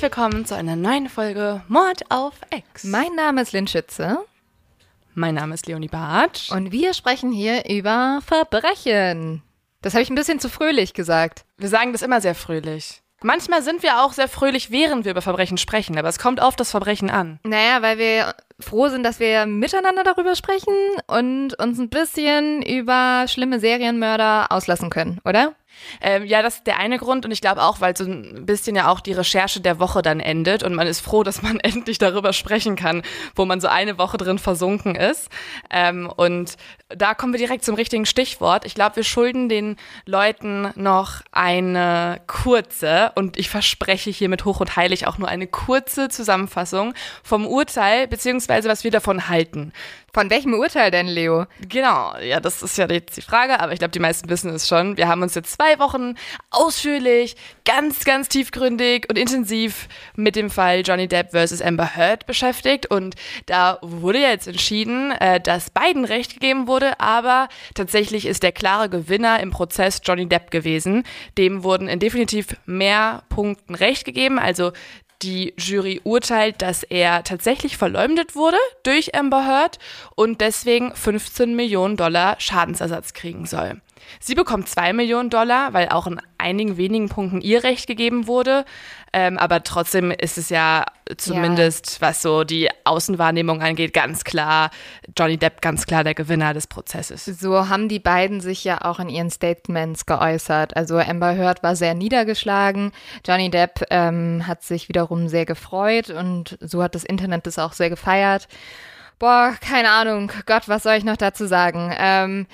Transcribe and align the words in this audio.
Herzlich 0.00 0.16
willkommen 0.16 0.46
zu 0.46 0.56
einer 0.56 0.76
neuen 0.76 1.10
Folge 1.10 1.60
Mord 1.68 2.10
auf 2.10 2.32
Ex. 2.48 2.84
Mein 2.84 3.14
Name 3.16 3.42
ist 3.42 3.52
Lynn 3.52 3.66
Schütze. 3.66 4.16
Mein 5.12 5.34
Name 5.34 5.52
ist 5.52 5.66
Leonie 5.66 5.88
Bartsch. 5.88 6.50
Und 6.50 6.72
wir 6.72 6.94
sprechen 6.94 7.30
hier 7.30 7.68
über 7.68 8.20
Verbrechen. 8.24 9.42
Das 9.82 9.92
habe 9.92 10.02
ich 10.02 10.08
ein 10.08 10.14
bisschen 10.14 10.40
zu 10.40 10.48
fröhlich 10.48 10.94
gesagt. 10.94 11.44
Wir 11.58 11.68
sagen 11.68 11.92
das 11.92 12.00
immer 12.00 12.22
sehr 12.22 12.34
fröhlich. 12.34 13.02
Manchmal 13.22 13.60
sind 13.60 13.82
wir 13.82 14.02
auch 14.02 14.14
sehr 14.14 14.28
fröhlich, 14.28 14.70
während 14.70 15.04
wir 15.04 15.10
über 15.10 15.20
Verbrechen 15.20 15.58
sprechen, 15.58 15.98
aber 15.98 16.08
es 16.08 16.18
kommt 16.18 16.40
auf 16.40 16.56
das 16.56 16.70
Verbrechen 16.70 17.10
an. 17.10 17.38
Naja, 17.42 17.82
weil 17.82 17.98
wir 17.98 18.34
froh 18.58 18.88
sind, 18.88 19.02
dass 19.02 19.20
wir 19.20 19.44
miteinander 19.44 20.02
darüber 20.02 20.34
sprechen 20.34 20.72
und 21.08 21.52
uns 21.58 21.78
ein 21.78 21.90
bisschen 21.90 22.62
über 22.62 23.26
schlimme 23.28 23.60
Serienmörder 23.60 24.50
auslassen 24.50 24.88
können, 24.88 25.20
oder? 25.26 25.54
Ähm, 26.00 26.24
ja, 26.24 26.42
das 26.42 26.56
ist 26.56 26.66
der 26.66 26.78
eine 26.78 26.98
Grund 26.98 27.24
und 27.24 27.30
ich 27.30 27.40
glaube 27.40 27.62
auch, 27.62 27.80
weil 27.80 27.96
so 27.96 28.04
ein 28.04 28.46
bisschen 28.46 28.76
ja 28.76 28.88
auch 28.88 29.00
die 29.00 29.12
Recherche 29.12 29.60
der 29.60 29.78
Woche 29.78 30.02
dann 30.02 30.20
endet 30.20 30.62
und 30.62 30.74
man 30.74 30.86
ist 30.86 31.00
froh, 31.00 31.22
dass 31.22 31.42
man 31.42 31.60
endlich 31.60 31.98
darüber 31.98 32.32
sprechen 32.32 32.76
kann, 32.76 33.02
wo 33.34 33.44
man 33.44 33.60
so 33.60 33.68
eine 33.68 33.98
Woche 33.98 34.16
drin 34.16 34.38
versunken 34.38 34.94
ist. 34.94 35.28
Ähm, 35.70 36.10
und 36.14 36.56
da 36.88 37.14
kommen 37.14 37.32
wir 37.32 37.38
direkt 37.38 37.64
zum 37.64 37.74
richtigen 37.74 38.06
Stichwort. 38.06 38.64
Ich 38.64 38.74
glaube, 38.74 38.96
wir 38.96 39.04
schulden 39.04 39.48
den 39.48 39.76
Leuten 40.06 40.70
noch 40.74 41.22
eine 41.32 42.20
kurze 42.26 43.12
und 43.14 43.38
ich 43.38 43.48
verspreche 43.48 44.10
hiermit 44.10 44.44
hoch 44.44 44.60
und 44.60 44.76
heilig 44.76 45.06
auch 45.06 45.18
nur 45.18 45.28
eine 45.28 45.46
kurze 45.46 46.08
Zusammenfassung 46.08 46.94
vom 47.22 47.46
Urteil 47.46 48.08
beziehungsweise 48.08 48.68
was 48.68 48.84
wir 48.84 48.90
davon 48.90 49.28
halten. 49.28 49.72
Von 50.12 50.28
welchem 50.28 50.54
Urteil 50.54 50.90
denn, 50.90 51.06
Leo? 51.06 51.46
Genau, 51.68 52.14
ja, 52.18 52.40
das 52.40 52.62
ist 52.62 52.76
ja 52.76 52.88
jetzt 52.90 53.16
die 53.16 53.22
Frage, 53.22 53.60
aber 53.60 53.72
ich 53.72 53.78
glaube, 53.78 53.92
die 53.92 54.00
meisten 54.00 54.28
wissen 54.28 54.52
es 54.52 54.66
schon. 54.66 54.96
Wir 54.96 55.06
haben 55.06 55.22
uns 55.22 55.34
jetzt 55.36 55.52
zwei 55.52 55.78
Wochen 55.78 56.14
ausführlich, 56.50 57.36
ganz, 57.64 58.04
ganz 58.04 58.28
tiefgründig 58.28 59.06
und 59.08 59.16
intensiv 59.16 59.88
mit 60.16 60.34
dem 60.34 60.50
Fall 60.50 60.82
Johnny 60.84 61.06
Depp 61.06 61.30
versus 61.30 61.62
Amber 61.62 61.94
Heard 61.96 62.26
beschäftigt 62.26 62.90
und 62.90 63.14
da 63.46 63.78
wurde 63.82 64.18
jetzt 64.18 64.48
entschieden, 64.48 65.12
äh, 65.12 65.40
dass 65.40 65.70
beiden 65.70 66.04
Recht 66.04 66.34
gegeben 66.34 66.66
wurde, 66.66 66.98
aber 66.98 67.48
tatsächlich 67.74 68.26
ist 68.26 68.42
der 68.42 68.52
klare 68.52 68.88
Gewinner 68.88 69.38
im 69.40 69.50
Prozess 69.50 70.00
Johnny 70.04 70.28
Depp 70.28 70.50
gewesen. 70.50 71.04
Dem 71.38 71.62
wurden 71.62 71.86
in 71.88 72.00
definitiv 72.00 72.56
mehr 72.66 73.22
Punkten 73.28 73.76
Recht 73.76 74.04
gegeben, 74.04 74.38
also 74.38 74.72
die 75.22 75.54
Jury 75.56 76.00
urteilt, 76.04 76.62
dass 76.62 76.82
er 76.82 77.24
tatsächlich 77.24 77.76
verleumdet 77.76 78.34
wurde 78.34 78.58
durch 78.82 79.14
Amber 79.14 79.46
Heard 79.46 79.78
und 80.14 80.40
deswegen 80.40 80.94
15 80.94 81.54
Millionen 81.54 81.96
Dollar 81.96 82.36
Schadensersatz 82.38 83.12
kriegen 83.12 83.46
soll. 83.46 83.80
Sie 84.18 84.34
bekommt 84.34 84.68
2 84.68 84.92
Millionen 84.92 85.30
Dollar, 85.30 85.72
weil 85.72 85.88
auch 85.88 86.06
in 86.06 86.20
einigen 86.38 86.76
wenigen 86.76 87.08
Punkten 87.08 87.40
ihr 87.40 87.64
Recht 87.64 87.86
gegeben 87.86 88.26
wurde. 88.26 88.64
Ähm, 89.12 89.38
aber 89.38 89.62
trotzdem 89.62 90.10
ist 90.12 90.38
es 90.38 90.50
ja 90.50 90.84
zumindest, 91.16 92.00
ja. 92.00 92.08
was 92.08 92.22
so 92.22 92.44
die 92.44 92.68
Außenwahrnehmung 92.84 93.60
angeht, 93.60 93.92
ganz 93.92 94.22
klar, 94.22 94.70
Johnny 95.18 95.36
Depp 95.36 95.60
ganz 95.60 95.86
klar 95.86 96.04
der 96.04 96.14
Gewinner 96.14 96.54
des 96.54 96.68
Prozesses. 96.68 97.24
So 97.24 97.68
haben 97.68 97.88
die 97.88 97.98
beiden 97.98 98.40
sich 98.40 98.62
ja 98.62 98.82
auch 98.82 99.00
in 99.00 99.08
ihren 99.08 99.30
Statements 99.30 100.06
geäußert. 100.06 100.76
Also 100.76 100.98
Amber 100.98 101.36
Heard 101.36 101.62
war 101.62 101.74
sehr 101.74 101.94
niedergeschlagen, 101.94 102.92
Johnny 103.26 103.50
Depp 103.50 103.84
ähm, 103.90 104.46
hat 104.46 104.62
sich 104.62 104.88
wiederum 104.88 105.28
sehr 105.28 105.44
gefreut 105.44 106.10
und 106.10 106.56
so 106.60 106.82
hat 106.82 106.94
das 106.94 107.04
Internet 107.04 107.46
das 107.46 107.58
auch 107.58 107.72
sehr 107.72 107.90
gefeiert. 107.90 108.46
Boah, 109.20 109.54
keine 109.60 109.90
Ahnung. 109.90 110.32
Gott, 110.46 110.66
was 110.66 110.84
soll 110.84 110.94
ich 110.94 111.04
noch 111.04 111.18
dazu 111.18 111.46
sagen? 111.46 111.94
Ähm, 111.98 112.46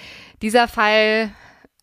dieser 0.43 0.69
Fall 0.69 1.31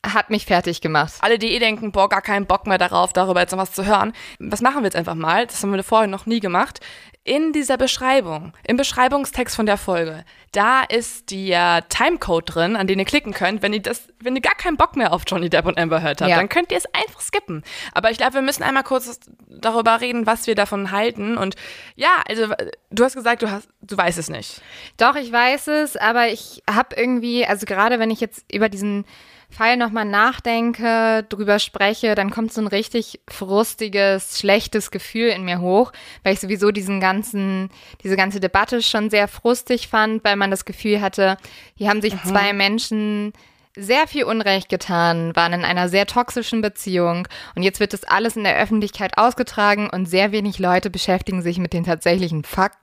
hat 0.05 0.29
mich 0.29 0.45
fertig 0.45 0.81
gemacht. 0.81 1.13
Alle, 1.21 1.39
die 1.39 1.51
eh 1.53 1.59
denken, 1.59 1.91
boah, 1.91 2.09
gar 2.09 2.21
keinen 2.21 2.45
Bock 2.45 2.67
mehr 2.67 2.77
darauf, 2.77 3.13
darüber 3.13 3.39
jetzt 3.39 3.51
noch 3.51 3.59
was 3.59 3.71
zu 3.71 3.85
hören. 3.85 4.13
Was 4.39 4.61
machen 4.61 4.79
wir 4.81 4.85
jetzt 4.85 4.97
einfach 4.97 5.15
mal? 5.15 5.47
Das 5.47 5.63
haben 5.63 5.73
wir 5.73 5.83
vorher 5.83 6.07
noch 6.07 6.25
nie 6.25 6.41
gemacht. 6.41 6.81
In 7.25 7.53
dieser 7.53 7.77
Beschreibung, 7.77 8.51
im 8.67 8.75
Beschreibungstext 8.75 9.55
von 9.55 9.65
der 9.65 9.77
Folge, 9.77 10.25
da 10.51 10.81
ist 10.81 11.31
der 11.31 11.87
Timecode 11.87 12.43
drin, 12.53 12.75
an 12.75 12.85
den 12.85 12.99
ihr 12.99 13.05
klicken 13.05 13.33
könnt, 13.33 13.61
wenn 13.61 13.71
ihr 13.71 13.81
das, 13.81 14.09
wenn 14.19 14.35
ihr 14.35 14.41
gar 14.41 14.55
keinen 14.55 14.75
Bock 14.75 14.97
mehr 14.97 15.13
auf 15.13 15.23
Johnny 15.25 15.49
Depp 15.49 15.65
und 15.65 15.77
Amber 15.77 16.01
Heard 16.03 16.19
habt, 16.19 16.29
ja. 16.29 16.35
dann 16.35 16.49
könnt 16.49 16.71
ihr 16.73 16.77
es 16.77 16.85
einfach 16.93 17.21
skippen. 17.21 17.63
Aber 17.93 18.11
ich 18.11 18.17
glaube, 18.17 18.33
wir 18.33 18.41
müssen 18.41 18.61
einmal 18.61 18.83
kurz 18.83 19.21
darüber 19.47 20.01
reden, 20.01 20.25
was 20.25 20.47
wir 20.47 20.55
davon 20.55 20.91
halten. 20.91 21.37
Und 21.37 21.55
ja, 21.95 22.21
also 22.27 22.53
du 22.91 23.03
hast 23.05 23.15
gesagt, 23.15 23.41
du 23.41 23.49
hast, 23.49 23.69
du 23.81 23.95
weißt 23.95 24.17
es 24.17 24.29
nicht. 24.29 24.61
Doch, 24.97 25.15
ich 25.15 25.31
weiß 25.31 25.67
es, 25.69 25.95
aber 25.95 26.27
ich 26.27 26.61
habe 26.69 26.93
irgendwie, 26.97 27.45
also 27.45 27.65
gerade 27.65 27.99
wenn 27.99 28.11
ich 28.11 28.19
jetzt 28.19 28.43
über 28.51 28.67
diesen 28.67 29.05
Fall 29.53 29.77
nochmal 29.77 30.05
nachdenke, 30.05 31.25
drüber 31.29 31.59
spreche, 31.59 32.15
dann 32.15 32.31
kommt 32.31 32.51
so 32.51 32.61
ein 32.61 32.67
richtig 32.67 33.21
frustiges, 33.29 34.39
schlechtes 34.39 34.91
Gefühl 34.91 35.29
in 35.29 35.45
mir 35.45 35.61
hoch, 35.61 35.93
weil 36.23 36.33
ich 36.33 36.39
sowieso 36.39 36.71
diesen 36.71 36.99
ganzen, 36.99 37.69
diese 38.03 38.17
ganze 38.17 38.39
Debatte 38.39 38.81
schon 38.81 39.09
sehr 39.09 39.27
frustig 39.27 39.87
fand, 39.87 40.23
weil 40.23 40.35
man 40.35 40.51
das 40.51 40.65
Gefühl 40.65 41.01
hatte, 41.01 41.37
hier 41.75 41.89
haben 41.89 42.01
sich 42.01 42.13
mhm. 42.15 42.27
zwei 42.27 42.53
Menschen 42.53 43.33
sehr 43.75 44.07
viel 44.07 44.25
Unrecht 44.25 44.69
getan, 44.69 45.35
waren 45.35 45.53
in 45.53 45.65
einer 45.65 45.89
sehr 45.89 46.05
toxischen 46.05 46.61
Beziehung 46.61 47.27
und 47.55 47.63
jetzt 47.63 47.79
wird 47.79 47.93
das 47.93 48.03
alles 48.03 48.35
in 48.35 48.43
der 48.43 48.57
Öffentlichkeit 48.57 49.17
ausgetragen 49.17 49.89
und 49.89 50.05
sehr 50.05 50.31
wenig 50.31 50.59
Leute 50.59 50.89
beschäftigen 50.89 51.41
sich 51.41 51.57
mit 51.57 51.73
den 51.73 51.83
tatsächlichen 51.83 52.43
Fakten. 52.43 52.82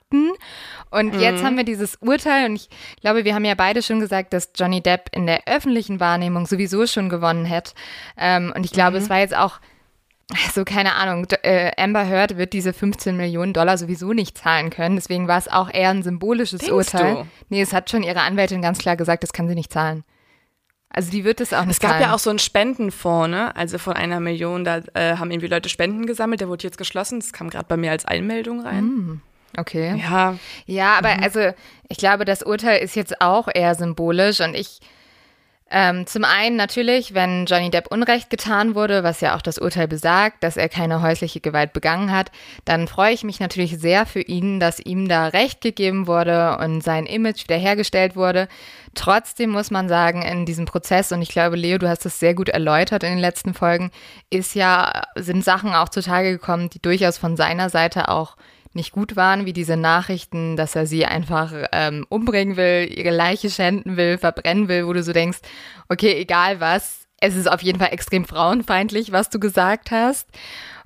Und 0.90 1.14
mhm. 1.14 1.20
jetzt 1.20 1.44
haben 1.44 1.56
wir 1.56 1.64
dieses 1.64 1.96
Urteil 1.96 2.46
und 2.46 2.56
ich 2.56 2.68
glaube, 3.00 3.24
wir 3.24 3.34
haben 3.34 3.44
ja 3.44 3.54
beide 3.54 3.82
schon 3.82 4.00
gesagt, 4.00 4.32
dass 4.32 4.50
Johnny 4.56 4.80
Depp 4.80 5.10
in 5.12 5.26
der 5.26 5.46
öffentlichen 5.46 6.00
Wahrnehmung 6.00 6.46
sowieso 6.46 6.86
schon 6.86 7.08
gewonnen 7.08 7.48
hat. 7.48 7.74
Ähm, 8.16 8.52
und 8.54 8.64
ich 8.64 8.72
glaube, 8.72 8.98
mhm. 8.98 9.04
es 9.04 9.10
war 9.10 9.18
jetzt 9.18 9.36
auch 9.36 9.60
also 10.46 10.64
keine 10.64 10.94
Ahnung, 10.94 11.26
äh, 11.42 11.72
Amber 11.76 12.06
Heard 12.06 12.36
wird 12.36 12.52
diese 12.52 12.72
15 12.72 13.16
Millionen 13.16 13.52
Dollar 13.52 13.76
sowieso 13.78 14.12
nicht 14.12 14.38
zahlen 14.38 14.70
können. 14.70 14.94
Deswegen 14.94 15.26
war 15.28 15.38
es 15.38 15.48
auch 15.48 15.68
eher 15.72 15.90
ein 15.90 16.02
symbolisches 16.02 16.60
Denkst 16.60 16.72
Urteil. 16.72 17.14
Du? 17.14 17.26
Nee, 17.48 17.62
es 17.62 17.72
hat 17.72 17.90
schon 17.90 18.02
ihre 18.02 18.20
Anwältin 18.20 18.62
ganz 18.62 18.78
klar 18.78 18.96
gesagt, 18.96 19.22
das 19.22 19.32
kann 19.32 19.48
sie 19.48 19.54
nicht 19.54 19.72
zahlen. 19.72 20.04
Also 20.88 21.10
die 21.10 21.24
wird 21.24 21.40
es 21.40 21.52
auch 21.52 21.64
nicht 21.64 21.76
Es 21.76 21.80
gab 21.80 21.92
zahlen. 21.92 22.02
ja 22.02 22.14
auch 22.14 22.18
so 22.18 22.30
einen 22.30 22.40
Spendenfonds, 22.40 23.30
ne? 23.30 23.54
Also 23.56 23.78
von 23.78 23.94
einer 23.94 24.18
Million, 24.18 24.64
da 24.64 24.82
äh, 24.94 25.16
haben 25.16 25.30
irgendwie 25.30 25.48
Leute 25.48 25.68
Spenden 25.68 26.06
gesammelt, 26.06 26.40
der 26.40 26.48
wurde 26.48 26.64
jetzt 26.64 26.78
geschlossen. 26.78 27.20
Das 27.20 27.32
kam 27.32 27.48
gerade 27.48 27.66
bei 27.66 27.76
mir 27.76 27.92
als 27.92 28.04
Einmeldung 28.04 28.60
rein. 28.60 28.84
Mm, 28.84 29.22
okay. 29.56 29.96
Ja. 29.98 30.36
Ja, 30.66 30.98
aber 30.98 31.16
mhm. 31.16 31.22
also 31.22 31.40
ich 31.88 31.98
glaube, 31.98 32.24
das 32.24 32.42
Urteil 32.42 32.80
ist 32.80 32.96
jetzt 32.96 33.20
auch 33.20 33.48
eher 33.52 33.74
symbolisch 33.74 34.40
und 34.40 34.54
ich 34.54 34.80
ähm, 35.72 36.04
zum 36.04 36.24
einen 36.24 36.56
natürlich, 36.56 37.14
wenn 37.14 37.46
Johnny 37.46 37.70
Depp 37.70 37.92
Unrecht 37.92 38.28
getan 38.28 38.74
wurde, 38.74 39.04
was 39.04 39.20
ja 39.20 39.36
auch 39.36 39.42
das 39.42 39.56
Urteil 39.56 39.86
besagt, 39.86 40.42
dass 40.42 40.56
er 40.56 40.68
keine 40.68 41.00
häusliche 41.00 41.38
Gewalt 41.38 41.72
begangen 41.72 42.10
hat, 42.10 42.32
dann 42.64 42.88
freue 42.88 43.12
ich 43.12 43.22
mich 43.22 43.38
natürlich 43.38 43.78
sehr 43.78 44.04
für 44.04 44.20
ihn, 44.20 44.58
dass 44.58 44.80
ihm 44.80 45.08
da 45.08 45.28
Recht 45.28 45.60
gegeben 45.60 46.08
wurde 46.08 46.58
und 46.58 46.82
sein 46.82 47.06
Image 47.06 47.44
wiederhergestellt 47.44 48.16
wurde. 48.16 48.48
Trotzdem 48.96 49.50
muss 49.50 49.70
man 49.70 49.88
sagen, 49.88 50.22
in 50.22 50.44
diesem 50.44 50.64
Prozess, 50.64 51.12
und 51.12 51.22
ich 51.22 51.28
glaube, 51.28 51.54
Leo, 51.54 51.78
du 51.78 51.88
hast 51.88 52.04
es 52.04 52.18
sehr 52.18 52.34
gut 52.34 52.48
erläutert 52.48 53.04
in 53.04 53.10
den 53.10 53.20
letzten 53.20 53.54
Folgen, 53.54 53.92
ist 54.28 54.56
ja, 54.56 55.04
sind 55.14 55.44
Sachen 55.44 55.72
auch 55.72 55.88
zutage 55.88 56.32
gekommen, 56.32 56.68
die 56.70 56.82
durchaus 56.82 57.16
von 57.16 57.36
seiner 57.36 57.70
Seite 57.70 58.08
auch 58.08 58.36
nicht 58.72 58.92
gut 58.92 59.16
waren, 59.16 59.46
wie 59.46 59.52
diese 59.52 59.76
Nachrichten, 59.76 60.56
dass 60.56 60.76
er 60.76 60.86
sie 60.86 61.04
einfach 61.06 61.52
ähm, 61.72 62.06
umbringen 62.08 62.56
will, 62.56 62.88
ihre 62.90 63.10
Leiche 63.10 63.50
schänden 63.50 63.96
will, 63.96 64.18
verbrennen 64.18 64.68
will, 64.68 64.86
wo 64.86 64.92
du 64.92 65.02
so 65.02 65.12
denkst, 65.12 65.38
okay, 65.88 66.12
egal 66.14 66.60
was, 66.60 67.06
es 67.20 67.36
ist 67.36 67.50
auf 67.50 67.62
jeden 67.62 67.78
Fall 67.78 67.92
extrem 67.92 68.24
frauenfeindlich, 68.24 69.12
was 69.12 69.28
du 69.28 69.40
gesagt 69.40 69.90
hast. 69.90 70.28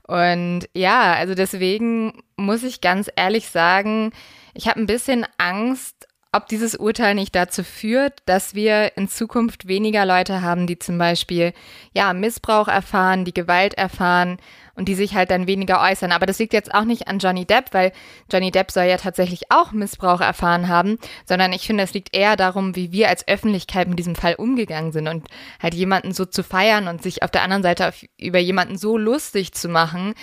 Und 0.06 0.68
ja, 0.74 1.14
also 1.14 1.34
deswegen 1.34 2.22
muss 2.36 2.62
ich 2.62 2.80
ganz 2.80 3.10
ehrlich 3.16 3.48
sagen, 3.48 4.12
ich 4.54 4.68
habe 4.68 4.80
ein 4.80 4.86
bisschen 4.86 5.26
Angst, 5.38 6.08
ob 6.32 6.48
dieses 6.48 6.74
Urteil 6.74 7.14
nicht 7.14 7.34
dazu 7.34 7.62
führt, 7.62 8.20
dass 8.26 8.54
wir 8.54 8.96
in 8.96 9.08
Zukunft 9.08 9.68
weniger 9.68 10.04
Leute 10.04 10.42
haben, 10.42 10.66
die 10.66 10.78
zum 10.78 10.98
Beispiel 10.98 11.52
ja 11.92 12.12
Missbrauch 12.12 12.66
erfahren, 12.66 13.24
die 13.24 13.34
Gewalt 13.34 13.74
erfahren 13.74 14.38
und 14.76 14.88
die 14.88 14.94
sich 14.94 15.14
halt 15.14 15.30
dann 15.30 15.46
weniger 15.46 15.80
äußern. 15.80 16.12
Aber 16.12 16.26
das 16.26 16.38
liegt 16.38 16.52
jetzt 16.52 16.74
auch 16.74 16.84
nicht 16.84 17.08
an 17.08 17.18
Johnny 17.18 17.44
Depp, 17.44 17.72
weil 17.72 17.92
Johnny 18.30 18.50
Depp 18.50 18.70
soll 18.70 18.84
ja 18.84 18.96
tatsächlich 18.96 19.50
auch 19.50 19.72
Missbrauch 19.72 20.20
erfahren 20.20 20.68
haben, 20.68 20.98
sondern 21.26 21.52
ich 21.52 21.66
finde, 21.66 21.84
es 21.84 21.94
liegt 21.94 22.14
eher 22.14 22.36
darum, 22.36 22.76
wie 22.76 22.92
wir 22.92 23.08
als 23.08 23.26
Öffentlichkeit 23.28 23.88
mit 23.88 23.98
diesem 23.98 24.14
Fall 24.14 24.34
umgegangen 24.34 24.92
sind 24.92 25.08
und 25.08 25.26
halt 25.62 25.74
jemanden 25.74 26.12
so 26.12 26.24
zu 26.24 26.42
feiern 26.42 26.88
und 26.88 27.02
sich 27.02 27.22
auf 27.22 27.30
der 27.30 27.42
anderen 27.42 27.62
Seite 27.62 27.88
auf, 27.88 28.04
über 28.18 28.38
jemanden 28.38 28.78
so 28.78 28.98
lustig 28.98 29.52
zu 29.52 29.68
machen, 29.68 30.14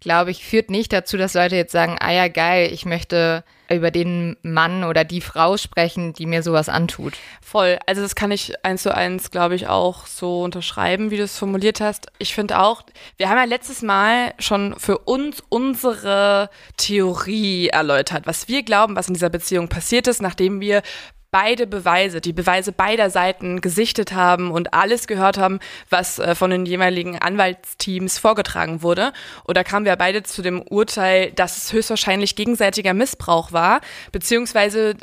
glaube 0.00 0.30
ich, 0.30 0.44
führt 0.44 0.70
nicht 0.70 0.92
dazu, 0.92 1.16
dass 1.16 1.34
Leute 1.34 1.56
jetzt 1.56 1.72
sagen, 1.72 1.96
ah 2.00 2.10
ja, 2.10 2.28
geil, 2.28 2.70
ich 2.72 2.84
möchte 2.84 3.44
über 3.70 3.90
den 3.90 4.36
Mann 4.42 4.82
oder 4.84 5.04
die 5.04 5.20
Frau 5.20 5.56
sprechen, 5.56 6.12
die 6.12 6.26
mir 6.26 6.42
sowas 6.42 6.68
antut. 6.68 7.14
Voll. 7.40 7.78
Also 7.86 8.02
das 8.02 8.14
kann 8.14 8.32
ich 8.32 8.52
eins 8.64 8.82
zu 8.82 8.94
eins, 8.94 9.30
glaube 9.30 9.54
ich, 9.54 9.68
auch 9.68 10.06
so 10.06 10.42
unterschreiben, 10.42 11.10
wie 11.10 11.16
du 11.16 11.22
es 11.22 11.38
formuliert 11.38 11.80
hast. 11.80 12.08
Ich 12.18 12.34
finde 12.34 12.58
auch, 12.58 12.82
wir 13.16 13.28
haben 13.28 13.38
ja 13.38 13.44
letztes 13.44 13.82
Mal 13.82 14.34
schon 14.38 14.74
für 14.78 14.98
uns 14.98 15.42
unsere 15.48 16.50
Theorie 16.76 17.68
erläutert, 17.68 18.26
was 18.26 18.48
wir 18.48 18.62
glauben, 18.64 18.96
was 18.96 19.08
in 19.08 19.14
dieser 19.14 19.30
Beziehung 19.30 19.68
passiert 19.68 20.08
ist, 20.08 20.20
nachdem 20.20 20.60
wir 20.60 20.82
beide 21.30 21.66
Beweise, 21.66 22.20
die 22.20 22.32
Beweise 22.32 22.72
beider 22.72 23.10
Seiten 23.10 23.60
gesichtet 23.60 24.12
haben 24.12 24.50
und 24.50 24.74
alles 24.74 25.06
gehört 25.06 25.38
haben, 25.38 25.60
was 25.88 26.18
äh, 26.18 26.34
von 26.34 26.50
den 26.50 26.66
jeweiligen 26.66 27.18
Anwaltsteams 27.18 28.18
vorgetragen 28.18 28.82
wurde. 28.82 29.12
Und 29.44 29.56
da 29.56 29.64
kamen 29.64 29.86
wir 29.86 29.94
beide 29.96 30.22
zu 30.22 30.42
dem 30.42 30.62
Urteil, 30.62 31.30
dass 31.32 31.56
es 31.56 31.72
höchstwahrscheinlich 31.72 32.36
gegenseitiger 32.36 32.94
Missbrauch 32.94 33.52
war, 33.52 33.80
beziehungsweise 34.12 34.96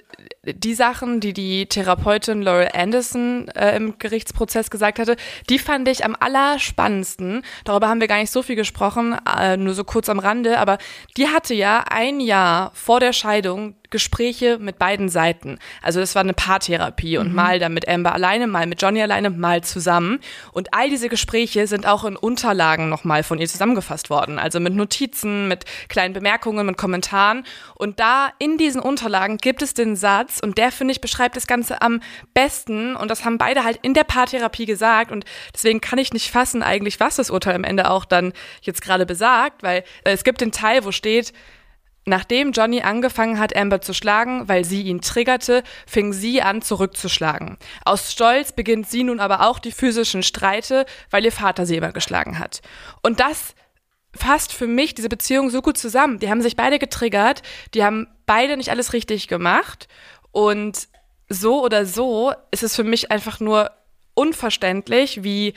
die 0.43 0.73
Sachen, 0.73 1.19
die 1.19 1.33
die 1.33 1.67
Therapeutin 1.67 2.41
Laurel 2.41 2.69
Anderson 2.73 3.47
äh, 3.49 3.75
im 3.75 3.97
Gerichtsprozess 3.97 4.69
gesagt 4.69 4.99
hatte, 4.99 5.15
die 5.49 5.59
fand 5.59 5.87
ich 5.87 6.03
am 6.03 6.15
allerspannendsten. 6.19 7.43
Darüber 7.63 7.87
haben 7.87 8.01
wir 8.01 8.07
gar 8.07 8.19
nicht 8.19 8.31
so 8.31 8.43
viel 8.43 8.55
gesprochen, 8.55 9.17
äh, 9.39 9.57
nur 9.57 9.73
so 9.73 9.83
kurz 9.83 10.09
am 10.09 10.19
Rande, 10.19 10.59
aber 10.59 10.77
die 11.15 11.27
hatte 11.27 11.53
ja 11.53 11.85
ein 11.89 12.19
Jahr 12.19 12.71
vor 12.73 12.99
der 12.99 13.13
Scheidung 13.13 13.75
Gespräche 13.89 14.57
mit 14.59 14.79
beiden 14.79 15.09
Seiten. 15.09 15.59
Also 15.81 15.99
das 15.99 16.15
war 16.15 16.21
eine 16.21 16.33
Paartherapie 16.33 17.17
und 17.17 17.29
mhm. 17.29 17.35
mal 17.35 17.59
dann 17.59 17.73
mit 17.73 17.87
Amber 17.87 18.13
alleine, 18.13 18.47
mal 18.47 18.67
mit 18.67 18.81
Johnny 18.81 19.01
alleine, 19.01 19.29
mal 19.29 19.63
zusammen. 19.63 20.19
Und 20.51 20.73
all 20.73 20.89
diese 20.89 21.09
Gespräche 21.09 21.67
sind 21.67 21.85
auch 21.85 22.03
in 22.03 22.15
Unterlagen 22.15 22.89
nochmal 22.89 23.23
von 23.23 23.39
ihr 23.39 23.47
zusammengefasst 23.47 24.09
worden. 24.09 24.39
Also 24.39 24.59
mit 24.59 24.73
Notizen, 24.73 25.47
mit 25.47 25.65
kleinen 25.87 26.13
Bemerkungen, 26.13 26.65
mit 26.65 26.77
Kommentaren. 26.77 27.45
Und 27.75 27.99
da 27.99 28.29
in 28.39 28.57
diesen 28.57 28.81
Unterlagen 28.81 29.37
gibt 29.37 29.61
es 29.61 29.73
den 29.73 29.95
Satz, 29.95 30.39
und 30.41 30.57
der 30.57 30.71
finde 30.71 30.91
ich 30.91 31.01
beschreibt 31.01 31.35
das 31.35 31.47
Ganze 31.47 31.81
am 31.81 32.01
besten. 32.33 32.95
Und 32.95 33.09
das 33.09 33.25
haben 33.25 33.37
beide 33.37 33.63
halt 33.63 33.79
in 33.81 33.93
der 33.93 34.03
Paartherapie 34.03 34.65
gesagt. 34.65 35.11
Und 35.11 35.25
deswegen 35.53 35.81
kann 35.81 35.99
ich 35.99 36.13
nicht 36.13 36.31
fassen 36.31 36.63
eigentlich, 36.63 36.99
was 36.99 37.15
das 37.15 37.29
Urteil 37.29 37.55
am 37.55 37.63
Ende 37.63 37.89
auch 37.89 38.05
dann 38.05 38.33
jetzt 38.61 38.81
gerade 38.81 39.05
besagt, 39.05 39.63
weil 39.63 39.83
äh, 40.03 40.11
es 40.11 40.23
gibt 40.23 40.41
den 40.41 40.51
Teil, 40.51 40.83
wo 40.83 40.91
steht, 40.91 41.33
Nachdem 42.07 42.53
Johnny 42.53 42.81
angefangen 42.83 43.37
hat, 43.37 43.53
Amber 43.53 43.81
zu 43.81 43.93
schlagen, 43.93 44.47
weil 44.47 44.63
sie 44.63 44.83
ihn 44.83 45.01
triggerte, 45.01 45.61
fing 45.85 46.13
sie 46.13 46.41
an, 46.41 46.61
zurückzuschlagen. 46.61 47.57
Aus 47.83 48.13
Stolz 48.13 48.53
beginnt 48.53 48.89
sie 48.89 49.03
nun 49.03 49.19
aber 49.19 49.45
auch 49.45 49.59
die 49.59 49.73
physischen 49.73 50.23
Streite, 50.23 50.85
weil 51.11 51.25
ihr 51.25 51.33
Vater 51.33 51.65
sie 51.65 51.75
immer 51.75 51.91
geschlagen 51.91 52.39
hat. 52.39 52.61
Und 53.03 53.19
das 53.19 53.55
fasst 54.15 54.53
für 54.53 54.67
mich 54.67 54.95
diese 54.95 55.09
Beziehung 55.09 55.49
so 55.49 55.61
gut 55.61 55.77
zusammen. 55.77 56.19
Die 56.19 56.29
haben 56.29 56.41
sich 56.41 56.55
beide 56.55 56.79
getriggert, 56.79 57.41
die 57.73 57.83
haben 57.83 58.07
beide 58.25 58.55
nicht 58.55 58.71
alles 58.71 58.93
richtig 58.93 59.27
gemacht. 59.27 59.89
Und 60.31 60.87
so 61.27 61.61
oder 61.61 61.85
so 61.85 62.31
ist 62.51 62.63
es 62.63 62.73
für 62.73 62.85
mich 62.85 63.11
einfach 63.11 63.41
nur 63.41 63.71
unverständlich, 64.13 65.25
wie 65.25 65.55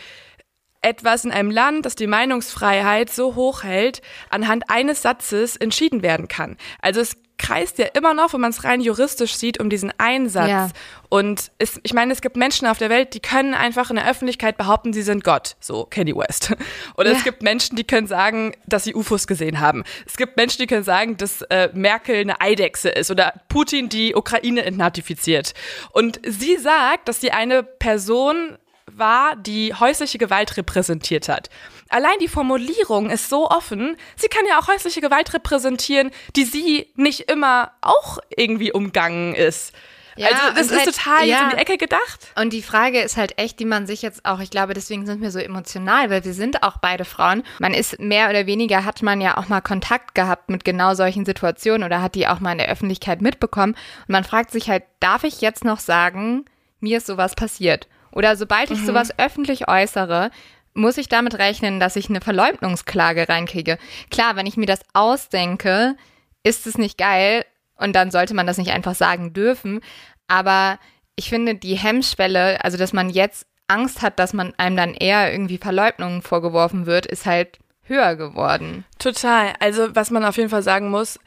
etwas 0.82 1.25
in 1.25 1.32
einem 1.32 1.50
Land, 1.50 1.87
das 1.87 1.94
die 1.94 2.06
Meinungsfreiheit 2.06 3.11
so 3.11 3.35
hoch 3.35 3.62
hält, 3.62 4.00
anhand 4.31 4.71
eines 4.71 5.03
Satzes 5.03 5.56
entschieden 5.56 6.03
werden 6.03 6.29
kann. 6.29 6.56
Also 6.81 7.00
es 7.00 7.17
kreist 7.41 7.79
ja 7.79 7.87
immer 7.94 8.12
noch, 8.12 8.35
wenn 8.35 8.41
man 8.41 8.50
es 8.50 8.65
rein 8.65 8.81
juristisch 8.81 9.35
sieht, 9.35 9.59
um 9.59 9.71
diesen 9.71 9.93
Einsatz. 9.99 10.49
Ja. 10.49 10.69
Und 11.09 11.50
es, 11.59 11.81
ich 11.82 11.94
meine, 11.94 12.12
es 12.12 12.21
gibt 12.21 12.37
Menschen 12.37 12.69
auf 12.69 12.79
der 12.79 12.91
Welt, 12.91 13.15
die 13.15 13.21
können 13.21 13.55
einfach 13.55 13.88
in 13.91 13.97
der 13.97 14.09
Öffentlichkeit 14.09 14.59
behaupten, 14.59 14.93
sie 14.93 15.03
sind 15.03 15.25
Gott, 15.25 15.56
so 15.59 15.87
Kanye 15.88 16.15
West. 16.15 16.53
Oder 16.99 17.11
ja. 17.11 17.17
es 17.17 17.25
gibt 17.25 17.43
Menschen, 17.43 17.76
die 17.76 17.85
können 17.85 18.06
sagen, 18.06 18.53
dass 18.67 18.85
sie 18.85 18.94
UFOs 18.94 19.26
gesehen 19.26 19.59
haben. 19.61 19.85
Es 20.06 20.17
gibt 20.17 20.37
Menschen, 20.37 20.59
die 20.61 20.67
können 20.67 20.85
sagen, 20.85 21.17
dass 21.17 21.41
äh, 21.43 21.71
Merkel 21.73 22.17
eine 22.17 22.41
Eidechse 22.41 22.91
ist 22.91 23.11
oder 23.11 23.33
Putin 23.49 23.88
die 23.88 24.15
Ukraine 24.15 24.62
entnatifiziert. 24.65 25.55
Und 25.93 26.21
sie 26.26 26.56
sagt, 26.59 27.09
dass 27.09 27.21
sie 27.23 27.33
eine 27.33 27.62
Person 27.62 28.59
war, 28.97 29.37
die 29.37 29.75
häusliche 29.75 30.19
Gewalt 30.19 30.57
repräsentiert 30.57 31.29
hat. 31.29 31.51
Allein 31.89 32.19
die 32.21 32.29
Formulierung 32.29 33.11
ist 33.11 33.29
so 33.29 33.49
offen. 33.49 33.97
Sie 34.17 34.29
kann 34.29 34.47
ja 34.49 34.59
auch 34.61 34.69
häusliche 34.69 35.01
Gewalt 35.01 35.33
repräsentieren, 35.35 36.11
die 36.37 36.45
sie 36.45 36.89
nicht 36.95 37.31
immer 37.31 37.73
auch 37.81 38.19
irgendwie 38.37 38.73
umgangen 38.73 39.35
ist. 39.35 39.73
Ja, 40.17 40.29
also 40.29 40.55
das 40.55 40.67
ist 40.67 40.77
halt, 40.77 40.97
total 40.97 41.27
ja. 41.27 41.45
in 41.45 41.51
die 41.51 41.57
Ecke 41.57 41.79
gedacht. 41.79 42.29
Und 42.37 42.53
die 42.53 42.63
Frage 42.63 43.01
ist 43.01 43.17
halt 43.17 43.39
echt, 43.39 43.59
die 43.59 43.65
man 43.65 43.87
sich 43.87 44.03
jetzt 44.03 44.25
auch, 44.25 44.41
ich 44.41 44.51
glaube, 44.51 44.75
deswegen 44.75 45.07
sind 45.07 45.23
wir 45.23 45.31
so 45.31 45.39
emotional, 45.39 46.11
weil 46.11 46.25
wir 46.25 46.35
sind 46.35 46.63
auch 46.63 46.77
beide 46.79 47.05
Frauen. 47.05 47.43
Man 47.59 47.73
ist 47.73 47.99
mehr 47.99 48.29
oder 48.29 48.47
weniger, 48.47 48.85
hat 48.85 49.03
man 49.03 49.21
ja 49.21 49.39
auch 49.39 49.49
mal 49.49 49.61
Kontakt 49.61 50.15
gehabt 50.15 50.51
mit 50.51 50.65
genau 50.65 50.95
solchen 50.95 51.25
Situationen 51.25 51.85
oder 51.85 52.03
hat 52.03 52.15
die 52.15 52.27
auch 52.27 52.41
mal 52.41 52.53
in 52.53 52.59
der 52.59 52.69
Öffentlichkeit 52.69 53.23
mitbekommen. 53.23 53.73
Und 53.73 54.13
man 54.13 54.25
fragt 54.25 54.51
sich 54.51 54.69
halt, 54.69 54.83
darf 55.01 55.25
ich 55.25 55.41
jetzt 55.41 55.65
noch 55.65 55.81
sagen, 55.81 56.45
mir 56.81 56.99
ist 56.99 57.07
sowas 57.07 57.35
passiert? 57.35 57.89
Oder 58.12 58.37
sobald 58.37 58.71
ich 58.71 58.81
mhm. 58.81 58.87
sowas 58.87 59.19
öffentlich 59.19 59.69
äußere, 59.69 60.31
muss 60.75 60.99
ich 60.99 61.09
damit 61.09 61.39
rechnen, 61.39 61.81
dass 61.81 61.97
ich 61.97 62.09
eine 62.09 62.21
Verleugnungsklage 62.21 63.29
reinkriege. 63.29 63.79
Klar, 64.11 64.37
wenn 64.37 64.47
ich 64.47 64.57
mir 64.57 64.67
das 64.67 64.81
ausdenke, 64.93 65.97
ist 66.43 66.67
es 66.67 66.79
nicht 66.79 66.97
geil 66.97 67.45
und 67.77 67.95
dann 67.95 68.11
sollte 68.11 68.35
man 68.35 68.47
das 68.47 68.59
nicht 68.59 68.71
einfach 68.71 68.95
sagen 68.95 69.33
dürfen. 69.33 69.81
Aber 70.29 70.79
ich 71.17 71.29
finde 71.29 71.55
die 71.55 71.77
Hemmschwelle, 71.77 72.65
also 72.65 72.79
dass 72.79 72.93
man 72.93 73.11
jetzt 73.11 73.47
Angst 73.69 74.03
hat, 74.03 74.19
dass 74.19 74.33
man 74.33 74.55
einem 74.57 74.77
dann 74.77 74.95
eher 74.95 75.33
irgendwie 75.33 75.59
Verleugnungen 75.59 76.23
vorgeworfen 76.23 76.87
wird, 76.87 77.07
ist 77.07 77.27
halt 77.27 77.59
höher 77.83 78.17
geworden. 78.17 78.85
Total. 78.99 79.53
Also 79.61 79.95
was 79.95 80.11
man 80.11 80.25
auf 80.25 80.37
jeden 80.37 80.51
Fall 80.51 80.62
sagen 80.62 80.91
muss, 80.91 81.19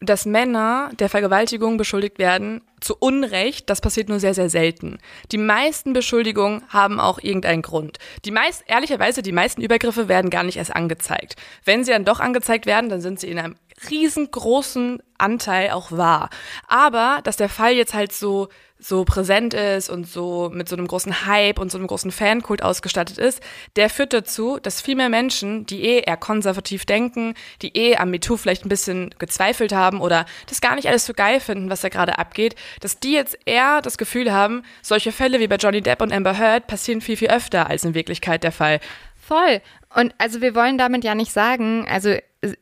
dass 0.00 0.26
Männer 0.26 0.90
der 0.98 1.08
Vergewaltigung 1.08 1.78
beschuldigt 1.78 2.18
werden, 2.18 2.60
zu 2.80 2.96
Unrecht, 2.98 3.70
das 3.70 3.80
passiert 3.80 4.08
nur 4.10 4.20
sehr, 4.20 4.34
sehr 4.34 4.50
selten. 4.50 4.98
Die 5.32 5.38
meisten 5.38 5.94
Beschuldigungen 5.94 6.62
haben 6.68 7.00
auch 7.00 7.18
irgendeinen 7.18 7.62
Grund. 7.62 7.98
Die 8.24 8.30
meist, 8.30 8.64
ehrlicherweise, 8.66 9.22
die 9.22 9.32
meisten 9.32 9.62
Übergriffe 9.62 10.08
werden 10.08 10.30
gar 10.30 10.42
nicht 10.42 10.58
erst 10.58 10.76
angezeigt. 10.76 11.36
Wenn 11.64 11.84
sie 11.84 11.92
dann 11.92 12.04
doch 12.04 12.20
angezeigt 12.20 12.66
werden, 12.66 12.90
dann 12.90 13.00
sind 13.00 13.20
sie 13.20 13.30
in 13.30 13.38
einem 13.38 13.56
riesengroßen 13.90 15.02
Anteil 15.18 15.70
auch 15.70 15.92
wahr. 15.92 16.28
Aber, 16.68 17.20
dass 17.24 17.36
der 17.38 17.48
Fall 17.48 17.72
jetzt 17.72 17.94
halt 17.94 18.12
so 18.12 18.48
so 18.78 19.04
präsent 19.04 19.54
ist 19.54 19.88
und 19.88 20.06
so 20.06 20.50
mit 20.52 20.68
so 20.68 20.76
einem 20.76 20.86
großen 20.86 21.26
Hype 21.26 21.58
und 21.58 21.70
so 21.70 21.78
einem 21.78 21.86
großen 21.86 22.10
Fankult 22.10 22.62
ausgestattet 22.62 23.18
ist, 23.18 23.42
der 23.76 23.88
führt 23.88 24.12
dazu, 24.12 24.58
dass 24.60 24.80
viel 24.80 24.96
mehr 24.96 25.08
Menschen, 25.08 25.66
die 25.66 25.82
eh 25.82 26.00
eher 26.00 26.16
konservativ 26.16 26.84
denken, 26.84 27.34
die 27.62 27.76
eh 27.76 27.96
am 27.96 28.10
MeToo 28.10 28.36
vielleicht 28.36 28.66
ein 28.66 28.68
bisschen 28.68 29.14
gezweifelt 29.18 29.72
haben 29.72 30.00
oder 30.00 30.26
das 30.48 30.60
gar 30.60 30.74
nicht 30.74 30.88
alles 30.88 31.06
so 31.06 31.14
geil 31.14 31.40
finden, 31.40 31.70
was 31.70 31.80
da 31.80 31.88
gerade 31.88 32.18
abgeht, 32.18 32.54
dass 32.80 33.00
die 33.00 33.12
jetzt 33.12 33.38
eher 33.46 33.80
das 33.80 33.98
Gefühl 33.98 34.32
haben, 34.32 34.62
solche 34.82 35.12
Fälle 35.12 35.40
wie 35.40 35.48
bei 35.48 35.56
Johnny 35.56 35.80
Depp 35.80 36.02
und 36.02 36.12
Amber 36.12 36.38
Heard 36.38 36.66
passieren 36.66 37.00
viel, 37.00 37.16
viel 37.16 37.28
öfter 37.28 37.68
als 37.68 37.84
in 37.84 37.94
Wirklichkeit 37.94 38.44
der 38.44 38.52
Fall. 38.52 38.80
Voll. 39.16 39.60
Und 39.94 40.14
also 40.18 40.40
wir 40.40 40.54
wollen 40.54 40.78
damit 40.78 41.02
ja 41.02 41.14
nicht 41.14 41.32
sagen, 41.32 41.86
also 41.88 42.14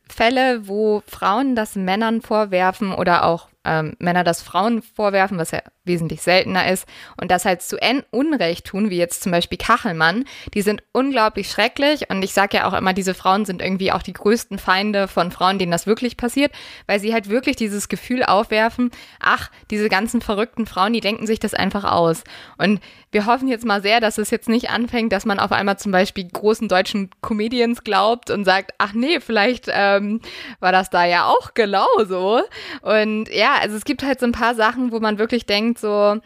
Fälle, 0.09 0.67
wo 0.67 1.03
Frauen 1.07 1.55
das 1.55 1.75
Männern 1.75 2.21
vorwerfen 2.21 2.93
oder 2.93 3.25
auch 3.25 3.49
ähm, 3.65 3.95
Männer 3.99 4.23
das 4.23 4.41
Frauen 4.41 4.81
vorwerfen, 4.81 5.37
was 5.37 5.51
ja 5.51 5.61
wesentlich 5.83 6.21
seltener 6.21 6.71
ist, 6.71 6.87
und 7.19 7.31
das 7.31 7.45
halt 7.45 7.61
zu 7.61 7.77
Unrecht 8.11 8.65
tun, 8.65 8.89
wie 8.89 8.97
jetzt 8.97 9.23
zum 9.23 9.31
Beispiel 9.31 9.57
Kachelmann, 9.57 10.25
die 10.53 10.61
sind 10.61 10.83
unglaublich 10.91 11.49
schrecklich. 11.49 12.09
Und 12.09 12.23
ich 12.23 12.33
sage 12.33 12.57
ja 12.57 12.67
auch 12.67 12.73
immer, 12.73 12.93
diese 12.93 13.13
Frauen 13.13 13.45
sind 13.45 13.61
irgendwie 13.61 13.91
auch 13.91 14.01
die 14.01 14.13
größten 14.13 14.57
Feinde 14.57 15.07
von 15.07 15.31
Frauen, 15.31 15.59
denen 15.59 15.71
das 15.71 15.87
wirklich 15.87 16.17
passiert, 16.17 16.51
weil 16.87 16.99
sie 16.99 17.13
halt 17.13 17.29
wirklich 17.29 17.55
dieses 17.55 17.89
Gefühl 17.89 18.23
aufwerfen, 18.23 18.91
ach, 19.19 19.51
diese 19.71 19.89
ganzen 19.89 20.21
verrückten 20.21 20.65
Frauen, 20.65 20.93
die 20.93 21.01
denken 21.01 21.27
sich 21.27 21.39
das 21.39 21.53
einfach 21.53 21.83
aus. 21.83 22.23
Und 22.57 22.79
wir 23.15 23.25
hoffen 23.25 23.47
jetzt 23.47 23.63
mal 23.63 23.81
sehr, 23.81 24.01
dass 24.01 24.17
es 24.17 24.29
jetzt 24.29 24.49
nicht 24.49 24.69
anfängt, 24.69 25.13
dass 25.13 25.23
man 25.23 25.39
auf 25.39 25.53
einmal 25.53 25.79
zum 25.79 25.93
Beispiel 25.93 26.27
großen 26.27 26.67
deutschen 26.67 27.11
Comedians 27.21 27.85
glaubt 27.85 28.29
und 28.29 28.43
sagt, 28.43 28.73
ach 28.77 28.91
nee, 28.91 29.21
vielleicht 29.21 29.69
ähm, 29.71 30.19
war 30.59 30.73
das 30.73 30.89
da 30.89 31.05
ja 31.05 31.25
auch 31.25 31.53
genauso. 31.53 32.41
Und 32.81 33.29
ja, 33.29 33.55
also 33.61 33.77
es 33.77 33.85
gibt 33.85 34.03
halt 34.03 34.19
so 34.19 34.25
ein 34.25 34.33
paar 34.33 34.53
Sachen, 34.53 34.91
wo 34.91 34.99
man 34.99 35.17
wirklich 35.17 35.45
denkt, 35.45 35.79
so, 35.79 36.17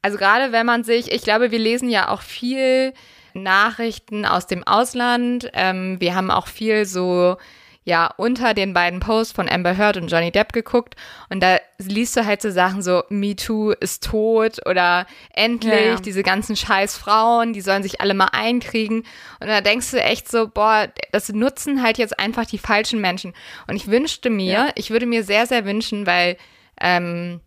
also 0.00 0.16
gerade 0.16 0.50
wenn 0.50 0.64
man 0.64 0.82
sich, 0.82 1.12
ich 1.12 1.20
glaube, 1.20 1.50
wir 1.50 1.58
lesen 1.58 1.90
ja 1.90 2.08
auch 2.08 2.22
viel 2.22 2.94
Nachrichten 3.34 4.24
aus 4.24 4.46
dem 4.46 4.66
Ausland. 4.66 5.50
Ähm, 5.52 6.00
wir 6.00 6.14
haben 6.14 6.30
auch 6.30 6.46
viel 6.46 6.86
so 6.86 7.36
ja 7.84 8.12
unter 8.16 8.54
den 8.54 8.74
beiden 8.74 9.00
Posts 9.00 9.32
von 9.32 9.48
Amber 9.48 9.76
Heard 9.76 9.96
und 9.96 10.08
Johnny 10.08 10.30
Depp 10.30 10.52
geguckt 10.52 10.96
und 11.30 11.42
da 11.42 11.58
liest 11.78 12.16
du 12.16 12.26
halt 12.26 12.42
so 12.42 12.50
Sachen 12.50 12.82
so 12.82 13.04
Me 13.08 13.34
Too 13.34 13.70
ist 13.72 14.04
tot 14.04 14.58
oder 14.66 15.06
endlich 15.32 15.72
ja, 15.72 15.86
ja. 15.92 15.96
diese 15.96 16.22
ganzen 16.22 16.56
scheiß 16.56 16.96
Frauen, 16.96 17.52
die 17.52 17.62
sollen 17.62 17.82
sich 17.82 18.00
alle 18.00 18.14
mal 18.14 18.28
einkriegen 18.32 19.04
und 19.40 19.46
da 19.46 19.60
denkst 19.60 19.90
du 19.92 20.02
echt 20.02 20.30
so, 20.30 20.48
boah, 20.48 20.88
das 21.12 21.30
nutzen 21.30 21.82
halt 21.82 21.98
jetzt 21.98 22.18
einfach 22.18 22.46
die 22.46 22.58
falschen 22.58 23.00
Menschen 23.00 23.34
und 23.66 23.76
ich 23.76 23.86
wünschte 23.86 24.28
mir, 24.28 24.52
ja. 24.52 24.68
ich 24.74 24.90
würde 24.90 25.06
mir 25.06 25.24
sehr, 25.24 25.46
sehr 25.46 25.64
wünschen, 25.64 26.06
weil 26.06 26.36
ähm, 26.80 27.40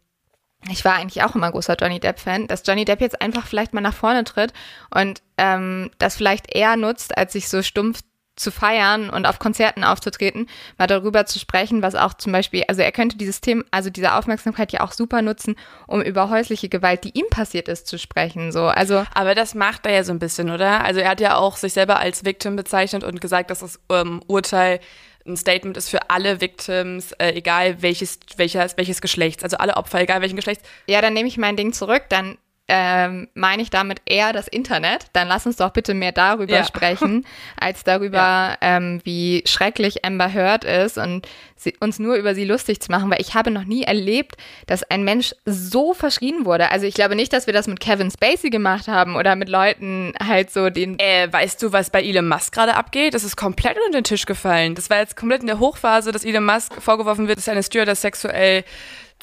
ich 0.69 0.85
war 0.85 0.95
eigentlich 0.95 1.23
auch 1.23 1.35
immer 1.35 1.51
großer 1.51 1.75
Johnny 1.79 1.99
Depp-Fan, 1.99 2.47
dass 2.47 2.63
Johnny 2.65 2.85
Depp 2.85 3.01
jetzt 3.01 3.21
einfach 3.21 3.45
vielleicht 3.45 3.73
mal 3.73 3.81
nach 3.81 3.93
vorne 3.93 4.23
tritt 4.23 4.53
und 4.95 5.21
ähm, 5.37 5.91
das 5.99 6.15
vielleicht 6.15 6.55
eher 6.55 6.77
nutzt, 6.77 7.17
als 7.17 7.33
sich 7.33 7.49
so 7.49 7.61
stumpf 7.61 8.01
zu 8.35 8.51
feiern 8.51 9.09
und 9.09 9.25
auf 9.25 9.39
Konzerten 9.39 9.83
aufzutreten, 9.83 10.47
mal 10.77 10.87
darüber 10.87 11.25
zu 11.25 11.39
sprechen, 11.39 11.81
was 11.81 11.95
auch 11.95 12.13
zum 12.15 12.31
Beispiel, 12.31 12.63
also 12.67 12.81
er 12.81 12.91
könnte 12.91 13.17
dieses 13.17 13.41
Thema, 13.41 13.63
also 13.71 13.89
diese 13.89 14.15
Aufmerksamkeit 14.15 14.71
ja 14.71 14.81
auch 14.81 14.91
super 14.91 15.21
nutzen, 15.21 15.55
um 15.87 16.01
über 16.01 16.29
häusliche 16.29 16.69
Gewalt, 16.69 17.03
die 17.03 17.17
ihm 17.17 17.27
passiert 17.29 17.67
ist, 17.67 17.87
zu 17.87 17.99
sprechen. 17.99 18.51
So, 18.51 18.65
also. 18.65 19.05
Aber 19.13 19.35
das 19.35 19.53
macht 19.53 19.85
er 19.85 19.93
ja 19.93 20.03
so 20.03 20.11
ein 20.11 20.19
bisschen, 20.19 20.49
oder? 20.49 20.83
Also 20.83 20.99
er 20.99 21.09
hat 21.09 21.21
ja 21.21 21.35
auch 21.35 21.57
sich 21.57 21.73
selber 21.73 21.99
als 21.99 22.25
Victim 22.25 22.55
bezeichnet 22.55 23.03
und 23.03 23.21
gesagt, 23.21 23.51
dass 23.51 23.59
das 23.59 23.79
ähm, 23.89 24.21
Urteil 24.27 24.79
ein 25.25 25.37
Statement 25.37 25.77
ist 25.77 25.89
für 25.89 26.09
alle 26.09 26.41
Victims, 26.41 27.13
äh, 27.13 27.31
egal 27.31 27.81
welches, 27.81 28.19
welches, 28.35 28.77
welches 28.77 29.01
Geschlechts, 29.01 29.43
also 29.43 29.57
alle 29.57 29.77
Opfer, 29.77 30.01
egal 30.01 30.21
welchen 30.21 30.35
Geschlechts. 30.35 30.67
Ja, 30.87 31.01
dann 31.01 31.13
nehme 31.13 31.27
ich 31.29 31.37
mein 31.37 31.55
Ding 31.55 31.71
zurück, 31.71 32.03
dann 32.09 32.37
ähm, 32.69 33.27
meine 33.33 33.61
ich 33.61 33.69
damit 33.69 34.01
eher 34.05 34.31
das 34.31 34.47
Internet. 34.47 35.07
Dann 35.13 35.27
lass 35.27 35.45
uns 35.45 35.57
doch 35.57 35.71
bitte 35.71 35.93
mehr 35.93 36.13
darüber 36.13 36.53
ja. 36.53 36.63
sprechen, 36.63 37.25
als 37.59 37.83
darüber, 37.83 38.17
ja. 38.17 38.57
ähm, 38.61 39.01
wie 39.03 39.43
schrecklich 39.45 40.05
Amber 40.05 40.33
Heard 40.33 40.63
ist 40.63 40.97
und 40.97 41.27
sie, 41.57 41.75
uns 41.79 41.99
nur 41.99 42.15
über 42.15 42.35
sie 42.35 42.45
lustig 42.45 42.81
zu 42.81 42.91
machen, 42.91 43.11
weil 43.11 43.19
ich 43.19 43.35
habe 43.35 43.51
noch 43.51 43.65
nie 43.65 43.83
erlebt, 43.83 44.37
dass 44.65 44.83
ein 44.83 45.03
Mensch 45.03 45.33
so 45.45 45.93
verschrien 45.93 46.45
wurde. 46.45 46.71
Also 46.71 46.85
ich 46.85 46.93
glaube 46.93 47.15
nicht, 47.15 47.33
dass 47.33 47.47
wir 47.47 47.53
das 47.53 47.67
mit 47.67 47.81
Kevin 47.81 48.11
Spacey 48.11 48.49
gemacht 48.49 48.87
haben 48.87 49.15
oder 49.15 49.35
mit 49.35 49.49
Leuten 49.49 50.13
halt 50.25 50.49
so 50.51 50.69
den. 50.69 50.97
Äh, 50.99 51.31
weißt 51.31 51.61
du, 51.61 51.73
was 51.73 51.89
bei 51.89 52.01
Elon 52.01 52.27
Musk 52.27 52.53
gerade 52.53 52.75
abgeht? 52.75 53.13
Das 53.13 53.23
ist 53.25 53.35
komplett 53.35 53.77
unter 53.85 53.99
den 53.99 54.03
Tisch 54.05 54.25
gefallen. 54.25 54.75
Das 54.75 54.89
war 54.89 54.99
jetzt 54.99 55.17
komplett 55.17 55.41
in 55.41 55.47
der 55.47 55.59
Hochphase, 55.59 56.11
dass 56.11 56.23
Elon 56.23 56.45
Musk 56.45 56.81
vorgeworfen 56.81 57.27
wird, 57.27 57.37
dass 57.37 57.49
eine 57.49 57.63
Stewardess 57.63 58.01
sexuell 58.01 58.63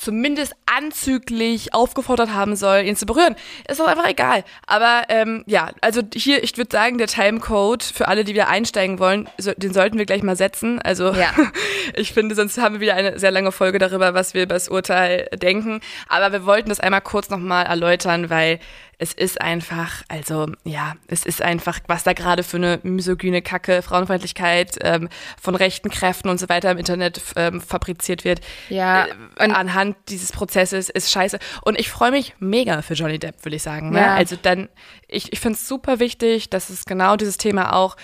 zumindest 0.01 0.55
anzüglich 0.67 1.75
aufgefordert 1.75 2.33
haben 2.33 2.57
soll, 2.57 2.83
ihn 2.83 2.97
zu 2.97 3.07
berühren. 3.07 3.37
Ist 3.69 3.81
doch 3.81 3.87
einfach 3.87 4.09
egal. 4.09 4.45
Aber 4.67 5.03
ähm, 5.09 5.45
ja, 5.47 5.71
also 5.81 6.01
hier, 6.15 6.43
ich 6.43 6.57
würde 6.57 6.71
sagen, 6.73 6.99
der 6.99 7.07
Timecode 7.07 7.83
für 7.83 8.09
alle, 8.09 8.25
die 8.25 8.33
wieder 8.33 8.49
einsteigen 8.49 8.99
wollen, 8.99 9.29
so, 9.37 9.53
den 9.55 9.73
sollten 9.73 9.99
wir 9.99 10.07
gleich 10.07 10.23
mal 10.23 10.37
setzen. 10.37 10.81
Also 10.81 11.13
ja. 11.13 11.31
ich 11.95 12.13
finde, 12.13 12.35
sonst 12.35 12.59
haben 12.59 12.77
wir 12.77 12.81
wieder 12.81 12.95
eine 12.95 13.19
sehr 13.19 13.31
lange 13.31 13.53
Folge 13.53 13.79
darüber, 13.79 14.15
was 14.15 14.33
wir 14.33 14.45
über 14.45 14.55
das 14.55 14.69
Urteil 14.69 15.29
denken. 15.35 15.81
Aber 16.09 16.33
wir 16.33 16.47
wollten 16.47 16.71
das 16.71 16.81
einmal 16.81 17.03
kurz 17.03 17.29
nochmal 17.29 17.67
erläutern, 17.67 18.31
weil 18.31 18.59
es 19.01 19.15
ist 19.15 19.41
einfach, 19.41 20.03
also 20.09 20.47
ja, 20.65 20.95
es 21.07 21.25
ist 21.25 21.41
einfach, 21.41 21.81
was 21.87 22.03
da 22.03 22.13
gerade 22.13 22.43
für 22.43 22.59
eine 22.59 22.81
misogyne 22.83 23.41
Kacke, 23.41 23.81
Frauenfeindlichkeit 23.81 24.77
ähm, 24.83 25.09
von 25.41 25.55
rechten 25.55 25.89
Kräften 25.89 26.29
und 26.29 26.39
so 26.39 26.51
weiter 26.51 26.71
im 26.71 26.77
Internet 26.77 27.23
ähm, 27.35 27.63
fabriziert 27.63 28.25
wird. 28.25 28.43
Ja. 28.69 29.07
Äh, 29.07 29.13
anhand 29.39 29.97
dieses 30.11 30.33
Prozesses 30.33 30.91
ist 30.91 31.11
scheiße. 31.11 31.39
Und 31.63 31.79
ich 31.81 31.89
freue 31.89 32.11
mich 32.11 32.35
mega 32.41 32.83
für 32.83 32.93
Johnny 32.93 33.19
Depp, 33.19 33.43
will 33.47 33.55
ich 33.55 33.63
sagen. 33.63 33.89
Ne? 33.89 34.01
Ja. 34.01 34.15
Also 34.15 34.37
dann, 34.41 34.69
ich, 35.09 35.33
ich 35.33 35.41
finde 35.41 35.57
es 35.57 35.67
super 35.67 35.99
wichtig, 35.99 36.51
dass 36.51 36.69
es 36.69 36.85
genau 36.85 37.17
dieses 37.17 37.39
Thema 37.39 37.73
auch 37.73 37.97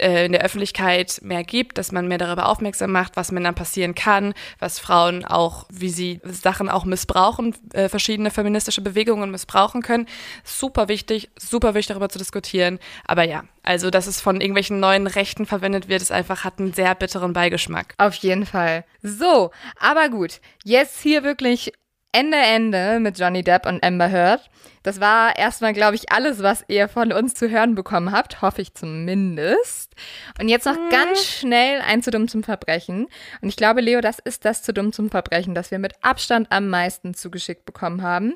äh, 0.00 0.26
in 0.26 0.32
der 0.32 0.42
Öffentlichkeit 0.42 1.20
mehr 1.22 1.44
gibt, 1.44 1.78
dass 1.78 1.92
man 1.92 2.08
mehr 2.08 2.18
darüber 2.18 2.48
aufmerksam 2.48 2.92
macht, 2.92 3.16
was 3.16 3.32
Männern 3.32 3.54
passieren 3.54 3.94
kann, 3.94 4.34
was 4.58 4.78
Frauen 4.78 5.24
auch, 5.24 5.66
wie 5.70 5.90
sie 5.90 6.20
Sachen 6.24 6.68
auch 6.68 6.84
missbrauchen, 6.84 7.54
äh, 7.72 7.88
verschiedene 7.88 8.30
feministische 8.30 8.80
Bewegungen 8.82 9.30
missbrauchen 9.30 9.82
können. 9.82 10.06
Super 10.44 10.88
wichtig, 10.88 11.30
super 11.38 11.74
wichtig 11.74 11.88
darüber 11.88 12.08
zu 12.08 12.18
diskutieren. 12.18 12.78
Aber 13.04 13.24
ja, 13.24 13.44
also 13.62 13.90
dass 13.90 14.06
es 14.06 14.20
von 14.20 14.40
irgendwelchen 14.40 14.80
neuen 14.80 15.06
Rechten 15.06 15.46
verwendet 15.46 15.88
wird, 15.88 16.02
ist 16.02 16.12
einfach, 16.12 16.44
hat 16.44 16.58
einen 16.58 16.72
sehr 16.72 16.94
bitteren 16.94 17.32
Beigeschmack. 17.32 17.94
Auf 17.98 18.14
jeden 18.16 18.46
Fall. 18.46 18.84
So, 19.02 19.50
aber 19.78 20.08
gut, 20.08 20.40
jetzt 20.64 21.00
hier 21.02 21.22
wirklich 21.22 21.72
Ende, 22.12 22.38
Ende 22.38 22.98
mit 22.98 23.18
Johnny 23.18 23.44
Depp 23.44 23.66
und 23.66 23.84
Amber 23.84 24.10
Heard. 24.10 24.50
Das 24.82 24.98
war 24.98 25.36
erstmal, 25.36 25.72
glaube 25.72 25.94
ich, 25.94 26.10
alles, 26.10 26.42
was 26.42 26.64
ihr 26.66 26.88
von 26.88 27.12
uns 27.12 27.34
zu 27.34 27.50
hören 27.50 27.76
bekommen 27.76 28.10
habt. 28.10 28.42
Hoffe 28.42 28.62
ich 28.62 28.74
zumindest. 28.74 29.94
Und 30.40 30.48
jetzt 30.48 30.66
noch 30.66 30.74
mhm. 30.74 30.90
ganz 30.90 31.24
schnell 31.24 31.80
ein 31.82 32.02
zu 32.02 32.10
dumm 32.10 32.26
zum 32.26 32.42
Verbrechen. 32.42 33.06
Und 33.42 33.48
ich 33.48 33.56
glaube, 33.56 33.80
Leo, 33.80 34.00
das 34.00 34.18
ist 34.18 34.44
das 34.44 34.62
zu 34.62 34.72
dumm 34.72 34.92
zum 34.92 35.08
Verbrechen, 35.10 35.54
das 35.54 35.70
wir 35.70 35.78
mit 35.78 35.92
Abstand 36.02 36.50
am 36.50 36.68
meisten 36.68 37.14
zugeschickt 37.14 37.64
bekommen 37.64 38.02
haben. 38.02 38.34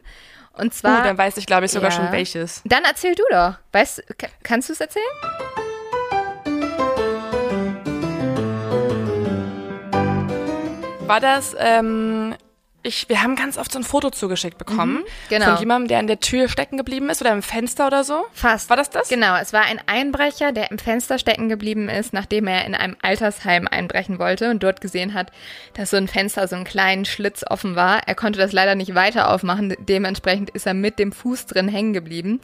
Und 0.53 0.73
zwar. 0.73 1.01
Uh, 1.01 1.05
dann 1.05 1.19
weiß 1.19 1.37
ich, 1.39 1.47
glaube 1.47 1.67
ich, 1.67 1.73
sogar 1.73 1.91
ja. 1.91 1.97
schon 1.97 2.13
welches. 2.13 2.63
Dann 2.67 2.85
erzähl 2.85 3.17
du 3.17 3.25
doch. 3.31 3.55
Weißt, 3.73 4.05
kannst 4.45 4.69
du 4.69 4.75
es 4.75 4.81
erzählen? 4.81 5.05
War 11.07 11.21
das 11.21 11.57
ähm, 11.59 12.35
ich, 12.85 13.09
wir 13.09 13.23
haben 13.23 13.35
ganz 13.35 13.57
oft 13.57 13.73
so 13.73 13.79
ein 13.79 13.83
Foto 13.83 14.11
zugeschickt 14.11 14.59
bekommen. 14.59 14.97
Mhm, 14.97 15.05
genau. 15.31 15.47
Von 15.47 15.59
jemandem, 15.59 15.89
der 15.89 15.99
an 15.99 16.07
der 16.07 16.21
Tür 16.21 16.49
stecken 16.49 16.77
geblieben 16.77 17.09
ist 17.09 17.23
oder 17.23 17.33
im 17.33 17.43
Fenster 17.43 17.87
oder 17.87 18.05
so. 18.05 18.25
Fast. 18.33 18.69
War 18.69 18.77
das 18.77 18.91
das? 18.91 19.09
Genau. 19.09 19.37
Es 19.37 19.53
war 19.55 19.63
ein 19.63 19.81
Einbrecher, 19.87 20.53
der 20.53 20.71
im 20.71 20.79
Fenster 20.79 21.19
stecken 21.19 21.49
geblieben 21.49 21.89
ist, 21.89 22.13
nachdem 22.13 22.47
er 22.47 22.67
in 22.67 22.75
einem 22.75 22.97
Altersheim 23.01 23.67
einbrechen 23.69 24.19
wollte 24.19 24.51
und 24.51 24.63
dort 24.63 24.83
gesehen 24.83 25.15
hat, 25.15 25.33
dass 25.73 25.91
so 25.91 25.97
ein 25.97 26.09
Fenster, 26.09 26.47
so 26.47 26.57
einen 26.57 26.67
kleinen 26.67 27.07
Schlitz 27.07 27.43
offen 27.49 27.75
war. 27.75 28.07
Er 28.07 28.15
konnte 28.15 28.39
das 28.39 28.53
leider 28.53 28.75
nicht 28.75 28.95
weiter 28.95 29.31
aufmachen. 29.31 29.75
Dementsprechend 29.79 30.51
ist 30.51 30.67
er 30.67 30.75
mit 30.75 30.99
dem 30.99 31.11
Fuß 31.11 31.47
drin 31.47 31.69
hängen 31.69 31.95
geblieben. 31.95 32.41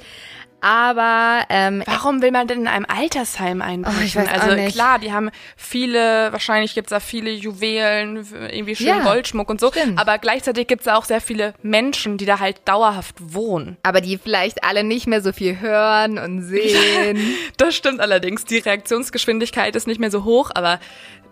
Aber 0.60 1.44
ähm, 1.48 1.82
warum 1.86 2.22
will 2.22 2.30
man 2.30 2.46
denn 2.46 2.60
in 2.60 2.68
einem 2.68 2.86
Altersheim 2.86 3.62
einbrechen? 3.62 4.24
Oh, 4.26 4.32
also 4.32 4.56
klar, 4.70 4.98
die 4.98 5.12
haben 5.12 5.30
viele, 5.56 6.32
wahrscheinlich 6.32 6.74
gibt's 6.74 6.90
da 6.90 7.00
viele 7.00 7.30
Juwelen, 7.30 8.26
irgendwie 8.32 8.76
schön 8.76 8.86
ja, 8.86 9.02
Goldschmuck 9.02 9.48
und 9.48 9.60
so. 9.60 9.70
Stimmt. 9.70 9.98
Aber 9.98 10.18
gleichzeitig 10.18 10.66
gibt's 10.66 10.84
da 10.84 10.96
auch 10.96 11.04
sehr 11.04 11.20
viele 11.20 11.54
Menschen, 11.62 12.18
die 12.18 12.26
da 12.26 12.40
halt 12.40 12.66
dauerhaft 12.66 13.16
wohnen. 13.18 13.76
Aber 13.82 14.00
die 14.00 14.18
vielleicht 14.18 14.64
alle 14.64 14.84
nicht 14.84 15.06
mehr 15.06 15.22
so 15.22 15.32
viel 15.32 15.60
hören 15.60 16.18
und 16.18 16.42
sehen. 16.42 17.18
das 17.56 17.74
stimmt 17.74 18.00
allerdings. 18.00 18.44
Die 18.44 18.58
Reaktionsgeschwindigkeit 18.58 19.74
ist 19.76 19.86
nicht 19.86 20.00
mehr 20.00 20.10
so 20.10 20.24
hoch, 20.24 20.50
aber 20.54 20.80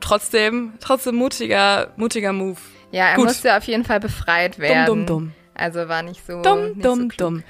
trotzdem, 0.00 0.74
trotzdem 0.80 1.16
mutiger, 1.16 1.92
mutiger 1.96 2.32
Move. 2.32 2.58
Ja, 2.90 3.08
er 3.08 3.16
Gut. 3.16 3.26
musste 3.26 3.54
auf 3.56 3.64
jeden 3.64 3.84
Fall 3.84 4.00
befreit 4.00 4.58
werden. 4.58 4.86
Dumm, 4.86 5.06
dumm, 5.06 5.20
dumm. 5.20 5.32
Also 5.54 5.88
war 5.88 6.02
nicht 6.02 6.24
so. 6.26 6.40
Dumm, 6.40 6.68
nicht 6.68 6.84
dumm, 6.84 7.10
so 7.10 7.16
dumm. 7.16 7.42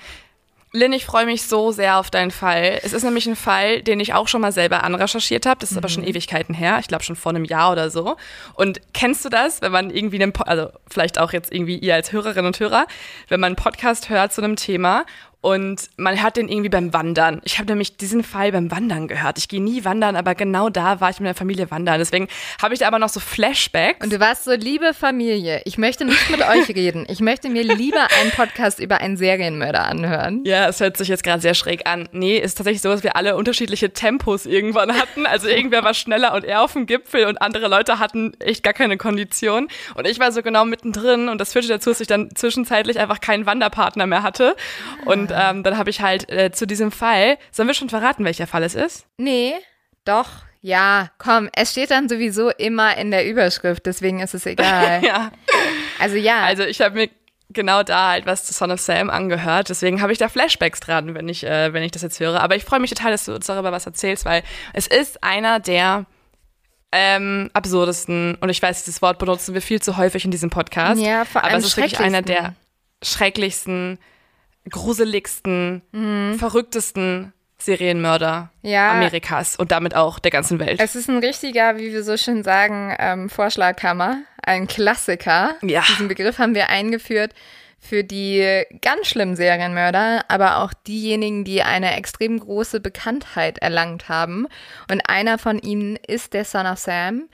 Lynn, 0.73 0.93
ich 0.93 1.07
freue 1.07 1.25
mich 1.25 1.45
so 1.45 1.73
sehr 1.73 1.97
auf 1.99 2.11
deinen 2.11 2.31
Fall. 2.31 2.81
Es 2.83 2.93
ist 2.93 3.03
nämlich 3.03 3.27
ein 3.27 3.37
Fall, 3.37 3.83
den 3.83 4.01
ich 4.01 4.13
auch 4.13 4.29
schon 4.29 4.43
mal 4.43 4.53
selber 4.53 4.85
anrecherchiert 4.85 5.47
habe. 5.47 5.59
Das 5.61 5.71
ist 5.71 5.77
mhm. 5.77 5.79
aber 5.79 5.89
schon 5.89 6.03
mhm. 6.03 6.11
Ewigkeiten 6.11 6.55
her. 6.55 6.79
Ich 6.81 6.89
glaube 6.89 7.05
schon 7.05 7.17
vor 7.17 7.31
einem 7.31 7.45
Jahr 7.45 7.73
oder 7.73 7.89
so. 7.89 8.17
Und 8.55 8.81
kennst 8.93 9.25
du 9.25 9.31
das, 9.31 9.63
wenn 9.63 9.73
man 9.73 9.89
irgendwie 9.91 10.23
einen, 10.23 10.35
also 10.37 10.69
vielleicht 10.89 11.19
auch 11.19 11.33
jetzt 11.33 11.53
irgendwie 11.53 11.79
ihr 11.79 11.95
als 11.95 12.13
Hörerinnen 12.13 12.47
und 12.47 12.61
Hörer, 12.61 12.87
wenn 13.29 13.41
man 13.41 13.49
einen 13.49 13.57
Podcast 13.57 14.11
hört 14.11 14.33
zu 14.33 14.43
einem 14.43 14.57
Thema 14.57 15.07
und 15.41 15.89
man 15.97 16.21
hört 16.21 16.37
den 16.37 16.49
irgendwie 16.49 16.69
beim 16.69 16.93
Wandern. 16.93 17.41
Ich 17.45 17.59
habe 17.59 17.69
nämlich 17.69 17.97
diesen 17.97 18.25
Fall 18.25 18.51
beim 18.51 18.73
Wandern 18.73 19.07
gehört. 19.07 19.39
Ich 19.39 19.49
gehe 19.49 19.63
nie 19.63 19.85
wandern, 19.85 20.17
aber 20.17 20.35
genau 20.35 20.69
da 20.69 21.01
war 21.01 21.11
ich 21.11 21.21
mit 21.21 21.29
der 21.29 21.35
Familie 21.37 21.71
wandern. 21.71 22.01
Deswegen 22.01 22.27
habe 22.61 22.75
ich 22.75 22.81
da 22.81 22.89
aber 22.89 22.99
noch 22.99 23.09
so 23.09 23.21
Flashbacks. 23.21 24.05
Und 24.05 24.13
du 24.13 24.19
warst 24.19 24.45
so, 24.45 24.53
liebe 24.53 24.95
Familie, 24.95 25.63
ich 25.65 25.79
möchte 25.79 26.05
nicht 26.05 26.29
mit 26.31 26.43
euch 26.43 26.69
reden. 26.75 27.07
Ich 27.09 27.21
möchte 27.21 27.49
mir 27.51 27.63
lieber 27.63 28.09
einen 28.21 28.33
Podcast 28.33 28.81
über 28.81 28.99
einen 28.99 29.17
Serienmörder 29.17 29.85
anhören. 29.85 30.43
Ja, 30.45 30.69
es 30.69 30.81
hört 30.81 30.97
sich 30.97 31.07
jetzt 31.07 31.23
gerade 31.23 31.41
sehr 31.41 31.55
schräg 31.55 31.87
an. 31.87 32.09
Nee, 32.11 32.39
ist 32.39 32.57
tatsächlich 32.57 32.83
so, 32.83 32.89
dass 32.89 33.05
wir 33.05 33.15
alle 33.15 33.37
unterschiedliche 33.37 33.93
Tempos 33.93 34.45
irgendwann 34.45 34.93
hatten. 34.99 35.25
Also 35.25 35.47
irgendwer 35.47 35.85
war 35.85 35.95
schneller 35.95 36.35
und 36.35 36.45
eher 36.45 36.63
auf 36.63 36.73
dem 36.73 36.87
Gipfel 36.87 37.27
und 37.27 37.41
andere 37.41 37.69
Leute 37.69 38.01
hatten 38.01 38.33
echt 38.41 38.65
gar 38.65 38.73
keine 38.73 38.97
Kondition. 38.97 39.69
Und 39.95 40.07
ich 40.09 40.19
war 40.19 40.33
so 40.33 40.43
genau 40.43 40.65
mittendrin 40.65 41.29
und 41.29 41.41
das 41.41 41.53
führte 41.53 41.69
dazu, 41.69 41.91
dass 41.91 42.01
ich 42.01 42.09
dann 42.09 42.35
zwischenzeitlich 42.35 42.99
einfach 42.99 43.21
keinen 43.21 43.47
Wanderpartner 43.47 44.07
mehr 44.07 44.25
hatte. 44.25 44.57
Und 45.05 45.28
und 45.31 45.39
ähm, 45.39 45.63
dann 45.63 45.79
habe 45.79 45.91
ich 45.91 46.01
halt 46.01 46.31
äh, 46.31 46.51
zu 46.53 46.67
diesem 46.67 46.91
Fall, 46.91 47.39
sollen 47.51 47.69
wir 47.69 47.75
schon 47.75 47.89
verraten, 47.89 48.25
welcher 48.25 48.47
Fall 48.47 48.63
es 48.63 48.75
ist? 48.75 49.07
Nee, 49.17 49.55
doch. 50.05 50.29
Ja, 50.61 51.11
komm, 51.19 51.49
es 51.55 51.73
steht 51.73 51.91
dann 51.91 52.09
sowieso 52.09 52.51
immer 52.51 52.97
in 52.97 53.11
der 53.11 53.27
Überschrift, 53.29 53.87
deswegen 53.87 54.21
ist 54.21 54.35
es 54.35 54.45
egal. 54.47 55.03
ja. 55.05 55.31
Also 56.01 56.17
ja. 56.17 56.43
Also 56.43 56.65
ich 56.65 56.81
habe 56.81 56.95
mir 56.95 57.11
genau 57.51 57.83
da 57.83 58.11
halt 58.11 58.27
was 58.27 58.45
zu 58.45 58.53
Son 58.53 58.71
of 58.71 58.81
Sam 58.81 59.11
angehört. 59.11 59.69
Deswegen 59.69 60.03
habe 60.03 60.13
ich 60.13 60.19
da 60.19 60.29
Flashbacks 60.29 60.81
dran, 60.81 61.15
wenn 61.15 61.29
ich, 61.29 61.45
äh, 61.45 61.73
wenn 61.73 61.83
ich 61.83 61.93
das 61.93 62.03
jetzt 62.03 62.21
höre. 62.21 62.41
Aber 62.41 62.57
ich 62.57 62.65
freue 62.65 62.81
mich 62.81 62.91
total, 62.91 63.13
dass 63.13 63.25
du 63.25 63.35
uns 63.35 63.47
darüber 63.47 63.73
was 63.73 63.87
erzählst, 63.87 64.25
weil 64.25 64.43
es 64.73 64.87
ist 64.87 65.23
einer 65.23 65.61
der 65.61 66.07
ähm, 66.91 67.51
absurdesten, 67.53 68.37
und 68.41 68.49
ich 68.49 68.63
weiß, 68.63 68.85
dieses 68.85 69.03
Wort 69.03 69.19
benutzen 69.19 69.55
wir 69.55 69.63
viel 69.63 69.81
zu 69.81 69.97
häufig 69.97 70.25
in 70.25 70.31
diesem 70.31 70.51
Podcast. 70.51 71.01
Ja, 71.01 71.25
vor 71.25 71.45
allem 71.45 71.55
aber 71.55 71.59
es 71.59 71.67
ist 71.67 71.77
wirklich 71.77 72.01
einer 72.01 72.23
der 72.23 72.55
schrecklichsten 73.03 73.99
gruseligsten, 74.71 75.83
mhm. 75.93 76.39
verrücktesten 76.39 77.33
Serienmörder 77.59 78.51
ja, 78.63 78.93
Amerikas 78.93 79.57
und 79.57 79.73
damit 79.73 79.95
auch 79.95 80.19
der 80.19 80.31
ganzen 80.31 80.61
Welt. 80.61 80.81
Es 80.81 80.95
ist 80.95 81.09
ein 81.09 81.19
richtiger, 81.19 81.77
wie 81.77 81.93
wir 81.93 82.05
so 82.05 82.17
schön 82.17 82.45
sagen, 82.45 82.95
ähm, 82.99 83.29
Vorschlaghammer, 83.29 84.23
ein 84.43 84.69
Klassiker. 84.69 85.57
Ja. 85.63 85.83
Diesen 85.89 86.09
Begriff 86.09 86.39
haben 86.39 86.55
wir 86.55 86.69
eingeführt 86.69 87.35
für 87.81 88.03
die 88.03 88.65
ganz 88.83 89.07
schlimmen 89.07 89.37
Serienmörder, 89.37 90.25
aber 90.29 90.59
auch 90.59 90.73
diejenigen, 90.87 91.45
die 91.45 91.63
eine 91.63 91.97
extrem 91.97 92.39
große 92.39 92.81
Bekanntheit 92.81 93.59
erlangt 93.59 94.09
haben. 94.09 94.47
Und 94.91 95.09
einer 95.09 95.39
von 95.39 95.59
ihnen 95.59 95.97
ist 96.07 96.35
der 96.35 96.45
Son 96.45 96.67
of 96.67 96.79
Sam. 96.79 97.29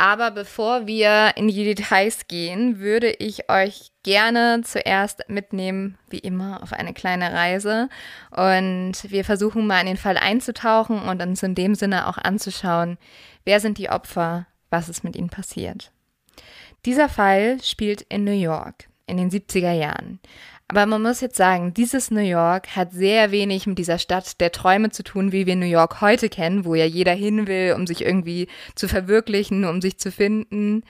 Aber 0.00 0.30
bevor 0.30 0.86
wir 0.86 1.32
in 1.36 1.48
die 1.48 1.62
Details 1.62 2.26
gehen, 2.26 2.78
würde 2.78 3.10
ich 3.10 3.50
euch 3.50 3.90
gerne 4.02 4.62
zuerst 4.64 5.28
mitnehmen, 5.28 5.98
wie 6.08 6.20
immer, 6.20 6.62
auf 6.62 6.72
eine 6.72 6.94
kleine 6.94 7.34
Reise. 7.34 7.90
Und 8.30 8.94
wir 9.02 9.26
versuchen 9.26 9.66
mal 9.66 9.80
in 9.80 9.88
den 9.88 9.98
Fall 9.98 10.16
einzutauchen 10.16 11.02
und 11.02 11.20
uns 11.20 11.42
in 11.42 11.54
dem 11.54 11.74
Sinne 11.74 12.08
auch 12.08 12.16
anzuschauen, 12.16 12.96
wer 13.44 13.60
sind 13.60 13.76
die 13.76 13.90
Opfer, 13.90 14.46
was 14.70 14.88
ist 14.88 15.04
mit 15.04 15.16
ihnen 15.16 15.28
passiert. 15.28 15.92
Dieser 16.86 17.10
Fall 17.10 17.62
spielt 17.62 18.00
in 18.00 18.24
New 18.24 18.32
York 18.32 18.88
in 19.06 19.18
den 19.18 19.30
70er 19.30 19.72
Jahren. 19.72 20.18
Aber 20.70 20.86
man 20.86 21.02
muss 21.02 21.20
jetzt 21.20 21.36
sagen, 21.36 21.74
dieses 21.74 22.12
New 22.12 22.20
York 22.20 22.76
hat 22.76 22.92
sehr 22.92 23.32
wenig 23.32 23.66
mit 23.66 23.76
dieser 23.76 23.98
Stadt 23.98 24.40
der 24.40 24.52
Träume 24.52 24.90
zu 24.90 25.02
tun, 25.02 25.32
wie 25.32 25.44
wir 25.44 25.56
New 25.56 25.66
York 25.66 26.00
heute 26.00 26.28
kennen, 26.28 26.64
wo 26.64 26.76
ja 26.76 26.84
jeder 26.84 27.12
hin 27.12 27.48
will, 27.48 27.74
um 27.76 27.88
sich 27.88 28.02
irgendwie 28.02 28.46
zu 28.76 28.86
verwirklichen, 28.86 29.64
um 29.64 29.82
sich 29.82 29.98
zu 29.98 30.12
finden. 30.12 30.84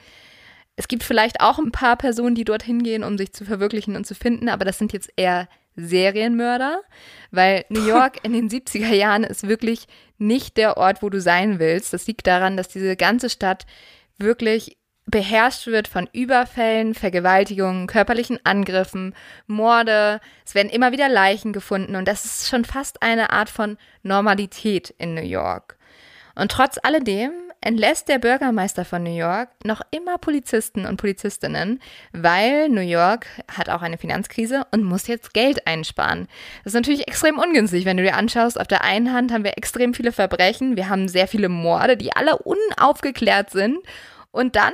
Es 0.75 0.87
gibt 0.87 1.01
vielleicht 1.01 1.41
auch 1.41 1.57
ein 1.57 1.71
paar 1.71 1.95
Personen, 1.95 2.35
die 2.35 2.43
dorthin 2.43 2.83
gehen, 2.83 3.03
um 3.03 3.17
sich 3.17 3.33
zu 3.33 3.43
verwirklichen 3.43 3.95
und 3.95 4.05
zu 4.05 4.13
finden, 4.13 4.49
aber 4.49 4.65
das 4.65 4.77
sind 4.77 4.93
jetzt 4.93 5.11
eher 5.15 5.49
Serienmörder, 5.75 6.81
weil 7.31 7.65
New 7.69 7.83
York 7.87 8.23
in 8.23 8.33
den 8.33 8.51
70er 8.51 8.93
Jahren 8.93 9.23
ist 9.23 9.47
wirklich 9.47 9.87
nicht 10.19 10.57
der 10.57 10.77
Ort, 10.77 11.01
wo 11.01 11.09
du 11.09 11.19
sein 11.19 11.57
willst. 11.57 11.91
Das 11.91 12.05
liegt 12.05 12.27
daran, 12.27 12.55
dass 12.55 12.67
diese 12.67 12.95
ganze 12.95 13.31
Stadt 13.31 13.65
wirklich 14.19 14.77
beherrscht 15.05 15.67
wird 15.67 15.87
von 15.87 16.07
Überfällen, 16.13 16.93
Vergewaltigungen, 16.93 17.87
körperlichen 17.87 18.39
Angriffen, 18.43 19.13
Morde. 19.47 20.21
Es 20.45 20.55
werden 20.55 20.69
immer 20.69 20.91
wieder 20.91 21.09
Leichen 21.09 21.53
gefunden 21.53 21.95
und 21.95 22.07
das 22.07 22.25
ist 22.25 22.49
schon 22.49 22.65
fast 22.65 23.01
eine 23.01 23.31
Art 23.31 23.49
von 23.49 23.77
Normalität 24.03 24.93
in 24.97 25.13
New 25.13 25.21
York. 25.21 25.77
Und 26.35 26.51
trotz 26.51 26.77
alledem 26.81 27.31
entlässt 27.61 28.09
der 28.09 28.17
Bürgermeister 28.17 28.85
von 28.85 29.03
New 29.03 29.15
York 29.15 29.49
noch 29.63 29.81
immer 29.91 30.17
Polizisten 30.17 30.85
und 30.85 30.97
Polizistinnen, 30.97 31.79
weil 32.11 32.69
New 32.69 32.81
York 32.81 33.27
hat 33.55 33.69
auch 33.69 33.83
eine 33.83 33.99
Finanzkrise 33.99 34.65
und 34.71 34.83
muss 34.83 35.07
jetzt 35.07 35.33
Geld 35.33 35.67
einsparen. 35.67 36.27
Das 36.63 36.73
ist 36.73 36.79
natürlich 36.79 37.07
extrem 37.07 37.37
ungünstig, 37.37 37.85
wenn 37.85 37.97
du 37.97 38.03
dir 38.03 38.15
anschaust, 38.15 38.59
auf 38.59 38.67
der 38.67 38.83
einen 38.83 39.13
Hand 39.13 39.31
haben 39.31 39.43
wir 39.43 39.57
extrem 39.57 39.93
viele 39.93 40.11
Verbrechen, 40.11 40.75
wir 40.75 40.89
haben 40.89 41.07
sehr 41.07 41.27
viele 41.27 41.49
Morde, 41.49 41.97
die 41.97 42.15
alle 42.15 42.37
unaufgeklärt 42.39 43.51
sind 43.51 43.77
und 44.31 44.55
dann 44.55 44.73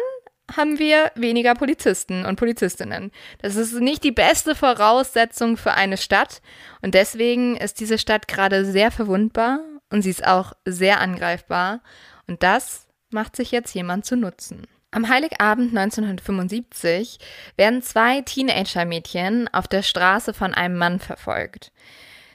haben 0.56 0.80
wir 0.80 1.12
weniger 1.16 1.56
Polizisten 1.56 2.26
und 2.26 2.38
Polizistinnen. 2.38 3.12
Das 3.42 3.56
ist 3.56 3.74
nicht 3.74 4.04
die 4.04 4.12
beste 4.12 4.56
Voraussetzung 4.56 5.58
für 5.58 5.74
eine 5.74 5.98
Stadt 5.98 6.42
und 6.82 6.94
deswegen 6.94 7.58
ist 7.58 7.80
diese 7.80 7.98
Stadt 7.98 8.28
gerade 8.28 8.66
sehr 8.66 8.92
verwundbar 8.92 9.60
und 9.90 10.02
sie 10.02 10.10
ist 10.10 10.26
auch 10.26 10.54
sehr 10.66 11.02
angreifbar 11.02 11.82
und 12.28 12.44
das 12.44 12.88
macht 13.10 13.36
sich 13.36 13.52
jetzt 13.52 13.74
jemand 13.74 14.06
zu 14.06 14.16
nutzen. 14.16 14.68
Am 14.92 15.10
Heiligabend 15.10 15.78
1975 15.78 17.20
werden 17.58 17.82
zwei 17.82 18.22
Teenager-Mädchen 18.22 19.50
auf 19.54 19.68
der 19.68 19.84
Straße 19.84 20.34
von 20.34 20.54
einem 20.54 20.78
Mann 20.78 21.00
verfolgt. 21.00 21.72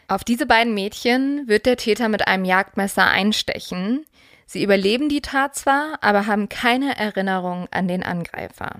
Auf 0.06 0.24
diese 0.24 0.44
beiden 0.44 0.74
Mädchen 0.74 1.48
wird 1.48 1.64
der 1.64 1.78
Täter 1.78 2.10
mit 2.10 2.26
einem 2.26 2.44
Jagdmesser 2.44 3.06
einstechen. 3.06 4.04
Sie 4.52 4.62
überleben 4.62 5.08
die 5.08 5.22
Tat 5.22 5.54
zwar, 5.54 5.96
aber 6.02 6.26
haben 6.26 6.50
keine 6.50 6.98
Erinnerung 6.98 7.68
an 7.70 7.88
den 7.88 8.02
Angreifer. 8.02 8.76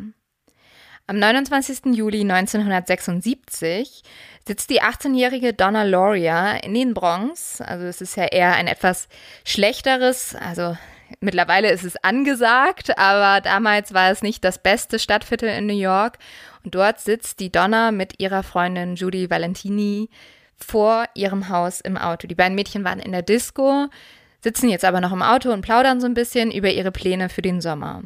Am 1.07 1.19
29. 1.19 1.95
Juli 1.95 2.21
1976 2.21 4.03
sitzt 4.47 4.69
die 4.69 4.83
18-jährige 4.83 5.55
Donna 5.55 5.85
Loria 5.85 6.57
in 6.57 6.75
den 6.75 6.93
Bronx. 6.93 7.63
Also 7.63 7.87
es 7.87 8.03
ist 8.03 8.17
ja 8.17 8.25
eher 8.25 8.53
ein 8.55 8.67
etwas 8.67 9.09
schlechteres, 9.47 10.35
also 10.35 10.77
Mittlerweile 11.21 11.71
ist 11.71 11.85
es 11.85 12.03
angesagt, 12.03 12.99
aber 12.99 13.43
damals 13.43 13.93
war 13.93 14.11
es 14.11 14.23
nicht 14.23 14.45
das 14.45 14.63
beste 14.63 14.99
Stadtviertel 14.99 15.51
in 15.51 15.67
New 15.67 15.79
York. 15.79 16.19
Und 16.65 16.75
dort 16.75 17.01
sitzt 17.01 17.39
die 17.41 17.53
Donna 17.53 17.93
mit 17.93 18.19
ihrer 18.19 18.43
Freundin 18.43 18.97
Judy 18.97 19.29
Valentini 19.29 20.09
vor 20.57 21.05
ihrem 21.15 21.51
Haus 21.51 21.83
im 21.83 21.99
Auto. 21.99 22.27
Die 22.27 22.35
beiden 22.35 22.55
Mädchen 22.55 22.85
waren 22.85 22.99
in 22.99 23.13
der 23.13 23.21
Disco, 23.21 23.89
sitzen 24.43 24.69
jetzt 24.69 24.85
aber 24.85 25.01
noch 25.01 25.13
im 25.13 25.23
Auto 25.23 25.53
und 25.53 25.63
plaudern 25.63 26.01
so 26.01 26.07
ein 26.07 26.15
bisschen 26.15 26.51
über 26.51 26.71
ihre 26.71 26.93
Pläne 26.93 27.29
für 27.29 27.43
den 27.43 27.61
Sommer. 27.61 28.03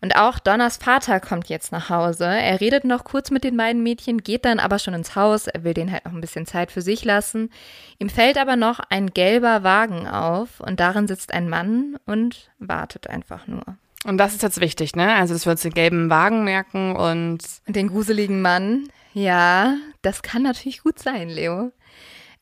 Und 0.00 0.16
auch 0.16 0.38
Donners 0.38 0.76
Vater 0.76 1.18
kommt 1.18 1.48
jetzt 1.48 1.72
nach 1.72 1.88
Hause. 1.88 2.26
Er 2.26 2.60
redet 2.60 2.84
noch 2.84 3.04
kurz 3.04 3.30
mit 3.30 3.42
den 3.42 3.56
beiden 3.56 3.82
Mädchen, 3.82 4.22
geht 4.22 4.44
dann 4.44 4.60
aber 4.60 4.78
schon 4.78 4.92
ins 4.92 5.16
Haus. 5.16 5.46
Er 5.46 5.64
will 5.64 5.72
denen 5.72 5.90
halt 5.90 6.04
noch 6.04 6.12
ein 6.12 6.20
bisschen 6.20 6.44
Zeit 6.44 6.70
für 6.70 6.82
sich 6.82 7.06
lassen. 7.06 7.50
Ihm 7.98 8.10
fällt 8.10 8.36
aber 8.36 8.56
noch 8.56 8.80
ein 8.90 9.14
gelber 9.14 9.62
Wagen 9.62 10.06
auf 10.06 10.60
und 10.60 10.78
darin 10.78 11.08
sitzt 11.08 11.32
ein 11.32 11.48
Mann 11.48 11.96
und 12.04 12.50
wartet 12.58 13.08
einfach 13.08 13.46
nur. 13.46 13.64
Und 14.04 14.18
das 14.18 14.34
ist 14.34 14.42
jetzt 14.42 14.60
wichtig, 14.60 14.94
ne? 14.94 15.14
Also, 15.14 15.32
dass 15.32 15.46
wir 15.46 15.52
uns 15.52 15.62
den 15.62 15.72
gelben 15.72 16.10
Wagen 16.10 16.44
merken 16.44 16.94
und. 16.94 17.38
Und 17.66 17.74
den 17.74 17.88
gruseligen 17.88 18.42
Mann. 18.42 18.88
Ja, 19.14 19.76
das 20.02 20.20
kann 20.20 20.42
natürlich 20.42 20.82
gut 20.82 20.98
sein, 20.98 21.30
Leo. 21.30 21.72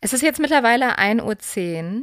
Es 0.01 0.13
ist 0.13 0.23
jetzt 0.23 0.41
mittlerweile 0.41 0.99
1.10 0.99 1.23
Uhr 1.23 2.03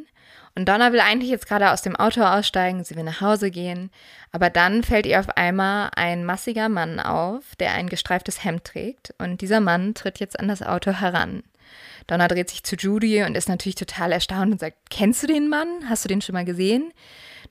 und 0.59 0.67
Donna 0.67 0.91
will 0.91 0.99
eigentlich 0.99 1.29
jetzt 1.29 1.47
gerade 1.47 1.71
aus 1.71 1.83
dem 1.83 1.95
Auto 1.95 2.21
aussteigen, 2.21 2.83
sie 2.83 2.97
will 2.97 3.05
nach 3.05 3.21
Hause 3.21 3.49
gehen, 3.49 3.91
aber 4.33 4.49
dann 4.49 4.83
fällt 4.83 5.05
ihr 5.05 5.21
auf 5.21 5.29
einmal 5.37 5.89
ein 5.95 6.25
massiger 6.25 6.67
Mann 6.67 6.99
auf, 6.99 7.55
der 7.55 7.75
ein 7.75 7.87
gestreiftes 7.87 8.43
Hemd 8.43 8.65
trägt 8.65 9.13
und 9.19 9.39
dieser 9.39 9.61
Mann 9.61 9.93
tritt 9.93 10.19
jetzt 10.19 10.37
an 10.37 10.49
das 10.49 10.61
Auto 10.61 10.91
heran. 10.91 11.43
Donna 12.07 12.27
dreht 12.27 12.49
sich 12.49 12.65
zu 12.65 12.75
Judy 12.75 13.23
und 13.23 13.37
ist 13.37 13.47
natürlich 13.47 13.75
total 13.75 14.11
erstaunt 14.11 14.51
und 14.51 14.59
sagt, 14.59 14.75
kennst 14.89 15.23
du 15.23 15.27
den 15.27 15.47
Mann? 15.47 15.67
Hast 15.87 16.03
du 16.03 16.09
den 16.09 16.21
schon 16.21 16.33
mal 16.33 16.43
gesehen? 16.43 16.91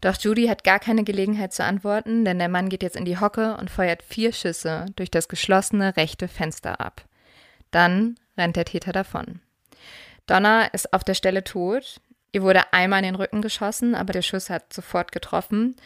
Doch 0.02 0.20
Judy 0.20 0.46
hat 0.48 0.62
gar 0.62 0.78
keine 0.78 1.02
Gelegenheit 1.02 1.54
zu 1.54 1.64
antworten, 1.64 2.26
denn 2.26 2.38
der 2.38 2.50
Mann 2.50 2.68
geht 2.68 2.82
jetzt 2.82 2.96
in 2.96 3.06
die 3.06 3.18
Hocke 3.18 3.56
und 3.56 3.70
feuert 3.70 4.02
vier 4.02 4.34
Schüsse 4.34 4.84
durch 4.96 5.10
das 5.10 5.28
geschlossene 5.28 5.96
rechte 5.96 6.28
Fenster 6.28 6.78
ab. 6.78 7.06
Dann 7.70 8.16
rennt 8.36 8.56
der 8.56 8.66
Täter 8.66 8.92
davon. 8.92 9.40
Donna 10.26 10.66
ist 10.66 10.92
auf 10.92 11.04
der 11.04 11.14
Stelle 11.14 11.42
tot. 11.42 12.02
Ihr 12.32 12.42
wurde 12.42 12.72
einmal 12.72 13.00
in 13.00 13.06
den 13.06 13.14
Rücken 13.14 13.42
geschossen, 13.42 13.94
aber 13.94 14.12
der 14.12 14.22
Schuss 14.22 14.50
hat 14.50 14.72
sofort 14.72 15.12
getroffen. 15.12 15.76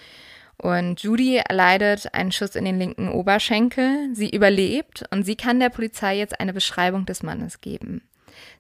Und 0.57 1.03
Judy 1.03 1.37
erleidet 1.37 2.15
einen 2.15 2.33
Schuss 2.33 2.55
in 2.55 2.65
den 2.65 2.79
linken 2.79 3.09
Oberschenkel. 3.09 4.11
Sie 4.15 4.31
überlebt 4.31 5.05
und 5.11 5.25
sie 5.25 5.37
kann 5.37 5.61
der 5.61 5.71
Polizei 5.71 6.17
jetzt 6.17 6.39
eine 6.41 6.53
Beschreibung 6.53 7.07
des 7.07 7.23
Mannes 7.23 7.61
geben. 7.61 8.03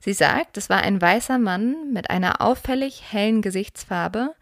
Sie 0.00 0.12
sagt, 0.12 0.56
es 0.56 0.68
war 0.68 0.82
ein 0.82 1.00
weißer 1.00 1.38
Mann 1.38 1.92
mit 1.92 2.10
einer 2.10 2.40
auffällig 2.40 3.02
hellen 3.10 3.40
Gesichtsfarbe, 3.42 4.34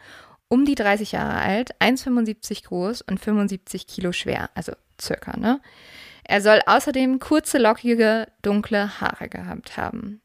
um 0.48 0.64
die 0.64 0.74
30 0.74 1.12
Jahre 1.12 1.40
alt, 1.40 1.74
1,75 1.80 2.64
groß 2.64 3.02
und 3.02 3.20
75 3.20 3.86
Kilo 3.86 4.12
schwer, 4.12 4.50
also 4.54 4.72
circa, 5.00 5.36
ne? 5.36 5.60
Er 6.24 6.40
soll 6.40 6.60
außerdem 6.66 7.18
kurze, 7.18 7.58
lockige, 7.58 8.26
dunkle 8.42 9.00
Haare 9.00 9.28
gehabt 9.28 9.76
haben. 9.76 10.20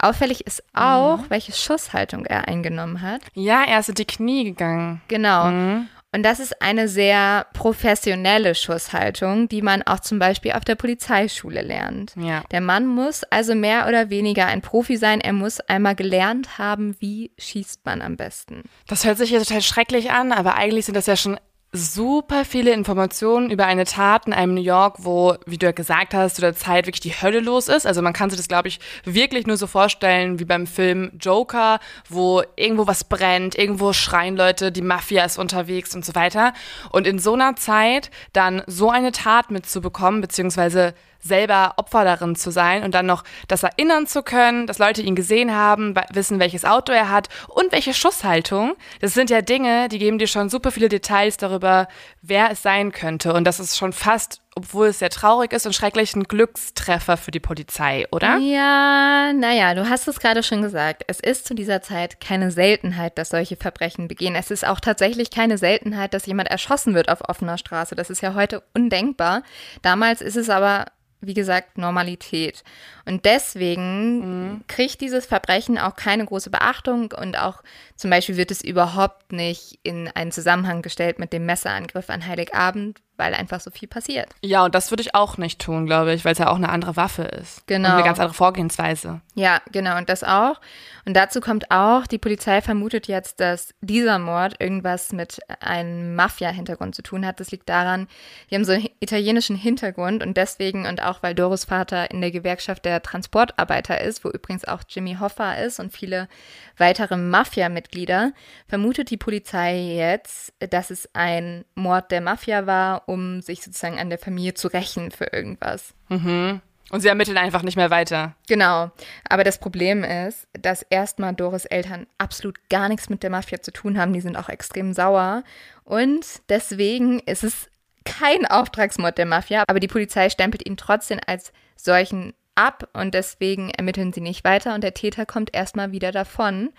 Auffällig 0.00 0.46
ist 0.46 0.62
auch, 0.74 1.18
mhm. 1.18 1.30
welche 1.30 1.52
Schusshaltung 1.52 2.24
er 2.24 2.46
eingenommen 2.46 3.02
hat. 3.02 3.20
Ja, 3.34 3.64
er 3.64 3.80
ist 3.80 3.88
in 3.88 3.96
die 3.96 4.04
Knie 4.04 4.44
gegangen. 4.44 5.00
Genau. 5.08 5.46
Mhm. 5.46 5.88
Und 6.10 6.22
das 6.22 6.40
ist 6.40 6.62
eine 6.62 6.88
sehr 6.88 7.46
professionelle 7.52 8.54
Schusshaltung, 8.54 9.46
die 9.48 9.60
man 9.60 9.82
auch 9.82 10.00
zum 10.00 10.18
Beispiel 10.18 10.52
auf 10.52 10.64
der 10.64 10.74
Polizeischule 10.74 11.60
lernt. 11.60 12.14
Ja. 12.16 12.44
Der 12.50 12.62
Mann 12.62 12.86
muss 12.86 13.24
also 13.24 13.54
mehr 13.54 13.86
oder 13.86 14.08
weniger 14.08 14.46
ein 14.46 14.62
Profi 14.62 14.96
sein. 14.96 15.20
Er 15.20 15.34
muss 15.34 15.60
einmal 15.60 15.94
gelernt 15.94 16.56
haben, 16.56 16.96
wie 16.98 17.30
schießt 17.36 17.84
man 17.84 18.00
am 18.00 18.16
besten. 18.16 18.62
Das 18.86 19.04
hört 19.04 19.18
sich 19.18 19.30
ja 19.30 19.38
total 19.38 19.60
schrecklich 19.60 20.10
an, 20.10 20.32
aber 20.32 20.54
eigentlich 20.54 20.86
sind 20.86 20.94
das 20.94 21.06
ja 21.06 21.16
schon 21.16 21.38
super 21.72 22.46
viele 22.46 22.72
Informationen 22.72 23.50
über 23.50 23.66
eine 23.66 23.84
Tat 23.84 24.26
in 24.26 24.32
einem 24.32 24.54
New 24.54 24.62
York, 24.62 24.96
wo, 25.00 25.36
wie 25.44 25.58
du 25.58 25.66
ja 25.66 25.72
gesagt 25.72 26.14
hast, 26.14 26.36
zu 26.36 26.40
der 26.40 26.54
Zeit 26.54 26.86
wirklich 26.86 27.00
die 27.00 27.12
Hölle 27.12 27.40
los 27.40 27.68
ist. 27.68 27.86
Also 27.86 28.00
man 28.00 28.14
kann 28.14 28.30
sich 28.30 28.38
das, 28.38 28.48
glaube 28.48 28.68
ich, 28.68 28.80
wirklich 29.04 29.46
nur 29.46 29.58
so 29.58 29.66
vorstellen 29.66 30.38
wie 30.38 30.46
beim 30.46 30.66
Film 30.66 31.10
Joker, 31.20 31.78
wo 32.08 32.42
irgendwo 32.56 32.86
was 32.86 33.04
brennt, 33.04 33.56
irgendwo 33.56 33.92
schreien 33.92 34.36
Leute, 34.36 34.72
die 34.72 34.80
Mafia 34.80 35.24
ist 35.24 35.38
unterwegs 35.38 35.94
und 35.94 36.06
so 36.06 36.14
weiter. 36.14 36.54
Und 36.90 37.06
in 37.06 37.18
so 37.18 37.34
einer 37.34 37.54
Zeit 37.56 38.10
dann 38.32 38.62
so 38.66 38.90
eine 38.90 39.12
Tat 39.12 39.50
mitzubekommen, 39.50 40.22
beziehungsweise 40.22 40.94
selber 41.20 41.74
Opfer 41.76 42.04
darin 42.04 42.36
zu 42.36 42.50
sein 42.50 42.84
und 42.84 42.94
dann 42.94 43.06
noch 43.06 43.24
das 43.48 43.62
erinnern 43.62 44.06
zu 44.06 44.22
können, 44.22 44.66
dass 44.66 44.78
Leute 44.78 45.02
ihn 45.02 45.16
gesehen 45.16 45.54
haben, 45.54 45.94
wissen, 46.12 46.38
welches 46.40 46.64
Auto 46.64 46.92
er 46.92 47.10
hat 47.10 47.28
und 47.48 47.72
welche 47.72 47.94
Schusshaltung. 47.94 48.74
Das 49.00 49.14
sind 49.14 49.30
ja 49.30 49.42
Dinge, 49.42 49.88
die 49.88 49.98
geben 49.98 50.18
dir 50.18 50.26
schon 50.28 50.48
super 50.48 50.70
viele 50.70 50.88
Details 50.88 51.36
darüber, 51.36 51.88
wer 52.22 52.50
es 52.50 52.62
sein 52.62 52.92
könnte. 52.92 53.32
Und 53.32 53.44
das 53.44 53.60
ist 53.60 53.76
schon 53.76 53.92
fast, 53.92 54.40
obwohl 54.54 54.88
es 54.88 54.98
sehr 54.98 55.10
traurig 55.10 55.52
ist 55.52 55.66
und 55.66 55.72
schrecklich, 55.72 56.14
ein 56.16 56.24
Glückstreffer 56.24 57.16
für 57.16 57.30
die 57.30 57.40
Polizei, 57.40 58.06
oder? 58.10 58.38
Ja, 58.38 59.32
naja, 59.32 59.74
du 59.74 59.88
hast 59.88 60.08
es 60.08 60.20
gerade 60.20 60.42
schon 60.42 60.62
gesagt. 60.62 61.04
Es 61.06 61.20
ist 61.20 61.46
zu 61.46 61.54
dieser 61.54 61.82
Zeit 61.82 62.20
keine 62.20 62.50
Seltenheit, 62.50 63.18
dass 63.18 63.30
solche 63.30 63.56
Verbrechen 63.56 64.08
begehen. 64.08 64.34
Es 64.34 64.50
ist 64.50 64.66
auch 64.66 64.80
tatsächlich 64.80 65.30
keine 65.30 65.58
Seltenheit, 65.58 66.14
dass 66.14 66.26
jemand 66.26 66.48
erschossen 66.48 66.94
wird 66.94 67.08
auf 67.08 67.28
offener 67.28 67.58
Straße. 67.58 67.94
Das 67.94 68.10
ist 68.10 68.20
ja 68.20 68.34
heute 68.34 68.62
undenkbar. 68.74 69.42
Damals 69.82 70.20
ist 70.20 70.36
es 70.36 70.50
aber 70.50 70.86
wie 71.20 71.34
gesagt, 71.34 71.78
Normalität. 71.78 72.62
Und 73.04 73.24
deswegen 73.24 74.18
mhm. 74.18 74.64
kriegt 74.68 75.00
dieses 75.00 75.26
Verbrechen 75.26 75.78
auch 75.78 75.96
keine 75.96 76.24
große 76.24 76.50
Beachtung 76.50 77.12
und 77.12 77.38
auch 77.38 77.62
zum 77.96 78.10
Beispiel 78.10 78.36
wird 78.36 78.50
es 78.50 78.62
überhaupt 78.62 79.32
nicht 79.32 79.80
in 79.82 80.08
einen 80.08 80.32
Zusammenhang 80.32 80.82
gestellt 80.82 81.18
mit 81.18 81.32
dem 81.32 81.46
Messerangriff 81.46 82.10
an 82.10 82.26
Heiligabend, 82.26 83.00
weil 83.18 83.34
einfach 83.34 83.60
so 83.60 83.70
viel 83.70 83.88
passiert. 83.88 84.28
Ja, 84.42 84.64
und 84.64 84.74
das 84.74 84.90
würde 84.90 85.02
ich 85.02 85.14
auch 85.14 85.36
nicht 85.36 85.60
tun, 85.60 85.86
glaube 85.86 86.14
ich, 86.14 86.24
weil 86.24 86.32
es 86.32 86.38
ja 86.38 86.48
auch 86.48 86.56
eine 86.56 86.70
andere 86.70 86.96
Waffe 86.96 87.22
ist. 87.22 87.66
Genau. 87.66 87.88
Und 87.88 87.94
eine 87.96 88.04
ganz 88.04 88.18
andere 88.18 88.34
Vorgehensweise. 88.34 89.20
Ja, 89.34 89.60
genau, 89.72 89.98
und 89.98 90.08
das 90.08 90.24
auch. 90.24 90.60
Und 91.04 91.14
dazu 91.14 91.40
kommt 91.40 91.70
auch, 91.70 92.06
die 92.06 92.18
Polizei 92.18 92.60
vermutet 92.60 93.08
jetzt, 93.08 93.40
dass 93.40 93.74
dieser 93.80 94.18
Mord 94.18 94.56
irgendwas 94.60 95.12
mit 95.12 95.38
einem 95.60 96.14
Mafia-Hintergrund 96.14 96.94
zu 96.94 97.02
tun 97.02 97.24
hat. 97.26 97.40
Das 97.40 97.50
liegt 97.50 97.68
daran, 97.68 98.08
die 98.50 98.54
haben 98.54 98.64
so 98.64 98.72
einen 98.72 98.88
italienischen 99.00 99.56
Hintergrund 99.56 100.22
und 100.22 100.36
deswegen 100.36 100.86
und 100.86 101.02
auch, 101.02 101.22
weil 101.22 101.34
Doris 101.34 101.64
Vater 101.64 102.10
in 102.10 102.20
der 102.20 102.30
Gewerkschaft 102.30 102.84
der 102.84 103.02
Transportarbeiter 103.02 104.00
ist, 104.00 104.24
wo 104.24 104.28
übrigens 104.28 104.66
auch 104.66 104.82
Jimmy 104.86 105.16
Hoffa 105.18 105.54
ist 105.54 105.80
und 105.80 105.92
viele 105.92 106.28
weitere 106.76 107.16
Mafia-Mitglieder, 107.16 108.32
vermutet 108.68 109.10
die 109.10 109.16
Polizei 109.16 109.78
jetzt, 109.78 110.52
dass 110.60 110.90
es 110.90 111.08
ein 111.14 111.64
Mord 111.74 112.10
der 112.10 112.20
Mafia 112.20 112.66
war, 112.66 113.07
um 113.08 113.40
sich 113.40 113.62
sozusagen 113.62 113.98
an 113.98 114.10
der 114.10 114.18
Familie 114.18 114.54
zu 114.54 114.68
rächen 114.68 115.10
für 115.10 115.32
irgendwas. 115.32 115.94
Mhm. 116.08 116.60
Und 116.90 117.00
sie 117.00 117.08
ermitteln 117.08 117.36
einfach 117.36 117.62
nicht 117.62 117.76
mehr 117.76 117.90
weiter. 117.90 118.34
Genau. 118.48 118.90
Aber 119.28 119.44
das 119.44 119.58
Problem 119.58 120.04
ist, 120.04 120.46
dass 120.54 120.82
erstmal 120.82 121.34
Doris 121.34 121.66
Eltern 121.66 122.06
absolut 122.16 122.56
gar 122.70 122.88
nichts 122.88 123.10
mit 123.10 123.22
der 123.22 123.30
Mafia 123.30 123.60
zu 123.60 123.72
tun 123.72 123.98
haben. 123.98 124.12
Die 124.12 124.20
sind 124.20 124.36
auch 124.36 124.48
extrem 124.48 124.94
sauer. 124.94 125.42
Und 125.84 126.24
deswegen 126.48 127.20
ist 127.20 127.44
es 127.44 127.68
kein 128.04 128.46
Auftragsmord 128.46 129.18
der 129.18 129.26
Mafia, 129.26 129.64
aber 129.66 129.80
die 129.80 129.88
Polizei 129.88 130.30
stempelt 130.30 130.66
ihn 130.66 130.78
trotzdem 130.78 131.18
als 131.26 131.52
solchen 131.76 132.32
ab 132.58 132.88
und 132.92 133.14
deswegen 133.14 133.70
ermitteln 133.70 134.12
sie 134.12 134.20
nicht 134.20 134.44
weiter 134.44 134.74
und 134.74 134.82
der 134.82 134.92
Täter 134.92 135.24
kommt 135.24 135.54
erstmal 135.54 135.92
wieder 135.92 136.10
davon 136.10 136.70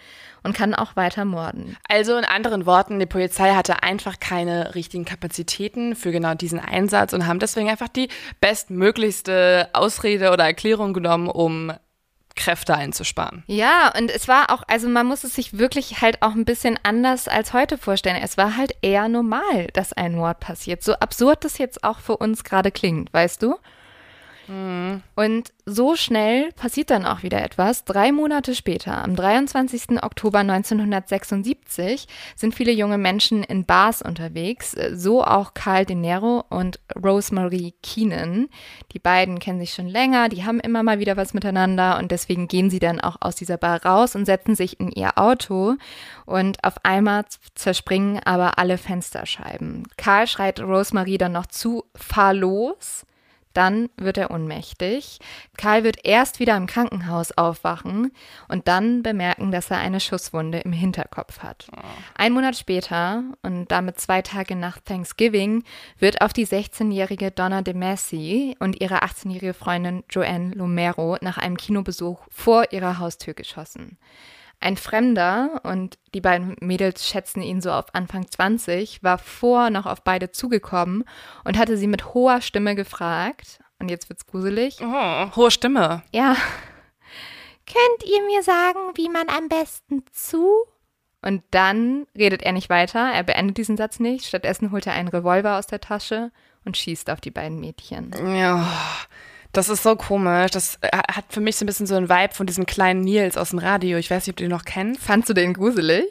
und 0.43 0.53
kann 0.53 0.75
auch 0.75 0.95
weiter 0.95 1.23
morden. 1.25 1.77
Also 1.87 2.17
in 2.17 2.25
anderen 2.25 2.65
Worten, 2.65 2.99
die 2.99 3.05
Polizei 3.05 3.51
hatte 3.53 3.81
einfach 3.81 4.19
keine 4.19 4.75
richtigen 4.75 5.05
Kapazitäten 5.05 5.95
für 5.95 6.11
genau 6.11 6.33
diesen 6.35 6.59
Einsatz 6.59 7.13
und 7.13 7.25
haben 7.25 7.39
deswegen 7.39 7.69
einfach 7.69 7.87
die 7.87 8.09
bestmöglichste 8.41 9.69
Ausrede 9.73 10.31
oder 10.31 10.43
Erklärung 10.43 10.93
genommen, 10.93 11.29
um 11.29 11.71
Kräfte 12.35 12.75
einzusparen. 12.75 13.43
Ja, 13.47 13.91
und 13.97 14.11
es 14.11 14.27
war 14.27 14.51
auch, 14.51 14.63
also 14.67 14.87
man 14.87 15.05
muss 15.05 15.23
es 15.23 15.35
sich 15.35 15.57
wirklich 15.57 16.01
halt 16.01 16.21
auch 16.21 16.35
ein 16.35 16.45
bisschen 16.45 16.79
anders 16.83 17.27
als 17.27 17.53
heute 17.53 17.77
vorstellen. 17.77 18.21
Es 18.21 18.37
war 18.37 18.57
halt 18.57 18.75
eher 18.81 19.07
normal, 19.09 19.67
dass 19.73 19.93
ein 19.93 20.15
Mord 20.15 20.39
passiert. 20.39 20.83
So 20.83 20.93
absurd 20.93 21.43
das 21.43 21.57
jetzt 21.57 21.83
auch 21.83 21.99
für 21.99 22.17
uns 22.17 22.43
gerade 22.43 22.71
klingt, 22.71 23.13
weißt 23.13 23.41
du? 23.43 23.55
Und 25.15 25.53
so 25.65 25.95
schnell 25.95 26.51
passiert 26.53 26.89
dann 26.89 27.05
auch 27.05 27.21
wieder 27.21 27.43
etwas. 27.43 27.85
Drei 27.85 28.11
Monate 28.11 28.55
später, 28.55 29.03
am 29.03 29.15
23. 29.15 30.01
Oktober 30.01 30.39
1976, 30.39 32.07
sind 32.35 32.55
viele 32.55 32.71
junge 32.71 32.97
Menschen 32.97 33.43
in 33.43 33.65
Bars 33.65 34.01
unterwegs, 34.01 34.75
so 34.93 35.23
auch 35.23 35.53
Carl 35.53 35.85
De 35.85 35.95
Niro 35.95 36.43
und 36.49 36.79
Rosemary 36.95 37.75
Keenan. 37.83 38.49
Die 38.91 38.99
beiden 38.99 39.37
kennen 39.37 39.59
sich 39.59 39.73
schon 39.73 39.87
länger, 39.87 40.29
die 40.29 40.45
haben 40.45 40.59
immer 40.59 40.81
mal 40.81 40.97
wieder 40.97 41.15
was 41.15 41.35
miteinander 41.35 41.99
und 41.99 42.09
deswegen 42.11 42.47
gehen 42.47 42.71
sie 42.71 42.79
dann 42.79 42.99
auch 42.99 43.17
aus 43.19 43.35
dieser 43.35 43.57
Bar 43.57 43.85
raus 43.85 44.15
und 44.15 44.25
setzen 44.25 44.55
sich 44.55 44.79
in 44.79 44.91
ihr 44.91 45.17
Auto 45.19 45.75
und 46.25 46.63
auf 46.63 46.83
einmal 46.83 47.25
zerspringen 47.53 48.19
aber 48.25 48.57
alle 48.57 48.79
Fensterscheiben. 48.79 49.83
Carl 49.97 50.25
schreit 50.25 50.59
Rosemary 50.59 51.19
dann 51.19 51.33
noch 51.33 51.45
zu, 51.45 51.83
fahr 51.95 52.33
los. 52.33 53.05
Dann 53.53 53.89
wird 53.97 54.17
er 54.17 54.31
ohnmächtig. 54.31 55.19
Karl 55.57 55.83
wird 55.83 56.05
erst 56.05 56.39
wieder 56.39 56.55
im 56.55 56.67
Krankenhaus 56.67 57.31
aufwachen 57.31 58.11
und 58.47 58.67
dann 58.67 59.01
bemerken, 59.03 59.51
dass 59.51 59.71
er 59.71 59.77
eine 59.77 59.99
Schusswunde 59.99 60.59
im 60.59 60.71
Hinterkopf 60.71 61.39
hat. 61.39 61.67
Ein 62.15 62.33
Monat 62.33 62.55
später 62.55 63.23
und 63.41 63.71
damit 63.71 63.99
zwei 63.99 64.21
Tage 64.21 64.55
nach 64.55 64.79
Thanksgiving 64.79 65.63
wird 65.97 66.21
auf 66.21 66.33
die 66.33 66.45
16-jährige 66.45 67.31
Donna 67.31 67.61
de 67.61 67.73
Massey 67.73 68.55
und 68.59 68.79
ihre 68.81 69.03
18-jährige 69.03 69.53
Freundin 69.53 70.03
Joanne 70.09 70.53
Lomero 70.53 71.17
nach 71.21 71.37
einem 71.37 71.57
Kinobesuch 71.57 72.21
vor 72.29 72.71
ihrer 72.71 72.99
Haustür 72.99 73.33
geschossen. 73.33 73.97
Ein 74.61 74.75
Fremder, 74.75 75.61
und 75.63 75.97
die 76.13 76.21
beiden 76.21 76.55
Mädels 76.59 77.07
schätzen 77.07 77.41
ihn 77.41 77.61
so 77.61 77.71
auf 77.71 77.93
Anfang 77.93 78.29
20, 78.29 79.01
war 79.03 79.17
vor 79.17 79.69
noch 79.69 79.85
auf 79.85 80.03
beide 80.03 80.31
zugekommen 80.31 81.05
und 81.45 81.57
hatte 81.57 81.77
sie 81.77 81.87
mit 81.87 82.13
hoher 82.13 82.41
Stimme 82.41 82.75
gefragt, 82.75 83.59
und 83.79 83.89
jetzt 83.89 84.09
wird's 84.09 84.27
gruselig. 84.27 84.79
Oh, 84.81 85.35
hohe 85.35 85.51
Stimme. 85.51 86.03
Ja. 86.13 86.35
Könnt 87.65 88.11
ihr 88.11 88.21
mir 88.25 88.43
sagen, 88.43 88.79
wie 88.95 89.07
man 89.09 89.29
am 89.29 89.47
besten 89.47 90.03
zu? 90.11 90.65
Und 91.21 91.43
dann 91.51 92.07
redet 92.17 92.43
er 92.43 92.51
nicht 92.51 92.69
weiter, 92.69 92.99
er 92.99 93.23
beendet 93.23 93.57
diesen 93.57 93.77
Satz 93.77 93.99
nicht, 93.99 94.25
stattdessen 94.25 94.71
holt 94.71 94.87
er 94.87 94.93
einen 94.93 95.09
Revolver 95.09 95.57
aus 95.57 95.67
der 95.67 95.81
Tasche 95.81 96.31
und 96.65 96.77
schießt 96.77 97.09
auf 97.09 97.21
die 97.21 97.31
beiden 97.31 97.59
Mädchen. 97.59 98.11
Ja. 98.35 98.67
Das 99.51 99.69
ist 99.69 99.83
so 99.83 99.95
komisch. 99.95 100.51
Das 100.51 100.77
äh, 100.81 100.89
hat 100.95 101.25
für 101.29 101.41
mich 101.41 101.55
so 101.55 101.65
ein 101.65 101.67
bisschen 101.67 101.87
so 101.87 101.95
einen 101.95 102.09
Vibe 102.09 102.33
von 102.33 102.45
diesem 102.45 102.65
kleinen 102.65 103.01
Nils 103.01 103.37
aus 103.37 103.49
dem 103.49 103.59
Radio. 103.59 103.97
Ich 103.97 104.11
weiß 104.11 104.25
nicht, 104.25 104.33
ob 104.33 104.37
du 104.37 104.43
den 104.43 104.51
noch 104.51 104.65
kennst. 104.65 105.01
Fandst 105.01 105.29
du 105.29 105.33
den 105.33 105.53
gruselig? 105.53 106.03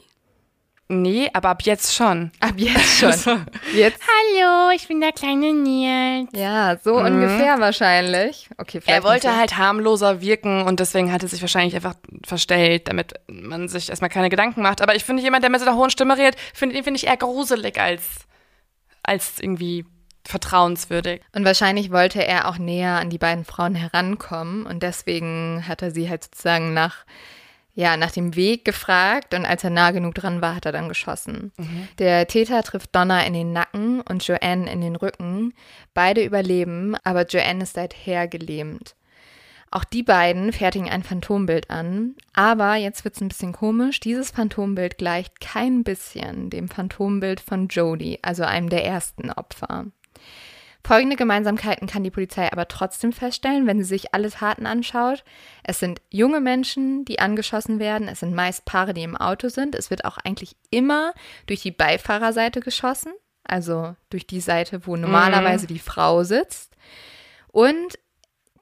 Nee, 0.91 1.29
aber 1.35 1.51
ab 1.51 1.63
jetzt 1.65 1.95
schon. 1.95 2.31
Ab 2.41 2.55
jetzt 2.57 2.99
schon. 2.99 3.47
Jetzt? 3.75 4.01
Hallo, 4.09 4.71
ich 4.75 4.89
bin 4.89 5.03
der 5.03 5.13
kleine 5.13 5.53
Nils. 5.53 6.31
Ja, 6.35 6.79
so 6.83 6.97
ungefähr 6.97 7.61
wahrscheinlich. 7.61 8.49
Okay, 8.57 8.81
vielleicht 8.81 8.89
Er 8.89 9.05
wollte 9.05 9.29
so. 9.29 9.37
halt 9.37 9.59
harmloser 9.59 10.23
wirken 10.23 10.63
und 10.63 10.81
deswegen 10.81 11.13
hat 11.13 11.23
er 11.23 11.29
sich 11.29 11.43
wahrscheinlich 11.43 11.77
einfach 11.77 11.95
verstellt, 12.25 12.89
damit 12.89 13.13
man 13.29 13.69
sich 13.69 13.91
erstmal 13.91 14.09
keine 14.09 14.31
Gedanken 14.31 14.63
macht. 14.63 14.81
Aber 14.81 14.97
ich 14.97 15.05
finde, 15.05 15.23
jemand, 15.23 15.43
der 15.45 15.51
mit 15.51 15.61
so 15.61 15.67
einer 15.67 15.77
hohen 15.77 15.91
Stimme 15.91 16.17
redet, 16.17 16.37
finde 16.55 16.75
den 16.75 16.85
finde 16.85 16.97
ich 16.97 17.07
eher 17.07 17.19
gruselig 17.19 17.79
als, 17.79 18.03
als 19.03 19.41
irgendwie 19.41 19.85
vertrauenswürdig. 20.29 21.23
Und 21.35 21.45
wahrscheinlich 21.45 21.91
wollte 21.91 22.25
er 22.25 22.49
auch 22.49 22.59
näher 22.59 22.99
an 22.99 23.11
die 23.11 23.19
beiden 23.19 23.45
Frauen 23.45 23.75
herankommen 23.75 24.67
und 24.67 24.83
deswegen 24.83 25.65
hat 25.67 25.83
er 25.83 25.91
sie 25.91 26.09
halt 26.11 26.25
sozusagen 26.25 26.75
nach, 26.75 27.07
ja, 27.75 27.97
nach 27.97 28.11
dem 28.11 28.37
Weg 28.37 28.65
gefragt 28.65 29.33
und 29.33 29.47
als 29.47 29.65
er 29.65 29.71
nah 29.71 29.91
genug 29.91 30.15
dran 30.15 30.43
war, 30.43 30.55
hat 30.55 30.67
er 30.67 30.73
dann 30.73 30.89
geschossen. 30.89 31.53
Der 31.99 32.27
Täter 32.27 32.63
trifft 32.63 32.95
Donna 32.95 33.23
in 33.25 33.33
den 33.33 33.53
Nacken 33.53 34.03
und 34.03 34.27
Joanne 34.27 34.71
in 34.71 34.83
den 34.83 34.97
Rücken. 34.97 35.55
Beide 35.95 36.23
überleben, 36.23 36.95
aber 37.05 37.25
Joanne 37.27 37.63
ist 37.63 37.75
seither 37.75 38.29
gelähmt. 38.29 38.95
Auch 39.71 39.85
die 39.85 40.03
beiden 40.03 40.53
fertigen 40.53 40.89
ein 40.89 41.03
Phantombild 41.03 41.71
an, 41.71 42.15
aber 42.33 42.77
jetzt 42.77 43.05
wird's 43.05 43.21
ein 43.21 43.29
bisschen 43.29 43.53
komisch. 43.53 44.01
Dieses 44.01 44.31
Phantombild 44.31 44.97
gleicht 44.97 45.41
kein 45.41 45.85
bisschen 45.85 46.49
dem 46.49 46.69
Phantombild 46.69 47.41
von 47.41 47.69
Jodie, 47.69 48.19
also 48.23 48.45
einem 48.45 48.71
der 48.71 48.85
ersten 48.85 49.31
Opfer. 49.31 49.87
Folgende 50.85 51.17
Gemeinsamkeiten 51.17 51.87
kann 51.87 52.05
die 52.05 52.11
Polizei 52.11 52.51
aber 52.51 52.67
trotzdem 52.67 53.13
feststellen, 53.13 53.67
wenn 53.67 53.79
sie 53.79 53.89
sich 53.89 54.15
alle 54.15 54.31
Taten 54.31 54.65
anschaut. 54.65 55.23
Es 55.63 55.81
sind 55.81 56.01
junge 56.09 56.41
Menschen, 56.41 57.05
die 57.05 57.19
angeschossen 57.19 57.79
werden. 57.79 58.09
Es 58.09 58.21
sind 58.21 58.35
meist 58.35 58.65
Paare, 58.65 58.95
die 58.95 59.03
im 59.03 59.17
Auto 59.17 59.49
sind. 59.49 59.75
Es 59.75 59.91
wird 59.91 60.05
auch 60.05 60.17
eigentlich 60.19 60.57
immer 60.71 61.13
durch 61.47 61.61
die 61.61 61.73
Beifahrerseite 61.73 62.61
geschossen, 62.61 63.13
also 63.45 63.97
durch 64.09 64.27
die 64.27 64.41
Seite, 64.41 64.87
wo 64.87 64.97
normalerweise 64.97 65.67
die 65.67 65.79
Frau 65.79 66.25
sitzt. 66.25 66.75
Und 67.49 67.99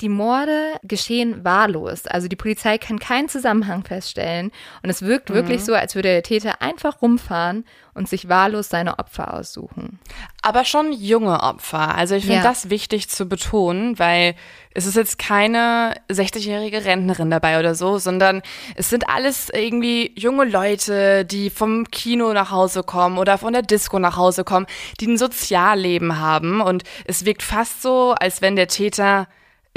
die 0.01 0.09
Morde 0.09 0.75
geschehen 0.83 1.45
wahllos. 1.45 2.07
Also 2.07 2.29
die 2.29 2.37
Polizei 2.37 2.79
kann 2.79 2.99
keinen 2.99 3.29
Zusammenhang 3.29 3.85
feststellen. 3.85 4.53
Und 4.83 4.91
es 4.91 5.03
wirkt 5.03 5.33
wirklich 5.33 5.65
so, 5.65 5.75
als 5.75 5.95
würde 5.95 6.09
der 6.09 6.23
Täter 6.23 6.61
einfach 6.61 7.01
rumfahren 7.03 7.65
und 7.95 8.09
sich 8.09 8.29
wahllos 8.29 8.69
seine 8.69 8.99
Opfer 8.99 9.33
aussuchen. 9.33 9.99
Aber 10.43 10.65
schon 10.65 10.93
junge 10.93 11.43
Opfer. 11.43 11.95
Also 11.95 12.15
ich 12.15 12.25
finde 12.25 12.39
Ja. 12.39 12.43
das 12.43 12.69
wichtig 12.69 13.09
zu 13.09 13.27
betonen, 13.27 13.99
weil 13.99 14.35
es 14.75 14.85
ist 14.85 14.97
jetzt 14.97 15.19
keine 15.19 15.95
60-jährige 16.11 16.85
Rentnerin 16.85 17.31
dabei 17.31 17.59
oder 17.59 17.75
so, 17.75 17.97
sondern 17.99 18.43
es 18.75 18.91
sind 18.91 19.09
alles 19.09 19.49
irgendwie 19.49 20.13
junge 20.15 20.45
Leute, 20.45 21.25
die 21.25 21.49
vom 21.49 21.91
Kino 21.91 22.35
nach 22.35 22.51
Hause 22.51 22.83
kommen 22.83 23.17
oder 23.17 23.39
von 23.39 23.55
der 23.55 23.63
Disco 23.63 23.99
nach 23.99 24.19
Hause 24.19 24.45
kommen, 24.45 24.67
die 25.01 25.07
ein 25.07 25.17
Sozialleben 25.17 26.19
haben. 26.21 26.61
Und 26.61 26.83
es 27.07 27.25
wirkt 27.25 27.43
fast 27.43 27.81
so, 27.81 28.15
als 28.21 28.43
wenn 28.43 28.57
der 28.57 28.69
Täter 28.69 29.27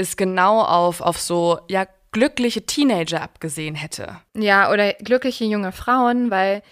es 0.00 0.16
genau 0.16 0.62
auf, 0.62 1.00
auf 1.00 1.18
so, 1.20 1.60
ja, 1.68 1.86
glückliche 2.12 2.66
Teenager 2.66 3.22
abgesehen 3.22 3.74
hätte. 3.74 4.16
Ja, 4.34 4.72
oder 4.72 4.94
glückliche 4.94 5.44
junge 5.44 5.70
Frauen, 5.72 6.30
weil 6.30 6.62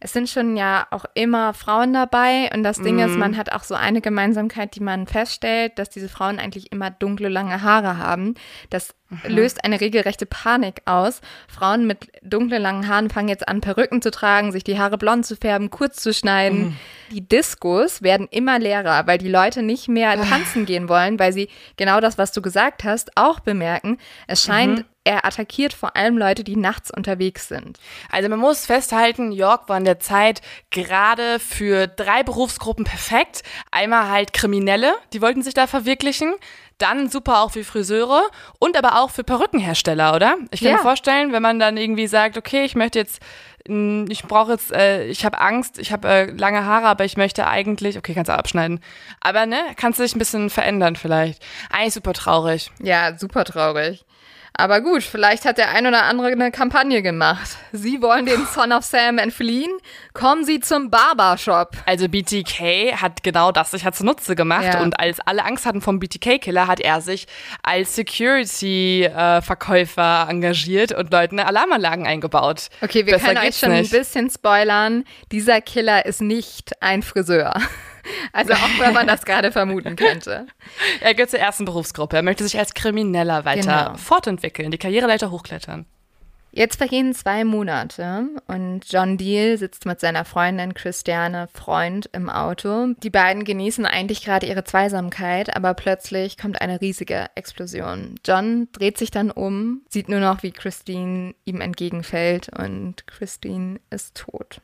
es 0.00 0.12
sind 0.12 0.28
schon 0.28 0.56
ja 0.56 0.86
auch 0.90 1.04
immer 1.14 1.54
Frauen 1.54 1.92
dabei. 1.92 2.50
Und 2.54 2.62
das 2.62 2.80
Ding 2.80 3.00
ist, 3.00 3.16
man 3.16 3.36
hat 3.36 3.50
auch 3.52 3.64
so 3.64 3.74
eine 3.74 4.00
Gemeinsamkeit, 4.00 4.76
die 4.76 4.80
man 4.80 5.08
feststellt, 5.08 5.78
dass 5.78 5.90
diese 5.90 6.08
Frauen 6.08 6.38
eigentlich 6.38 6.70
immer 6.70 6.90
dunkle, 6.90 7.28
lange 7.28 7.62
Haare 7.62 7.98
haben. 7.98 8.34
Das 8.70 8.94
mhm. 9.08 9.18
löst 9.26 9.64
eine 9.64 9.80
regelrechte 9.80 10.26
Panik 10.26 10.82
aus. 10.84 11.20
Frauen 11.48 11.86
mit 11.86 12.08
dunklen 12.22 12.62
langen 12.62 12.88
Haaren 12.88 13.10
fangen 13.10 13.28
jetzt 13.28 13.48
an, 13.48 13.60
Perücken 13.60 14.02
zu 14.02 14.10
tragen, 14.10 14.52
sich 14.52 14.64
die 14.64 14.78
Haare 14.78 14.98
blond 14.98 15.26
zu 15.26 15.36
färben, 15.36 15.70
kurz 15.70 15.96
zu 15.96 16.12
schneiden. 16.12 16.58
Mhm. 16.58 16.76
Die 17.10 17.26
Diskos 17.26 18.02
werden 18.02 18.28
immer 18.30 18.58
leerer, 18.58 19.06
weil 19.06 19.18
die 19.18 19.28
Leute 19.28 19.62
nicht 19.62 19.88
mehr 19.88 20.10
ah. 20.10 20.24
tanzen 20.24 20.66
gehen 20.66 20.88
wollen, 20.88 21.18
weil 21.18 21.32
sie 21.32 21.48
genau 21.76 22.00
das, 22.00 22.18
was 22.18 22.32
du 22.32 22.42
gesagt 22.42 22.84
hast, 22.84 23.16
auch 23.16 23.40
bemerken. 23.40 23.98
Es 24.26 24.42
scheint 24.42 24.78
mhm 24.78 24.84
er 25.08 25.24
attackiert 25.24 25.72
vor 25.72 25.96
allem 25.96 26.18
Leute, 26.18 26.44
die 26.44 26.54
nachts 26.54 26.90
unterwegs 26.90 27.48
sind. 27.48 27.78
Also 28.10 28.28
man 28.28 28.38
muss 28.38 28.66
festhalten, 28.66 29.32
York 29.32 29.66
war 29.70 29.78
in 29.78 29.86
der 29.86 30.00
Zeit 30.00 30.42
gerade 30.70 31.38
für 31.40 31.86
drei 31.86 32.22
Berufsgruppen 32.22 32.84
perfekt. 32.84 33.42
Einmal 33.70 34.10
halt 34.10 34.34
Kriminelle, 34.34 34.94
die 35.14 35.22
wollten 35.22 35.40
sich 35.40 35.54
da 35.54 35.66
verwirklichen. 35.66 36.34
Dann 36.78 37.08
super 37.08 37.42
auch 37.42 37.50
für 37.50 37.64
Friseure 37.64 38.22
und 38.58 38.76
aber 38.76 39.00
auch 39.00 39.10
für 39.10 39.24
Perückenhersteller, 39.24 40.14
oder? 40.14 40.36
Ich 40.50 40.60
kann 40.60 40.70
ja. 40.70 40.76
mir 40.76 40.82
vorstellen, 40.82 41.32
wenn 41.32 41.42
man 41.42 41.58
dann 41.58 41.76
irgendwie 41.76 42.06
sagt, 42.06 42.36
okay, 42.36 42.64
ich 42.64 42.74
möchte 42.74 42.98
jetzt 42.98 43.20
ich 43.68 44.22
brauche 44.22 44.52
jetzt, 44.52 44.72
äh, 44.72 45.04
ich 45.04 45.26
habe 45.26 45.38
Angst, 45.40 45.78
ich 45.78 45.92
habe 45.92 46.08
äh, 46.08 46.30
lange 46.30 46.64
Haare, 46.64 46.86
aber 46.86 47.04
ich 47.04 47.18
möchte 47.18 47.46
eigentlich, 47.46 47.98
okay, 47.98 48.14
kannst 48.14 48.30
du 48.30 48.32
abschneiden. 48.32 48.80
Aber 49.20 49.44
ne, 49.44 49.58
kannst 49.76 49.98
du 49.98 50.04
dich 50.04 50.14
ein 50.14 50.18
bisschen 50.18 50.48
verändern 50.48 50.96
vielleicht. 50.96 51.44
Eigentlich 51.70 51.92
super 51.92 52.14
traurig. 52.14 52.70
Ja, 52.80 53.18
super 53.18 53.44
traurig. 53.44 54.06
Aber 54.60 54.80
gut, 54.80 55.04
vielleicht 55.04 55.44
hat 55.44 55.56
der 55.56 55.70
ein 55.70 55.86
oder 55.86 56.02
andere 56.02 56.32
eine 56.32 56.50
Kampagne 56.50 57.00
gemacht. 57.00 57.48
Sie 57.70 58.02
wollen 58.02 58.26
den 58.26 58.44
Son 58.52 58.72
of 58.72 58.82
Sam 58.82 59.18
entfliehen? 59.18 59.70
Kommen 60.14 60.44
Sie 60.44 60.58
zum 60.58 60.90
Barbershop. 60.90 61.76
Also 61.86 62.08
BTK 62.08 63.00
hat 63.00 63.22
genau 63.22 63.52
das 63.52 63.70
sich 63.70 63.84
hat 63.84 63.94
zunutze 63.94 64.34
gemacht 64.34 64.64
ja. 64.64 64.82
und 64.82 64.98
als 64.98 65.20
alle 65.20 65.44
Angst 65.44 65.64
hatten 65.64 65.80
vom 65.80 66.00
BTK-Killer, 66.00 66.66
hat 66.66 66.80
er 66.80 67.00
sich 67.00 67.28
als 67.62 67.94
Security-Verkäufer 67.94 70.26
äh, 70.26 70.30
engagiert 70.32 70.90
und 70.90 71.12
Leuten 71.12 71.38
Alarmanlagen 71.38 72.04
eingebaut. 72.04 72.66
Okay, 72.80 73.06
wir 73.06 73.12
Besser 73.12 73.26
können 73.26 73.46
euch 73.46 73.56
schon 73.56 73.70
nicht. 73.70 73.94
ein 73.94 73.98
bisschen 74.00 74.28
spoilern. 74.28 75.04
Dieser 75.30 75.60
Killer 75.60 76.04
ist 76.04 76.20
nicht 76.20 76.72
ein 76.82 77.04
Friseur. 77.04 77.54
Also 78.32 78.52
auch 78.52 78.78
wenn 78.78 78.92
man 78.92 79.06
das 79.06 79.24
gerade 79.24 79.52
vermuten 79.52 79.96
könnte. 79.96 80.46
Er 81.00 81.14
gehört 81.14 81.30
zur 81.30 81.40
ersten 81.40 81.64
Berufsgruppe. 81.64 82.16
Er 82.16 82.22
möchte 82.22 82.44
sich 82.44 82.58
als 82.58 82.74
Krimineller 82.74 83.44
weiter 83.44 83.84
genau. 83.86 83.98
fortentwickeln, 83.98 84.70
die 84.70 84.78
Karriereleiter 84.78 85.30
hochklettern. 85.30 85.86
Jetzt 86.50 86.76
vergehen 86.76 87.14
zwei 87.14 87.44
Monate 87.44 88.30
und 88.46 88.80
John 88.90 89.18
Deal 89.18 89.58
sitzt 89.58 89.84
mit 89.84 90.00
seiner 90.00 90.24
Freundin 90.24 90.72
Christiane 90.72 91.46
Freund 91.52 92.08
im 92.12 92.30
Auto. 92.30 92.94
Die 93.02 93.10
beiden 93.10 93.44
genießen 93.44 93.84
eigentlich 93.84 94.24
gerade 94.24 94.46
ihre 94.46 94.64
Zweisamkeit, 94.64 95.54
aber 95.54 95.74
plötzlich 95.74 96.38
kommt 96.38 96.60
eine 96.60 96.80
riesige 96.80 97.26
Explosion. 97.34 98.14
John 98.26 98.68
dreht 98.72 98.96
sich 98.96 99.10
dann 99.10 99.30
um, 99.30 99.82
sieht 99.90 100.08
nur 100.08 100.20
noch, 100.20 100.42
wie 100.42 100.50
Christine 100.50 101.34
ihm 101.44 101.60
entgegenfällt 101.60 102.48
und 102.58 103.06
Christine 103.06 103.78
ist 103.90 104.16
tot. 104.16 104.60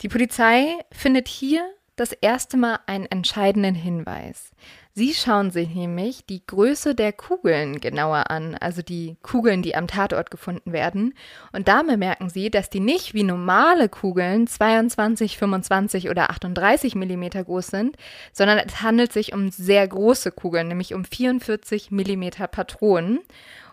Die 0.00 0.08
Polizei 0.08 0.74
findet 0.90 1.28
hier 1.28 1.68
das 2.00 2.12
erste 2.12 2.56
Mal 2.56 2.78
einen 2.86 3.06
entscheidenden 3.06 3.74
Hinweis. 3.74 4.52
Sie 4.98 5.14
schauen 5.14 5.52
sich 5.52 5.68
nämlich 5.74 6.26
die 6.26 6.44
Größe 6.44 6.94
der 6.94 7.12
Kugeln 7.12 7.80
genauer 7.80 8.30
an, 8.30 8.56
also 8.56 8.82
die 8.82 9.16
Kugeln, 9.22 9.62
die 9.62 9.76
am 9.76 9.86
Tatort 9.86 10.30
gefunden 10.30 10.72
werden. 10.72 11.14
Und 11.52 11.68
da 11.68 11.82
bemerken 11.82 12.30
Sie, 12.30 12.50
dass 12.50 12.68
die 12.68 12.80
nicht 12.80 13.14
wie 13.14 13.22
normale 13.22 13.88
Kugeln 13.88 14.48
22, 14.48 15.38
25 15.38 16.10
oder 16.10 16.30
38 16.30 16.96
Millimeter 16.96 17.44
groß 17.44 17.68
sind, 17.68 17.96
sondern 18.32 18.58
es 18.58 18.82
handelt 18.82 19.12
sich 19.12 19.32
um 19.32 19.50
sehr 19.50 19.86
große 19.86 20.32
Kugeln, 20.32 20.66
nämlich 20.66 20.94
um 20.94 21.04
44 21.04 21.92
Millimeter 21.92 22.48
Patronen. 22.48 23.20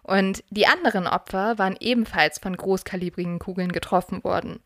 Und 0.05 0.43
die 0.51 0.67
anderen 0.67 1.07
Opfer 1.07 1.57
waren 1.57 1.75
ebenfalls 1.79 2.37
von 2.37 2.55
großkalibrigen 2.55 3.39
Kugeln 3.39 3.71
getroffen 3.71 4.23
worden. 4.23 4.59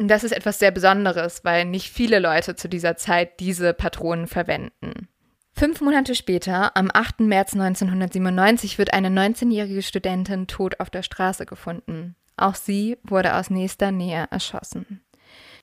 Und 0.00 0.08
das 0.08 0.24
ist 0.24 0.32
etwas 0.32 0.58
sehr 0.58 0.72
Besonderes, 0.72 1.44
weil 1.44 1.64
nicht 1.64 1.90
viele 1.90 2.18
Leute 2.18 2.56
zu 2.56 2.68
dieser 2.68 2.96
Zeit 2.96 3.38
diese 3.38 3.72
Patronen 3.72 4.26
verwenden. 4.26 5.08
Fünf 5.52 5.80
Monate 5.80 6.14
später, 6.14 6.76
am 6.76 6.90
8. 6.92 7.20
März 7.20 7.52
1997, 7.52 8.78
wird 8.78 8.92
eine 8.92 9.08
19-jährige 9.08 9.82
Studentin 9.82 10.48
tot 10.48 10.80
auf 10.80 10.90
der 10.90 11.02
Straße 11.02 11.46
gefunden. 11.46 12.16
Auch 12.36 12.56
sie 12.56 12.98
wurde 13.04 13.36
aus 13.36 13.50
nächster 13.50 13.92
Nähe 13.92 14.26
erschossen. 14.30 15.02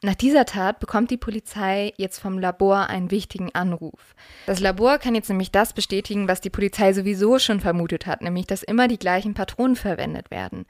Nach 0.04 0.16
dieser 0.16 0.46
Tat 0.46 0.80
bekommt 0.80 1.10
die 1.12 1.18
Polizei 1.18 1.94
jetzt 1.98 2.20
vom 2.20 2.38
Labor 2.38 2.88
einen 2.88 3.10
wichtigen 3.10 3.54
Anruf. 3.56 4.16
Das 4.46 4.60
Labor 4.60 5.00
kann 5.00 5.16
jetzt 5.16 5.30
nämlich 5.30 5.52
das 5.52 5.74
bestätigen, 5.74 6.28
was 6.28 6.42
die 6.42 6.50
Polizei 6.50 6.94
sowieso 6.94 7.40
schon 7.40 7.60
vermutet 7.60 8.06
hat, 8.06 8.22
nämlich 8.22 8.46
dass 8.48 8.64
immer 8.64 8.88
die 8.88 9.00
gleichen 9.00 9.34
Patronen 9.34 9.76
verwendet 9.76 10.30
werden. 10.30 10.66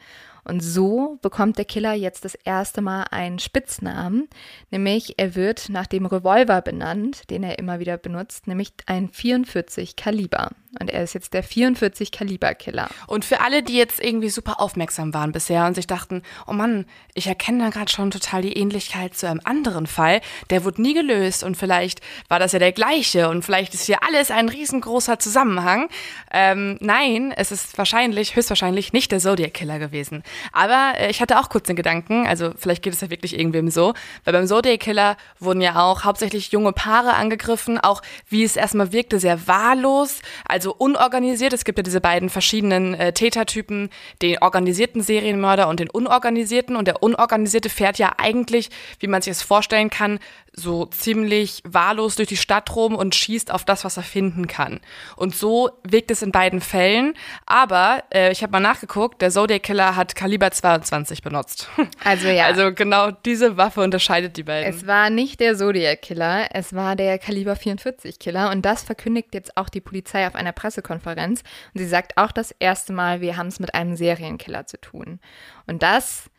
Und 0.45 0.61
so 0.61 1.19
bekommt 1.21 1.57
der 1.57 1.65
Killer 1.65 1.93
jetzt 1.93 2.23
das 2.23 2.35
erste 2.35 2.81
Mal 2.81 3.03
einen 3.11 3.37
Spitznamen, 3.37 4.29
nämlich 4.71 5.15
er 5.17 5.35
wird 5.35 5.67
nach 5.67 5.87
dem 5.87 6.05
Revolver 6.05 6.61
benannt, 6.61 7.29
den 7.29 7.43
er 7.43 7.59
immer 7.59 7.79
wieder 7.79 7.97
benutzt, 7.97 8.47
nämlich 8.47 8.71
ein 8.85 9.09
44 9.09 9.97
Kaliber. 9.97 10.51
Und 10.79 10.89
er 10.89 11.03
ist 11.03 11.13
jetzt 11.13 11.33
der 11.33 11.43
44 11.43 12.11
Kaliber 12.11 12.53
Killer. 12.53 12.89
Und 13.07 13.23
für 13.23 13.39
alle, 13.39 13.63
die 13.63 13.77
jetzt 13.77 14.03
irgendwie 14.03 14.29
super 14.29 14.59
aufmerksam 14.59 15.13
waren 15.13 15.31
bisher 15.31 15.65
und 15.65 15.75
sich 15.75 15.87
dachten, 15.87 16.23
oh 16.45 16.51
Mann, 16.51 16.85
ich 17.13 17.27
erkenne 17.27 17.63
da 17.63 17.69
gerade 17.69 17.89
schon 17.89 18.11
total 18.11 18.41
die 18.41 18.53
Ähnlichkeit 18.53 19.15
zu 19.15 19.29
einem 19.29 19.39
anderen 19.45 19.87
Fall, 19.87 20.21
der 20.49 20.65
wurde 20.65 20.81
nie 20.81 20.93
gelöst 20.93 21.43
und 21.43 21.55
vielleicht 21.55 22.01
war 22.27 22.39
das 22.39 22.51
ja 22.51 22.59
der 22.59 22.73
gleiche 22.73 23.29
und 23.29 23.43
vielleicht 23.43 23.73
ist 23.73 23.85
hier 23.85 24.03
alles 24.03 24.29
ein 24.29 24.49
riesengroßer 24.49 25.19
Zusammenhang. 25.19 25.87
Ähm, 26.31 26.77
nein, 26.81 27.33
es 27.35 27.51
ist 27.51 27.77
wahrscheinlich, 27.77 28.35
höchstwahrscheinlich 28.35 28.91
nicht 28.91 29.11
der 29.11 29.19
Zodiac 29.19 29.53
Killer 29.53 29.79
gewesen. 29.79 30.21
Aber 30.51 30.93
äh, 30.97 31.09
ich 31.09 31.21
hatte 31.21 31.39
auch 31.39 31.49
kurz 31.49 31.67
den 31.67 31.77
Gedanken, 31.77 32.27
also 32.27 32.51
vielleicht 32.57 32.83
geht 32.83 32.93
es 32.93 33.01
ja 33.01 33.09
wirklich 33.09 33.39
irgendwem 33.39 33.69
so, 33.69 33.93
weil 34.25 34.33
beim 34.33 34.47
Zodiac 34.47 34.81
Killer 34.81 35.15
wurden 35.39 35.61
ja 35.61 35.81
auch 35.81 36.03
hauptsächlich 36.03 36.51
junge 36.51 36.73
Paare 36.73 37.13
angegriffen, 37.13 37.79
auch 37.79 38.01
wie 38.27 38.43
es 38.43 38.57
erstmal 38.57 38.91
wirkte, 38.91 39.19
sehr 39.19 39.47
wahllos, 39.47 40.21
also 40.45 40.56
unorganisiert. 40.65 41.53
Es 41.53 41.65
gibt 41.65 41.77
ja 41.77 41.83
diese 41.83 42.01
beiden 42.01 42.29
verschiedenen 42.29 42.93
äh, 42.93 43.13
Tätertypen, 43.13 43.89
den 44.21 44.41
organisierten 44.41 45.01
Serienmörder 45.01 45.67
und 45.67 45.79
den 45.79 45.89
unorganisierten. 45.89 46.75
Und 46.75 46.87
der 46.87 47.03
unorganisierte 47.03 47.69
fährt 47.69 47.97
ja 47.97 48.13
eigentlich, 48.17 48.69
wie 48.99 49.07
man 49.07 49.21
sich 49.21 49.31
das 49.31 49.41
vorstellen 49.41 49.89
kann, 49.89 50.19
so 50.59 50.85
ziemlich 50.87 51.61
wahllos 51.65 52.15
durch 52.15 52.27
die 52.27 52.35
Stadt 52.35 52.75
rum 52.75 52.95
und 52.95 53.13
schießt 53.13 53.51
auf 53.51 53.63
das, 53.63 53.85
was 53.85 53.95
er 53.95 54.03
finden 54.03 54.47
kann. 54.47 54.79
Und 55.15 55.35
so 55.35 55.69
wirkt 55.83 56.09
es 56.09 56.23
in 56.23 56.31
beiden 56.31 56.61
Fällen. 56.61 57.13
Aber 57.45 58.03
äh, 58.11 58.31
ich 58.31 58.41
habe 58.41 58.51
mal 58.51 58.59
nachgeguckt, 58.59 59.21
der 59.21 59.29
Zodiac 59.29 59.61
Killer 59.61 59.95
hat 59.95 60.15
Kaliber 60.15 60.51
22 60.51 61.21
benutzt. 61.21 61.69
Also 62.03 62.27
ja. 62.27 62.45
Also 62.45 62.73
genau 62.73 63.11
diese 63.11 63.57
Waffe 63.57 63.81
unterscheidet 63.81 64.37
die 64.37 64.43
beiden. 64.43 64.69
Es 64.69 64.87
war 64.87 65.09
nicht 65.09 65.39
der 65.39 65.57
Zodiac 65.57 66.01
Killer, 66.01 66.47
es 66.53 66.73
war 66.73 66.95
der 66.95 67.17
Kaliber 67.17 67.55
44 67.55 68.19
Killer. 68.19 68.49
Und 68.51 68.65
das 68.65 68.83
verkündigt 68.83 69.33
jetzt 69.33 69.57
auch 69.57 69.67
die 69.67 69.81
Polizei 69.81 70.25
auf 70.27 70.35
einer 70.35 70.53
Pressekonferenz. 70.53 71.41
Und 71.73 71.79
sie 71.79 71.87
sagt 71.87 72.17
auch 72.17 72.31
das 72.31 72.51
erste 72.51 72.93
Mal, 72.93 73.19
wir 73.21 73.35
haben 73.35 73.47
es 73.47 73.59
mit 73.59 73.73
einem 73.73 73.95
Serienkiller 73.95 74.65
zu 74.67 74.79
tun. 74.79 75.19
Und 75.65 75.83
das 75.83 76.29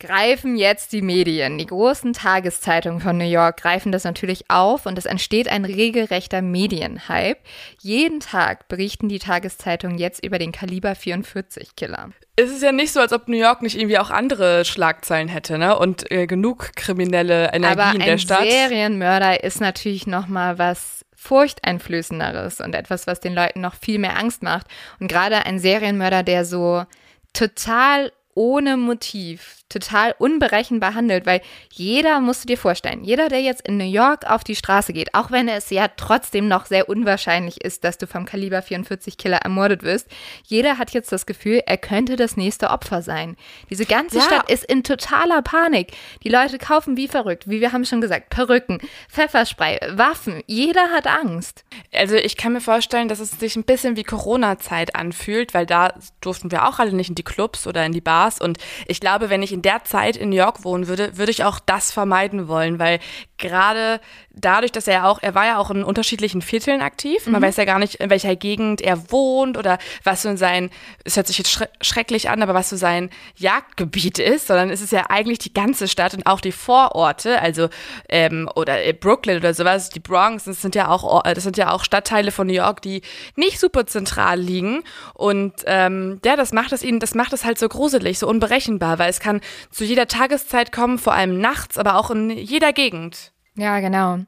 greifen 0.00 0.56
jetzt 0.56 0.92
die 0.92 1.02
Medien. 1.02 1.58
Die 1.58 1.66
großen 1.66 2.12
Tageszeitungen 2.12 3.00
von 3.00 3.16
New 3.16 3.24
York 3.24 3.58
greifen 3.58 3.92
das 3.92 4.04
natürlich 4.04 4.50
auf 4.50 4.86
und 4.86 4.98
es 4.98 5.06
entsteht 5.06 5.48
ein 5.48 5.64
regelrechter 5.64 6.42
Medienhype. 6.42 7.38
Jeden 7.80 8.20
Tag 8.20 8.68
berichten 8.68 9.08
die 9.08 9.18
Tageszeitungen 9.18 9.98
jetzt 9.98 10.24
über 10.24 10.38
den 10.38 10.52
Kaliber 10.52 10.94
44 10.94 11.76
Killer. 11.76 12.10
Es 12.36 12.50
ist 12.50 12.62
ja 12.62 12.72
nicht 12.72 12.92
so, 12.92 13.00
als 13.00 13.12
ob 13.12 13.28
New 13.28 13.36
York 13.36 13.62
nicht 13.62 13.78
irgendwie 13.78 13.98
auch 13.98 14.10
andere 14.10 14.64
Schlagzeilen 14.64 15.28
hätte, 15.28 15.56
ne? 15.56 15.78
Und 15.78 16.10
äh, 16.10 16.26
genug 16.26 16.74
kriminelle 16.74 17.52
Energie 17.52 17.80
Aber 17.80 17.94
in 17.94 18.00
der 18.00 18.18
Stadt. 18.18 18.38
Aber 18.38 18.46
ein 18.46 18.68
Serienmörder 18.68 19.44
ist 19.44 19.60
natürlich 19.60 20.06
noch 20.06 20.26
mal 20.26 20.58
was 20.58 21.04
furchteinflößenderes 21.14 22.60
und 22.60 22.74
etwas, 22.74 23.06
was 23.06 23.20
den 23.20 23.34
Leuten 23.34 23.60
noch 23.60 23.74
viel 23.74 23.98
mehr 23.98 24.18
Angst 24.18 24.42
macht. 24.42 24.66
Und 25.00 25.08
gerade 25.08 25.46
ein 25.46 25.58
Serienmörder, 25.58 26.22
der 26.22 26.44
so 26.44 26.84
total 27.32 28.12
ohne 28.34 28.76
Motiv 28.76 29.63
total 29.68 30.14
unberechenbar 30.18 30.94
handelt, 30.94 31.26
weil 31.26 31.40
jeder, 31.72 32.20
musst 32.20 32.44
du 32.44 32.46
dir 32.46 32.58
vorstellen, 32.58 33.02
jeder, 33.02 33.28
der 33.28 33.40
jetzt 33.40 33.66
in 33.66 33.76
New 33.76 33.84
York 33.84 34.30
auf 34.30 34.44
die 34.44 34.54
Straße 34.54 34.92
geht, 34.92 35.14
auch 35.14 35.30
wenn 35.30 35.48
es 35.48 35.70
ja 35.70 35.88
trotzdem 35.88 36.48
noch 36.48 36.66
sehr 36.66 36.88
unwahrscheinlich 36.88 37.64
ist, 37.64 37.82
dass 37.82 37.98
du 37.98 38.06
vom 38.06 38.24
Kaliber 38.24 38.62
44 38.62 39.16
Killer 39.16 39.38
ermordet 39.38 39.82
wirst, 39.82 40.08
jeder 40.44 40.78
hat 40.78 40.92
jetzt 40.92 41.10
das 41.12 41.26
Gefühl, 41.26 41.62
er 41.66 41.78
könnte 41.78 42.16
das 42.16 42.36
nächste 42.36 42.70
Opfer 42.70 43.02
sein. 43.02 43.36
Diese 43.70 43.86
ganze 43.86 44.18
ja. 44.18 44.24
Stadt 44.24 44.50
ist 44.50 44.64
in 44.64 44.84
totaler 44.84 45.42
Panik. 45.42 45.92
Die 46.22 46.28
Leute 46.28 46.58
kaufen 46.58 46.96
wie 46.96 47.08
verrückt, 47.08 47.48
wie 47.48 47.60
wir 47.60 47.72
haben 47.72 47.84
schon 47.84 48.00
gesagt, 48.00 48.28
Perücken, 48.28 48.78
Pfefferspray, 49.08 49.80
Waffen. 49.96 50.42
Jeder 50.46 50.90
hat 50.90 51.06
Angst. 51.06 51.64
Also 51.92 52.16
ich 52.16 52.36
kann 52.36 52.52
mir 52.52 52.60
vorstellen, 52.60 53.08
dass 53.08 53.18
es 53.18 53.30
sich 53.30 53.56
ein 53.56 53.64
bisschen 53.64 53.96
wie 53.96 54.04
Corona-Zeit 54.04 54.94
anfühlt, 54.94 55.54
weil 55.54 55.66
da 55.66 55.94
durften 56.20 56.50
wir 56.50 56.68
auch 56.68 56.78
alle 56.78 56.92
nicht 56.92 57.08
in 57.08 57.14
die 57.14 57.24
Clubs 57.24 57.66
oder 57.66 57.84
in 57.84 57.92
die 57.92 58.00
Bars 58.00 58.40
und 58.40 58.58
ich 58.86 59.00
glaube, 59.00 59.30
wenn 59.30 59.42
ich 59.42 59.53
in 59.54 59.62
der 59.62 59.84
Zeit 59.84 60.16
in 60.16 60.30
New 60.30 60.36
York 60.36 60.64
wohnen 60.64 60.88
würde, 60.88 61.16
würde 61.16 61.30
ich 61.30 61.44
auch 61.44 61.60
das 61.60 61.92
vermeiden 61.92 62.48
wollen, 62.48 62.78
weil 62.78 62.98
gerade 63.38 64.00
dadurch, 64.30 64.72
dass 64.72 64.86
er 64.86 65.06
auch, 65.06 65.18
er 65.22 65.34
war 65.34 65.46
ja 65.46 65.58
auch 65.58 65.70
in 65.70 65.84
unterschiedlichen 65.84 66.42
Vierteln 66.42 66.80
aktiv. 66.80 67.26
Man 67.26 67.40
mhm. 67.40 67.46
weiß 67.46 67.56
ja 67.56 67.64
gar 67.64 67.78
nicht, 67.78 67.96
in 67.96 68.10
welcher 68.10 68.36
Gegend 68.36 68.80
er 68.80 69.10
wohnt 69.10 69.56
oder 69.56 69.78
was 70.02 70.22
so 70.22 70.36
sein, 70.36 70.70
es 71.04 71.16
hört 71.16 71.26
sich 71.26 71.38
jetzt 71.38 71.50
schre 71.50 71.68
schrecklich 71.80 72.30
an, 72.30 72.42
aber 72.42 72.54
was 72.54 72.70
so 72.70 72.76
sein 72.76 73.10
Jagdgebiet 73.36 74.18
ist, 74.18 74.46
sondern 74.46 74.70
es 74.70 74.80
ist 74.80 74.92
ja 74.92 75.06
eigentlich 75.08 75.38
die 75.38 75.52
ganze 75.52 75.88
Stadt 75.88 76.14
und 76.14 76.26
auch 76.26 76.40
die 76.40 76.52
Vororte, 76.52 77.40
also 77.40 77.68
ähm, 78.08 78.48
oder 78.54 78.76
Brooklyn 78.92 79.38
oder 79.38 79.54
sowas, 79.54 79.90
die 79.90 80.00
Bronx, 80.00 80.44
das 80.44 80.62
sind 80.62 80.74
ja 80.74 80.88
auch, 80.88 81.22
das 81.22 81.44
sind 81.44 81.56
ja 81.56 81.72
auch 81.72 81.84
Stadtteile 81.84 82.30
von 82.30 82.46
New 82.46 82.54
York, 82.54 82.82
die 82.82 83.02
nicht 83.36 83.58
super 83.60 83.86
zentral 83.86 84.40
liegen. 84.40 84.82
Und 85.14 85.54
ähm, 85.66 86.20
ja, 86.24 86.36
das 86.36 86.52
macht 86.52 86.72
es 86.72 86.82
ihnen, 86.82 87.00
das 87.00 87.14
macht 87.14 87.32
es 87.32 87.44
halt 87.44 87.58
so 87.58 87.68
gruselig, 87.68 88.18
so 88.18 88.28
unberechenbar, 88.28 88.98
weil 88.98 89.10
es 89.10 89.20
kann 89.20 89.40
zu 89.70 89.84
jeder 89.84 90.06
Tageszeit 90.06 90.72
kommen, 90.72 90.98
vor 90.98 91.14
allem 91.14 91.40
nachts, 91.40 91.78
aber 91.78 91.96
auch 91.96 92.10
in 92.10 92.30
jeder 92.30 92.72
Gegend. 92.72 93.33
Ja, 93.56 93.80
genau. 93.80 94.18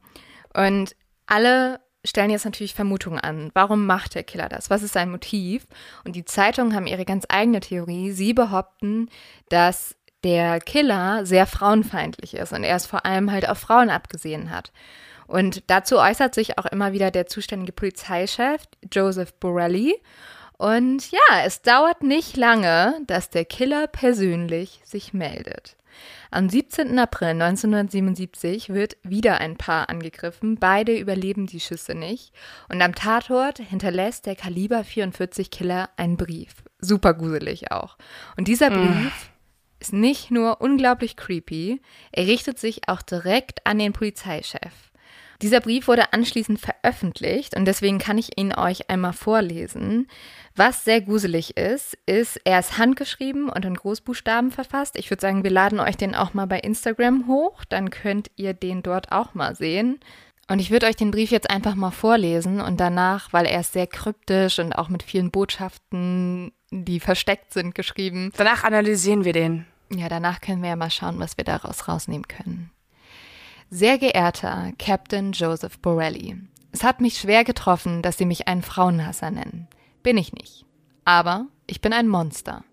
Und 0.54 0.96
alle 1.26 1.80
stellen 2.04 2.30
jetzt 2.30 2.44
natürlich 2.44 2.74
Vermutungen 2.74 3.18
an. 3.18 3.50
Warum 3.52 3.86
macht 3.86 4.14
der 4.14 4.22
Killer 4.22 4.48
das? 4.48 4.70
Was 4.70 4.82
ist 4.82 4.92
sein 4.92 5.10
Motiv? 5.10 5.66
Und 6.04 6.16
die 6.16 6.24
Zeitungen 6.24 6.74
haben 6.74 6.86
ihre 6.86 7.04
ganz 7.04 7.24
eigene 7.28 7.60
Theorie. 7.60 8.12
Sie 8.12 8.32
behaupten, 8.32 9.08
dass 9.48 9.96
der 10.24 10.60
Killer 10.60 11.26
sehr 11.26 11.46
frauenfeindlich 11.46 12.34
ist 12.34 12.52
und 12.52 12.64
er 12.64 12.76
es 12.76 12.86
vor 12.86 13.04
allem 13.04 13.30
halt 13.30 13.48
auf 13.48 13.58
Frauen 13.58 13.90
abgesehen 13.90 14.50
hat. 14.50 14.72
Und 15.26 15.64
dazu 15.68 15.98
äußert 15.98 16.34
sich 16.34 16.58
auch 16.58 16.66
immer 16.66 16.92
wieder 16.92 17.10
der 17.10 17.26
zuständige 17.26 17.72
Polizeichef 17.72 18.62
Joseph 18.92 19.34
Borelli. 19.34 20.00
Und 20.56 21.10
ja, 21.10 21.44
es 21.44 21.62
dauert 21.62 22.02
nicht 22.02 22.36
lange, 22.36 22.98
dass 23.06 23.28
der 23.28 23.44
Killer 23.44 23.88
persönlich 23.88 24.80
sich 24.84 25.12
meldet. 25.12 25.76
Am 26.30 26.48
17. 26.48 26.98
April 26.98 27.28
1977 27.28 28.70
wird 28.70 28.96
wieder 29.02 29.38
ein 29.38 29.56
Paar 29.56 29.88
angegriffen. 29.88 30.56
Beide 30.56 30.98
überleben 30.98 31.46
die 31.46 31.60
Schüsse 31.60 31.94
nicht. 31.94 32.32
Und 32.68 32.82
am 32.82 32.94
Tatort 32.94 33.58
hinterlässt 33.58 34.26
der 34.26 34.36
Kaliber 34.36 34.84
44 34.84 35.50
Killer 35.50 35.90
einen 35.96 36.16
Brief. 36.16 36.54
Super 36.78 37.14
gruselig 37.14 37.72
auch. 37.72 37.96
Und 38.36 38.48
dieser 38.48 38.70
Brief 38.70 39.30
ist 39.80 39.92
nicht 39.92 40.30
nur 40.30 40.60
unglaublich 40.60 41.16
creepy, 41.16 41.80
er 42.12 42.26
richtet 42.26 42.58
sich 42.58 42.88
auch 42.88 43.02
direkt 43.02 43.66
an 43.66 43.78
den 43.78 43.92
Polizeichef. 43.92 44.85
Dieser 45.42 45.60
Brief 45.60 45.88
wurde 45.88 46.12
anschließend 46.12 46.60
veröffentlicht 46.60 47.56
und 47.56 47.66
deswegen 47.66 47.98
kann 47.98 48.18
ich 48.18 48.38
ihn 48.38 48.54
euch 48.54 48.88
einmal 48.88 49.12
vorlesen. 49.12 50.08
Was 50.54 50.84
sehr 50.84 51.02
gruselig 51.02 51.56
ist, 51.56 51.98
ist, 52.06 52.40
er 52.44 52.58
ist 52.58 52.78
handgeschrieben 52.78 53.48
und 53.48 53.64
in 53.64 53.74
Großbuchstaben 53.74 54.50
verfasst. 54.50 54.98
Ich 54.98 55.10
würde 55.10 55.20
sagen, 55.20 55.44
wir 55.44 55.50
laden 55.50 55.80
euch 55.80 55.96
den 55.96 56.14
auch 56.14 56.32
mal 56.32 56.46
bei 56.46 56.60
Instagram 56.60 57.26
hoch, 57.26 57.64
dann 57.66 57.90
könnt 57.90 58.30
ihr 58.36 58.54
den 58.54 58.82
dort 58.82 59.12
auch 59.12 59.34
mal 59.34 59.54
sehen. 59.54 60.00
Und 60.48 60.60
ich 60.60 60.70
würde 60.70 60.86
euch 60.86 60.96
den 60.96 61.10
Brief 61.10 61.30
jetzt 61.30 61.50
einfach 61.50 61.74
mal 61.74 61.90
vorlesen 61.90 62.60
und 62.60 62.78
danach, 62.78 63.32
weil 63.32 63.46
er 63.46 63.60
ist 63.60 63.72
sehr 63.72 63.88
kryptisch 63.88 64.58
und 64.60 64.72
auch 64.72 64.88
mit 64.88 65.02
vielen 65.02 65.30
Botschaften, 65.32 66.52
die 66.70 67.00
versteckt 67.00 67.52
sind, 67.52 67.74
geschrieben. 67.74 68.32
Danach 68.36 68.62
analysieren 68.62 69.24
wir 69.24 69.32
den. 69.32 69.66
Ja, 69.90 70.08
danach 70.08 70.40
können 70.40 70.62
wir 70.62 70.70
ja 70.70 70.76
mal 70.76 70.90
schauen, 70.90 71.18
was 71.18 71.36
wir 71.36 71.44
daraus 71.44 71.88
rausnehmen 71.88 72.28
können. 72.28 72.70
Sehr 73.70 73.98
geehrter 73.98 74.72
Captain 74.78 75.32
Joseph 75.32 75.80
Borelli, 75.80 76.36
es 76.70 76.84
hat 76.84 77.00
mich 77.00 77.16
schwer 77.16 77.42
getroffen, 77.42 78.02
dass 78.02 78.18
Sie 78.18 78.26
mich 78.26 78.48
einen 78.48 78.62
Frauenhasser 78.62 79.30
nennen. 79.30 79.66
Bin 80.02 80.18
ich 80.18 80.34
nicht. 80.34 80.66
Aber 81.06 81.46
ich 81.66 81.80
bin 81.80 81.94
ein 81.94 82.06
Monster. 82.06 82.64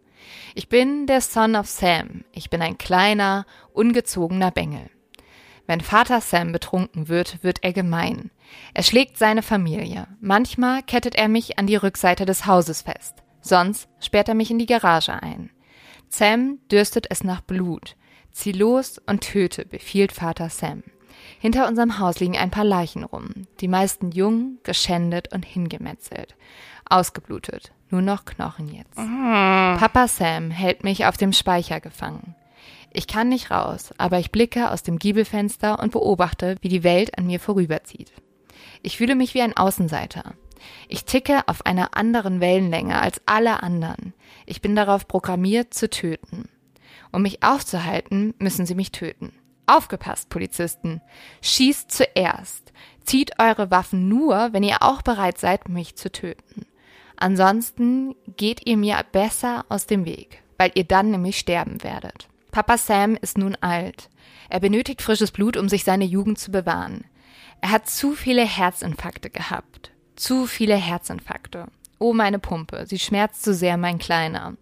Ich 0.56 0.68
bin 0.68 1.08
der 1.08 1.22
Son 1.22 1.56
of 1.56 1.68
Sam. 1.68 2.26
Ich 2.34 2.50
bin 2.50 2.62
ein 2.62 2.78
kleiner, 2.78 3.46
ungezogener 3.72 4.52
Bengel. 4.52 4.90
Wenn 5.68 5.80
Vater 5.80 6.20
Sam 6.20 6.52
betrunken 6.52 7.08
wird, 7.08 7.42
wird 7.44 7.64
er 7.64 7.72
gemein. 7.72 8.30
Er 8.74 8.84
schlägt 8.84 9.18
seine 9.18 9.42
Familie. 9.42 10.08
Manchmal 10.20 10.84
kettet 10.84 11.16
er 11.16 11.30
mich 11.30 11.58
an 11.58 11.66
die 11.66 11.78
Rückseite 11.78 12.26
des 12.26 12.46
Hauses 12.46 12.82
fest. 12.82 13.24
Sonst 13.40 13.88
sperrt 14.00 14.28
er 14.28 14.36
mich 14.36 14.52
in 14.52 14.60
die 14.60 14.66
Garage 14.66 15.14
ein. 15.14 15.50
Sam 16.10 16.60
dürstet 16.70 17.08
es 17.10 17.24
nach 17.24 17.40
Blut. 17.40 17.96
Zieh 18.34 18.52
los 18.52 19.00
und 19.06 19.22
töte, 19.22 19.66
befiehlt 19.66 20.12
Vater 20.12 20.50
Sam. 20.50 20.84
Hinter 21.40 21.68
unserem 21.68 22.00
Haus 22.00 22.20
liegen 22.20 22.38
ein 22.38 22.52
paar 22.52 22.64
Leichen 22.64 23.04
rum, 23.04 23.30
die 23.62 23.68
meisten 23.68 24.12
jung, 24.12 24.58
geschändet 24.64 25.34
und 25.34 25.46
hingemetzelt. 25.46 26.36
Ausgeblutet, 26.90 27.72
nur 27.90 28.02
noch 28.02 28.26
Knochen 28.26 28.68
jetzt. 28.68 28.98
Mhm. 28.98 29.78
Papa 29.78 30.08
Sam 30.08 30.52
hält 30.52 30.84
mich 30.84 31.06
auf 31.06 31.16
dem 31.16 31.32
Speicher 31.32 31.80
gefangen. 31.80 32.36
Ich 32.92 33.08
kann 33.08 33.30
nicht 33.30 33.52
raus, 33.52 33.94
aber 33.98 34.20
ich 34.20 34.32
blicke 34.32 34.72
aus 34.72 34.84
dem 34.84 35.00
Giebelfenster 35.00 35.80
und 35.80 35.92
beobachte, 35.92 36.58
wie 36.62 36.70
die 36.70 36.84
Welt 36.84 37.18
an 37.18 37.28
mir 37.28 37.40
vorüberzieht. 37.40 38.12
Ich 38.82 38.98
fühle 38.98 39.16
mich 39.16 39.34
wie 39.34 39.42
ein 39.42 39.56
Außenseiter. 39.56 40.34
Ich 40.88 41.06
ticke 41.06 41.48
auf 41.48 41.66
einer 41.66 41.96
anderen 41.98 42.40
Wellenlänge 42.40 43.02
als 43.02 43.22
alle 43.26 43.64
anderen. 43.64 44.14
Ich 44.46 44.62
bin 44.62 44.76
darauf 44.76 45.08
programmiert 45.08 45.74
zu 45.74 45.90
töten. 45.90 46.50
Um 47.14 47.22
mich 47.22 47.44
aufzuhalten, 47.44 48.34
müssen 48.40 48.66
sie 48.66 48.76
mich 48.76 48.92
töten. 48.92 49.32
Aufgepasst, 49.68 50.30
Polizisten. 50.30 51.02
Schießt 51.42 51.92
zuerst. 51.92 52.74
Zieht 53.06 53.40
eure 53.40 53.72
Waffen 53.72 54.10
nur, 54.10 54.50
wenn 54.52 54.64
ihr 54.64 54.82
auch 54.82 55.04
bereit 55.04 55.38
seid, 55.38 55.70
mich 55.70 55.96
zu 55.96 56.12
töten. 56.12 56.66
Ansonsten 57.16 58.16
geht 58.36 58.68
ihr 58.68 58.78
mir 58.78 59.00
besser 59.12 59.66
aus 59.70 59.86
dem 59.86 60.06
Weg, 60.06 60.42
weil 60.58 60.72
ihr 60.74 60.84
dann 60.84 61.12
nämlich 61.12 61.38
sterben 61.38 61.84
werdet. 61.84 62.28
Papa 62.52 62.78
Sam 62.78 63.16
ist 63.16 63.38
nun 63.38 63.56
alt. 63.62 64.10
Er 64.50 64.60
benötigt 64.60 65.02
frisches 65.02 65.32
Blut, 65.32 65.56
um 65.56 65.70
sich 65.70 65.84
seine 65.84 66.06
Jugend 66.06 66.40
zu 66.40 66.52
bewahren. 66.52 67.06
Er 67.62 67.72
hat 67.72 67.90
zu 67.90 68.14
viele 68.14 68.46
Herzinfarkte 68.46 69.30
gehabt. 69.30 69.92
Zu 70.16 70.48
viele 70.48 70.76
Herzinfarkte. 70.76 71.68
Oh, 72.00 72.14
meine 72.14 72.40
Pumpe, 72.40 72.86
sie 72.88 73.00
schmerzt 73.00 73.44
zu 73.44 73.54
sehr, 73.54 73.78
mein 73.78 74.00
Kleiner. 74.00 74.58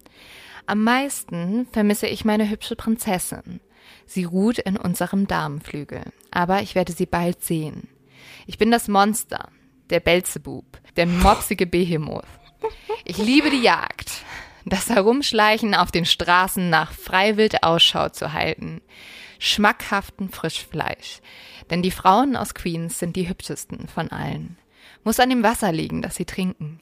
Am 0.66 0.84
meisten 0.84 1.68
vermisse 1.72 2.08
ich 2.08 2.26
meine 2.26 2.50
hübsche 2.50 2.76
Prinzessin. 2.76 3.60
Sie 4.06 4.24
ruht 4.24 4.58
in 4.60 4.78
unserem 4.78 5.28
Damenflügel, 5.28 6.04
aber 6.32 6.62
ich 6.62 6.76
werde 6.76 6.94
sie 6.94 7.06
bald 7.06 7.44
sehen. 7.44 7.88
Ich 8.46 8.58
bin 8.58 8.72
das 8.72 8.88
Monster, 8.88 9.50
der 9.90 10.00
Belzebub, 10.00 10.66
der 10.96 11.06
mopsige 11.06 11.66
Behemoth. 11.66 12.26
Ich 13.06 13.18
liebe 13.18 13.50
die 13.50 13.62
Jagd, 13.62 14.24
das 14.66 14.90
Herumschleichen 14.90 15.74
auf 15.74 15.92
den 15.92 16.06
Straßen 16.06 16.70
nach 16.70 16.92
Freiwild 16.92 17.64
Ausschau 17.64 18.10
zu 18.10 18.34
halten, 18.34 18.82
schmackhaften 19.40 20.30
Frischfleisch, 20.30 21.20
denn 21.70 21.82
die 21.82 21.92
Frauen 21.92 22.36
aus 22.36 22.54
Queens 22.54 23.00
sind 23.00 23.16
die 23.16 23.28
hübschesten 23.28 23.88
von 23.88 24.12
allen. 24.12 24.58
Muss 25.04 25.20
an 25.20 25.30
dem 25.30 25.44
Wasser 25.44 25.72
liegen, 25.72 26.02
das 26.02 26.16
sie 26.16 26.26
trinken. 26.26 26.80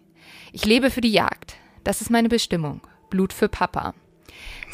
Ich 0.51 0.65
lebe 0.65 0.91
für 0.91 1.01
die 1.01 1.11
Jagd, 1.11 1.55
das 1.83 2.01
ist 2.01 2.09
meine 2.09 2.29
Bestimmung. 2.29 2.81
Blut 3.09 3.33
für 3.33 3.49
Papa. 3.49 3.93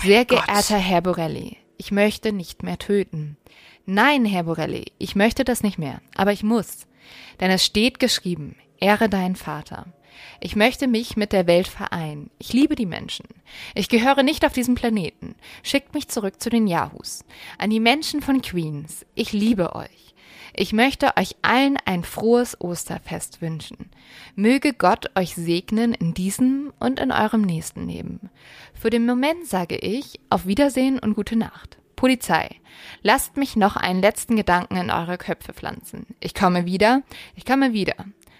Sehr 0.01 0.25
geehrter 0.25 0.77
Herr 0.77 1.01
Borelli, 1.01 1.57
ich 1.77 1.91
möchte 1.91 2.31
nicht 2.31 2.63
mehr 2.63 2.77
töten. 2.77 3.37
Nein, 3.85 4.25
Herr 4.25 4.43
Borelli, 4.43 4.91
ich 4.97 5.15
möchte 5.15 5.43
das 5.43 5.63
nicht 5.63 5.77
mehr, 5.77 6.01
aber 6.15 6.31
ich 6.31 6.43
muss. 6.43 6.87
Denn 7.39 7.51
es 7.51 7.63
steht 7.63 7.99
geschrieben, 7.99 8.55
ehre 8.79 9.09
deinen 9.09 9.35
Vater. 9.35 9.87
Ich 10.39 10.55
möchte 10.55 10.87
mich 10.87 11.17
mit 11.17 11.33
der 11.33 11.47
Welt 11.47 11.67
vereinen. 11.67 12.29
Ich 12.39 12.53
liebe 12.53 12.75
die 12.75 12.85
Menschen. 12.85 13.27
Ich 13.73 13.89
gehöre 13.89 14.23
nicht 14.23 14.45
auf 14.45 14.53
diesem 14.53 14.75
Planeten. 14.75 15.35
Schickt 15.63 15.93
mich 15.93 16.07
zurück 16.07 16.41
zu 16.41 16.49
den 16.49 16.67
Yahoos. 16.67 17.25
An 17.57 17.69
die 17.69 17.79
Menschen 17.79 18.21
von 18.21 18.41
Queens. 18.41 19.05
Ich 19.15 19.33
liebe 19.33 19.75
euch. 19.75 20.04
Ich 20.57 20.71
möchte 20.71 21.17
euch 21.17 21.35
allen 21.41 21.77
ein 21.83 22.05
frohes 22.05 22.59
Osterfest 22.61 23.41
wünschen. 23.41 23.89
Möge 24.35 24.71
Gott 24.71 25.11
euch 25.15 25.35
segnen 25.35 25.93
in 25.93 26.13
diesem 26.13 26.71
und 26.79 27.01
in 27.01 27.11
eurem 27.11 27.41
nächsten 27.41 27.89
Leben. 27.89 28.29
Für 28.73 28.89
den 28.89 29.05
Moment 29.05 29.45
sage 29.45 29.75
ich 29.75 30.17
auf 30.29 30.47
Wiedersehen 30.47 30.97
und 30.97 31.13
gute 31.13 31.35
Nacht. 31.35 31.77
Polizei, 31.97 32.55
lasst 33.01 33.35
mich 33.35 33.57
noch 33.57 33.75
einen 33.75 34.01
letzten 34.01 34.37
Gedanken 34.37 34.77
in 34.77 34.91
eure 34.91 35.17
Köpfe 35.17 35.51
pflanzen. 35.53 36.15
Ich 36.21 36.33
komme 36.33 36.65
wieder, 36.65 37.01
ich 37.35 37.43
komme 37.45 37.73
wieder. 37.73 37.95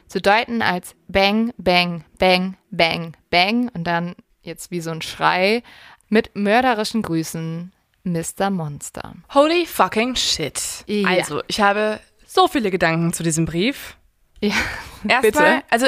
Zu 0.07 0.21
deuten 0.21 0.61
als 0.61 0.95
Bang, 1.09 1.51
Bang, 1.57 2.05
Bang, 2.17 2.55
Bang, 2.71 3.17
Bang 3.29 3.69
und 3.73 3.83
dann 3.83 4.15
jetzt 4.41 4.71
wie 4.71 4.79
so 4.79 4.91
ein 4.91 5.01
Schrei 5.01 5.63
mit 6.07 6.33
mörderischen 6.33 7.01
Grüßen 7.01 7.73
Mr. 8.05 8.49
Monster. 8.49 9.13
Holy 9.33 9.65
fucking 9.65 10.15
shit. 10.15 10.61
Ja. 10.87 11.09
Also, 11.09 11.41
ich 11.47 11.59
habe 11.59 11.99
so 12.25 12.47
viele 12.47 12.71
Gedanken 12.71 13.13
zu 13.13 13.23
diesem 13.23 13.45
Brief. 13.45 13.97
Ja, 14.41 14.53
Erstmal, 15.07 15.63
also 15.69 15.87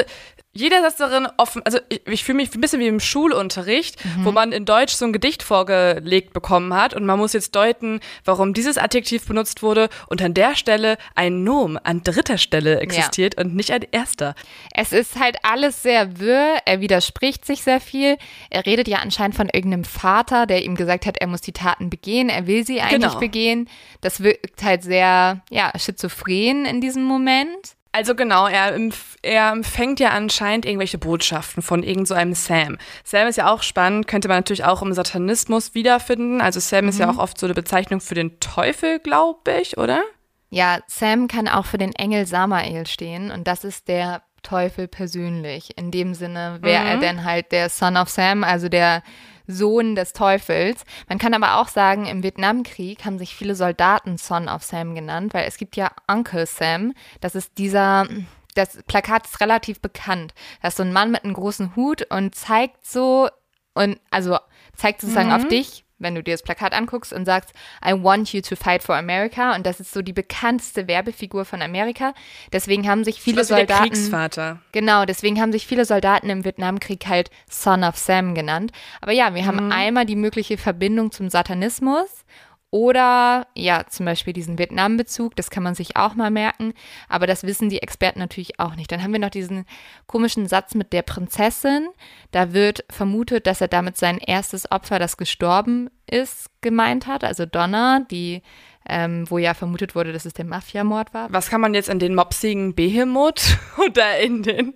jeder 0.58 0.82
Satz 0.82 0.96
darin 0.96 1.28
offen, 1.36 1.62
also 1.64 1.78
ich, 1.88 2.02
ich 2.06 2.24
fühle 2.24 2.36
mich 2.36 2.52
ein 2.52 2.60
bisschen 2.60 2.80
wie 2.80 2.88
im 2.88 2.98
Schulunterricht, 2.98 4.04
mhm. 4.04 4.24
wo 4.24 4.32
man 4.32 4.50
in 4.50 4.64
Deutsch 4.64 4.94
so 4.94 5.04
ein 5.04 5.12
Gedicht 5.12 5.44
vorgelegt 5.44 6.32
bekommen 6.32 6.74
hat 6.74 6.94
und 6.94 7.06
man 7.06 7.18
muss 7.18 7.32
jetzt 7.32 7.54
deuten, 7.54 8.00
warum 8.24 8.54
dieses 8.54 8.76
Adjektiv 8.76 9.26
benutzt 9.26 9.62
wurde 9.62 9.88
und 10.08 10.20
an 10.20 10.34
der 10.34 10.56
Stelle 10.56 10.98
ein 11.14 11.44
Nom 11.44 11.78
an 11.82 12.02
dritter 12.02 12.38
Stelle 12.38 12.80
existiert 12.80 13.36
ja. 13.36 13.44
und 13.44 13.54
nicht 13.54 13.70
an 13.70 13.86
erster. 13.92 14.34
Es 14.74 14.92
ist 14.92 15.18
halt 15.20 15.36
alles 15.42 15.82
sehr 15.82 16.18
wirr, 16.18 16.58
er 16.64 16.80
widerspricht 16.80 17.44
sich 17.44 17.62
sehr 17.62 17.80
viel. 17.80 18.16
Er 18.50 18.66
redet 18.66 18.88
ja 18.88 18.98
anscheinend 18.98 19.36
von 19.36 19.48
irgendeinem 19.48 19.84
Vater, 19.84 20.46
der 20.46 20.64
ihm 20.64 20.74
gesagt 20.74 21.06
hat, 21.06 21.18
er 21.18 21.28
muss 21.28 21.40
die 21.40 21.52
Taten 21.52 21.88
begehen, 21.88 22.28
er 22.28 22.48
will 22.48 22.66
sie 22.66 22.80
eigentlich 22.80 23.12
genau. 23.12 23.20
begehen. 23.20 23.68
Das 24.00 24.22
wirkt 24.24 24.62
halt 24.64 24.82
sehr, 24.82 25.42
ja, 25.50 25.72
schizophren 25.78 26.64
in 26.64 26.80
diesem 26.80 27.04
Moment. 27.04 27.77
Also 27.98 28.14
genau, 28.14 28.46
er, 28.46 28.78
er 29.22 29.50
empfängt 29.50 29.98
ja 29.98 30.10
anscheinend 30.10 30.64
irgendwelche 30.64 30.98
Botschaften 30.98 31.64
von 31.64 31.82
irgend 31.82 32.06
so 32.06 32.14
einem 32.14 32.32
Sam. 32.32 32.78
Sam 33.02 33.26
ist 33.26 33.34
ja 33.34 33.52
auch 33.52 33.64
spannend, 33.64 34.06
könnte 34.06 34.28
man 34.28 34.36
natürlich 34.36 34.62
auch 34.62 34.82
im 34.82 34.92
Satanismus 34.92 35.74
wiederfinden. 35.74 36.40
Also 36.40 36.60
Sam 36.60 36.84
mhm. 36.84 36.90
ist 36.90 37.00
ja 37.00 37.10
mhm. 37.10 37.18
auch 37.18 37.22
oft 37.24 37.40
so 37.40 37.46
eine 37.46 37.54
Bezeichnung 37.54 38.00
für 38.00 38.14
den 38.14 38.38
Teufel, 38.38 39.00
glaube 39.00 39.50
ich, 39.60 39.78
oder? 39.78 40.04
Ja, 40.48 40.78
Sam 40.86 41.26
kann 41.26 41.48
auch 41.48 41.66
für 41.66 41.76
den 41.76 41.92
Engel 41.92 42.24
Samael 42.24 42.86
stehen 42.86 43.32
und 43.32 43.48
das 43.48 43.64
ist 43.64 43.88
der 43.88 44.22
Teufel 44.44 44.86
persönlich. 44.86 45.76
In 45.76 45.90
dem 45.90 46.14
Sinne 46.14 46.58
wäre 46.60 46.84
mhm. 46.84 46.88
er 46.90 46.96
denn 46.98 47.24
halt 47.24 47.50
der 47.50 47.68
Son 47.68 47.96
of 47.96 48.10
Sam, 48.10 48.44
also 48.44 48.68
der 48.68 49.02
Sohn 49.48 49.96
des 49.96 50.12
Teufels. 50.12 50.84
Man 51.08 51.18
kann 51.18 51.34
aber 51.34 51.56
auch 51.56 51.68
sagen, 51.68 52.06
im 52.06 52.22
Vietnamkrieg 52.22 53.04
haben 53.04 53.18
sich 53.18 53.34
viele 53.34 53.54
Soldaten 53.54 54.18
Son 54.18 54.48
of 54.48 54.62
Sam 54.62 54.94
genannt, 54.94 55.34
weil 55.34 55.48
es 55.48 55.56
gibt 55.56 55.74
ja 55.74 55.90
Uncle 56.06 56.46
Sam. 56.46 56.92
Das 57.20 57.34
ist 57.34 57.58
dieser, 57.58 58.06
das 58.54 58.78
Plakat 58.86 59.26
ist 59.26 59.40
relativ 59.40 59.80
bekannt. 59.80 60.34
Da 60.62 60.68
ist 60.68 60.76
so 60.76 60.82
ein 60.82 60.92
Mann 60.92 61.10
mit 61.10 61.24
einem 61.24 61.34
großen 61.34 61.74
Hut 61.74 62.06
und 62.10 62.34
zeigt 62.34 62.86
so, 62.86 63.28
und 63.74 63.98
also 64.10 64.38
zeigt 64.76 65.00
sozusagen 65.00 65.28
mhm. 65.28 65.34
auf 65.34 65.48
dich, 65.48 65.84
wenn 65.98 66.14
du 66.14 66.22
dir 66.22 66.34
das 66.34 66.42
Plakat 66.42 66.72
anguckst 66.72 67.12
und 67.12 67.24
sagst, 67.24 67.52
I 67.84 67.92
want 67.92 68.32
you 68.32 68.40
to 68.40 68.56
fight 68.56 68.82
for 68.82 68.96
America. 68.96 69.54
Und 69.54 69.66
das 69.66 69.80
ist 69.80 69.92
so 69.92 70.02
die 70.02 70.12
bekannteste 70.12 70.88
Werbefigur 70.88 71.44
von 71.44 71.62
Amerika. 71.62 72.14
Deswegen 72.52 72.88
haben 72.88 73.04
sich 73.04 73.20
viele 73.20 73.44
Soldaten. 73.44 73.66
Der 73.68 73.90
Kriegsvater. 73.90 74.60
Genau, 74.72 75.04
deswegen 75.04 75.40
haben 75.40 75.52
sich 75.52 75.66
viele 75.66 75.84
Soldaten 75.84 76.30
im 76.30 76.44
Vietnamkrieg 76.44 77.06
halt 77.06 77.30
Son 77.50 77.84
of 77.84 77.96
Sam 77.96 78.34
genannt. 78.34 78.72
Aber 79.00 79.12
ja, 79.12 79.34
wir 79.34 79.46
haben 79.46 79.66
mhm. 79.66 79.72
einmal 79.72 80.06
die 80.06 80.16
mögliche 80.16 80.58
Verbindung 80.58 81.12
zum 81.12 81.30
Satanismus 81.30 82.24
oder 82.70 83.46
ja, 83.54 83.86
zum 83.88 84.04
Beispiel 84.04 84.34
diesen 84.34 84.58
Vietnam-Bezug, 84.58 85.34
das 85.36 85.50
kann 85.50 85.62
man 85.62 85.74
sich 85.74 85.96
auch 85.96 86.14
mal 86.14 86.30
merken, 86.30 86.74
aber 87.08 87.26
das 87.26 87.44
wissen 87.44 87.70
die 87.70 87.80
Experten 87.80 88.18
natürlich 88.18 88.60
auch 88.60 88.74
nicht. 88.74 88.92
Dann 88.92 89.02
haben 89.02 89.12
wir 89.12 89.20
noch 89.20 89.30
diesen 89.30 89.64
komischen 90.06 90.46
Satz 90.46 90.74
mit 90.74 90.92
der 90.92 91.02
Prinzessin. 91.02 91.88
Da 92.30 92.52
wird 92.52 92.84
vermutet, 92.90 93.46
dass 93.46 93.62
er 93.62 93.68
damit 93.68 93.96
sein 93.96 94.18
erstes 94.18 94.70
Opfer, 94.70 94.98
das 94.98 95.16
gestorben 95.16 95.88
ist, 96.06 96.50
gemeint 96.60 97.06
hat, 97.06 97.24
also 97.24 97.46
Donna, 97.46 98.00
die 98.10 98.42
ähm, 98.90 99.30
wo 99.30 99.36
ja 99.36 99.52
vermutet 99.52 99.94
wurde, 99.94 100.12
dass 100.12 100.24
es 100.24 100.32
der 100.32 100.46
Mafiamord 100.46 101.12
war. 101.12 101.30
Was 101.30 101.50
kann 101.50 101.60
man 101.60 101.74
jetzt 101.74 101.90
in 101.90 101.98
den 101.98 102.14
mopsigen 102.14 102.74
Behemoth 102.74 103.58
oder 103.76 104.18
in 104.18 104.42
den, 104.42 104.74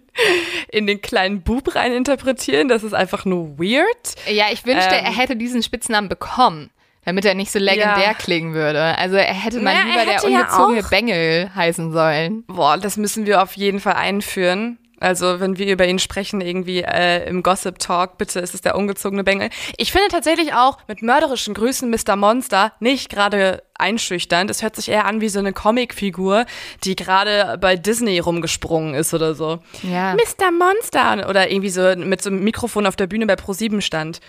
in 0.68 0.86
den 0.86 1.00
kleinen 1.00 1.42
Bub 1.42 1.74
rein 1.74 1.92
interpretieren? 1.92 2.68
Das 2.68 2.82
ist 2.82 2.92
einfach 2.92 3.24
nur 3.24 3.58
weird. 3.58 4.14
Ja, 4.30 4.46
ich 4.52 4.66
wünschte, 4.66 4.94
ähm, 4.94 5.04
er 5.06 5.16
hätte 5.16 5.36
diesen 5.36 5.62
Spitznamen 5.62 6.10
bekommen 6.10 6.70
damit 7.04 7.24
er 7.24 7.34
nicht 7.34 7.50
so 7.50 7.58
legendär 7.58 8.04
ja. 8.04 8.14
klingen 8.14 8.54
würde. 8.54 8.80
Also 8.98 9.16
er 9.16 9.34
hätte 9.34 9.60
mal 9.60 9.74
naja, 9.74 9.84
lieber 9.86 10.04
der 10.04 10.24
ungezogene 10.24 10.80
ja 10.80 10.88
Bengel 10.88 11.50
heißen 11.54 11.92
sollen. 11.92 12.44
Boah, 12.46 12.76
das 12.76 12.96
müssen 12.96 13.26
wir 13.26 13.42
auf 13.42 13.54
jeden 13.54 13.80
Fall 13.80 13.94
einführen. 13.94 14.78
Also 15.00 15.40
wenn 15.40 15.58
wir 15.58 15.66
über 15.72 15.86
ihn 15.86 15.98
sprechen, 15.98 16.40
irgendwie 16.40 16.82
äh, 16.82 17.28
im 17.28 17.42
Gossip 17.42 17.80
Talk, 17.80 18.18
bitte 18.18 18.38
ist 18.38 18.54
es 18.54 18.60
der 18.60 18.76
ungezogene 18.76 19.24
Bengel. 19.24 19.50
Ich 19.76 19.90
finde 19.90 20.06
tatsächlich 20.08 20.54
auch 20.54 20.78
mit 20.86 21.02
mörderischen 21.02 21.54
Grüßen 21.54 21.90
Mr. 21.90 22.14
Monster 22.14 22.72
nicht 22.78 23.10
gerade 23.10 23.64
einschüchternd. 23.82 24.50
Es 24.50 24.62
hört 24.62 24.76
sich 24.76 24.88
eher 24.88 25.04
an 25.04 25.20
wie 25.20 25.28
so 25.28 25.38
eine 25.38 25.52
Comicfigur, 25.52 26.46
die 26.84 26.96
gerade 26.96 27.58
bei 27.60 27.76
Disney 27.76 28.18
rumgesprungen 28.18 28.94
ist 28.94 29.12
oder 29.12 29.34
so. 29.34 29.58
Ja. 29.82 30.14
Mr. 30.14 30.50
Monster 30.50 31.28
oder 31.28 31.50
irgendwie 31.50 31.70
so 31.70 31.94
mit 31.96 32.22
so 32.22 32.30
einem 32.30 32.42
Mikrofon 32.44 32.86
auf 32.86 32.96
der 32.96 33.06
Bühne 33.06 33.26
bei 33.26 33.34
Pro7 33.34 33.80
stand. 33.80 34.20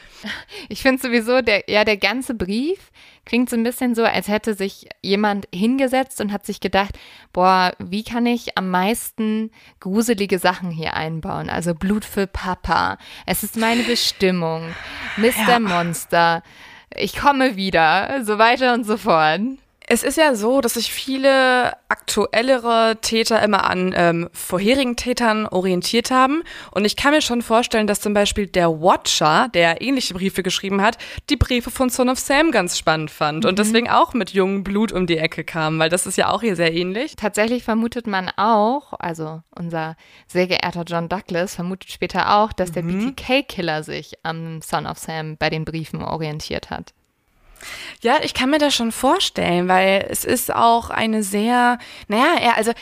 Ich 0.70 0.82
finde 0.82 1.01
sowieso, 1.01 1.41
der, 1.41 1.64
ja, 1.68 1.84
der 1.86 1.97
ganze 1.97 2.34
Brief 2.34 2.91
klingt 3.26 3.49
so 3.49 3.56
ein 3.56 3.64
bisschen 3.64 3.95
so, 3.95 4.04
als 4.04 4.28
hätte 4.28 4.54
sich 4.54 4.88
jemand 5.01 5.47
hingesetzt 5.54 6.20
und 6.20 6.32
hat 6.32 6.45
sich 6.45 6.60
gedacht, 6.60 6.97
boah, 7.32 7.74
wie 7.80 8.04
kann 8.04 8.26
ich 8.26 8.58
am 8.58 8.70
meisten 8.70 9.51
gruselige 9.80 10.39
Sachen 10.39 10.72
hier 10.72 10.95
einbauen? 10.95 11.49
Also 11.49 11.74
Blut 11.74 12.06
für 12.06 12.28
Papa. 12.28 12.97
Es 13.26 13.43
ist 13.43 13.58
meine 13.58 13.84
Bestimmung. 13.84 14.74
Mr. 15.18 15.47
Ja. 15.47 15.60
Monster 15.60 16.43
ich 16.96 17.16
komme 17.16 17.56
wieder, 17.56 18.24
so 18.24 18.38
weiter 18.38 18.74
und 18.74 18.86
so 18.86 18.98
fort. 18.98 19.41
Es 19.88 20.03
ist 20.03 20.17
ja 20.17 20.34
so, 20.36 20.61
dass 20.61 20.75
sich 20.75 20.93
viele 20.93 21.73
aktuellere 21.89 22.97
Täter 23.01 23.43
immer 23.43 23.69
an 23.69 23.93
ähm, 23.95 24.29
vorherigen 24.31 24.95
Tätern 24.95 25.45
orientiert 25.45 26.09
haben. 26.09 26.43
Und 26.71 26.86
ich 26.86 26.95
kann 26.95 27.11
mir 27.11 27.21
schon 27.21 27.41
vorstellen, 27.41 27.88
dass 27.88 27.99
zum 27.99 28.13
Beispiel 28.13 28.47
der 28.47 28.69
Watcher, 28.81 29.49
der 29.53 29.81
ähnliche 29.81 30.13
Briefe 30.13 30.41
geschrieben 30.41 30.81
hat, 30.81 30.97
die 31.29 31.36
Briefe 31.36 31.69
von 31.69 31.89
Son 31.89 32.09
of 32.09 32.19
Sam 32.19 32.51
ganz 32.51 32.77
spannend 32.77 33.11
fand 33.11 33.43
mhm. 33.43 33.49
und 33.49 33.59
deswegen 33.59 33.89
auch 33.89 34.13
mit 34.13 34.31
jungem 34.31 34.63
Blut 34.63 34.91
um 34.91 35.05
die 35.05 35.17
Ecke 35.17 35.43
kam, 35.43 35.79
weil 35.79 35.89
das 35.89 36.05
ist 36.05 36.17
ja 36.17 36.29
auch 36.29 36.41
hier 36.41 36.55
sehr 36.55 36.73
ähnlich. 36.73 37.15
Tatsächlich 37.15 37.63
vermutet 37.63 38.07
man 38.07 38.29
auch, 38.38 38.93
also 38.99 39.41
unser 39.51 39.95
sehr 40.27 40.47
geehrter 40.47 40.84
John 40.86 41.09
Douglas 41.09 41.55
vermutet 41.55 41.91
später 41.91 42.38
auch, 42.38 42.53
dass 42.53 42.71
der 42.71 42.84
mhm. 42.84 43.13
BTK-Killer 43.15 43.84
sich 43.84 44.13
am 44.23 44.61
Son 44.61 44.88
of 44.88 44.97
Sam 44.97 45.38
bei 45.38 45.49
den 45.49 45.65
Briefen 45.65 46.01
orientiert 46.01 46.69
hat. 46.69 46.93
Ja, 48.01 48.18
ich 48.22 48.34
kann 48.34 48.49
mir 48.49 48.59
das 48.59 48.76
schon 48.76 48.91
vorstellen, 48.91 49.68
weil 49.68 50.07
es 50.09 50.26
ist 50.26 50.53
auch 50.53 50.89
eine 50.89 51.24
sehr, 51.24 51.78
naja, 52.07 52.36
er, 52.39 52.57
also 52.57 52.74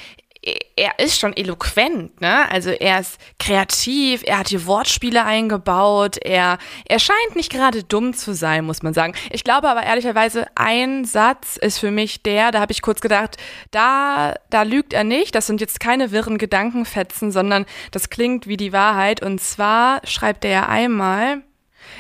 er 0.75 0.97
ist 0.97 1.19
schon 1.19 1.37
eloquent, 1.37 2.19
ne? 2.19 2.49
Also 2.49 2.71
er 2.71 2.99
ist 2.99 3.19
kreativ, 3.37 4.23
er 4.25 4.39
hat 4.39 4.49
hier 4.49 4.65
Wortspiele 4.65 5.23
eingebaut, 5.23 6.17
er, 6.17 6.57
er 6.85 6.99
scheint 6.99 7.35
nicht 7.35 7.51
gerade 7.51 7.83
dumm 7.83 8.15
zu 8.15 8.33
sein, 8.33 8.65
muss 8.65 8.81
man 8.81 8.95
sagen. 8.95 9.13
Ich 9.29 9.43
glaube 9.43 9.69
aber 9.69 9.83
ehrlicherweise, 9.83 10.47
ein 10.55 11.05
Satz 11.05 11.57
ist 11.57 11.77
für 11.77 11.91
mich 11.91 12.23
der, 12.23 12.51
da 12.51 12.59
habe 12.59 12.71
ich 12.71 12.81
kurz 12.81 13.01
gedacht, 13.01 13.37
da, 13.69 14.33
da 14.49 14.63
lügt 14.63 14.93
er 14.93 15.03
nicht, 15.03 15.35
das 15.35 15.45
sind 15.45 15.61
jetzt 15.61 15.79
keine 15.79 16.11
wirren 16.11 16.39
Gedankenfetzen, 16.39 17.31
sondern 17.31 17.67
das 17.91 18.09
klingt 18.09 18.47
wie 18.47 18.57
die 18.57 18.73
Wahrheit. 18.73 19.21
Und 19.21 19.39
zwar 19.41 20.01
schreibt 20.07 20.43
er 20.43 20.69
einmal, 20.69 21.43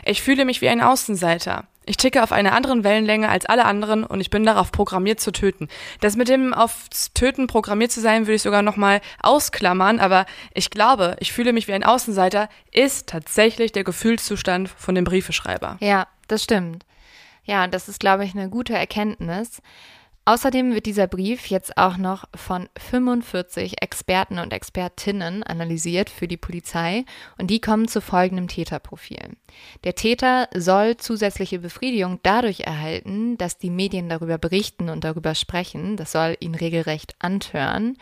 ich 0.03 0.23
fühle 0.23 0.45
mich 0.45 0.61
wie 0.61 0.69
ein 0.69 0.81
Außenseiter. 0.81 1.67
Ich 1.85 1.97
ticke 1.97 2.21
auf 2.21 2.31
einer 2.31 2.53
anderen 2.53 2.83
Wellenlänge 2.83 3.27
als 3.27 3.47
alle 3.47 3.65
anderen 3.65 4.03
und 4.03 4.21
ich 4.21 4.29
bin 4.29 4.45
darauf 4.45 4.71
programmiert 4.71 5.19
zu 5.19 5.31
töten. 5.31 5.67
Das 5.99 6.15
mit 6.15 6.29
dem 6.29 6.53
aufs 6.53 7.11
Töten 7.13 7.47
programmiert 7.47 7.91
zu 7.91 8.01
sein, 8.01 8.27
würde 8.27 8.35
ich 8.35 8.43
sogar 8.43 8.61
nochmal 8.61 9.01
ausklammern, 9.21 9.99
aber 9.99 10.27
ich 10.53 10.69
glaube, 10.69 11.15
ich 11.19 11.33
fühle 11.33 11.53
mich 11.53 11.67
wie 11.67 11.73
ein 11.73 11.83
Außenseiter, 11.83 12.49
ist 12.71 13.09
tatsächlich 13.09 13.71
der 13.71 13.83
Gefühlszustand 13.83 14.69
von 14.69 14.93
dem 14.93 15.05
Briefeschreiber. 15.05 15.77
Ja, 15.79 16.07
das 16.27 16.43
stimmt. 16.43 16.85
Ja, 17.43 17.65
das 17.65 17.89
ist, 17.89 17.99
glaube 17.99 18.25
ich, 18.25 18.35
eine 18.35 18.49
gute 18.49 18.73
Erkenntnis. 18.73 19.61
Außerdem 20.23 20.75
wird 20.75 20.85
dieser 20.85 21.07
Brief 21.07 21.47
jetzt 21.47 21.77
auch 21.77 21.97
noch 21.97 22.25
von 22.35 22.69
45 22.77 23.81
Experten 23.81 24.37
und 24.37 24.53
Expertinnen 24.53 25.41
analysiert 25.41 26.11
für 26.11 26.27
die 26.27 26.37
Polizei 26.37 27.05
und 27.39 27.47
die 27.49 27.59
kommen 27.59 27.87
zu 27.87 28.01
folgendem 28.01 28.47
Täterprofil. 28.47 29.35
Der 29.83 29.95
Täter 29.95 30.47
soll 30.55 30.97
zusätzliche 30.97 31.57
Befriedigung 31.57 32.19
dadurch 32.21 32.61
erhalten, 32.61 33.35
dass 33.39 33.57
die 33.57 33.71
Medien 33.71 34.09
darüber 34.09 34.37
berichten 34.37 34.89
und 34.89 35.03
darüber 35.03 35.33
sprechen. 35.33 35.97
Das 35.97 36.11
soll 36.11 36.37
ihn 36.39 36.53
regelrecht 36.53 37.15
antören. 37.17 37.97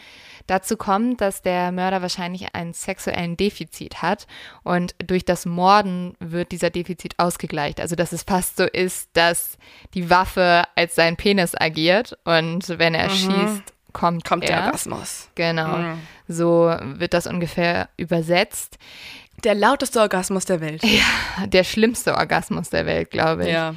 Dazu 0.50 0.78
kommt, 0.78 1.22
dass 1.22 1.44
der 1.44 1.72
Mörder 1.72 2.02
wahrscheinlich 2.02 2.56
einen 2.56 2.74
sexuellen 2.74 3.38
Defizit 3.38 4.02
hat 4.02 4.26
und 4.64 4.96
durch 4.98 5.24
das 5.24 5.46
Morden 5.46 6.16
wird 6.20 6.52
dieser 6.52 6.72
Defizit 6.72 7.20
ausgegleicht. 7.20 7.80
Also 7.80 7.96
dass 7.96 8.14
es 8.14 8.24
fast 8.24 8.58
so 8.58 8.64
ist, 8.64 9.12
dass 9.14 9.60
die 9.94 10.10
Waffe 10.10 10.64
als 10.76 10.96
sein 10.96 11.18
Penis 11.18 11.54
agiert 11.54 12.18
und 12.24 12.68
wenn 12.68 12.96
er 12.96 13.10
mhm. 13.10 13.16
schießt, 13.16 13.74
kommt, 13.94 14.26
kommt 14.26 14.44
er. 14.44 14.56
der 14.56 14.66
Orgasmus. 14.66 15.30
Genau. 15.36 15.78
Mhm. 15.78 16.00
So 16.28 16.74
wird 16.82 17.14
das 17.14 17.28
ungefähr 17.28 17.90
übersetzt. 17.98 18.80
Der 19.44 19.54
lauteste 19.54 20.00
Orgasmus 20.00 20.46
der 20.46 20.62
Welt. 20.62 20.84
Ja, 20.84 21.46
der 21.46 21.64
schlimmste 21.64 22.16
Orgasmus 22.16 22.72
der 22.72 22.88
Welt, 22.88 23.12
glaube 23.12 23.44
ich. 23.44 23.54
Ja. 23.54 23.76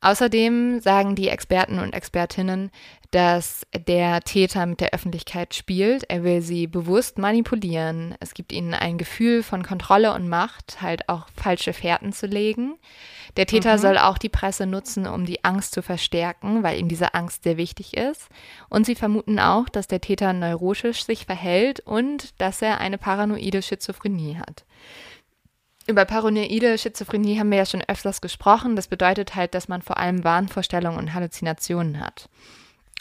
Außerdem 0.00 0.80
sagen 0.80 1.14
die 1.14 1.28
Experten 1.28 1.78
und 1.78 1.94
Expertinnen, 1.94 2.70
dass 3.14 3.64
der 3.86 4.22
Täter 4.22 4.66
mit 4.66 4.80
der 4.80 4.92
Öffentlichkeit 4.92 5.54
spielt. 5.54 6.02
Er 6.10 6.24
will 6.24 6.42
sie 6.42 6.66
bewusst 6.66 7.16
manipulieren. 7.16 8.16
Es 8.18 8.34
gibt 8.34 8.50
ihnen 8.50 8.74
ein 8.74 8.98
Gefühl 8.98 9.44
von 9.44 9.62
Kontrolle 9.62 10.12
und 10.14 10.28
Macht, 10.28 10.82
halt 10.82 11.08
auch 11.08 11.28
falsche 11.36 11.72
Fährten 11.72 12.12
zu 12.12 12.26
legen. 12.26 12.74
Der 13.36 13.46
Täter 13.46 13.76
mhm. 13.76 13.80
soll 13.80 13.98
auch 13.98 14.18
die 14.18 14.28
Presse 14.28 14.66
nutzen, 14.66 15.06
um 15.06 15.26
die 15.26 15.44
Angst 15.44 15.74
zu 15.74 15.80
verstärken, 15.80 16.64
weil 16.64 16.80
ihm 16.80 16.88
diese 16.88 17.14
Angst 17.14 17.44
sehr 17.44 17.56
wichtig 17.56 17.96
ist. 17.96 18.26
Und 18.68 18.84
sie 18.84 18.96
vermuten 18.96 19.38
auch, 19.38 19.68
dass 19.68 19.86
der 19.86 20.00
Täter 20.00 20.32
neurotisch 20.32 21.04
sich 21.04 21.24
verhält 21.24 21.78
und 21.78 22.40
dass 22.40 22.62
er 22.62 22.80
eine 22.80 22.98
paranoide 22.98 23.62
Schizophrenie 23.62 24.38
hat. 24.38 24.64
Über 25.86 26.04
paranoide 26.04 26.78
Schizophrenie 26.78 27.38
haben 27.38 27.52
wir 27.52 27.58
ja 27.58 27.66
schon 27.66 27.84
öfters 27.86 28.20
gesprochen. 28.20 28.74
Das 28.74 28.88
bedeutet 28.88 29.36
halt, 29.36 29.54
dass 29.54 29.68
man 29.68 29.82
vor 29.82 29.98
allem 29.98 30.24
Wahnvorstellungen 30.24 30.98
und 30.98 31.14
Halluzinationen 31.14 32.00
hat 32.00 32.28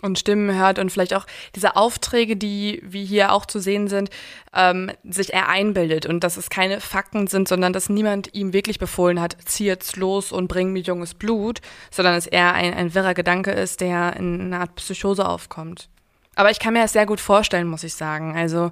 und 0.03 0.19
Stimmen 0.19 0.55
hört 0.55 0.79
und 0.79 0.91
vielleicht 0.91 1.13
auch 1.13 1.25
diese 1.55 1.75
Aufträge, 1.75 2.35
die 2.35 2.81
wie 2.83 3.05
hier 3.05 3.31
auch 3.31 3.45
zu 3.45 3.59
sehen 3.59 3.87
sind, 3.87 4.09
ähm, 4.53 4.91
sich 5.03 5.33
er 5.33 5.49
einbildet 5.49 6.05
und 6.05 6.23
dass 6.23 6.37
es 6.37 6.49
keine 6.49 6.79
Fakten 6.79 7.27
sind, 7.27 7.47
sondern 7.47 7.73
dass 7.73 7.89
niemand 7.89 8.33
ihm 8.33 8.53
wirklich 8.53 8.79
befohlen 8.79 9.19
hat, 9.19 9.37
zieh 9.45 9.65
jetzt 9.65 9.95
los 9.97 10.31
und 10.31 10.47
bring 10.47 10.73
mir 10.73 10.81
junges 10.81 11.13
Blut, 11.13 11.61
sondern 11.89 12.15
es 12.15 12.27
eher 12.27 12.53
ein, 12.53 12.73
ein 12.73 12.93
wirrer 12.93 13.13
Gedanke 13.13 13.51
ist, 13.51 13.81
der 13.81 14.15
in 14.17 14.41
einer 14.41 14.61
Art 14.61 14.75
Psychose 14.75 15.27
aufkommt. 15.27 15.89
Aber 16.35 16.51
ich 16.51 16.59
kann 16.59 16.73
mir 16.73 16.81
das 16.81 16.93
sehr 16.93 17.05
gut 17.05 17.19
vorstellen, 17.19 17.67
muss 17.67 17.83
ich 17.83 17.93
sagen. 17.93 18.35
Also 18.35 18.71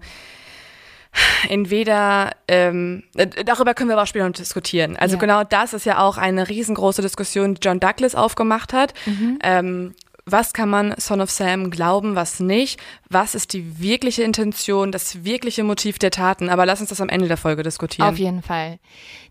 entweder, 1.50 2.32
ähm, 2.48 3.04
darüber 3.46 3.74
können 3.74 3.90
wir 3.90 3.96
aber 3.96 4.04
auch 4.04 4.08
später 4.08 4.28
noch 4.28 4.34
diskutieren. 4.34 4.96
Also 4.98 5.16
ja. 5.16 5.20
genau 5.20 5.44
das 5.44 5.74
ist 5.74 5.86
ja 5.86 6.00
auch 6.00 6.18
eine 6.18 6.50
riesengroße 6.50 7.02
Diskussion, 7.02 7.56
die 7.56 7.62
John 7.64 7.80
Douglas 7.80 8.16
aufgemacht 8.16 8.74
hat. 8.74 8.94
Mhm. 9.06 9.40
Ähm, 9.44 9.96
was 10.26 10.54
kann 10.54 10.70
man 10.70 10.94
Son 10.98 11.22
of 11.22 11.32
Sam 11.32 11.70
glauben, 11.70 12.16
was 12.16 12.40
nicht, 12.40 12.80
was 13.10 13.36
ist 13.36 13.54
die 13.54 13.80
wirkliche 13.80 14.24
Intention, 14.24 14.92
das 14.92 15.24
wirkliche 15.24 15.64
Motiv 15.64 16.00
der 16.00 16.12
Taten. 16.12 16.50
Aber 16.50 16.66
lass 16.66 16.82
uns 16.82 16.90
das 16.90 17.02
am 17.02 17.10
Ende 17.10 17.28
der 17.28 17.38
Folge 17.38 17.64
diskutieren. 17.64 18.08
Auf 18.08 18.18
jeden 18.18 18.42
Fall. 18.42 18.80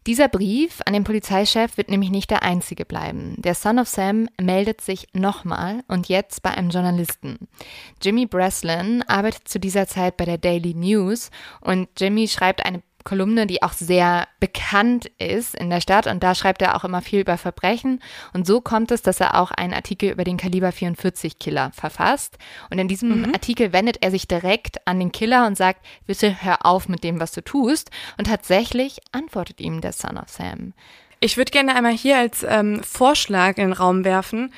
Dieser 0.06 0.28
Brief 0.28 0.80
an 0.86 0.94
den 0.94 1.04
Polizeichef 1.04 1.76
wird 1.76 1.90
nämlich 1.90 2.10
nicht 2.10 2.30
der 2.30 2.42
einzige 2.42 2.84
bleiben. 2.84 3.34
Der 3.38 3.54
Son 3.54 3.78
of 3.78 3.88
Sam 3.88 4.28
meldet 4.40 4.80
sich 4.80 5.08
nochmal 5.12 5.82
und 5.88 6.08
jetzt 6.08 6.42
bei 6.42 6.50
einem 6.50 6.70
Journalisten. 6.70 7.48
Jimmy 8.02 8.26
Breslin 8.26 9.04
arbeitet 9.06 9.46
zu 9.46 9.60
dieser 9.60 9.86
Zeit 9.86 10.16
bei 10.16 10.24
der 10.24 10.38
Daily 10.38 10.74
News 10.74 11.30
und 11.60 11.88
Jimmy 11.98 12.28
schreibt 12.28 12.64
eine 12.64 12.82
Kolumne, 13.04 13.46
die 13.46 13.62
auch 13.62 13.72
sehr 13.72 14.28
bekannt 14.40 15.10
ist 15.18 15.54
in 15.54 15.70
der 15.70 15.80
Stadt 15.80 16.06
und 16.06 16.22
da 16.22 16.34
schreibt 16.34 16.62
er 16.62 16.76
auch 16.76 16.84
immer 16.84 17.02
viel 17.02 17.20
über 17.20 17.36
Verbrechen 17.36 18.00
und 18.32 18.46
so 18.46 18.60
kommt 18.60 18.90
es, 18.90 19.02
dass 19.02 19.20
er 19.20 19.40
auch 19.40 19.50
einen 19.50 19.74
Artikel 19.74 20.10
über 20.10 20.24
den 20.24 20.36
Kaliber 20.36 20.72
44 20.72 21.38
Killer 21.38 21.70
verfasst 21.74 22.38
und 22.70 22.78
in 22.78 22.88
diesem 22.88 23.22
mhm. 23.22 23.32
Artikel 23.32 23.72
wendet 23.72 23.98
er 24.00 24.10
sich 24.10 24.28
direkt 24.28 24.86
an 24.86 24.98
den 24.98 25.12
Killer 25.12 25.46
und 25.46 25.56
sagt, 25.56 25.84
bitte 26.06 26.42
hör 26.42 26.66
auf 26.66 26.88
mit 26.88 27.04
dem, 27.04 27.20
was 27.20 27.32
du 27.32 27.42
tust 27.42 27.90
und 28.18 28.26
tatsächlich 28.26 28.98
antwortet 29.12 29.60
ihm 29.60 29.80
der 29.80 29.92
Son 29.92 30.16
of 30.16 30.28
Sam. 30.28 30.72
Ich 31.20 31.36
würde 31.36 31.50
gerne 31.50 31.74
einmal 31.74 31.92
hier 31.92 32.18
als 32.18 32.44
ähm, 32.48 32.82
Vorschlag 32.82 33.58
in 33.58 33.64
den 33.64 33.72
Raum 33.72 34.04
werfen, 34.04 34.52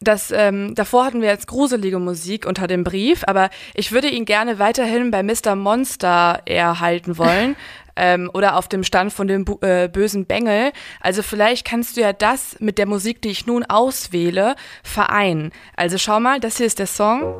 das, 0.00 0.30
ähm, 0.30 0.74
davor 0.74 1.04
hatten 1.04 1.20
wir 1.22 1.28
jetzt 1.28 1.48
gruselige 1.48 1.98
Musik 1.98 2.46
unter 2.46 2.66
dem 2.68 2.84
Brief, 2.84 3.24
aber 3.26 3.50
ich 3.74 3.90
würde 3.90 4.08
ihn 4.08 4.24
gerne 4.24 4.58
weiterhin 4.58 5.10
bei 5.10 5.22
Mr. 5.22 5.56
Monster 5.56 6.42
erhalten 6.46 7.18
wollen. 7.18 7.56
ähm, 7.98 8.30
oder 8.32 8.56
auf 8.56 8.68
dem 8.68 8.84
Stand 8.84 9.12
von 9.12 9.26
dem 9.26 9.44
äh, 9.60 9.88
bösen 9.88 10.24
Bengel. 10.24 10.72
Also 11.00 11.22
vielleicht 11.22 11.66
kannst 11.66 11.96
du 11.96 12.00
ja 12.00 12.12
das 12.12 12.56
mit 12.60 12.78
der 12.78 12.86
Musik, 12.86 13.20
die 13.20 13.30
ich 13.30 13.46
nun 13.46 13.64
auswähle, 13.64 14.54
vereinen. 14.82 15.52
Also 15.76 15.98
schau 15.98 16.20
mal, 16.20 16.40
das 16.40 16.56
hier 16.56 16.66
ist 16.66 16.78
der 16.78 16.86
Song. 16.86 17.34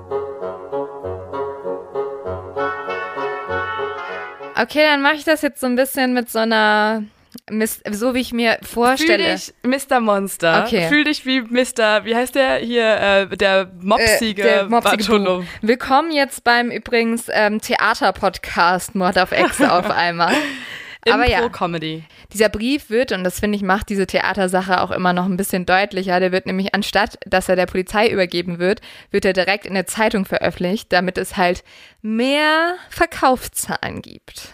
Okay, 4.61 4.83
dann 4.83 5.03
mache 5.03 5.15
ich 5.15 5.25
das 5.25 5.43
jetzt 5.43 5.61
so 5.61 5.67
ein 5.67 5.77
bisschen 5.77 6.15
mit 6.15 6.31
so 6.31 6.41
einer 6.41 7.05
so 7.91 8.15
wie 8.15 8.21
ich 8.21 8.33
mir 8.33 8.59
vorstelle. 8.63 9.39
Fühl 9.39 9.75
dich 9.75 9.89
Mr. 9.89 10.01
Monster. 10.01 10.65
Okay. 10.67 10.89
Fühl 10.89 11.05
dich 11.05 11.25
wie 11.27 11.41
Mr. 11.41 12.05
Wie 12.05 12.15
heißt 12.15 12.35
der 12.35 12.57
hier? 12.57 13.29
Äh, 13.31 13.37
der 13.37 13.71
mopsige, 13.81 14.43
äh, 14.43 14.45
der 14.45 14.65
mopsige 14.69 15.45
Willkommen 15.63 16.13
jetzt 16.13 16.45
beim 16.45 16.71
übrigens 16.71 17.27
ähm, 17.31 17.61
Theater-Podcast 17.61 18.95
Mord 18.95 19.19
auf 19.19 19.33
Ex 19.39 19.61
auf 19.61 19.91
einmal. 19.91 20.35
Aber 21.09 21.29
ja, 21.29 21.49
Comedy. 21.49 22.05
dieser 22.33 22.49
Brief 22.49 22.91
wird, 22.91 23.13
und 23.13 23.25
das 23.25 23.41
finde 23.41 23.57
ich, 23.57 23.63
macht 23.63 23.89
diese 23.89 24.07
Theatersache 24.07 24.81
auch 24.83 24.91
immer 24.91 25.13
noch 25.13 25.25
ein 25.25 25.37
bisschen 25.37 25.65
deutlicher, 25.65 26.21
der 26.21 26.33
wird 26.33 26.47
nämlich 26.47 26.75
anstatt, 26.75 27.19
dass 27.25 27.49
er 27.49 27.57
der 27.57 27.67
Polizei 27.67 28.09
übergeben 28.09 28.59
wird, 28.59 28.81
wird 29.11 29.25
er 29.25 29.33
direkt 29.33 29.65
in 29.65 29.75
der 29.75 29.87
Zeitung 29.87 30.25
veröffentlicht, 30.25 30.93
damit 30.93 31.17
es 31.19 31.37
halt 31.37 31.65
mehr 32.03 32.75
Verkaufszahlen 32.91 34.03
gibt. 34.03 34.53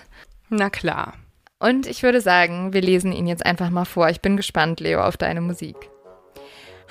Na 0.48 0.70
klar. 0.70 1.14
Und 1.58 1.86
ich 1.86 2.02
würde 2.02 2.20
sagen, 2.20 2.72
wir 2.72 2.82
lesen 2.82 3.12
ihn 3.12 3.26
jetzt 3.26 3.44
einfach 3.44 3.70
mal 3.70 3.84
vor. 3.84 4.08
Ich 4.08 4.20
bin 4.20 4.36
gespannt, 4.36 4.80
Leo, 4.80 5.02
auf 5.02 5.16
deine 5.16 5.40
Musik. 5.40 5.76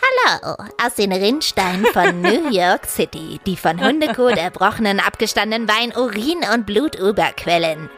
Hallo, 0.02 0.56
aus 0.84 0.96
den 0.96 1.14
Rinnsteinen 1.14 1.86
von 1.86 2.22
New 2.22 2.50
York 2.50 2.86
City, 2.86 3.40
die 3.46 3.56
von 3.56 3.80
Hundekot 3.80 4.38
erbrochenen, 4.38 5.00
abgestandenen 5.00 5.70
Wein, 5.70 5.94
Urin 5.96 6.40
und 6.54 6.66
Blut 6.66 6.96
überquellen. 6.96 7.90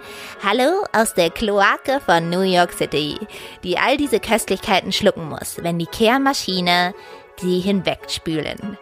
Hallo 0.44 0.84
aus 0.92 1.14
der 1.14 1.30
Kloake 1.30 2.02
von 2.06 2.30
New 2.30 2.42
York 2.42 2.74
City, 2.74 3.18
die 3.64 3.78
all 3.78 3.98
diese 3.98 4.20
Köstlichkeiten 4.20 4.92
schlucken 4.92 5.30
muss, 5.30 5.64
wenn 5.64 5.80
die 5.80 5.88
Kehrmaschine 5.88 6.94
sie 7.40 7.60
hinwegspülen. 7.60 8.78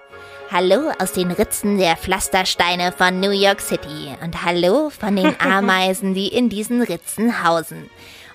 Hallo 0.56 0.92
aus 1.00 1.14
den 1.14 1.32
Ritzen 1.32 1.80
der 1.80 1.98
Pflastersteine 1.98 2.92
von 2.92 3.20
New 3.20 3.32
York 3.32 3.60
City 3.60 4.10
und 4.22 4.46
hallo 4.46 4.92
von 4.92 5.16
den 5.16 5.36
Ameisen, 5.40 6.14
die 6.14 6.28
in 6.28 6.48
diesen 6.48 6.84
Ritzen 6.84 7.44
hausen 7.44 7.90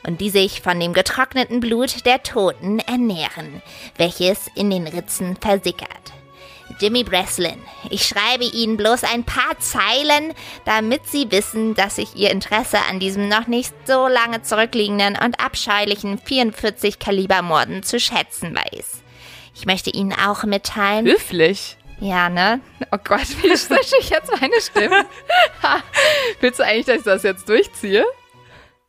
und 0.05 0.21
die 0.21 0.31
sich 0.31 0.61
von 0.61 0.81
dem 0.81 0.95
getrockneten 0.95 1.61
Blut 1.61 2.07
der 2.07 2.25
Toten 2.25 2.81
ernähren, 2.81 3.63
welches 3.99 4.49
in 4.57 4.69
den 4.69 4.89
Ritzen 4.89 5.37
versickert. 5.37 6.13
Jimmy 6.81 7.05
Breslin, 7.05 7.63
ich 7.89 8.05
schreibe 8.05 8.47
Ihnen 8.47 8.77
bloß 8.77 9.05
ein 9.05 9.23
paar 9.23 9.57
Zeilen, 9.61 10.35
damit 10.65 11.07
Sie 11.07 11.31
wissen, 11.31 11.77
dass 11.77 11.99
ich 11.99 12.17
Ihr 12.17 12.33
Interesse 12.33 12.79
an 12.91 12.99
diesem 12.99 13.29
noch 13.29 13.47
nicht 13.47 13.73
so 13.87 14.09
lange 14.09 14.43
zurückliegenden 14.43 15.17
und 15.25 15.39
abscheulichen 15.39 16.19
44 16.19 16.99
Kaliber 16.99 17.43
Morden 17.43 17.85
zu 17.85 18.01
schätzen 18.01 18.57
weiß. 18.57 19.05
Ich 19.55 19.67
möchte 19.67 19.91
Ihnen 19.91 20.13
auch 20.13 20.43
mitteilen. 20.43 21.07
Höflich. 21.07 21.78
Ja, 22.01 22.29
ne? 22.29 22.61
Oh 22.93 22.99
Gott, 23.03 23.27
wie 23.43 23.57
stretche 23.57 23.97
ich 24.01 24.11
jetzt 24.11 24.31
meine 24.41 24.61
Stimme? 24.61 25.05
Willst 26.41 26.59
du 26.59 26.65
eigentlich, 26.65 26.87
dass 26.87 26.99
ich 26.99 27.05
das 27.05 27.23
jetzt 27.23 27.49
durchziehe? 27.49 28.05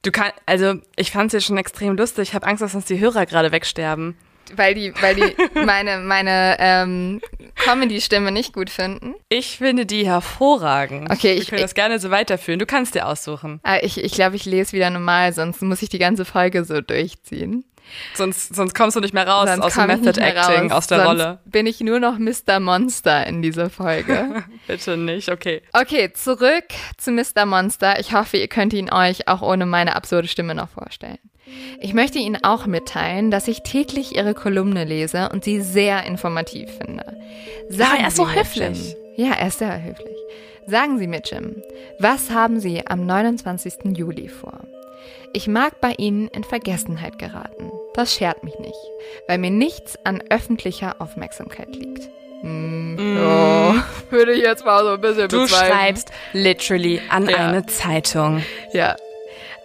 Du 0.02 0.12
kannst, 0.12 0.36
also 0.46 0.76
ich 0.96 1.12
fand 1.12 1.34
es 1.34 1.44
ja 1.44 1.46
schon 1.46 1.58
extrem 1.58 1.98
lustig. 1.98 2.30
Ich 2.30 2.34
habe 2.36 2.48
Angst, 2.48 2.62
dass 2.62 2.76
uns 2.76 2.86
die 2.86 3.00
Hörer 3.00 3.26
gerade 3.26 3.52
wegsterben. 3.52 4.16
Weil 4.56 4.74
die, 4.74 4.94
weil 5.02 5.16
die 5.16 5.36
meine, 5.66 5.98
meine 6.00 6.56
ähm, 6.60 7.22
Comedy-Stimme 7.56 8.32
nicht 8.32 8.54
gut 8.54 8.70
finden. 8.70 9.16
Ich 9.28 9.58
finde 9.58 9.86
die 9.86 10.08
hervorragend. 10.08 11.12
Okay, 11.12 11.34
ich 11.34 11.52
will 11.52 11.60
das 11.60 11.76
gerne 11.76 12.00
so 12.00 12.10
weiterführen. 12.10 12.60
Du 12.60 12.66
kannst 12.66 12.96
dir 12.96 13.08
aussuchen. 13.08 13.60
Ah, 13.64 13.78
ich 13.82 14.04
ich 14.04 14.14
glaube, 14.14 14.36
ich 14.36 14.46
lese 14.46 14.74
wieder 14.74 14.90
normal, 14.90 15.34
sonst 15.34 15.62
muss 15.62 15.82
ich 15.82 15.90
die 15.90 16.00
ganze 16.00 16.26
Folge 16.26 16.64
so 16.64 16.82
durchziehen. 16.82 17.66
Sonst, 18.16 18.56
sonst 18.56 18.74
kommst 18.76 18.96
du 18.96 19.00
nicht 19.00 19.14
mehr 19.14 19.28
raus 19.28 19.50
sonst 19.50 19.66
aus 19.66 19.74
dem 19.74 19.88
Method 19.88 20.20
Acting, 20.22 20.64
raus. 20.64 20.72
aus 20.72 20.88
der 20.88 20.98
sonst 21.00 21.10
Rolle. 21.10 21.40
Bin 21.46 21.66
ich 21.66 21.80
nur 21.82 22.00
noch 22.00 22.18
Mr. 22.18 22.60
Monster 22.60 23.26
in 23.28 23.42
dieser 23.42 23.70
Folge. 23.70 24.44
Bitte 24.68 24.98
nicht, 24.98 25.30
okay. 25.30 25.62
Okay, 25.74 26.12
zurück 26.14 26.66
zu 26.98 27.12
Mr. 27.12 27.46
Monster. 27.46 28.00
Ich 28.00 28.14
hoffe, 28.14 28.38
ihr 28.38 28.48
könnt 28.48 28.74
ihn 28.74 28.92
euch 28.92 29.28
auch 29.28 29.42
ohne 29.42 29.66
meine 29.66 29.96
absurde 29.96 30.28
Stimme 30.28 30.56
noch 30.56 30.70
vorstellen. 30.70 31.20
Ich 31.80 31.94
möchte 31.94 32.20
Ihnen 32.20 32.44
auch 32.44 32.66
mitteilen, 32.68 33.32
dass 33.32 33.48
ich 33.48 33.64
täglich 33.64 34.16
Ihre 34.16 34.34
Kolumne 34.34 34.84
lese 34.84 35.30
und 35.30 35.44
sie 35.44 35.62
sehr 35.62 36.04
informativ 36.06 36.70
finde. 36.78 37.18
Sagen 37.70 37.96
ja, 37.96 38.02
er 38.02 38.08
ist 38.10 38.18
so 38.18 38.30
höflich. 38.30 38.96
Ja, 39.18 39.32
er 39.32 39.48
ist 39.48 39.60
sehr 39.60 39.84
höflich. 39.84 40.16
Sagen 40.68 41.00
Sie 41.00 41.08
mir, 41.08 41.22
Jim, 41.26 41.56
was 42.00 42.30
haben 42.30 42.60
Sie 42.60 42.86
am 42.86 43.06
29. 43.06 43.98
Juli 43.98 44.30
vor? 44.30 44.60
Ich 45.32 45.48
mag 45.48 45.80
bei 45.80 45.94
Ihnen 45.98 46.28
in 46.30 46.44
Vergessenheit 46.44 47.20
geraten. 47.20 47.72
Das 47.94 48.14
schert 48.14 48.44
mich 48.44 48.58
nicht, 48.60 48.80
weil 49.28 49.38
mir 49.38 49.52
nichts 49.52 49.98
an 50.04 50.24
öffentlicher 50.30 50.96
Aufmerksamkeit 51.00 51.76
liegt. 51.76 52.10
Hm, 52.42 52.96
mm. 52.96 53.18
oh, 53.18 53.76
würde 54.10 54.32
ich 54.34 54.42
jetzt 54.42 54.66
mal 54.66 54.84
so 54.84 54.92
ein 54.92 55.02
bisschen 55.02 55.28
Du 55.28 55.42
bezweifeln. 55.42 55.72
schreibst 55.72 56.12
literally 56.34 57.02
an 57.10 57.30
ja. 57.30 57.50
eine 57.50 57.66
Zeitung. 57.66 58.44
Ja. 58.74 58.96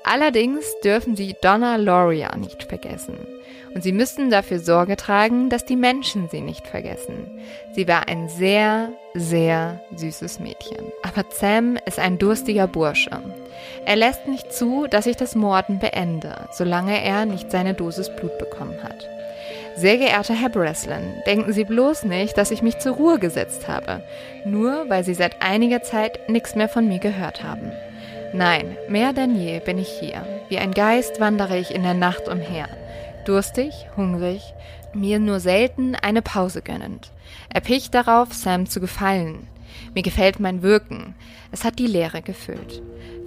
Allerdings 0.02 0.66
dürfen 0.80 1.16
Sie 1.16 1.34
Donna 1.40 1.76
Loria 1.76 2.36
nicht 2.36 2.64
vergessen. 2.64 3.16
Und 3.74 3.82
Sie 3.82 3.92
müssen 3.92 4.30
dafür 4.30 4.58
Sorge 4.58 4.96
tragen, 4.96 5.48
dass 5.48 5.64
die 5.64 5.76
Menschen 5.76 6.28
sie 6.28 6.40
nicht 6.40 6.66
vergessen. 6.66 7.40
Sie 7.74 7.88
war 7.88 8.06
ein 8.06 8.28
sehr, 8.28 8.90
sehr 9.14 9.80
süßes 9.96 10.40
Mädchen. 10.40 10.92
Aber 11.02 11.24
Sam 11.30 11.78
ist 11.86 11.98
ein 11.98 12.18
durstiger 12.18 12.66
Bursche. 12.68 13.22
Er 13.86 13.96
lässt 13.96 14.26
nicht 14.26 14.52
zu, 14.52 14.86
dass 14.86 15.06
ich 15.06 15.16
das 15.16 15.34
Morden 15.34 15.78
beende, 15.78 16.48
solange 16.50 17.02
er 17.02 17.26
nicht 17.26 17.50
seine 17.50 17.74
Dosis 17.74 18.14
Blut 18.16 18.38
bekommen 18.38 18.82
hat. 18.82 19.08
Sehr 19.76 19.98
geehrter 19.98 20.34
Herr 20.34 20.48
Breslin, 20.48 21.14
denken 21.26 21.52
Sie 21.52 21.64
bloß 21.64 22.04
nicht, 22.04 22.38
dass 22.38 22.50
ich 22.50 22.62
mich 22.62 22.78
zur 22.78 22.94
Ruhe 22.94 23.18
gesetzt 23.18 23.68
habe, 23.68 24.02
nur 24.44 24.88
weil 24.88 25.04
Sie 25.04 25.14
seit 25.14 25.42
einiger 25.42 25.82
Zeit 25.82 26.28
nichts 26.28 26.54
mehr 26.54 26.68
von 26.68 26.86
mir 26.86 26.98
gehört 26.98 27.42
haben. 27.42 27.72
Nein, 28.32 28.76
mehr 28.88 29.12
denn 29.12 29.36
je 29.36 29.60
bin 29.60 29.78
ich 29.78 29.88
hier. 29.88 30.24
Wie 30.48 30.58
ein 30.58 30.72
Geist 30.72 31.20
wandere 31.20 31.58
ich 31.58 31.74
in 31.74 31.82
der 31.82 31.94
Nacht 31.94 32.28
umher. 32.28 32.68
Durstig, 33.26 33.86
hungrig, 33.96 34.54
mir 34.92 35.18
nur 35.18 35.40
selten 35.40 35.94
eine 35.94 36.22
Pause 36.22 36.62
gönnend. 36.62 37.10
Erpicht 37.52 37.94
darauf, 37.94 38.32
Sam 38.32 38.66
zu 38.66 38.80
gefallen. 38.80 39.46
Mir 39.94 40.02
gefällt 40.02 40.40
mein 40.40 40.62
Wirken. 40.62 41.14
Es 41.52 41.64
hat 41.64 41.78
die 41.78 41.86
Leere 41.86 42.22
gefüllt. 42.22 42.82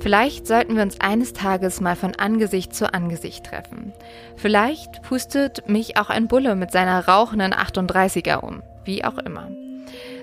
Vielleicht 0.07 0.47
sollten 0.47 0.77
wir 0.77 0.83
uns 0.83 1.01
eines 1.01 1.33
Tages 1.33 1.81
mal 1.81 1.97
von 1.97 2.15
Angesicht 2.15 2.73
zu 2.73 2.93
Angesicht 2.93 3.45
treffen. 3.45 3.91
Vielleicht 4.37 5.01
pustet 5.01 5.67
mich 5.67 5.97
auch 5.97 6.09
ein 6.09 6.29
Bulle 6.29 6.55
mit 6.55 6.71
seiner 6.71 7.05
rauchenden 7.09 7.53
38er 7.53 8.37
um. 8.37 8.63
Wie 8.85 9.03
auch 9.03 9.17
immer. 9.17 9.51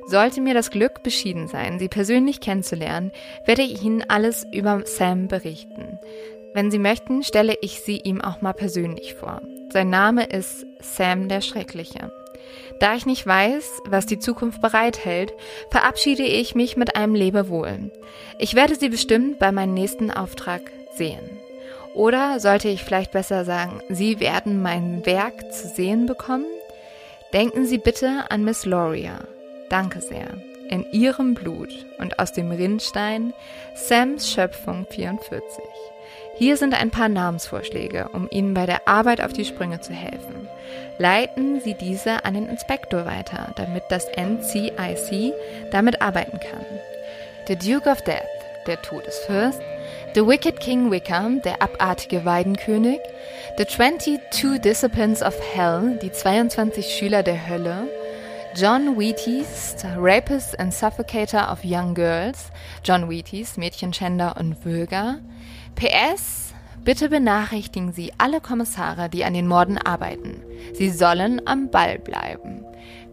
Sollte 0.07 0.41
mir 0.41 0.55
das 0.55 0.70
Glück 0.70 1.03
beschieden 1.03 1.49
sein, 1.49 1.78
Sie 1.78 1.89
persönlich 1.89 2.41
kennenzulernen, 2.41 3.12
werde 3.45 3.61
ich 3.61 3.82
Ihnen 3.82 4.03
alles 4.09 4.47
über 4.55 4.80
Sam 4.87 5.28
berichten. 5.28 5.99
Wenn 6.55 6.70
Sie 6.70 6.78
möchten, 6.78 7.22
stelle 7.22 7.55
ich 7.61 7.80
Sie 7.80 7.99
ihm 7.99 8.22
auch 8.22 8.41
mal 8.41 8.55
persönlich 8.55 9.12
vor. 9.12 9.43
Sein 9.70 9.91
Name 9.91 10.24
ist 10.24 10.64
Sam 10.80 11.28
der 11.28 11.43
Schreckliche. 11.43 12.11
Da 12.80 12.94
ich 12.94 13.06
nicht 13.06 13.26
weiß, 13.26 13.82
was 13.86 14.06
die 14.06 14.18
Zukunft 14.18 14.60
bereithält, 14.60 15.32
verabschiede 15.70 16.24
ich 16.24 16.54
mich 16.54 16.76
mit 16.76 16.96
einem 16.96 17.14
Lebewohl. 17.14 17.90
Ich 18.38 18.54
werde 18.54 18.74
Sie 18.74 18.88
bestimmt 18.88 19.38
bei 19.38 19.52
meinem 19.52 19.74
nächsten 19.74 20.10
Auftrag 20.10 20.62
sehen. 20.96 21.38
Oder 21.94 22.40
sollte 22.40 22.68
ich 22.68 22.82
vielleicht 22.82 23.12
besser 23.12 23.44
sagen, 23.44 23.80
Sie 23.88 24.18
werden 24.18 24.60
mein 24.60 25.06
Werk 25.06 25.52
zu 25.52 25.68
sehen 25.68 26.06
bekommen? 26.06 26.46
Denken 27.32 27.66
Sie 27.66 27.78
bitte 27.78 28.24
an 28.30 28.44
Miss 28.44 28.64
Loria. 28.64 29.20
Danke 29.70 30.00
sehr. 30.00 30.28
In 30.68 30.84
Ihrem 30.92 31.34
Blut 31.34 31.86
und 31.98 32.18
aus 32.18 32.32
dem 32.32 32.50
Rinnstein 32.50 33.32
Sams 33.74 34.30
Schöpfung 34.30 34.86
44. 34.90 35.42
Hier 36.36 36.56
sind 36.56 36.74
ein 36.74 36.90
paar 36.90 37.08
Namensvorschläge, 37.08 38.08
um 38.12 38.28
Ihnen 38.30 38.54
bei 38.54 38.66
der 38.66 38.88
Arbeit 38.88 39.20
auf 39.20 39.32
die 39.32 39.44
Sprünge 39.44 39.80
zu 39.80 39.92
helfen. 39.92 40.48
Leiten 40.99 41.61
Sie 41.61 41.74
diese 41.74 42.24
an 42.24 42.34
den 42.34 42.49
Inspektor 42.49 43.05
weiter, 43.05 43.53
damit 43.57 43.84
das 43.88 44.07
NCIC 44.16 45.32
damit 45.70 46.01
arbeiten 46.01 46.38
kann. 46.38 46.64
The 47.49 47.57
Duke 47.57 47.90
of 47.90 48.01
Death, 48.03 48.22
der 48.66 48.80
Todesfürst, 48.80 49.61
The 50.14 50.26
Wicked 50.26 50.61
King 50.61 50.90
Wickham, 50.90 51.42
der 51.42 51.61
abartige 51.61 52.24
Weidenkönig, 52.24 53.01
The 53.59 53.66
22 53.66 54.61
Disciplines 54.61 55.22
of 55.22 55.34
Hell, 55.55 55.99
die 56.01 56.12
22 56.12 56.86
Schüler 56.86 57.22
der 57.22 57.49
Hölle, 57.49 57.88
John 58.57 58.97
Wheaties, 58.97 59.74
Rapist 59.97 60.59
and 60.61 60.72
Suffocator 60.72 61.51
of 61.51 61.64
Young 61.64 61.95
Girls, 61.95 62.53
John 62.84 63.11
Wheaties, 63.11 63.57
Mädchenschänder 63.57 64.36
und 64.38 64.64
Würger, 64.64 65.18
PS, 65.74 66.43
bitte 66.85 67.09
benachrichtigen 67.09 67.93
Sie 67.93 68.12
alle 68.18 68.41
Kommissare, 68.41 69.09
die 69.09 69.24
an 69.24 69.35
den 69.35 69.49
Morden 69.49 69.78
arbeiten. 69.78 70.43
Sie 70.74 70.91
sollen 70.91 71.47
am 71.47 71.70
Ball 71.70 71.99
bleiben. 71.99 72.64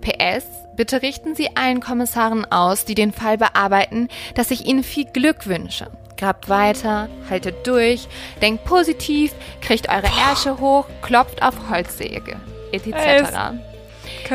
PS, 0.02 0.46
bitte 0.76 1.02
richten 1.02 1.36
Sie 1.36 1.56
allen 1.56 1.80
Kommissaren 1.80 2.50
aus, 2.52 2.86
die 2.86 2.96
den 2.96 3.14
Fall 3.14 3.38
bearbeiten, 3.38 4.10
dass 4.36 4.52
ich 4.52 4.66
Ihnen 4.66 4.84
viel 4.84 5.06
Glück 5.06 5.48
wünsche. 5.48 5.88
Grabt 6.18 6.50
weiter, 6.50 7.10
haltet 7.30 7.66
durch, 7.66 8.08
denkt 8.42 8.66
positiv, 8.66 9.34
kriegt 9.62 9.90
eure 9.90 10.10
Ärsche 10.30 10.60
hoch, 10.60 10.86
klopft 11.02 11.42
auf 11.42 11.70
Holzsäge, 11.70 12.38
etc. 12.72 13.56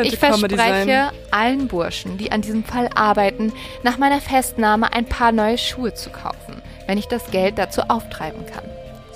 Ich 0.03 0.19
verspreche 0.19 1.11
allen 1.31 1.69
Burschen, 1.69 2.19
die 2.19 2.33
an 2.33 2.43
diesem 2.43 2.65
Fall 2.65 2.89
arbeiten, 2.95 3.53
nach 3.83 3.99
meiner 3.99 4.21
Festnahme 4.21 4.93
ein 4.93 5.07
paar 5.07 5.33
neue 5.33 5.59
Schuhe 5.59 5.95
zu 5.95 6.11
kaufen 6.11 6.63
wenn 6.87 6.99
ich 6.99 7.07
das 7.07 7.31
Geld 7.31 7.59
dazu 7.59 7.83
auftreiben 7.83 8.47
kann. 8.47 8.65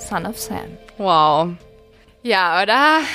Son 0.07 0.25
of 0.25 0.37
Sam. 0.37 0.77
Wow. 0.97 1.55
Ja, 2.23 2.61
oder? 2.61 2.99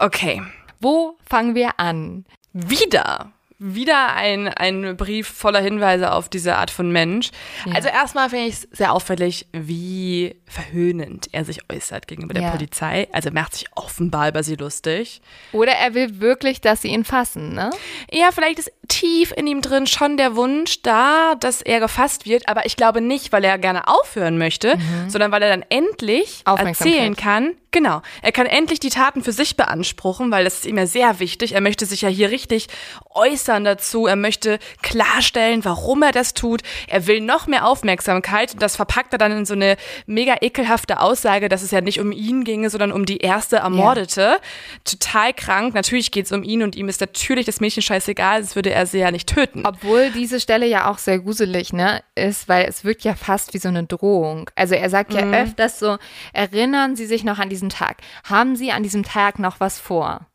Okay. 0.00 0.42
Wo 0.80 1.16
fangen 1.28 1.54
wir 1.54 1.80
an? 1.80 2.24
Wieder 2.52 3.32
wieder 3.58 4.14
ein, 4.14 4.46
ein 4.48 4.96
Brief 4.96 5.26
voller 5.26 5.60
Hinweise 5.60 6.12
auf 6.12 6.28
diese 6.28 6.56
Art 6.56 6.70
von 6.70 6.92
Mensch. 6.92 7.30
Ja. 7.66 7.74
Also 7.74 7.88
erstmal 7.88 8.30
finde 8.30 8.46
ich 8.46 8.54
es 8.54 8.68
sehr 8.70 8.92
auffällig, 8.92 9.48
wie 9.52 10.36
verhöhnend 10.46 11.28
er 11.32 11.44
sich 11.44 11.60
äußert 11.70 12.06
gegenüber 12.06 12.34
der 12.34 12.44
ja. 12.44 12.50
Polizei. 12.50 13.08
Also 13.12 13.30
er 13.30 13.34
macht 13.34 13.54
sich 13.54 13.66
offenbar 13.74 14.28
über 14.28 14.44
sie 14.44 14.54
lustig. 14.54 15.20
Oder 15.52 15.72
er 15.72 15.94
will 15.94 16.20
wirklich, 16.20 16.60
dass 16.60 16.82
sie 16.82 16.88
ihn 16.88 17.04
fassen, 17.04 17.54
ne? 17.54 17.70
Ja, 18.12 18.30
vielleicht 18.32 18.60
ist 18.60 18.72
tief 18.86 19.32
in 19.36 19.46
ihm 19.48 19.60
drin 19.60 19.88
schon 19.88 20.16
der 20.16 20.36
Wunsch 20.36 20.82
da, 20.82 21.34
dass 21.34 21.60
er 21.60 21.80
gefasst 21.80 22.26
wird, 22.26 22.48
aber 22.48 22.64
ich 22.64 22.76
glaube 22.76 23.00
nicht, 23.00 23.32
weil 23.32 23.44
er 23.44 23.58
gerne 23.58 23.88
aufhören 23.88 24.38
möchte, 24.38 24.76
mhm. 24.76 25.10
sondern 25.10 25.32
weil 25.32 25.42
er 25.42 25.50
dann 25.50 25.64
endlich 25.68 26.42
erzählen 26.46 27.16
kann, 27.16 27.54
Genau. 27.70 28.00
Er 28.22 28.32
kann 28.32 28.46
endlich 28.46 28.80
die 28.80 28.88
Taten 28.88 29.22
für 29.22 29.32
sich 29.32 29.56
beanspruchen, 29.56 30.30
weil 30.30 30.44
das 30.44 30.54
ist 30.54 30.66
ihm 30.66 30.78
ja 30.78 30.86
sehr 30.86 31.20
wichtig. 31.20 31.52
Er 31.52 31.60
möchte 31.60 31.84
sich 31.84 32.00
ja 32.00 32.08
hier 32.08 32.30
richtig 32.30 32.68
äußern 33.10 33.47
dazu. 33.48 34.06
Er 34.06 34.16
möchte 34.16 34.58
klarstellen, 34.82 35.64
warum 35.64 36.02
er 36.02 36.12
das 36.12 36.34
tut. 36.34 36.62
Er 36.86 37.06
will 37.06 37.20
noch 37.20 37.46
mehr 37.46 37.66
Aufmerksamkeit. 37.66 38.60
Das 38.60 38.76
verpackt 38.76 39.12
er 39.12 39.18
dann 39.18 39.32
in 39.32 39.46
so 39.46 39.54
eine 39.54 39.76
mega 40.06 40.36
ekelhafte 40.40 41.00
Aussage, 41.00 41.48
dass 41.48 41.62
es 41.62 41.70
ja 41.70 41.80
nicht 41.80 42.00
um 42.00 42.12
ihn 42.12 42.44
ginge, 42.44 42.70
sondern 42.70 42.92
um 42.92 43.04
die 43.04 43.18
erste 43.18 43.56
Ermordete. 43.56 44.20
Ja. 44.20 44.38
Total 44.84 45.32
krank. 45.32 45.74
Natürlich 45.74 46.10
geht 46.10 46.26
es 46.26 46.32
um 46.32 46.42
ihn 46.42 46.62
und 46.62 46.76
ihm 46.76 46.88
ist 46.88 47.00
natürlich 47.00 47.46
das 47.46 47.60
Mädchen 47.60 47.82
scheißegal, 47.82 48.42
sonst 48.42 48.56
würde 48.56 48.70
er 48.70 48.86
sie 48.86 48.98
ja 48.98 49.10
nicht 49.10 49.28
töten. 49.28 49.64
Obwohl 49.66 50.10
diese 50.10 50.40
Stelle 50.40 50.66
ja 50.66 50.90
auch 50.90 50.98
sehr 50.98 51.18
gruselig, 51.18 51.72
ne, 51.72 52.02
ist, 52.14 52.48
weil 52.48 52.66
es 52.66 52.84
wirkt 52.84 53.04
ja 53.04 53.14
fast 53.14 53.54
wie 53.54 53.58
so 53.58 53.68
eine 53.68 53.84
Drohung. 53.84 54.50
Also 54.54 54.74
er 54.74 54.90
sagt 54.90 55.12
ja 55.12 55.24
mhm. 55.24 55.34
öfters 55.34 55.78
so, 55.78 55.98
erinnern 56.32 56.96
Sie 56.96 57.06
sich 57.06 57.24
noch 57.24 57.38
an 57.38 57.48
diesen 57.48 57.68
Tag. 57.68 57.98
Haben 58.24 58.56
Sie 58.56 58.72
an 58.72 58.82
diesem 58.82 59.02
Tag 59.02 59.38
noch 59.38 59.60
was 59.60 59.78
vor? 59.78 60.26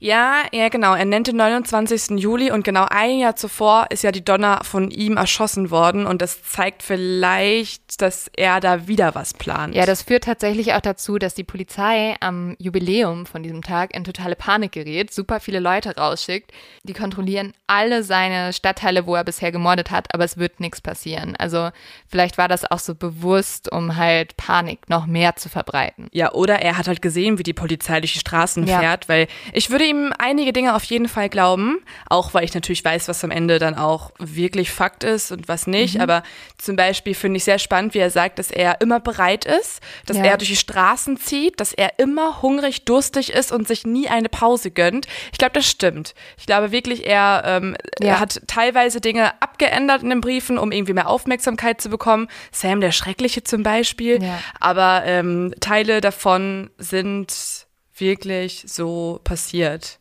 Ja, 0.00 0.42
ja, 0.52 0.68
genau. 0.68 0.94
Er 0.94 1.04
nennt 1.04 1.28
den 1.28 1.36
29. 1.36 2.18
Juli 2.18 2.50
und 2.50 2.64
genau 2.64 2.86
ein 2.90 3.18
Jahr 3.18 3.36
zuvor 3.36 3.86
ist 3.90 4.02
ja 4.02 4.12
die 4.12 4.24
Donna 4.24 4.62
von 4.64 4.90
ihm 4.90 5.16
erschossen 5.16 5.70
worden 5.70 6.06
und 6.06 6.20
das 6.20 6.42
zeigt 6.42 6.82
vielleicht, 6.82 8.02
dass 8.02 8.30
er 8.36 8.60
da 8.60 8.88
wieder 8.88 9.14
was 9.14 9.34
plant. 9.34 9.74
Ja, 9.74 9.86
das 9.86 10.02
führt 10.02 10.24
tatsächlich 10.24 10.74
auch 10.74 10.80
dazu, 10.80 11.18
dass 11.18 11.34
die 11.34 11.44
Polizei 11.44 12.16
am 12.20 12.56
Jubiläum 12.58 13.26
von 13.26 13.42
diesem 13.42 13.62
Tag 13.62 13.94
in 13.94 14.04
totale 14.04 14.36
Panik 14.36 14.72
gerät, 14.72 15.12
super 15.12 15.40
viele 15.40 15.60
Leute 15.60 15.96
rausschickt. 15.96 16.50
Die 16.82 16.92
kontrollieren 16.92 17.52
alle 17.66 18.02
seine 18.02 18.52
Stadtteile, 18.52 19.06
wo 19.06 19.14
er 19.14 19.24
bisher 19.24 19.52
gemordet 19.52 19.90
hat, 19.90 20.12
aber 20.12 20.24
es 20.24 20.36
wird 20.36 20.60
nichts 20.60 20.80
passieren. 20.80 21.36
Also 21.36 21.70
vielleicht 22.08 22.38
war 22.38 22.48
das 22.48 22.70
auch 22.70 22.78
so 22.78 22.94
bewusst, 22.94 23.70
um 23.70 23.96
halt 23.96 24.36
Panik 24.36 24.88
noch 24.88 25.06
mehr 25.06 25.36
zu 25.36 25.48
verbreiten. 25.48 26.08
Ja, 26.12 26.32
oder 26.32 26.60
er 26.60 26.76
hat 26.76 26.88
halt 26.88 27.02
gesehen, 27.02 27.38
wie 27.38 27.42
die 27.42 27.52
Polizei 27.52 28.00
durch 28.00 28.12
die 28.12 28.18
Straßen 28.18 28.66
ja. 28.66 28.80
fährt, 28.80 29.08
weil 29.08 29.28
ich 29.52 29.70
würde 29.70 29.84
ihm 29.84 30.12
einige 30.18 30.52
Dinge 30.52 30.74
auf 30.74 30.84
jeden 30.84 31.08
Fall 31.08 31.28
glauben, 31.28 31.78
auch 32.06 32.34
weil 32.34 32.44
ich 32.44 32.54
natürlich 32.54 32.84
weiß, 32.84 33.08
was 33.08 33.24
am 33.24 33.30
Ende 33.30 33.58
dann 33.58 33.74
auch 33.74 34.12
wirklich 34.18 34.70
Fakt 34.70 35.04
ist 35.04 35.32
und 35.32 35.48
was 35.48 35.66
nicht. 35.66 35.96
Mhm. 35.96 36.00
Aber 36.00 36.22
zum 36.58 36.76
Beispiel 36.76 37.14
finde 37.14 37.38
ich 37.38 37.44
sehr 37.44 37.58
spannend, 37.58 37.94
wie 37.94 37.98
er 37.98 38.10
sagt, 38.10 38.38
dass 38.38 38.50
er 38.50 38.80
immer 38.80 39.00
bereit 39.00 39.44
ist, 39.44 39.80
dass 40.06 40.16
ja. 40.16 40.24
er 40.24 40.36
durch 40.36 40.50
die 40.50 40.56
Straßen 40.56 41.16
zieht, 41.18 41.60
dass 41.60 41.72
er 41.72 41.98
immer 41.98 42.42
hungrig, 42.42 42.84
durstig 42.84 43.32
ist 43.32 43.52
und 43.52 43.68
sich 43.68 43.86
nie 43.86 44.08
eine 44.08 44.28
Pause 44.28 44.70
gönnt. 44.70 45.06
Ich 45.32 45.38
glaube, 45.38 45.52
das 45.52 45.66
stimmt. 45.66 46.14
Ich 46.38 46.46
glaube 46.46 46.72
wirklich, 46.72 47.06
er, 47.06 47.42
ähm, 47.46 47.76
ja. 48.00 48.08
er 48.08 48.20
hat 48.20 48.42
teilweise 48.46 49.00
Dinge 49.00 49.40
abgeändert 49.42 50.02
in 50.02 50.10
den 50.10 50.20
Briefen, 50.20 50.58
um 50.58 50.72
irgendwie 50.72 50.92
mehr 50.92 51.08
Aufmerksamkeit 51.08 51.80
zu 51.80 51.88
bekommen. 51.88 52.28
Sam 52.52 52.80
der 52.80 52.92
Schreckliche 52.92 53.44
zum 53.44 53.62
Beispiel. 53.62 54.22
Ja. 54.22 54.40
Aber 54.60 55.02
ähm, 55.04 55.54
Teile 55.60 56.00
davon 56.00 56.70
sind 56.78 57.63
wirklich 57.96 58.64
so 58.66 59.20
passiert. 59.24 59.98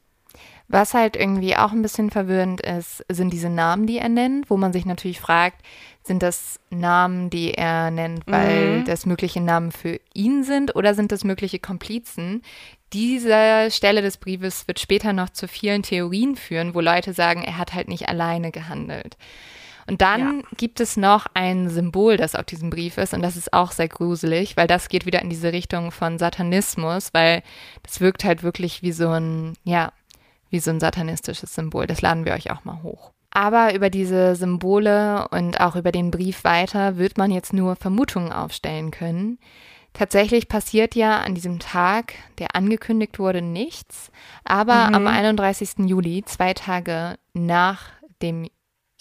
Was 0.67 0.93
halt 0.93 1.15
irgendwie 1.15 1.55
auch 1.55 1.71
ein 1.71 1.81
bisschen 1.81 2.09
verwirrend 2.09 2.61
ist, 2.61 3.05
sind 3.09 3.31
diese 3.31 3.49
Namen, 3.49 3.85
die 3.85 3.97
er 3.99 4.09
nennt, 4.09 4.49
wo 4.49 4.57
man 4.57 4.73
sich 4.73 4.85
natürlich 4.85 5.19
fragt, 5.19 5.61
sind 6.03 6.23
das 6.23 6.59
Namen, 6.69 7.29
die 7.29 7.53
er 7.53 7.91
nennt, 7.91 8.23
weil 8.25 8.79
mhm. 8.79 8.85
das 8.85 9.05
mögliche 9.05 9.39
Namen 9.39 9.71
für 9.71 9.99
ihn 10.13 10.43
sind 10.43 10.75
oder 10.75 10.95
sind 10.95 11.11
das 11.11 11.23
mögliche 11.23 11.59
Komplizen? 11.59 12.41
Diese 12.91 13.69
Stelle 13.71 14.01
des 14.01 14.17
Briefes 14.17 14.67
wird 14.67 14.79
später 14.79 15.13
noch 15.13 15.29
zu 15.29 15.47
vielen 15.47 15.83
Theorien 15.83 16.35
führen, 16.35 16.75
wo 16.75 16.81
Leute 16.81 17.13
sagen, 17.13 17.43
er 17.43 17.57
hat 17.57 17.73
halt 17.73 17.87
nicht 17.87 18.09
alleine 18.09 18.51
gehandelt. 18.51 19.17
Und 19.87 20.01
dann 20.01 20.39
ja. 20.39 20.47
gibt 20.57 20.79
es 20.79 20.97
noch 20.97 21.27
ein 21.33 21.69
Symbol, 21.69 22.17
das 22.17 22.35
auf 22.35 22.45
diesem 22.45 22.69
Brief 22.69 22.97
ist 22.97 23.13
und 23.13 23.21
das 23.21 23.35
ist 23.35 23.53
auch 23.53 23.71
sehr 23.71 23.87
gruselig, 23.89 24.55
weil 24.55 24.67
das 24.67 24.89
geht 24.89 25.05
wieder 25.05 25.21
in 25.21 25.29
diese 25.29 25.51
Richtung 25.51 25.91
von 25.91 26.17
Satanismus, 26.17 27.09
weil 27.13 27.43
das 27.83 27.99
wirkt 27.99 28.23
halt 28.23 28.43
wirklich 28.43 28.81
wie 28.81 28.91
so 28.91 29.09
ein, 29.09 29.53
ja, 29.63 29.91
wie 30.49 30.59
so 30.59 30.71
ein 30.71 30.79
satanistisches 30.79 31.53
Symbol. 31.53 31.87
Das 31.87 32.01
laden 32.01 32.25
wir 32.25 32.33
euch 32.33 32.51
auch 32.51 32.63
mal 32.63 32.81
hoch. 32.83 33.11
Aber 33.31 33.73
über 33.73 33.89
diese 33.89 34.35
Symbole 34.35 35.27
und 35.29 35.59
auch 35.59 35.75
über 35.75 35.91
den 35.91 36.11
Brief 36.11 36.43
weiter 36.43 36.97
wird 36.97 37.17
man 37.17 37.31
jetzt 37.31 37.51
nur 37.51 37.75
Vermutungen 37.75 38.31
aufstellen 38.31 38.91
können. 38.91 39.39
Tatsächlich 39.93 40.47
passiert 40.47 40.95
ja 40.95 41.19
an 41.19 41.35
diesem 41.35 41.59
Tag, 41.59 42.13
der 42.37 42.55
angekündigt 42.55 43.19
wurde, 43.19 43.41
nichts. 43.41 44.11
Aber 44.43 44.89
mhm. 44.89 44.95
am 44.95 45.07
31. 45.07 45.87
Juli, 45.87 46.23
zwei 46.25 46.53
Tage 46.53 47.15
nach 47.33 47.89
dem 48.21 48.47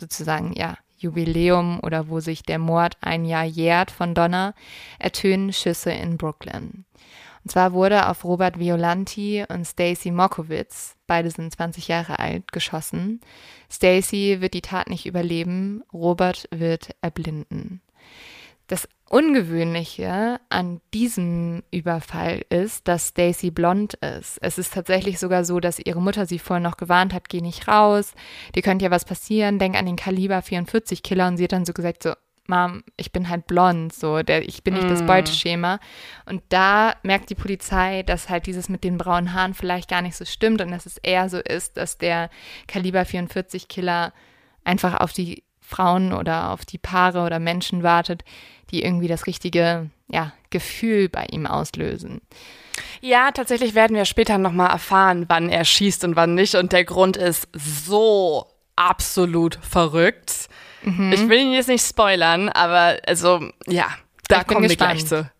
sozusagen, 0.03 0.53
ja, 0.53 0.76
Jubiläum 0.98 1.80
oder 1.82 2.09
wo 2.09 2.20
sich 2.20 2.42
der 2.42 2.59
Mord 2.59 2.96
ein 3.00 3.24
Jahr 3.24 3.44
jährt 3.44 3.90
von 3.90 4.14
Donna, 4.14 4.55
ertönen 4.98 5.53
Schüsse 5.53 5.92
in 5.92 6.16
Brooklyn. 6.16 6.84
Und 7.44 7.50
zwar 7.50 7.72
wurde 7.72 8.09
auf 8.09 8.24
Robert 8.24 8.59
Violanti 8.59 9.44
und 9.48 9.64
Stacy 9.64 10.12
Mokowitz, 10.12 10.96
beide 11.09 11.30
sind 11.30 11.53
20 11.53 11.88
Jahre 11.88 12.20
alt, 12.20 12.53
geschossen. 12.53 13.20
Stacy 13.70 14.40
wird 14.40 14.55
die 14.55 14.61
Tat 14.61 14.88
nicht 14.88 15.07
überleben, 15.07 15.82
Robert 15.92 16.48
wird 16.53 16.90
erblinden. 17.00 17.80
Das 18.66 18.88
Ungewöhnliche 19.08 20.40
an 20.48 20.80
diesem 20.94 21.62
Überfall 21.70 22.46
ist, 22.48 22.88
dass 22.88 23.08
Stacy 23.08 23.50
blond 23.50 23.94
ist. 23.94 24.38
Es 24.40 24.56
ist 24.56 24.72
tatsächlich 24.72 25.18
sogar 25.18 25.44
so, 25.44 25.60
dass 25.60 25.78
ihre 25.78 26.00
Mutter 26.00 26.24
sie 26.24 26.38
vorhin 26.38 26.62
noch 26.62 26.78
gewarnt 26.78 27.12
hat, 27.12 27.28
geh 27.28 27.42
nicht 27.42 27.68
raus, 27.68 28.14
dir 28.54 28.62
könnte 28.62 28.86
ja 28.86 28.90
was 28.90 29.04
passieren, 29.04 29.58
denk 29.58 29.76
an 29.76 29.84
den 29.84 29.96
Kaliber 29.96 30.40
44 30.40 31.02
Killer 31.02 31.28
und 31.28 31.36
sie 31.36 31.44
hat 31.44 31.52
dann 31.52 31.66
so 31.66 31.74
gesagt 31.74 32.02
so, 32.02 32.14
Mom, 32.48 32.82
ich 32.96 33.12
bin 33.12 33.28
halt 33.28 33.46
blond, 33.46 33.92
so, 33.92 34.22
der, 34.22 34.48
ich 34.48 34.64
bin 34.64 34.74
nicht 34.74 34.86
mm. 34.86 34.90
das 34.90 35.06
Beuteschema. 35.06 35.78
Und 36.26 36.42
da 36.48 36.94
merkt 37.02 37.30
die 37.30 37.36
Polizei, 37.36 38.02
dass 38.02 38.28
halt 38.28 38.46
dieses 38.46 38.68
mit 38.68 38.82
den 38.82 38.98
braunen 38.98 39.32
Haaren 39.32 39.54
vielleicht 39.54 39.88
gar 39.88 40.02
nicht 40.02 40.16
so 40.16 40.24
stimmt 40.24 40.60
und 40.60 40.70
dass 40.70 40.86
es 40.86 40.98
eher 40.98 41.28
so 41.28 41.38
ist, 41.38 41.76
dass 41.76 41.98
der 41.98 42.30
Kaliber 42.66 43.04
44 43.04 43.68
Killer 43.68 44.12
einfach 44.64 45.00
auf 45.00 45.12
die 45.12 45.44
Frauen 45.72 46.12
oder 46.12 46.50
auf 46.50 46.64
die 46.64 46.78
Paare 46.78 47.24
oder 47.24 47.38
Menschen 47.38 47.82
wartet, 47.82 48.24
die 48.70 48.82
irgendwie 48.82 49.08
das 49.08 49.26
richtige 49.26 49.90
ja, 50.08 50.32
Gefühl 50.50 51.08
bei 51.08 51.26
ihm 51.30 51.46
auslösen. 51.46 52.20
Ja, 53.00 53.30
tatsächlich 53.32 53.74
werden 53.74 53.96
wir 53.96 54.04
später 54.04 54.38
nochmal 54.38 54.70
erfahren, 54.70 55.24
wann 55.28 55.48
er 55.48 55.64
schießt 55.64 56.04
und 56.04 56.16
wann 56.16 56.34
nicht. 56.34 56.54
Und 56.54 56.72
der 56.72 56.84
Grund 56.84 57.16
ist 57.16 57.48
so 57.52 58.46
absolut 58.76 59.58
verrückt. 59.62 60.48
Mhm. 60.82 61.12
Ich 61.12 61.28
will 61.28 61.38
ihn 61.38 61.52
jetzt 61.52 61.68
nicht 61.68 61.86
spoilern, 61.86 62.48
aber 62.48 62.98
also, 63.06 63.40
ja, 63.66 63.88
da 64.28 64.44
kommen 64.44 64.68
wir 64.68 64.76
gleich 64.76 65.06
zu. 65.06 65.30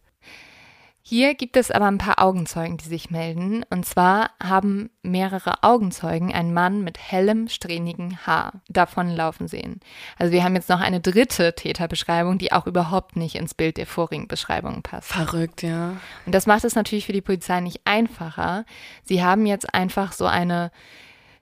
Hier 1.13 1.35
gibt 1.35 1.59
es 1.59 1.71
aber 1.71 1.89
ein 1.89 1.99
paar 1.99 2.23
Augenzeugen, 2.23 2.79
die 2.79 2.89
sich 2.89 3.11
melden. 3.11 3.67
Und 3.69 3.85
zwar 3.85 4.31
haben 4.43 4.89
mehrere 5.03 5.63
Augenzeugen 5.63 6.33
einen 6.33 6.55
Mann 6.55 6.85
mit 6.85 6.97
hellem, 6.99 7.49
strähnigen 7.49 8.27
Haar 8.27 8.63
davonlaufen 8.71 9.47
sehen. 9.47 9.81
Also 10.19 10.33
wir 10.33 10.43
haben 10.43 10.55
jetzt 10.55 10.71
noch 10.71 10.81
eine 10.81 11.01
dritte 11.01 11.55
Täterbeschreibung, 11.55 12.39
die 12.39 12.53
auch 12.53 12.67
überhaupt 12.67 13.17
nicht 13.17 13.35
ins 13.35 13.53
Bild 13.53 13.77
der 13.77 13.87
vorigen 13.87 14.27
Beschreibung 14.27 14.81
passt. 14.81 15.09
Verrückt, 15.09 15.63
ja. 15.63 15.99
Und 16.25 16.35
das 16.35 16.47
macht 16.47 16.65
es 16.65 16.77
natürlich 16.77 17.05
für 17.05 17.13
die 17.13 17.21
Polizei 17.21 17.61
nicht 17.61 17.83
einfacher. 17.85 18.65
Sie 19.05 19.23
haben 19.23 19.45
jetzt 19.45 19.75
einfach 19.75 20.13
so 20.13 20.25
eine 20.25 20.71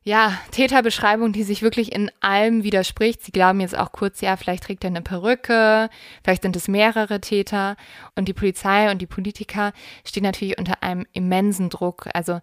ja, 0.02 0.38
Täterbeschreibung, 0.50 1.32
die 1.32 1.42
sich 1.42 1.60
wirklich 1.60 1.92
in 1.92 2.10
allem 2.20 2.64
widerspricht. 2.64 3.22
Sie 3.22 3.32
glauben 3.32 3.60
jetzt 3.60 3.76
auch 3.76 3.92
kurz, 3.92 4.22
ja, 4.22 4.36
vielleicht 4.36 4.64
trägt 4.64 4.82
er 4.82 4.88
eine 4.88 5.02
Perücke, 5.02 5.90
vielleicht 6.24 6.42
sind 6.42 6.56
es 6.56 6.68
mehrere 6.68 7.20
Täter. 7.20 7.76
Und 8.14 8.26
die 8.26 8.32
Polizei 8.32 8.90
und 8.90 9.02
die 9.02 9.06
Politiker 9.06 9.72
stehen 10.06 10.22
natürlich 10.22 10.58
unter 10.58 10.82
einem 10.82 11.06
immensen 11.12 11.68
Druck. 11.68 12.08
Also 12.14 12.40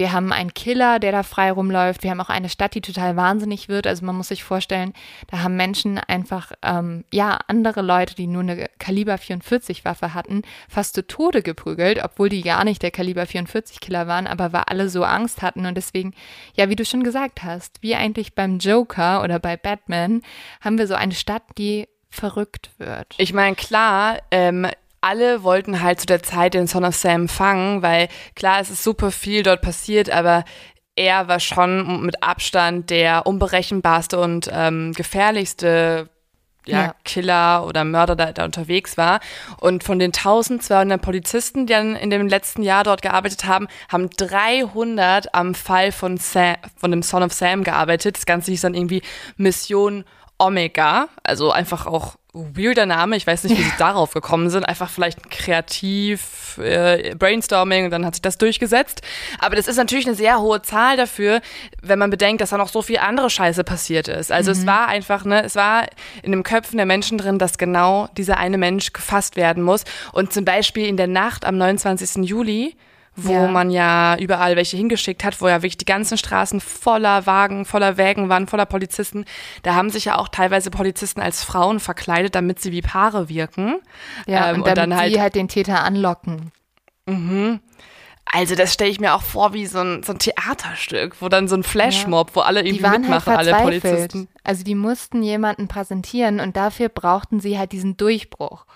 wir 0.00 0.12
haben 0.12 0.32
einen 0.32 0.54
Killer, 0.54 0.98
der 0.98 1.12
da 1.12 1.22
frei 1.22 1.52
rumläuft. 1.52 2.02
Wir 2.02 2.10
haben 2.10 2.22
auch 2.22 2.30
eine 2.30 2.48
Stadt, 2.48 2.74
die 2.74 2.80
total 2.80 3.16
wahnsinnig 3.16 3.68
wird. 3.68 3.86
Also 3.86 4.06
man 4.06 4.16
muss 4.16 4.28
sich 4.28 4.42
vorstellen, 4.42 4.94
da 5.26 5.42
haben 5.42 5.56
Menschen 5.56 5.98
einfach, 5.98 6.52
ähm, 6.62 7.04
ja, 7.12 7.38
andere 7.48 7.82
Leute, 7.82 8.14
die 8.14 8.26
nur 8.26 8.40
eine 8.40 8.70
Kaliber 8.78 9.18
44 9.18 9.84
Waffe 9.84 10.14
hatten, 10.14 10.40
fast 10.70 10.94
zu 10.94 11.06
Tode 11.06 11.42
geprügelt, 11.42 12.02
obwohl 12.02 12.30
die 12.30 12.40
gar 12.40 12.64
nicht 12.64 12.82
der 12.82 12.92
Kaliber 12.92 13.26
44 13.26 13.78
Killer 13.80 14.06
waren, 14.06 14.26
aber 14.26 14.54
weil 14.54 14.62
alle 14.68 14.88
so 14.88 15.04
Angst 15.04 15.42
hatten. 15.42 15.66
Und 15.66 15.74
deswegen, 15.74 16.14
ja, 16.54 16.70
wie 16.70 16.76
du 16.76 16.86
schon 16.86 17.04
gesagt 17.04 17.42
hast, 17.42 17.76
wie 17.82 17.94
eigentlich 17.94 18.34
beim 18.34 18.58
Joker 18.58 19.22
oder 19.22 19.38
bei 19.38 19.58
Batman, 19.58 20.22
haben 20.62 20.78
wir 20.78 20.86
so 20.86 20.94
eine 20.94 21.12
Stadt, 21.12 21.42
die 21.58 21.88
verrückt 22.08 22.70
wird. 22.78 23.16
Ich 23.18 23.34
meine, 23.34 23.54
klar, 23.54 24.20
ähm, 24.30 24.66
alle 25.00 25.42
wollten 25.42 25.82
halt 25.82 26.00
zu 26.00 26.06
der 26.06 26.22
Zeit 26.22 26.54
den 26.54 26.66
Son 26.66 26.84
of 26.84 26.94
Sam 26.94 27.28
fangen, 27.28 27.82
weil 27.82 28.08
klar, 28.34 28.60
es 28.60 28.70
ist 28.70 28.84
super 28.84 29.10
viel 29.10 29.42
dort 29.42 29.62
passiert, 29.62 30.10
aber 30.10 30.44
er 30.96 31.28
war 31.28 31.40
schon 31.40 32.02
mit 32.02 32.22
Abstand 32.22 32.90
der 32.90 33.26
unberechenbarste 33.26 34.18
und 34.18 34.50
ähm, 34.52 34.92
gefährlichste 34.92 36.10
ja, 36.66 36.82
ja, 36.82 36.94
Killer 37.04 37.66
oder 37.66 37.84
Mörder 37.84 38.16
da, 38.16 38.32
da 38.32 38.44
unterwegs 38.44 38.96
war. 38.96 39.20
Und 39.58 39.82
von 39.82 39.98
den 39.98 40.08
1200 40.08 41.00
Polizisten, 41.00 41.66
die 41.66 41.72
dann 41.72 41.96
in 41.96 42.10
dem 42.10 42.28
letzten 42.28 42.62
Jahr 42.62 42.84
dort 42.84 43.02
gearbeitet 43.02 43.44
haben, 43.44 43.66
haben 43.90 44.10
300 44.10 45.34
am 45.34 45.54
Fall 45.54 45.90
von, 45.90 46.18
Sam, 46.18 46.56
von 46.76 46.90
dem 46.90 47.02
Son 47.02 47.22
of 47.22 47.32
Sam 47.32 47.64
gearbeitet. 47.64 48.16
Das 48.16 48.26
Ganze 48.26 48.50
hieß 48.50 48.60
dann 48.60 48.74
irgendwie 48.74 49.02
Mission 49.36 50.04
Omega, 50.40 51.08
also 51.22 51.52
einfach 51.52 51.86
auch 51.86 52.16
weirder 52.32 52.86
Name. 52.86 53.16
Ich 53.16 53.26
weiß 53.26 53.44
nicht, 53.44 53.58
wie 53.58 53.62
sie 53.62 53.72
darauf 53.78 54.12
gekommen 54.12 54.50
sind. 54.50 54.64
Einfach 54.64 54.88
vielleicht 54.88 55.30
kreativ, 55.30 56.58
äh, 56.58 57.14
Brainstorming 57.16 57.86
und 57.86 57.90
dann 57.90 58.06
hat 58.06 58.14
sich 58.14 58.22
das 58.22 58.38
durchgesetzt. 58.38 59.02
Aber 59.38 59.56
das 59.56 59.68
ist 59.68 59.76
natürlich 59.76 60.06
eine 60.06 60.14
sehr 60.14 60.40
hohe 60.40 60.62
Zahl 60.62 60.96
dafür, 60.96 61.40
wenn 61.82 61.98
man 61.98 62.10
bedenkt, 62.10 62.40
dass 62.40 62.50
da 62.50 62.58
noch 62.58 62.68
so 62.68 62.82
viel 62.82 62.98
andere 62.98 63.30
Scheiße 63.30 63.64
passiert 63.64 64.08
ist. 64.08 64.30
Also 64.30 64.52
mhm. 64.52 64.58
es 64.58 64.66
war 64.66 64.88
einfach, 64.88 65.24
ne, 65.24 65.42
es 65.44 65.56
war 65.56 65.86
in 66.22 66.32
den 66.32 66.42
Köpfen 66.42 66.76
der 66.76 66.86
Menschen 66.86 67.18
drin, 67.18 67.38
dass 67.38 67.58
genau 67.58 68.08
dieser 68.16 68.38
eine 68.38 68.58
Mensch 68.58 68.92
gefasst 68.92 69.36
werden 69.36 69.62
muss. 69.62 69.84
Und 70.12 70.32
zum 70.32 70.44
Beispiel 70.44 70.86
in 70.86 70.96
der 70.96 71.08
Nacht 71.08 71.44
am 71.44 71.58
29. 71.58 72.24
Juli 72.24 72.76
wo 73.16 73.32
ja. 73.32 73.48
man 73.48 73.70
ja 73.70 74.16
überall 74.18 74.56
welche 74.56 74.76
hingeschickt 74.76 75.24
hat, 75.24 75.40
wo 75.40 75.48
ja 75.48 75.62
wirklich 75.62 75.76
die 75.76 75.84
ganzen 75.84 76.16
Straßen 76.16 76.60
voller 76.60 77.26
Wagen, 77.26 77.64
voller 77.64 77.96
Wägen 77.96 78.28
waren, 78.28 78.46
voller 78.46 78.66
Polizisten. 78.66 79.24
Da 79.62 79.74
haben 79.74 79.90
sich 79.90 80.06
ja 80.06 80.18
auch 80.18 80.28
teilweise 80.28 80.70
Polizisten 80.70 81.20
als 81.20 81.42
Frauen 81.44 81.80
verkleidet, 81.80 82.34
damit 82.34 82.60
sie 82.60 82.72
wie 82.72 82.82
Paare 82.82 83.28
wirken. 83.28 83.76
Ja, 84.26 84.50
ähm, 84.50 84.62
und, 84.62 84.68
und 84.68 84.78
dann 84.78 84.96
halt, 84.96 85.18
halt 85.18 85.34
den 85.34 85.48
Täter 85.48 85.82
anlocken. 85.82 86.52
Mhm. 87.06 87.60
Also 88.32 88.54
das 88.54 88.72
stelle 88.72 88.90
ich 88.90 89.00
mir 89.00 89.14
auch 89.14 89.22
vor 89.22 89.54
wie 89.54 89.66
so 89.66 89.80
ein, 89.80 90.04
so 90.04 90.12
ein 90.12 90.20
Theaterstück, 90.20 91.20
wo 91.20 91.28
dann 91.28 91.48
so 91.48 91.56
ein 91.56 91.64
Flashmob, 91.64 92.28
ja. 92.28 92.36
wo 92.36 92.40
alle 92.40 92.64
irgendwie 92.64 92.86
halt 92.86 93.00
mitmachen, 93.00 93.36
halt 93.36 93.48
alle 93.48 93.62
Polizisten. 93.62 94.28
Also 94.44 94.62
die 94.62 94.76
mussten 94.76 95.22
jemanden 95.22 95.66
präsentieren 95.66 96.38
und 96.38 96.56
dafür 96.56 96.88
brauchten 96.90 97.40
sie 97.40 97.58
halt 97.58 97.72
diesen 97.72 97.96
Durchbruch. 97.96 98.66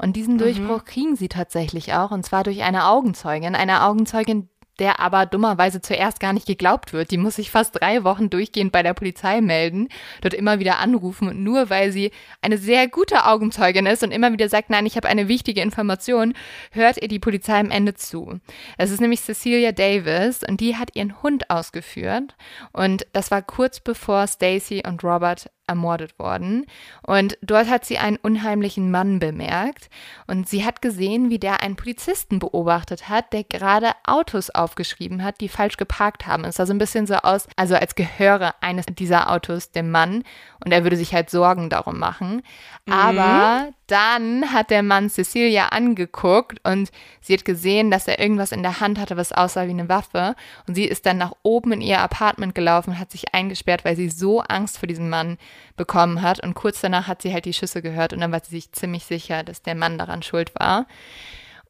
Und 0.00 0.16
diesen 0.16 0.34
mhm. 0.34 0.38
Durchbruch 0.38 0.84
kriegen 0.84 1.16
sie 1.16 1.28
tatsächlich 1.28 1.92
auch, 1.94 2.10
und 2.10 2.24
zwar 2.24 2.44
durch 2.44 2.62
eine 2.62 2.86
Augenzeugin, 2.86 3.54
eine 3.54 3.84
Augenzeugin, 3.84 4.48
der 4.78 5.00
aber 5.00 5.26
dummerweise 5.26 5.80
zuerst 5.80 6.20
gar 6.20 6.32
nicht 6.32 6.46
geglaubt 6.46 6.92
wird. 6.92 7.10
Die 7.10 7.18
muss 7.18 7.36
sich 7.36 7.50
fast 7.50 7.80
drei 7.80 8.04
Wochen 8.04 8.30
durchgehend 8.30 8.72
bei 8.72 8.82
der 8.82 8.94
Polizei 8.94 9.40
melden, 9.40 9.88
dort 10.20 10.34
immer 10.34 10.60
wieder 10.60 10.78
anrufen 10.78 11.28
und 11.28 11.42
nur 11.42 11.70
weil 11.70 11.92
sie 11.92 12.12
eine 12.42 12.58
sehr 12.58 12.88
gute 12.88 13.26
Augenzeugin 13.26 13.86
ist 13.86 14.02
und 14.02 14.12
immer 14.12 14.32
wieder 14.32 14.48
sagt, 14.48 14.70
nein, 14.70 14.86
ich 14.86 14.96
habe 14.96 15.08
eine 15.08 15.28
wichtige 15.28 15.62
Information, 15.62 16.34
hört 16.70 17.02
ihr 17.02 17.08
die 17.08 17.18
Polizei 17.18 17.58
am 17.58 17.70
Ende 17.70 17.94
zu. 17.94 18.38
Es 18.76 18.90
ist 18.90 19.00
nämlich 19.00 19.22
Cecilia 19.22 19.72
Davis 19.72 20.42
und 20.48 20.60
die 20.60 20.76
hat 20.76 20.94
ihren 20.94 21.22
Hund 21.22 21.50
ausgeführt 21.50 22.36
und 22.72 23.06
das 23.12 23.30
war 23.30 23.42
kurz 23.42 23.80
bevor 23.80 24.26
Stacy 24.26 24.82
und 24.86 25.02
Robert 25.02 25.50
ermordet 25.68 26.18
worden. 26.18 26.66
Und 27.02 27.38
dort 27.42 27.68
hat 27.68 27.84
sie 27.84 27.98
einen 27.98 28.16
unheimlichen 28.16 28.90
Mann 28.90 29.18
bemerkt. 29.18 29.88
Und 30.26 30.48
sie 30.48 30.64
hat 30.64 30.82
gesehen, 30.82 31.30
wie 31.30 31.38
der 31.38 31.62
einen 31.62 31.76
Polizisten 31.76 32.38
beobachtet 32.38 33.08
hat, 33.08 33.32
der 33.32 33.44
gerade 33.44 33.92
Autos 34.04 34.50
aufgeschrieben 34.50 35.22
hat, 35.22 35.40
die 35.40 35.48
falsch 35.48 35.76
geparkt 35.76 36.26
haben. 36.26 36.44
Es 36.44 36.56
sah 36.56 36.66
so 36.66 36.72
ein 36.72 36.78
bisschen 36.78 37.06
so 37.06 37.14
aus, 37.14 37.46
also 37.56 37.74
als 37.74 37.94
gehöre 37.94 38.54
eines 38.60 38.86
dieser 38.86 39.30
Autos 39.30 39.70
dem 39.70 39.90
Mann. 39.90 40.24
Und 40.64 40.72
er 40.72 40.82
würde 40.82 40.96
sich 40.96 41.14
halt 41.14 41.30
Sorgen 41.30 41.70
darum 41.70 41.98
machen. 41.98 42.42
Mhm. 42.86 43.74
Dann 43.88 44.52
hat 44.52 44.70
der 44.70 44.82
Mann 44.82 45.08
Cecilia 45.08 45.68
angeguckt 45.68 46.60
und 46.62 46.90
sie 47.22 47.32
hat 47.32 47.46
gesehen, 47.46 47.90
dass 47.90 48.06
er 48.06 48.20
irgendwas 48.20 48.52
in 48.52 48.62
der 48.62 48.80
Hand 48.80 48.98
hatte, 48.98 49.16
was 49.16 49.32
aussah 49.32 49.66
wie 49.66 49.70
eine 49.70 49.88
Waffe. 49.88 50.36
Und 50.66 50.74
sie 50.74 50.84
ist 50.84 51.06
dann 51.06 51.16
nach 51.16 51.32
oben 51.42 51.72
in 51.72 51.80
ihr 51.80 51.98
Apartment 51.98 52.54
gelaufen 52.54 52.90
und 52.90 52.98
hat 52.98 53.10
sich 53.10 53.34
eingesperrt, 53.34 53.86
weil 53.86 53.96
sie 53.96 54.10
so 54.10 54.42
Angst 54.42 54.76
vor 54.76 54.86
diesem 54.86 55.08
Mann 55.08 55.38
bekommen 55.76 56.20
hat. 56.20 56.38
Und 56.44 56.52
kurz 56.52 56.82
danach 56.82 57.08
hat 57.08 57.22
sie 57.22 57.32
halt 57.32 57.46
die 57.46 57.54
Schüsse 57.54 57.80
gehört 57.80 58.12
und 58.12 58.20
dann 58.20 58.30
war 58.30 58.44
sie 58.44 58.56
sich 58.56 58.72
ziemlich 58.72 59.06
sicher, 59.06 59.42
dass 59.42 59.62
der 59.62 59.74
Mann 59.74 59.96
daran 59.96 60.22
schuld 60.22 60.52
war. 60.54 60.86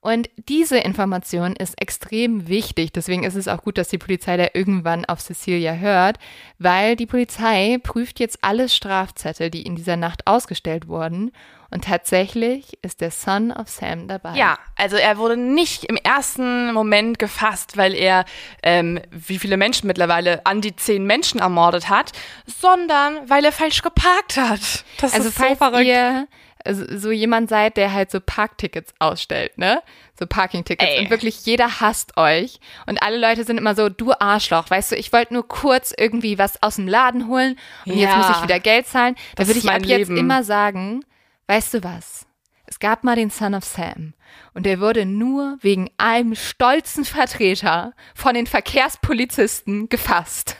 Und 0.08 0.30
diese 0.48 0.78
Information 0.78 1.54
ist 1.54 1.78
extrem 1.78 2.48
wichtig. 2.48 2.94
Deswegen 2.94 3.24
ist 3.24 3.34
es 3.34 3.46
auch 3.46 3.60
gut, 3.60 3.76
dass 3.76 3.88
die 3.88 3.98
Polizei 3.98 4.38
da 4.38 4.46
irgendwann 4.54 5.04
auf 5.04 5.20
Cecilia 5.20 5.74
hört, 5.74 6.16
weil 6.58 6.96
die 6.96 7.04
Polizei 7.04 7.76
prüft 7.82 8.18
jetzt 8.18 8.38
alle 8.40 8.70
Strafzettel, 8.70 9.50
die 9.50 9.64
in 9.64 9.76
dieser 9.76 9.98
Nacht 9.98 10.26
ausgestellt 10.26 10.88
wurden. 10.88 11.30
Und 11.70 11.84
tatsächlich 11.84 12.78
ist 12.80 13.02
der 13.02 13.10
Son 13.10 13.52
of 13.52 13.68
Sam 13.68 14.08
dabei. 14.08 14.34
Ja, 14.34 14.58
also 14.76 14.96
er 14.96 15.18
wurde 15.18 15.36
nicht 15.36 15.84
im 15.84 15.96
ersten 15.96 16.72
Moment 16.72 17.18
gefasst, 17.18 17.76
weil 17.76 17.92
er 17.92 18.24
ähm, 18.62 19.02
wie 19.10 19.38
viele 19.38 19.58
Menschen 19.58 19.88
mittlerweile 19.88 20.46
an 20.46 20.62
die 20.62 20.74
zehn 20.74 21.04
Menschen 21.04 21.38
ermordet 21.38 21.90
hat, 21.90 22.12
sondern 22.46 23.28
weil 23.28 23.44
er 23.44 23.52
falsch 23.52 23.82
geparkt 23.82 24.38
hat. 24.38 24.84
Das 25.02 25.12
also 25.12 25.28
ist 25.28 25.36
so 25.36 25.42
falls 25.42 25.58
verrückt. 25.58 25.84
ihr 25.84 26.26
so 26.66 27.10
jemand 27.10 27.48
seid, 27.48 27.76
der 27.76 27.92
halt 27.92 28.10
so 28.10 28.20
Parktickets 28.20 28.92
ausstellt, 28.98 29.56
ne? 29.58 29.82
So 30.18 30.26
Parking-Tickets. 30.26 30.90
Ey. 30.90 31.00
Und 31.00 31.10
wirklich 31.10 31.46
jeder 31.46 31.80
hasst 31.80 32.16
euch. 32.16 32.58
Und 32.86 33.02
alle 33.02 33.18
Leute 33.18 33.44
sind 33.44 33.58
immer 33.58 33.74
so, 33.74 33.88
du 33.88 34.12
Arschloch, 34.18 34.68
weißt 34.68 34.92
du, 34.92 34.96
ich 34.96 35.12
wollte 35.12 35.34
nur 35.34 35.46
kurz 35.46 35.94
irgendwie 35.96 36.38
was 36.38 36.62
aus 36.62 36.76
dem 36.76 36.88
Laden 36.88 37.28
holen 37.28 37.56
und 37.86 37.94
jetzt 37.96 38.10
Ja. 38.10 38.16
muss 38.18 38.36
ich 38.36 38.42
wieder 38.42 38.60
Geld 38.60 38.86
zahlen. 38.86 39.14
Da 39.36 39.46
würde 39.46 39.58
ich 39.60 39.64
ab 39.68 39.80
mein 39.80 39.84
jetzt 39.84 40.08
Leben. 40.08 40.16
immer 40.16 40.42
sagen, 40.42 41.04
weißt 41.46 41.74
du 41.74 41.84
was? 41.84 42.26
Es 42.66 42.78
gab 42.80 43.02
mal 43.04 43.16
den 43.16 43.30
Son 43.30 43.54
of 43.54 43.64
Sam 43.64 44.12
und 44.52 44.66
der 44.66 44.80
wurde 44.80 45.06
nur 45.06 45.56
wegen 45.62 45.88
einem 45.96 46.34
stolzen 46.34 47.04
Vertreter 47.06 47.94
von 48.14 48.34
den 48.34 48.46
Verkehrspolizisten 48.46 49.88
gefasst. 49.88 50.56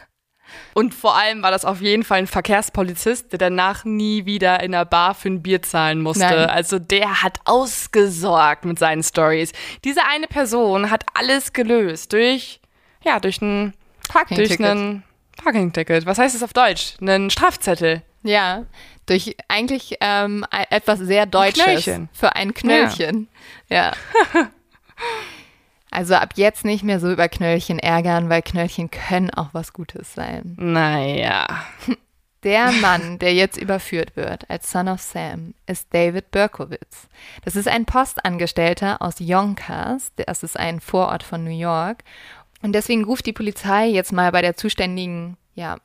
Und 0.75 0.95
vor 0.95 1.17
allem 1.17 1.43
war 1.43 1.51
das 1.51 1.65
auf 1.65 1.81
jeden 1.81 2.03
Fall 2.05 2.19
ein 2.19 2.27
Verkehrspolizist, 2.27 3.33
der 3.33 3.39
danach 3.39 3.85
nie 3.85 4.27
wieder 4.27 4.61
in 4.63 4.75
einer 4.75 4.85
Bar 4.85 5.15
für 5.15 5.29
ein 5.29 5.43
Bier 5.43 5.63
zahlen 5.63 6.01
musste. 6.01 6.25
Nein. 6.25 6.51
Also 6.51 6.79
der 6.79 7.23
hat 7.23 7.41
ausgesorgt 7.45 8.65
mit 8.65 8.79
seinen 8.79 9.03
Stories. 9.03 9.53
Diese 9.85 10.05
eine 10.05 10.27
Person 10.27 10.91
hat 10.91 11.05
alles 11.15 11.53
gelöst 11.53 12.13
durch, 12.13 12.61
ja, 13.05 13.21
durch 13.21 13.41
ein, 13.43 13.73
durch 13.73 14.09
Parking-Ticket. 14.09 14.67
einen 14.67 15.03
Parking-Ticket. 15.43 16.07
Was 16.07 16.19
heißt 16.19 16.35
es 16.35 16.43
auf 16.43 16.53
Deutsch? 16.53 16.95
Einen 17.01 17.31
Strafzettel. 17.31 18.03
Ja, 18.23 18.65
durch 19.07 19.37
eigentlich 19.49 19.97
ähm, 20.01 20.45
e- 20.53 20.75
etwas 20.75 20.99
sehr 20.99 21.25
Deutsches 21.27 21.63
Knöllchen. 21.65 22.09
für 22.13 22.35
ein 22.37 22.53
Knöllchen. 22.53 23.29
Ja. 23.69 23.93
also 25.91 26.15
ab 26.15 26.35
jetzt 26.37 26.65
nicht 26.65 26.85
mehr 26.85 27.01
so 27.01 27.11
über 27.11 27.29
Knöllchen 27.29 27.79
ärgern, 27.79 28.29
weil 28.29 28.43
Knöllchen 28.43 28.91
können 28.91 29.31
auch 29.31 29.49
was 29.53 29.73
Gutes 29.73 30.15
sein. 30.15 30.55
Naja. 30.59 31.47
Der 32.45 32.71
Mann, 32.71 33.19
der 33.19 33.35
jetzt 33.35 33.57
überführt 33.57 34.15
wird 34.15 34.49
als 34.49 34.71
Son 34.71 34.87
of 34.87 35.01
Sam, 35.01 35.55
ist 35.67 35.93
David 35.93 36.31
Berkowitz. 36.31 37.09
Das 37.45 37.57
ist 37.57 37.67
ein 37.67 37.85
Postangestellter 37.85 39.03
aus 39.03 39.17
Yonkers. 39.19 40.13
Das 40.15 40.45
ist 40.45 40.57
ein 40.57 40.79
Vorort 40.79 41.25
von 41.25 41.43
New 41.43 41.51
York. 41.51 42.05
Und 42.63 42.75
deswegen 42.75 43.03
ruft 43.03 43.27
die 43.27 43.33
Polizei 43.33 43.89
jetzt 43.89 44.13
mal 44.13 44.31
bei 44.31 44.41
der 44.41 44.57
zuständigen 44.57 45.37
ja, 45.59 45.79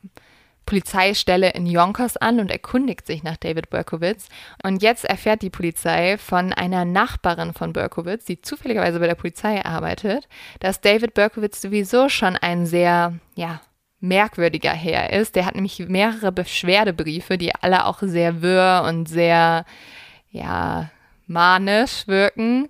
Polizeistelle 0.66 1.50
in 1.50 1.66
Yonkers 1.66 2.16
an 2.16 2.40
und 2.40 2.50
erkundigt 2.50 3.06
sich 3.06 3.22
nach 3.22 3.36
David 3.36 3.70
Berkowitz. 3.70 4.28
Und 4.62 4.82
jetzt 4.82 5.04
erfährt 5.04 5.42
die 5.42 5.50
Polizei 5.50 6.18
von 6.18 6.52
einer 6.52 6.84
Nachbarin 6.84 7.52
von 7.52 7.72
Berkowitz, 7.72 8.24
die 8.24 8.40
zufälligerweise 8.40 8.98
bei 8.98 9.06
der 9.06 9.14
Polizei 9.14 9.64
arbeitet, 9.64 10.28
dass 10.60 10.80
David 10.80 11.14
Berkowitz 11.14 11.60
sowieso 11.60 12.08
schon 12.08 12.36
ein 12.36 12.66
sehr, 12.66 13.14
ja, 13.34 13.60
merkwürdiger 14.00 14.72
Herr 14.72 15.12
ist. 15.12 15.34
Der 15.34 15.46
hat 15.46 15.54
nämlich 15.54 15.78
mehrere 15.80 16.30
Beschwerdebriefe, 16.30 17.38
die 17.38 17.54
alle 17.54 17.86
auch 17.86 18.00
sehr 18.02 18.42
wirr 18.42 18.84
und 18.86 19.08
sehr, 19.08 19.64
ja, 20.30 20.90
manisch 21.26 22.06
wirken, 22.06 22.68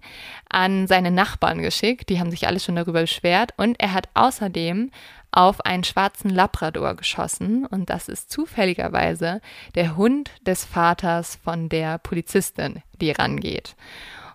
an 0.49 0.87
seine 0.87 1.11
Nachbarn 1.11 1.61
geschickt. 1.61 2.09
Die 2.09 2.21
haben 2.21 2.31
sich 2.31 2.47
alle 2.47 2.61
schon 2.61 2.77
darüber 2.77 3.01
beschwert. 3.01 3.53
Und 3.57 3.81
er 3.81 3.93
hat 3.93 4.09
außerdem 4.15 4.91
auf 5.35 5.61
einen 5.63 5.85
schwarzen 5.85 6.31
Labrador 6.31 6.95
geschossen. 6.95 7.67
Und 7.67 7.91
das 7.91 8.09
ist 8.09 8.31
zufälligerweise 8.31 9.41
der 9.75 9.97
Hund 9.97 10.31
des 10.47 10.65
Vaters 10.65 11.37
von 11.43 11.69
der 11.69 11.99
Polizistin, 11.99 12.83
die 13.01 13.11
rangeht. 13.11 13.77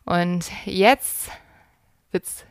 Und 0.06 0.52
jetzt 0.66 1.32
wird's 2.12 2.46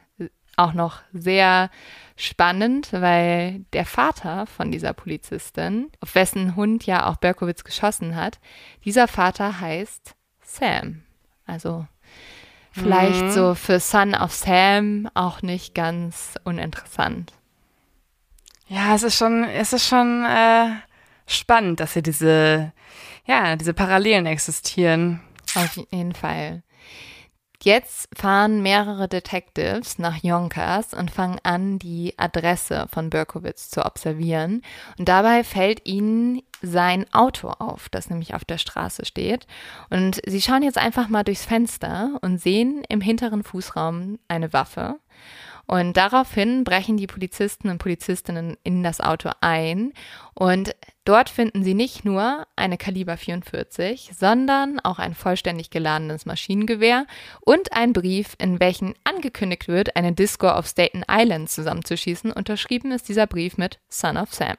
auch 0.56 0.72
noch 0.72 1.00
sehr 1.12 1.70
spannend, 2.16 2.92
weil 2.92 3.64
der 3.72 3.86
Vater 3.86 4.46
von 4.46 4.72
dieser 4.72 4.92
Polizistin, 4.92 5.90
auf 6.00 6.14
wessen 6.14 6.56
Hund 6.56 6.84
ja 6.84 7.06
auch 7.06 7.16
Berkowitz 7.16 7.62
geschossen 7.62 8.16
hat, 8.16 8.40
dieser 8.84 9.06
Vater 9.06 9.60
heißt 9.60 10.14
Sam. 10.42 11.04
Also 11.46 11.86
vielleicht 12.72 13.32
so 13.32 13.54
für 13.54 13.78
Son 13.78 14.14
of 14.14 14.32
Sam 14.32 15.08
auch 15.14 15.42
nicht 15.42 15.74
ganz 15.74 16.34
uninteressant. 16.44 17.32
Ja, 18.68 18.94
es 18.94 19.02
ist 19.02 19.16
schon, 19.16 19.44
es 19.44 19.72
ist 19.72 19.88
schon 19.88 20.24
äh, 20.24 20.68
spannend, 21.26 21.80
dass 21.80 21.94
hier 21.94 22.02
diese, 22.02 22.72
ja, 23.26 23.56
diese 23.56 23.74
Parallelen 23.74 24.26
existieren. 24.26 25.20
Auf 25.54 25.76
jeden 25.90 26.14
Fall. 26.14 26.62
Jetzt 27.62 28.08
fahren 28.16 28.62
mehrere 28.62 29.08
Detectives 29.08 29.98
nach 29.98 30.22
Yonkers 30.22 30.94
und 30.94 31.10
fangen 31.10 31.40
an, 31.42 31.80
die 31.80 32.14
Adresse 32.16 32.86
von 32.92 33.10
Berkowitz 33.10 33.68
zu 33.68 33.84
observieren. 33.84 34.62
Und 34.96 35.08
dabei 35.08 35.42
fällt 35.42 35.84
ihnen 35.84 36.42
sein 36.62 37.04
Auto 37.12 37.48
auf, 37.48 37.88
das 37.88 38.10
nämlich 38.10 38.34
auf 38.34 38.44
der 38.44 38.58
Straße 38.58 39.04
steht. 39.04 39.48
Und 39.90 40.20
sie 40.24 40.40
schauen 40.40 40.62
jetzt 40.62 40.78
einfach 40.78 41.08
mal 41.08 41.24
durchs 41.24 41.46
Fenster 41.46 42.18
und 42.20 42.38
sehen 42.38 42.84
im 42.88 43.00
hinteren 43.00 43.42
Fußraum 43.42 44.20
eine 44.28 44.52
Waffe. 44.52 45.00
Und 45.70 45.98
daraufhin 45.98 46.64
brechen 46.64 46.96
die 46.96 47.06
Polizisten 47.06 47.68
und 47.68 47.76
Polizistinnen 47.76 48.56
in 48.64 48.82
das 48.82 49.02
Auto 49.02 49.28
ein 49.42 49.92
und 50.32 50.74
dort 51.04 51.28
finden 51.28 51.62
sie 51.62 51.74
nicht 51.74 52.06
nur 52.06 52.46
eine 52.56 52.78
Kaliber 52.78 53.18
44, 53.18 54.12
sondern 54.18 54.80
auch 54.80 54.98
ein 54.98 55.14
vollständig 55.14 55.68
geladenes 55.68 56.24
Maschinengewehr 56.24 57.06
und 57.42 57.74
einen 57.74 57.92
Brief, 57.92 58.34
in 58.38 58.60
welchem 58.60 58.94
angekündigt 59.04 59.68
wird, 59.68 59.94
eine 59.94 60.14
Disco 60.14 60.48
auf 60.48 60.66
Staten 60.66 61.02
Island 61.06 61.50
zusammenzuschießen. 61.50 62.32
Unterschrieben 62.32 62.90
ist 62.90 63.10
dieser 63.10 63.26
Brief 63.26 63.58
mit 63.58 63.78
Son 63.90 64.16
of 64.16 64.32
Sam. 64.32 64.56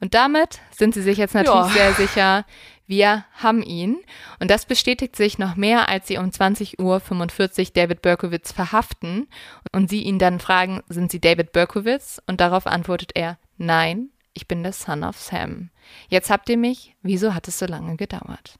Und 0.00 0.14
damit 0.14 0.60
sind 0.70 0.94
sie 0.94 1.02
sich 1.02 1.18
jetzt 1.18 1.34
natürlich 1.34 1.74
Ja. 1.74 1.92
sehr 1.92 1.92
sicher, 1.94 2.44
wir 2.86 3.24
haben 3.32 3.62
ihn. 3.62 3.98
Und 4.38 4.50
das 4.50 4.66
bestätigt 4.66 5.16
sich 5.16 5.38
noch 5.38 5.56
mehr, 5.56 5.88
als 5.88 6.06
sie 6.06 6.18
um 6.18 6.26
20.45 6.26 6.78
Uhr 6.78 7.72
David 7.74 8.02
Berkowitz 8.02 8.52
verhaften 8.52 9.26
und 9.72 9.90
sie 9.90 10.02
ihn 10.02 10.18
dann 10.18 10.38
fragen, 10.38 10.82
sind 10.88 11.10
Sie 11.10 11.20
David 11.20 11.52
Berkowitz? 11.52 12.20
Und 12.26 12.40
darauf 12.40 12.66
antwortet 12.66 13.12
er, 13.14 13.38
nein, 13.56 14.10
ich 14.34 14.46
bin 14.46 14.62
der 14.62 14.72
Son 14.72 15.02
of 15.02 15.18
Sam. 15.18 15.70
Jetzt 16.08 16.30
habt 16.30 16.48
ihr 16.48 16.58
mich, 16.58 16.94
wieso 17.02 17.34
hat 17.34 17.48
es 17.48 17.58
so 17.58 17.66
lange 17.66 17.96
gedauert? 17.96 18.58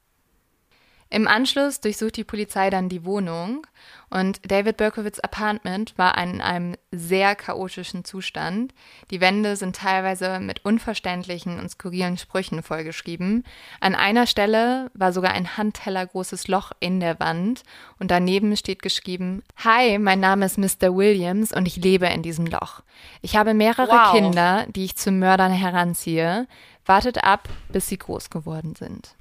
Im 1.16 1.28
Anschluss 1.28 1.80
durchsucht 1.80 2.18
die 2.18 2.24
Polizei 2.24 2.68
dann 2.68 2.90
die 2.90 3.06
Wohnung 3.06 3.66
und 4.10 4.38
David 4.50 4.76
Berkowitz' 4.76 5.18
Apartment 5.18 5.96
war 5.96 6.18
in 6.18 6.42
einem 6.42 6.74
sehr 6.92 7.34
chaotischen 7.34 8.04
Zustand. 8.04 8.74
Die 9.10 9.22
Wände 9.22 9.56
sind 9.56 9.76
teilweise 9.76 10.40
mit 10.40 10.66
unverständlichen 10.66 11.58
und 11.58 11.70
skurrilen 11.70 12.18
Sprüchen 12.18 12.62
vollgeschrieben. 12.62 13.44
An 13.80 13.94
einer 13.94 14.26
Stelle 14.26 14.90
war 14.92 15.14
sogar 15.14 15.32
ein 15.32 15.56
handtellergroßes 15.56 16.48
Loch 16.48 16.72
in 16.80 17.00
der 17.00 17.18
Wand 17.18 17.62
und 17.98 18.10
daneben 18.10 18.54
steht 18.54 18.82
geschrieben: 18.82 19.42
Hi, 19.64 19.98
mein 19.98 20.20
Name 20.20 20.44
ist 20.44 20.58
Mr. 20.58 20.94
Williams 20.94 21.50
und 21.50 21.66
ich 21.66 21.76
lebe 21.76 22.04
in 22.08 22.22
diesem 22.22 22.44
Loch. 22.44 22.82
Ich 23.22 23.36
habe 23.36 23.54
mehrere 23.54 23.88
Wow. 23.88 24.12
Kinder, 24.12 24.66
die 24.68 24.84
ich 24.84 24.96
zu 24.96 25.12
Mördern 25.12 25.52
heranziehe. 25.52 26.46
Wartet 26.84 27.24
ab, 27.24 27.48
bis 27.70 27.88
sie 27.88 27.96
groß 27.96 28.28
geworden 28.28 28.76
sind. 28.76 29.15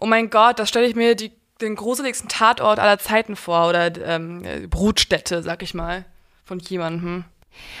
Oh 0.00 0.06
mein 0.06 0.30
Gott, 0.30 0.58
da 0.58 0.66
stelle 0.66 0.86
ich 0.86 0.96
mir 0.96 1.14
die, 1.14 1.32
den 1.60 1.76
gruseligsten 1.76 2.28
Tatort 2.28 2.78
aller 2.78 2.98
Zeiten 2.98 3.36
vor 3.36 3.68
oder 3.68 3.92
ähm, 4.06 4.42
äh, 4.44 4.66
Brutstätte, 4.66 5.42
sag 5.42 5.62
ich 5.62 5.74
mal, 5.74 6.04
von 6.44 6.58
jemandem. 6.58 7.24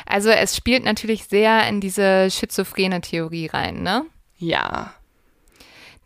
Also 0.06 0.30
es 0.30 0.56
spielt 0.56 0.84
natürlich 0.84 1.24
sehr 1.24 1.66
in 1.68 1.80
diese 1.80 2.30
schizophrene 2.30 3.00
Theorie 3.00 3.46
rein, 3.46 3.82
ne? 3.82 4.04
Ja. 4.36 4.94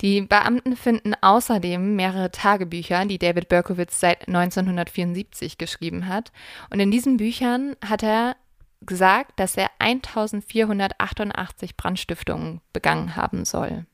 Die 0.01 0.21
Beamten 0.21 0.77
finden 0.77 1.15
außerdem 1.21 1.97
mehrere 1.97 2.31
Tagebücher, 2.31 3.05
die 3.07 3.19
David 3.19 3.49
Berkowitz 3.49 4.01
seit 4.01 4.29
1974 4.29 5.57
geschrieben 5.57 6.09
hat. 6.09 6.33
Und 6.71 6.81
in 6.81 6.91
diesen 6.91 7.17
Büchern 7.17 7.77
hat 7.85 8.03
er 8.03 8.37
gesagt, 8.83 9.39
dass 9.41 9.57
er 9.57 9.71
1488 9.79 11.77
Brandstiftungen 11.77 12.61
begangen 12.73 13.17
haben 13.17 13.45
soll. 13.45 13.87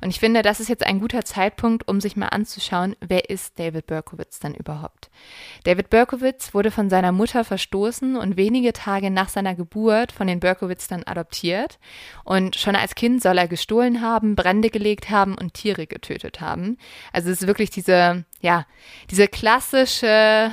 Und 0.00 0.10
ich 0.10 0.20
finde, 0.20 0.42
das 0.42 0.60
ist 0.60 0.68
jetzt 0.68 0.86
ein 0.86 1.00
guter 1.00 1.24
Zeitpunkt, 1.24 1.88
um 1.88 2.00
sich 2.00 2.16
mal 2.16 2.28
anzuschauen, 2.28 2.96
wer 3.00 3.30
ist 3.30 3.58
David 3.58 3.86
Berkowitz 3.86 4.38
denn 4.40 4.54
überhaupt? 4.54 5.10
David 5.64 5.90
Berkowitz 5.90 6.54
wurde 6.54 6.70
von 6.70 6.90
seiner 6.90 7.12
Mutter 7.12 7.44
verstoßen 7.44 8.16
und 8.16 8.36
wenige 8.36 8.72
Tage 8.72 9.10
nach 9.10 9.28
seiner 9.28 9.54
Geburt 9.54 10.12
von 10.12 10.26
den 10.26 10.40
Berkowitz 10.40 10.88
dann 10.88 11.04
adoptiert. 11.04 11.78
Und 12.24 12.56
schon 12.56 12.76
als 12.76 12.94
Kind 12.94 13.22
soll 13.22 13.38
er 13.38 13.48
gestohlen 13.48 14.00
haben, 14.00 14.36
Brände 14.36 14.70
gelegt 14.70 15.10
haben 15.10 15.36
und 15.36 15.54
Tiere 15.54 15.86
getötet 15.86 16.40
haben. 16.40 16.78
Also 17.12 17.30
es 17.30 17.42
ist 17.42 17.46
wirklich 17.46 17.70
diese, 17.70 18.24
ja, 18.40 18.66
diese 19.10 19.28
klassische 19.28 20.52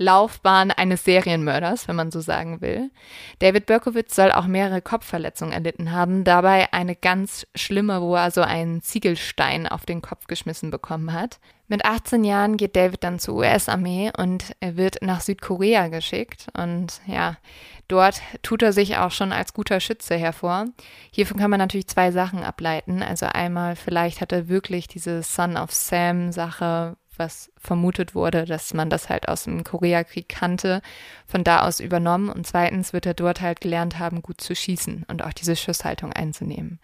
Laufbahn 0.00 0.70
eines 0.70 1.04
Serienmörders, 1.04 1.86
wenn 1.86 1.94
man 1.94 2.10
so 2.10 2.20
sagen 2.20 2.62
will. 2.62 2.90
David 3.38 3.66
Berkowitz 3.66 4.16
soll 4.16 4.32
auch 4.32 4.46
mehrere 4.46 4.80
Kopfverletzungen 4.80 5.52
erlitten 5.52 5.92
haben, 5.92 6.24
dabei 6.24 6.72
eine 6.72 6.96
ganz 6.96 7.46
schlimme, 7.54 8.00
wo 8.00 8.14
er 8.14 8.30
so 8.30 8.40
einen 8.40 8.80
Ziegelstein 8.80 9.66
auf 9.66 9.84
den 9.84 10.00
Kopf 10.00 10.26
geschmissen 10.26 10.70
bekommen 10.70 11.12
hat. 11.12 11.38
Mit 11.68 11.84
18 11.84 12.24
Jahren 12.24 12.56
geht 12.56 12.76
David 12.76 13.04
dann 13.04 13.18
zur 13.18 13.36
US-Armee 13.36 14.10
und 14.16 14.56
er 14.60 14.78
wird 14.78 15.02
nach 15.02 15.20
Südkorea 15.20 15.88
geschickt 15.88 16.46
und 16.56 17.02
ja, 17.06 17.36
dort 17.86 18.22
tut 18.42 18.62
er 18.62 18.72
sich 18.72 18.96
auch 18.96 19.10
schon 19.10 19.32
als 19.32 19.52
guter 19.52 19.80
Schütze 19.80 20.16
hervor. 20.16 20.64
Hiervon 21.12 21.38
kann 21.38 21.50
man 21.50 21.58
natürlich 21.58 21.88
zwei 21.88 22.10
Sachen 22.10 22.42
ableiten. 22.42 23.02
Also 23.02 23.26
einmal 23.26 23.76
vielleicht 23.76 24.22
hat 24.22 24.32
er 24.32 24.48
wirklich 24.48 24.88
diese 24.88 25.22
Son 25.22 25.58
of 25.58 25.72
Sam 25.72 26.32
Sache 26.32 26.96
was 27.20 27.52
vermutet 27.56 28.16
wurde, 28.16 28.44
dass 28.46 28.74
man 28.74 28.90
das 28.90 29.08
halt 29.08 29.28
aus 29.28 29.44
dem 29.44 29.62
Koreakrieg 29.62 30.28
kannte, 30.28 30.82
von 31.26 31.44
da 31.44 31.62
aus 31.66 31.78
übernommen. 31.78 32.30
Und 32.30 32.48
zweitens 32.48 32.92
wird 32.92 33.06
er 33.06 33.14
dort 33.14 33.40
halt 33.40 33.60
gelernt 33.60 34.00
haben, 34.00 34.22
gut 34.22 34.40
zu 34.40 34.56
schießen 34.56 35.04
und 35.06 35.22
auch 35.22 35.32
diese 35.32 35.54
Schusshaltung 35.54 36.12
einzunehmen. 36.12 36.80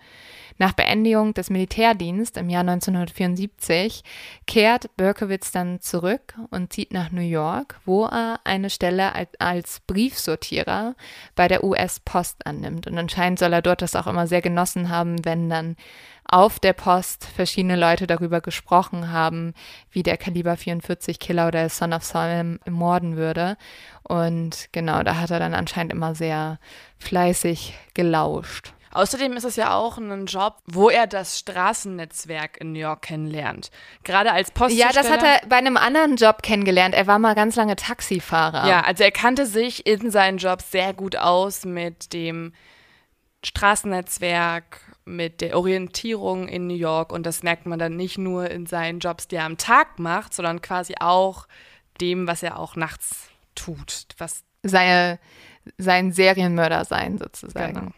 Nach 0.58 0.72
Beendigung 0.72 1.34
des 1.34 1.50
Militärdienstes 1.50 2.40
im 2.40 2.48
Jahr 2.48 2.62
1974 2.62 4.02
kehrt 4.46 4.96
Berkowitz 4.96 5.50
dann 5.52 5.80
zurück 5.80 6.34
und 6.50 6.72
zieht 6.72 6.92
nach 6.92 7.10
New 7.10 7.20
York, 7.20 7.78
wo 7.84 8.06
er 8.06 8.40
eine 8.44 8.70
Stelle 8.70 9.12
als 9.38 9.80
Briefsortierer 9.86 10.94
bei 11.34 11.48
der 11.48 11.62
US-Post 11.62 12.46
annimmt. 12.46 12.86
Und 12.86 12.96
anscheinend 12.96 13.38
soll 13.38 13.52
er 13.52 13.60
dort 13.60 13.82
das 13.82 13.96
auch 13.96 14.06
immer 14.06 14.26
sehr 14.26 14.40
genossen 14.40 14.88
haben, 14.88 15.24
wenn 15.26 15.50
dann 15.50 15.76
auf 16.28 16.58
der 16.58 16.72
Post 16.72 17.24
verschiedene 17.24 17.76
Leute 17.76 18.06
darüber 18.06 18.40
gesprochen 18.40 19.10
haben, 19.12 19.54
wie 19.90 20.02
der 20.02 20.16
Kaliber 20.16 20.56
44 20.56 21.18
Killer 21.18 21.48
oder 21.48 21.68
Son 21.68 21.92
of 21.92 22.04
Sam 22.04 22.58
morden 22.68 23.16
würde. 23.16 23.56
Und 24.02 24.68
genau, 24.72 25.02
da 25.02 25.16
hat 25.16 25.30
er 25.30 25.38
dann 25.38 25.54
anscheinend 25.54 25.92
immer 25.92 26.14
sehr 26.14 26.58
fleißig 26.98 27.74
gelauscht. 27.94 28.72
Außerdem 28.96 29.36
ist 29.36 29.44
es 29.44 29.56
ja 29.56 29.74
auch 29.74 29.98
ein 29.98 30.24
Job, 30.24 30.56
wo 30.64 30.88
er 30.88 31.06
das 31.06 31.38
Straßennetzwerk 31.38 32.58
in 32.58 32.72
New 32.72 32.78
York 32.78 33.02
kennenlernt. 33.02 33.70
Gerade 34.04 34.32
als 34.32 34.50
Postzusteller. 34.50 34.94
Ja, 34.94 35.02
das 35.02 35.10
hat 35.10 35.22
er 35.22 35.46
bei 35.48 35.56
einem 35.56 35.76
anderen 35.76 36.16
Job 36.16 36.42
kennengelernt. 36.42 36.94
Er 36.94 37.06
war 37.06 37.18
mal 37.18 37.34
ganz 37.34 37.56
lange 37.56 37.76
Taxifahrer. 37.76 38.66
Ja, 38.66 38.80
also 38.80 39.04
er 39.04 39.10
kannte 39.10 39.44
sich 39.44 39.86
in 39.86 40.10
seinen 40.10 40.38
Jobs 40.38 40.70
sehr 40.70 40.94
gut 40.94 41.14
aus 41.16 41.66
mit 41.66 42.14
dem 42.14 42.54
Straßennetzwerk, 43.44 44.80
mit 45.06 45.40
der 45.40 45.56
Orientierung 45.56 46.48
in 46.48 46.66
New 46.66 46.74
York. 46.74 47.12
Und 47.12 47.24
das 47.24 47.42
merkt 47.42 47.64
man 47.64 47.78
dann 47.78 47.96
nicht 47.96 48.18
nur 48.18 48.50
in 48.50 48.66
seinen 48.66 48.98
Jobs, 48.98 49.28
die 49.28 49.36
er 49.36 49.44
am 49.44 49.56
Tag 49.56 49.98
macht, 49.98 50.34
sondern 50.34 50.60
quasi 50.60 50.94
auch 51.00 51.46
dem, 52.00 52.26
was 52.26 52.42
er 52.42 52.58
auch 52.58 52.76
nachts 52.76 53.30
tut. 53.54 54.06
Was 54.18 54.42
Seine, 54.62 55.18
sein 55.78 56.12
Serienmörder 56.12 56.84
sein 56.84 57.18
sozusagen. 57.18 57.74
Genau. 57.74 57.92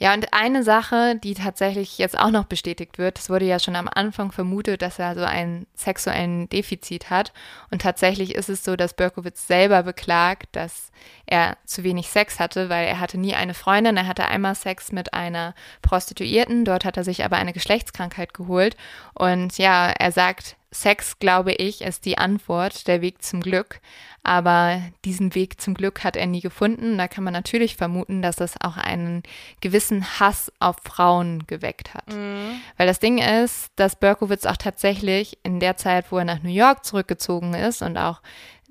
Ja, 0.00 0.14
und 0.14 0.32
eine 0.32 0.62
Sache, 0.62 1.16
die 1.16 1.34
tatsächlich 1.34 1.98
jetzt 1.98 2.16
auch 2.16 2.30
noch 2.30 2.44
bestätigt 2.44 2.98
wird, 2.98 3.18
es 3.18 3.28
wurde 3.28 3.46
ja 3.46 3.58
schon 3.58 3.74
am 3.74 3.88
Anfang 3.92 4.30
vermutet, 4.30 4.80
dass 4.80 5.00
er 5.00 5.16
so 5.16 5.24
einen 5.24 5.66
sexuellen 5.74 6.48
Defizit 6.48 7.10
hat. 7.10 7.32
Und 7.72 7.82
tatsächlich 7.82 8.36
ist 8.36 8.48
es 8.48 8.64
so, 8.64 8.76
dass 8.76 8.94
Berkowitz 8.94 9.48
selber 9.48 9.82
beklagt, 9.82 10.48
dass 10.52 10.92
er 11.26 11.56
zu 11.64 11.82
wenig 11.82 12.08
Sex 12.10 12.38
hatte, 12.38 12.68
weil 12.68 12.86
er 12.86 13.00
hatte 13.00 13.18
nie 13.18 13.34
eine 13.34 13.54
Freundin. 13.54 13.96
Er 13.96 14.06
hatte 14.06 14.26
einmal 14.26 14.54
Sex 14.54 14.92
mit 14.92 15.14
einer 15.14 15.54
Prostituierten, 15.82 16.64
dort 16.64 16.84
hat 16.84 16.96
er 16.96 17.04
sich 17.04 17.24
aber 17.24 17.36
eine 17.36 17.52
Geschlechtskrankheit 17.52 18.34
geholt. 18.34 18.76
Und 19.14 19.58
ja, 19.58 19.90
er 19.90 20.12
sagt, 20.12 20.56
Sex, 20.70 21.18
glaube 21.18 21.52
ich, 21.52 21.80
ist 21.80 22.04
die 22.04 22.18
Antwort, 22.18 22.86
der 22.86 23.00
Weg 23.00 23.22
zum 23.22 23.40
Glück. 23.40 23.80
Aber 24.22 24.82
diesen 25.04 25.34
Weg 25.34 25.60
zum 25.60 25.72
Glück 25.72 26.04
hat 26.04 26.16
er 26.16 26.26
nie 26.26 26.40
gefunden. 26.40 26.98
Da 26.98 27.08
kann 27.08 27.24
man 27.24 27.32
natürlich 27.32 27.76
vermuten, 27.76 28.20
dass 28.20 28.40
es 28.40 28.60
auch 28.60 28.76
einen 28.76 29.22
gewissen 29.62 30.04
Hass 30.20 30.52
auf 30.58 30.76
Frauen 30.84 31.46
geweckt 31.46 31.94
hat. 31.94 32.12
Mhm. 32.12 32.60
Weil 32.76 32.86
das 32.86 33.00
Ding 33.00 33.18
ist, 33.18 33.70
dass 33.76 33.96
Berkowitz 33.96 34.44
auch 34.44 34.58
tatsächlich 34.58 35.38
in 35.42 35.60
der 35.60 35.78
Zeit, 35.78 36.12
wo 36.12 36.18
er 36.18 36.26
nach 36.26 36.42
New 36.42 36.50
York 36.50 36.84
zurückgezogen 36.84 37.54
ist 37.54 37.80
und 37.80 37.96
auch 37.96 38.20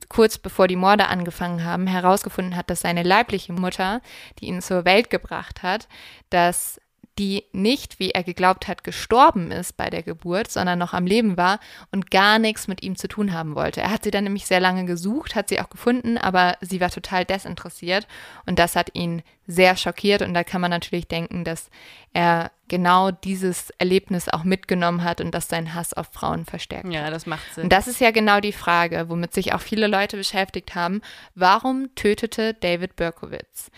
kurz 0.10 0.38
bevor 0.38 0.68
die 0.68 0.76
Morde 0.76 1.08
angefangen 1.08 1.64
haben, 1.64 1.88
herausgefunden 1.88 2.56
hat, 2.56 2.70
dass 2.70 2.82
seine 2.82 3.04
leibliche 3.04 3.54
Mutter, 3.54 4.02
die 4.40 4.46
ihn 4.46 4.62
zur 4.62 4.86
Welt 4.86 5.10
gebracht 5.10 5.64
hat, 5.64 5.88
dass 6.30 6.80
die 7.18 7.46
nicht, 7.52 8.00
wie 8.00 8.12
er 8.12 8.24
geglaubt 8.24 8.68
hat, 8.68 8.84
gestorben 8.84 9.52
ist 9.52 9.78
bei 9.78 9.90
der 9.90 10.04
Geburt, 10.04 10.52
sondern 10.52 10.80
noch 10.80 10.94
am 10.94 11.06
Leben 11.06 11.38
war 11.38 11.60
und 11.92 12.12
gar 12.12 12.40
nichts 12.40 12.68
mit 12.68 12.84
ihm 12.84 12.96
zu 12.96 13.08
tun 13.08 13.34
haben 13.34 13.56
wollte. 13.56 13.82
Er 13.82 13.92
hat 13.92 14.04
sie 14.04 14.12
dann 14.12 14.24
nämlich 14.24 14.46
sehr 14.46 14.60
lange 14.60 14.86
gesucht, 14.86 15.36
hat 15.36 15.50
sie 15.50 15.60
auch 15.60 15.70
gefunden, 15.70 16.18
aber 16.18 16.58
sie 16.62 16.80
war 16.82 16.90
total 16.90 17.26
desinteressiert 17.26 18.08
und 18.46 18.60
das 18.60 18.76
hat 18.76 18.92
ihn 18.94 19.24
sehr 19.48 19.78
schockiert 19.78 20.22
und 20.22 20.34
da 20.34 20.44
kann 20.44 20.62
man 20.62 20.72
natürlich 20.72 21.08
denken, 21.08 21.46
dass 21.46 21.70
er 22.14 22.52
genau 22.68 23.12
dieses 23.12 23.70
Erlebnis 23.78 24.28
auch 24.28 24.44
mitgenommen 24.44 25.04
hat 25.04 25.22
und 25.22 25.32
dass 25.32 25.48
sein 25.48 25.74
Hass 25.74 25.94
auf 25.94 26.08
Frauen 26.12 26.46
verstärkt. 26.46 26.92
Ja, 26.92 27.10
das 27.10 27.26
macht 27.26 27.54
Sinn. 27.54 27.64
Und 27.64 27.74
das 27.74 27.88
ist 27.88 28.02
ja 28.02 28.12
genau 28.12 28.42
die 28.42 28.52
Frage, 28.52 29.06
womit 29.08 29.34
sich 29.34 29.54
auch 29.54 29.62
viele 29.62 29.88
Leute 29.88 30.18
beschäftigt 30.18 30.76
haben. 30.76 31.02
Warum 31.34 31.96
tötete 31.96 32.54
David 32.56 32.98
Berkowitz? 32.98 33.72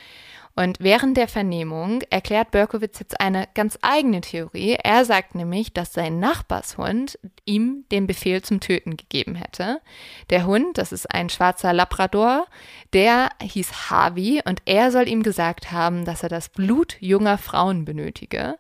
Und 0.59 0.81
während 0.81 1.15
der 1.15 1.29
Vernehmung 1.29 2.01
erklärt 2.09 2.51
Berkowitz 2.51 2.99
jetzt 2.99 3.21
eine 3.21 3.47
ganz 3.53 3.79
eigene 3.81 4.19
Theorie. 4.19 4.75
Er 4.83 5.05
sagt 5.05 5.33
nämlich, 5.33 5.71
dass 5.71 5.93
sein 5.93 6.19
Nachbarshund 6.19 7.17
ihm 7.45 7.85
den 7.93 8.07
Befehl 8.07 8.41
zum 8.41 8.59
Töten 8.59 8.97
gegeben 8.97 9.35
hätte. 9.35 9.79
Der 10.29 10.45
Hund, 10.45 10.77
das 10.77 10.91
ist 10.91 11.09
ein 11.15 11.29
schwarzer 11.29 11.71
Labrador, 11.71 12.45
der 12.91 13.29
hieß 13.41 13.89
Harvey 13.89 14.41
und 14.43 14.61
er 14.65 14.91
soll 14.91 15.07
ihm 15.07 15.23
gesagt 15.23 15.71
haben, 15.71 16.03
dass 16.03 16.23
er 16.23 16.29
das 16.29 16.49
Blut 16.49 16.97
junger 16.99 17.37
Frauen 17.37 17.85
benötige. 17.85 18.57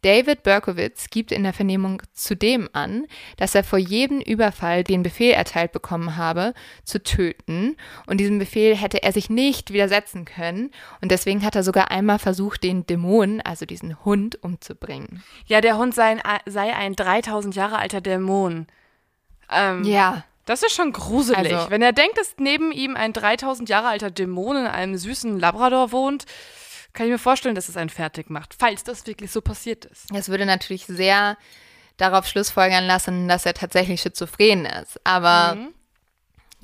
David 0.00 0.44
Berkowitz 0.44 1.10
gibt 1.10 1.30
in 1.30 1.42
der 1.42 1.52
Vernehmung 1.52 2.00
zudem 2.14 2.70
an, 2.72 3.04
dass 3.36 3.54
er 3.54 3.64
vor 3.64 3.78
jedem 3.78 4.22
Überfall 4.22 4.82
den 4.82 5.02
Befehl 5.02 5.32
erteilt 5.32 5.72
bekommen 5.72 6.16
habe, 6.16 6.54
zu 6.84 7.02
töten. 7.02 7.76
Und 8.06 8.16
diesem 8.18 8.38
Befehl 8.38 8.74
hätte 8.74 9.02
er 9.02 9.12
sich 9.12 9.28
nicht 9.28 9.74
widersetzen 9.74 10.24
können. 10.24 10.70
Und 11.02 11.10
deswegen 11.10 11.33
Deswegen 11.34 11.46
hat 11.46 11.56
er 11.56 11.64
sogar 11.64 11.90
einmal 11.90 12.20
versucht, 12.20 12.62
den 12.62 12.86
Dämon, 12.86 13.40
also 13.40 13.66
diesen 13.66 14.04
Hund, 14.04 14.40
umzubringen. 14.42 15.24
Ja, 15.46 15.60
der 15.60 15.76
Hund 15.76 15.92
sei 15.92 16.20
ein, 16.22 16.40
sei 16.46 16.72
ein 16.72 16.94
3000 16.94 17.56
Jahre 17.56 17.78
alter 17.78 18.00
Dämon. 18.00 18.68
Ähm, 19.50 19.82
ja. 19.82 20.22
Das 20.44 20.62
ist 20.62 20.74
schon 20.74 20.92
gruselig. 20.92 21.52
Also, 21.52 21.70
Wenn 21.70 21.82
er 21.82 21.92
denkt, 21.92 22.18
dass 22.18 22.36
neben 22.38 22.70
ihm 22.70 22.94
ein 22.94 23.12
3000 23.12 23.68
Jahre 23.68 23.88
alter 23.88 24.12
Dämon 24.12 24.58
in 24.58 24.66
einem 24.66 24.96
süßen 24.96 25.40
Labrador 25.40 25.90
wohnt, 25.90 26.24
kann 26.92 27.06
ich 27.06 27.12
mir 27.12 27.18
vorstellen, 27.18 27.56
dass 27.56 27.68
es 27.68 27.76
einen 27.76 27.90
fertig 27.90 28.30
macht, 28.30 28.54
falls 28.56 28.84
das 28.84 29.04
wirklich 29.08 29.32
so 29.32 29.40
passiert 29.40 29.86
ist. 29.86 30.14
Das 30.14 30.28
würde 30.28 30.46
natürlich 30.46 30.86
sehr 30.86 31.36
darauf 31.96 32.28
schlussfolgern 32.28 32.84
lassen, 32.84 33.26
dass 33.26 33.44
er 33.44 33.54
tatsächlich 33.54 34.00
schizophren 34.00 34.66
ist. 34.66 35.00
Aber 35.02 35.56
mhm. 35.56 35.74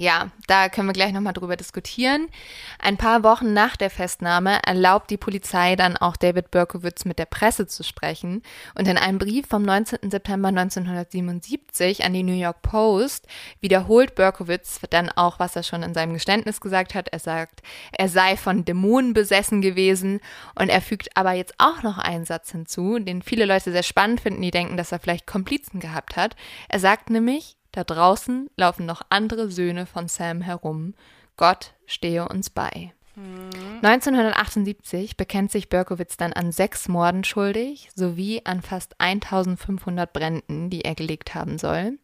Ja, 0.01 0.31
da 0.47 0.71
können 0.71 0.89
wir 0.89 0.95
gleich 0.95 1.13
nochmal 1.13 1.35
drüber 1.35 1.59
diskutieren. 1.59 2.31
Ein 2.79 2.97
paar 2.97 3.23
Wochen 3.23 3.53
nach 3.53 3.77
der 3.77 3.91
Festnahme 3.91 4.59
erlaubt 4.65 5.11
die 5.11 5.19
Polizei 5.19 5.77
dann 5.77 5.99
auch 5.99 6.17
David 6.17 6.51
Berkowitz 6.51 7.05
mit 7.05 7.19
der 7.19 7.27
Presse 7.27 7.67
zu 7.67 7.85
sprechen. 7.85 8.43
Und 8.75 8.89
in 8.89 8.97
einem 8.97 9.19
Brief 9.19 9.47
vom 9.47 9.61
19. 9.61 10.11
September 10.11 10.49
1977 10.49 12.03
an 12.03 12.15
die 12.15 12.23
New 12.23 12.33
York 12.33 12.63
Post 12.63 13.27
wiederholt 13.61 14.15
Berkowitz 14.15 14.81
dann 14.89 15.11
auch, 15.11 15.39
was 15.39 15.55
er 15.55 15.65
schon 15.65 15.83
in 15.83 15.93
seinem 15.93 16.15
Geständnis 16.15 16.63
gesagt 16.63 16.95
hat. 16.95 17.11
Er 17.11 17.19
sagt, 17.19 17.61
er 17.93 18.09
sei 18.09 18.39
von 18.39 18.65
Dämonen 18.65 19.13
besessen 19.13 19.61
gewesen. 19.61 20.21
Und 20.59 20.71
er 20.71 20.81
fügt 20.81 21.15
aber 21.15 21.33
jetzt 21.33 21.57
auch 21.59 21.83
noch 21.83 21.99
einen 21.99 22.25
Satz 22.25 22.53
hinzu, 22.53 22.99
den 22.99 23.21
viele 23.21 23.45
Leute 23.45 23.71
sehr 23.71 23.83
spannend 23.83 24.23
finden, 24.23 24.41
die 24.41 24.51
denken, 24.51 24.79
dass 24.79 24.93
er 24.93 24.99
vielleicht 24.99 25.27
Komplizen 25.27 25.79
gehabt 25.79 26.17
hat. 26.17 26.37
Er 26.71 26.81
sagt 26.81 27.11
nämlich, 27.11 27.59
da 27.73 27.85
draußen 27.85 28.49
laufen 28.57 28.87
noch 28.87 29.03
andere 29.11 29.51
Söhne 29.51 29.87
von 29.87 30.09
Sam 30.09 30.41
herum. 30.41 30.95
Gott 31.37 31.75
stehe 31.87 32.29
uns 32.29 32.51
bei. 32.51 32.93
1978 33.83 35.17
bekennt 35.17 35.51
sich 35.51 35.69
Berkowitz 35.69 36.17
dann 36.17 36.33
an 36.33 36.53
sechs 36.53 36.89
Morden 36.89 37.25
schuldig 37.25 37.91
sowie 37.95 38.43
an 38.45 38.63
fast 38.63 38.99
1500 38.99 40.13
Bränden, 40.13 40.71
die 40.71 40.83
er 40.83 40.95
gelegt 40.95 41.35
haben 41.35 41.59
soll. 41.59 41.99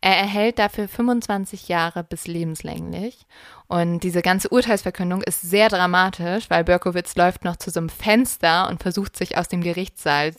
Er 0.00 0.16
erhält 0.16 0.58
dafür 0.60 0.86
25 0.86 1.68
Jahre 1.68 2.04
bis 2.04 2.26
lebenslänglich. 2.28 3.26
Und 3.66 4.00
diese 4.00 4.22
ganze 4.22 4.48
Urteilsverkündung 4.48 5.22
ist 5.22 5.42
sehr 5.42 5.68
dramatisch, 5.68 6.48
weil 6.50 6.64
Berkowitz 6.64 7.16
läuft 7.16 7.44
noch 7.44 7.56
zu 7.56 7.70
so 7.70 7.80
einem 7.80 7.88
Fenster 7.88 8.68
und 8.68 8.80
versucht 8.80 9.16
sich 9.16 9.36
aus 9.36 9.48
dem 9.48 9.60
Gerichtssaal 9.60 10.34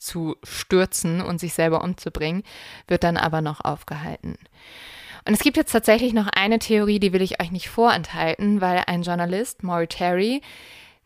zu 0.00 0.36
stürzen 0.42 1.20
und 1.20 1.38
sich 1.38 1.54
selber 1.54 1.84
umzubringen, 1.84 2.42
wird 2.88 3.04
dann 3.04 3.16
aber 3.16 3.40
noch 3.40 3.60
aufgehalten. 3.60 4.36
Und 5.26 5.34
es 5.34 5.40
gibt 5.40 5.56
jetzt 5.56 5.72
tatsächlich 5.72 6.12
noch 6.14 6.28
eine 6.28 6.58
Theorie, 6.58 6.98
die 6.98 7.12
will 7.12 7.22
ich 7.22 7.40
euch 7.40 7.50
nicht 7.50 7.68
vorenthalten, 7.68 8.60
weil 8.60 8.82
ein 8.86 9.02
Journalist, 9.02 9.62
Maury 9.62 9.86
Terry, 9.86 10.40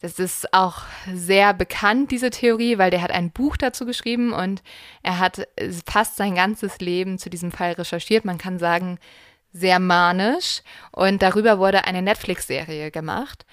das 0.00 0.18
ist 0.18 0.52
auch 0.52 0.82
sehr 1.12 1.54
bekannt, 1.54 2.10
diese 2.10 2.30
Theorie, 2.30 2.78
weil 2.78 2.90
der 2.90 3.02
hat 3.02 3.10
ein 3.10 3.30
Buch 3.30 3.56
dazu 3.56 3.86
geschrieben 3.86 4.32
und 4.32 4.62
er 5.02 5.18
hat 5.18 5.48
fast 5.86 6.16
sein 6.16 6.34
ganzes 6.34 6.78
Leben 6.78 7.18
zu 7.18 7.30
diesem 7.30 7.50
Fall 7.50 7.72
recherchiert. 7.72 8.24
Man 8.24 8.38
kann 8.38 8.58
sagen, 8.58 8.98
sehr 9.54 9.78
manisch 9.78 10.62
und 10.90 11.22
darüber 11.22 11.58
wurde 11.58 11.84
eine 11.84 12.02
Netflix-Serie 12.02 12.90
gemacht. 12.90 13.46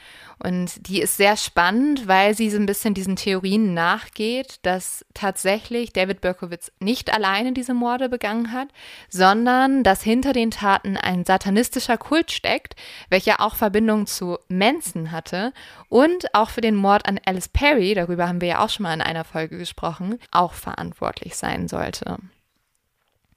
Und 0.43 0.87
die 0.87 1.01
ist 1.01 1.17
sehr 1.17 1.37
spannend, 1.37 2.07
weil 2.07 2.35
sie 2.35 2.49
so 2.49 2.57
ein 2.57 2.65
bisschen 2.65 2.95
diesen 2.95 3.15
Theorien 3.15 3.75
nachgeht, 3.75 4.55
dass 4.63 5.05
tatsächlich 5.13 5.93
David 5.93 6.19
Berkowitz 6.19 6.71
nicht 6.79 7.13
alleine 7.13 7.53
diese 7.53 7.75
Morde 7.75 8.09
begangen 8.09 8.51
hat, 8.51 8.69
sondern 9.07 9.83
dass 9.83 10.01
hinter 10.01 10.33
den 10.33 10.49
Taten 10.49 10.97
ein 10.97 11.25
satanistischer 11.25 11.97
Kult 11.97 12.31
steckt, 12.31 12.75
welcher 13.09 13.39
auch 13.39 13.53
Verbindung 13.53 14.07
zu 14.07 14.39
Manson 14.47 15.11
hatte 15.11 15.53
und 15.89 16.33
auch 16.33 16.49
für 16.49 16.61
den 16.61 16.75
Mord 16.75 17.05
an 17.05 17.19
Alice 17.23 17.49
Perry, 17.49 17.93
darüber 17.93 18.27
haben 18.27 18.41
wir 18.41 18.47
ja 18.47 18.59
auch 18.65 18.69
schon 18.69 18.83
mal 18.83 18.95
in 18.95 19.01
einer 19.01 19.25
Folge 19.25 19.59
gesprochen, 19.59 20.17
auch 20.31 20.53
verantwortlich 20.53 21.35
sein 21.35 21.67
sollte. 21.67 22.17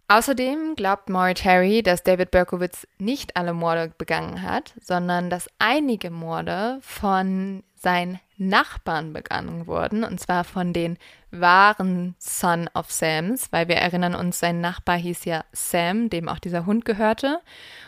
Außerdem 0.07 0.75
glaubt 0.77 1.09
Maury 1.09 1.35
Terry, 1.35 1.83
dass 1.83 2.03
David 2.03 2.31
Berkowitz 2.31 2.87
nicht 2.99 3.37
alle 3.37 3.55
Morde 3.55 3.93
begangen 3.97 4.43
hat, 4.43 4.75
sondern 4.81 5.31
dass 5.31 5.49
einige 5.59 6.11
Morde 6.11 6.79
von 6.83 7.63
seinen 7.85 8.19
Nachbarn 8.37 9.13
begangen 9.13 9.69
wurden, 9.69 10.03
und 10.03 10.19
zwar 10.19 10.43
von 10.43 10.73
den 10.73 10.99
wahren 11.41 12.15
Son 12.19 12.69
of 12.75 12.91
Sams, 12.91 13.53
weil 13.53 13.69
wir 13.69 13.77
erinnern 13.77 14.15
uns, 14.15 14.39
sein 14.39 14.61
Nachbar 14.61 14.97
hieß 14.97 15.25
ja 15.25 15.45
Sam, 15.53 16.11
dem 16.11 16.29
auch 16.29 16.39
dieser 16.39 16.67
Hund 16.67 16.85
gehörte. 16.85 17.41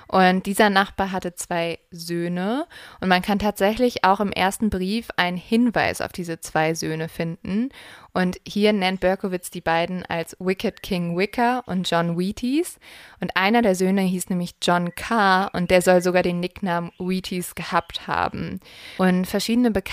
Und 0.09 0.47
dieser 0.47 0.70
Nachbar 0.70 1.11
hatte 1.11 1.34
zwei 1.34 1.80
Söhne 1.90 2.66
und 3.01 3.09
man 3.09 3.22
kann 3.22 3.40
tatsächlich 3.40 4.05
auch 4.05 4.20
im 4.20 4.30
ersten 4.30 4.70
Brief 4.70 5.09
einen 5.16 5.36
Hinweis 5.36 6.01
auf 6.01 6.12
diese 6.12 6.38
zwei 6.38 6.74
Söhne 6.74 7.09
finden. 7.09 7.70
Und 8.12 8.40
hier 8.47 8.72
nennt 8.72 9.01
Berkowitz 9.01 9.51
die 9.51 9.61
beiden 9.61 10.07
als 10.07 10.36
Wicked 10.38 10.82
King 10.82 11.18
Wicker 11.18 11.64
und 11.66 11.90
John 11.90 12.16
Wheaties. 12.16 12.78
Und 13.20 13.36
einer 13.36 13.62
der 13.62 13.74
Söhne 13.74 14.03
hieß 14.03 14.30
nämlich 14.30 14.55
John 14.62 14.94
Carr 14.94 15.51
und 15.55 15.70
der 15.72 15.82
soll 15.82 16.01
sogar 16.01 16.22
den 16.22 16.40
Nicknamen 16.40 16.92
Wheaties 16.99 17.57
gehabt 17.57 18.07
haben. 18.07 18.61
Und 18.99 19.26
verschiedene 19.26 19.72
Bekannte 19.72 19.86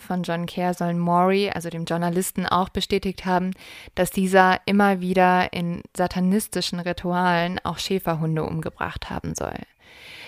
von 0.00 0.22
John 0.22 0.46
Kerr 0.46 0.74
sollen 0.74 0.98
Maury, 0.98 1.50
also 1.50 1.70
dem 1.70 1.84
Journalisten, 1.84 2.46
auch 2.46 2.68
bestätigt 2.68 3.24
haben, 3.24 3.52
dass 3.94 4.10
dieser 4.10 4.60
immer 4.66 5.00
wieder 5.00 5.52
in 5.52 5.82
satanistischen 5.96 6.80
Ritualen 6.80 7.58
auch 7.64 7.78
Schäferhunde 7.78 8.44
umgebracht 8.44 9.08
haben 9.08 9.34
soll. 9.34 9.56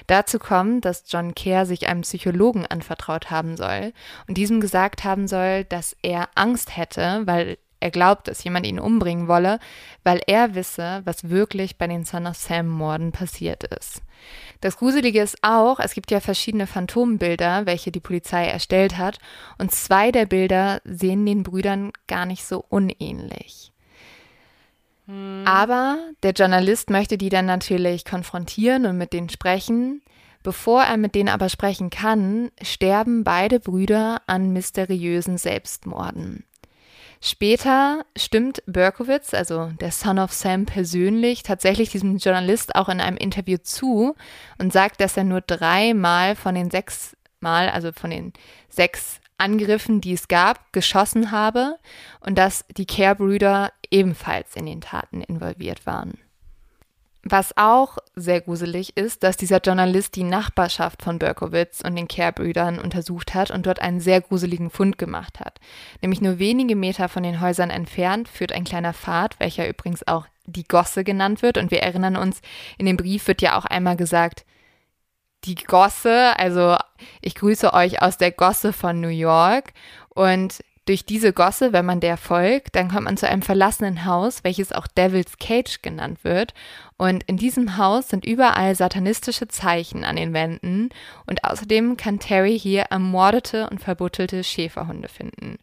Dazu 0.06 0.38
kommt, 0.38 0.84
dass 0.84 1.04
John 1.08 1.34
Kerr 1.34 1.66
sich 1.66 1.88
einem 1.88 2.02
Psychologen 2.02 2.66
anvertraut 2.66 3.30
haben 3.30 3.56
soll 3.56 3.92
und 4.26 4.36
diesem 4.36 4.60
gesagt 4.60 5.04
haben 5.04 5.28
soll, 5.28 5.64
dass 5.64 5.96
er 6.02 6.28
Angst 6.34 6.76
hätte, 6.76 7.22
weil 7.26 7.58
er 7.82 7.90
glaubt, 7.90 8.28
dass 8.28 8.44
jemand 8.44 8.66
ihn 8.66 8.78
umbringen 8.78 9.28
wolle, 9.28 9.58
weil 10.04 10.20
er 10.26 10.54
wisse, 10.54 11.02
was 11.04 11.28
wirklich 11.28 11.76
bei 11.76 11.86
den 11.86 12.04
Son 12.04 12.26
of 12.26 12.36
Sam 12.36 12.68
Morden 12.68 13.12
passiert 13.12 13.64
ist. 13.64 14.02
Das 14.60 14.76
Gruselige 14.76 15.20
ist 15.20 15.38
auch, 15.42 15.80
es 15.80 15.94
gibt 15.94 16.10
ja 16.10 16.20
verschiedene 16.20 16.66
Phantombilder, 16.66 17.66
welche 17.66 17.90
die 17.90 18.00
Polizei 18.00 18.46
erstellt 18.46 18.96
hat, 18.96 19.18
und 19.58 19.72
zwei 19.72 20.12
der 20.12 20.26
Bilder 20.26 20.80
sehen 20.84 21.26
den 21.26 21.42
Brüdern 21.42 21.92
gar 22.06 22.24
nicht 22.24 22.44
so 22.44 22.64
unähnlich. 22.68 23.72
Hm. 25.06 25.42
Aber 25.44 25.98
der 26.22 26.32
Journalist 26.32 26.90
möchte 26.90 27.18
die 27.18 27.28
dann 27.28 27.46
natürlich 27.46 28.04
konfrontieren 28.04 28.86
und 28.86 28.96
mit 28.96 29.12
denen 29.12 29.28
sprechen. 29.28 30.02
Bevor 30.44 30.82
er 30.82 30.96
mit 30.96 31.14
denen 31.14 31.28
aber 31.28 31.48
sprechen 31.48 31.90
kann, 31.90 32.50
sterben 32.62 33.22
beide 33.22 33.60
Brüder 33.60 34.22
an 34.26 34.52
mysteriösen 34.52 35.38
Selbstmorden. 35.38 36.44
Später 37.24 38.04
stimmt 38.16 38.64
Berkowitz, 38.66 39.32
also 39.32 39.70
der 39.80 39.92
Son 39.92 40.18
of 40.18 40.32
Sam 40.32 40.66
persönlich, 40.66 41.44
tatsächlich 41.44 41.90
diesem 41.90 42.16
Journalist 42.16 42.74
auch 42.74 42.88
in 42.88 43.00
einem 43.00 43.16
Interview 43.16 43.58
zu 43.62 44.16
und 44.58 44.72
sagt, 44.72 45.00
dass 45.00 45.16
er 45.16 45.22
nur 45.22 45.40
dreimal 45.40 46.34
von 46.34 46.56
den 46.56 46.68
sechs 46.68 47.16
Mal, 47.38 47.68
also 47.68 47.92
von 47.92 48.10
den 48.10 48.32
sechs 48.68 49.20
Angriffen, 49.38 50.00
die 50.00 50.14
es 50.14 50.26
gab, 50.26 50.72
geschossen 50.72 51.30
habe 51.30 51.78
und 52.18 52.36
dass 52.38 52.64
die 52.76 52.86
Care-Brüder 52.86 53.72
ebenfalls 53.88 54.56
in 54.56 54.66
den 54.66 54.80
Taten 54.80 55.20
involviert 55.20 55.86
waren. 55.86 56.18
Was 57.24 57.56
auch 57.56 57.98
sehr 58.16 58.40
gruselig 58.40 58.96
ist, 58.96 59.22
dass 59.22 59.36
dieser 59.36 59.58
Journalist 59.58 60.16
die 60.16 60.24
Nachbarschaft 60.24 61.02
von 61.02 61.20
Berkowitz 61.20 61.80
und 61.80 61.94
den 61.94 62.08
Care-Brüdern 62.08 62.80
untersucht 62.80 63.32
hat 63.34 63.52
und 63.52 63.64
dort 63.66 63.80
einen 63.80 64.00
sehr 64.00 64.20
gruseligen 64.20 64.70
Fund 64.70 64.98
gemacht 64.98 65.38
hat. 65.38 65.60
Nämlich 66.00 66.20
nur 66.20 66.40
wenige 66.40 66.74
Meter 66.74 67.08
von 67.08 67.22
den 67.22 67.40
Häusern 67.40 67.70
entfernt 67.70 68.28
führt 68.28 68.50
ein 68.50 68.64
kleiner 68.64 68.92
Pfad, 68.92 69.38
welcher 69.38 69.68
übrigens 69.68 70.06
auch 70.08 70.26
die 70.46 70.64
Gosse 70.64 71.04
genannt 71.04 71.42
wird. 71.42 71.58
Und 71.58 71.70
wir 71.70 71.80
erinnern 71.80 72.16
uns, 72.16 72.40
in 72.76 72.86
dem 72.86 72.96
Brief 72.96 73.28
wird 73.28 73.40
ja 73.40 73.56
auch 73.56 73.66
einmal 73.66 73.96
gesagt, 73.96 74.44
die 75.44 75.54
Gosse, 75.54 76.38
also 76.38 76.76
ich 77.20 77.36
grüße 77.36 77.72
euch 77.72 78.02
aus 78.02 78.16
der 78.16 78.32
Gosse 78.32 78.72
von 78.72 79.00
New 79.00 79.08
York. 79.08 79.72
Und 80.08 80.62
durch 80.86 81.04
diese 81.04 81.32
Gosse, 81.32 81.72
wenn 81.72 81.86
man 81.86 82.00
der 82.00 82.16
folgt, 82.16 82.74
dann 82.74 82.90
kommt 82.90 83.04
man 83.04 83.16
zu 83.16 83.28
einem 83.28 83.42
verlassenen 83.42 84.04
Haus, 84.04 84.42
welches 84.42 84.72
auch 84.72 84.86
Devil's 84.86 85.38
Cage 85.38 85.80
genannt 85.82 86.24
wird. 86.24 86.54
Und 87.02 87.24
in 87.24 87.36
diesem 87.36 87.78
Haus 87.78 88.10
sind 88.10 88.24
überall 88.24 88.76
satanistische 88.76 89.48
Zeichen 89.48 90.04
an 90.04 90.14
den 90.14 90.32
Wänden. 90.34 90.90
Und 91.26 91.42
außerdem 91.42 91.96
kann 91.96 92.20
Terry 92.20 92.56
hier 92.56 92.82
ermordete 92.82 93.68
und 93.68 93.80
verbuttelte 93.80 94.44
Schäferhunde 94.44 95.08
finden. 95.08 95.58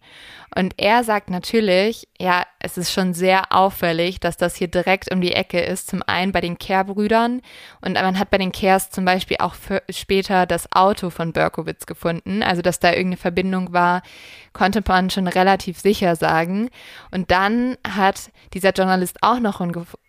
Und 0.55 0.73
er 0.77 1.03
sagt 1.03 1.29
natürlich, 1.29 2.07
ja, 2.19 2.43
es 2.59 2.77
ist 2.77 2.91
schon 2.91 3.13
sehr 3.13 3.51
auffällig, 3.51 4.19
dass 4.19 4.35
das 4.35 4.55
hier 4.55 4.67
direkt 4.67 5.11
um 5.11 5.21
die 5.21 5.33
Ecke 5.33 5.59
ist. 5.59 5.87
Zum 5.87 6.03
einen 6.05 6.31
bei 6.31 6.41
den 6.41 6.57
Kerr-Brüdern 6.57 7.41
und 7.81 7.93
man 7.93 8.19
hat 8.19 8.29
bei 8.29 8.37
den 8.37 8.51
Kehrs 8.51 8.89
zum 8.89 9.05
Beispiel 9.05 9.37
auch 9.39 9.55
später 9.89 10.45
das 10.45 10.71
Auto 10.71 11.09
von 11.09 11.33
Berkowitz 11.33 11.85
gefunden. 11.85 12.43
Also, 12.43 12.61
dass 12.61 12.79
da 12.79 12.89
irgendeine 12.89 13.17
Verbindung 13.17 13.73
war, 13.73 14.01
konnte 14.53 14.83
man 14.85 15.09
schon 15.09 15.27
relativ 15.27 15.79
sicher 15.79 16.15
sagen. 16.15 16.69
Und 17.11 17.31
dann 17.31 17.77
hat 17.87 18.31
dieser 18.53 18.71
Journalist 18.71 19.17
auch 19.21 19.39
noch 19.39 19.61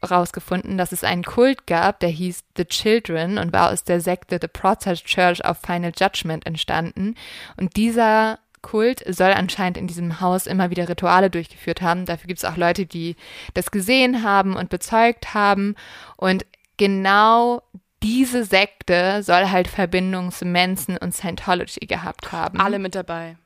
herausgefunden, 0.02 0.78
dass 0.78 0.92
es 0.92 1.04
einen 1.04 1.24
Kult 1.24 1.66
gab, 1.66 2.00
der 2.00 2.08
hieß 2.08 2.44
The 2.56 2.64
Children 2.64 3.38
und 3.38 3.52
war 3.52 3.70
aus 3.70 3.84
der 3.84 4.00
Sekte 4.00 4.38
The 4.40 4.48
Process 4.48 5.04
Church 5.04 5.44
of 5.44 5.58
Final 5.58 5.92
Judgment 5.96 6.46
entstanden. 6.46 7.14
Und 7.56 7.76
dieser 7.76 8.38
Kult 8.62 9.02
soll 9.06 9.32
anscheinend 9.32 9.78
in 9.78 9.86
diesem 9.86 10.20
Haus 10.20 10.46
immer 10.46 10.70
wieder 10.70 10.88
Rituale 10.88 11.30
durchgeführt 11.30 11.82
haben. 11.82 12.06
Dafür 12.06 12.28
gibt 12.28 12.38
es 12.38 12.44
auch 12.44 12.56
Leute, 12.56 12.86
die 12.86 13.16
das 13.54 13.70
gesehen 13.70 14.22
haben 14.22 14.56
und 14.56 14.70
bezeugt 14.70 15.34
haben. 15.34 15.74
Und 16.16 16.46
genau 16.76 17.62
diese 18.02 18.44
Sekte 18.44 19.22
soll 19.22 19.50
halt 19.50 19.68
Verbindungen 19.68 20.32
zu 20.32 20.46
Manson 20.46 20.96
und 20.96 21.14
Scientology 21.14 21.86
gehabt 21.86 22.32
haben. 22.32 22.60
Alle 22.60 22.78
mit 22.78 22.94
dabei. 22.94 23.36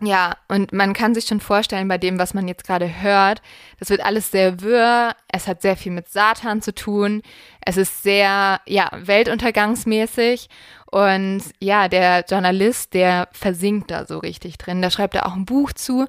Ja, 0.00 0.36
und 0.48 0.72
man 0.72 0.92
kann 0.92 1.14
sich 1.14 1.26
schon 1.26 1.38
vorstellen, 1.38 1.86
bei 1.86 1.98
dem, 1.98 2.18
was 2.18 2.34
man 2.34 2.48
jetzt 2.48 2.66
gerade 2.66 3.00
hört, 3.00 3.40
das 3.78 3.90
wird 3.90 4.04
alles 4.04 4.30
sehr 4.32 4.60
wirr. 4.60 5.14
Es 5.28 5.46
hat 5.46 5.62
sehr 5.62 5.76
viel 5.76 5.92
mit 5.92 6.08
Satan 6.08 6.62
zu 6.62 6.74
tun. 6.74 7.22
Es 7.60 7.76
ist 7.76 8.02
sehr, 8.02 8.60
ja, 8.66 8.90
weltuntergangsmäßig. 8.92 10.48
Und 10.90 11.42
ja, 11.60 11.88
der 11.88 12.24
Journalist, 12.28 12.92
der 12.92 13.28
versinkt 13.32 13.90
da 13.92 14.04
so 14.04 14.18
richtig 14.18 14.58
drin. 14.58 14.82
Da 14.82 14.90
schreibt 14.90 15.14
er 15.14 15.26
auch 15.26 15.34
ein 15.34 15.44
Buch 15.44 15.72
zu. 15.72 16.06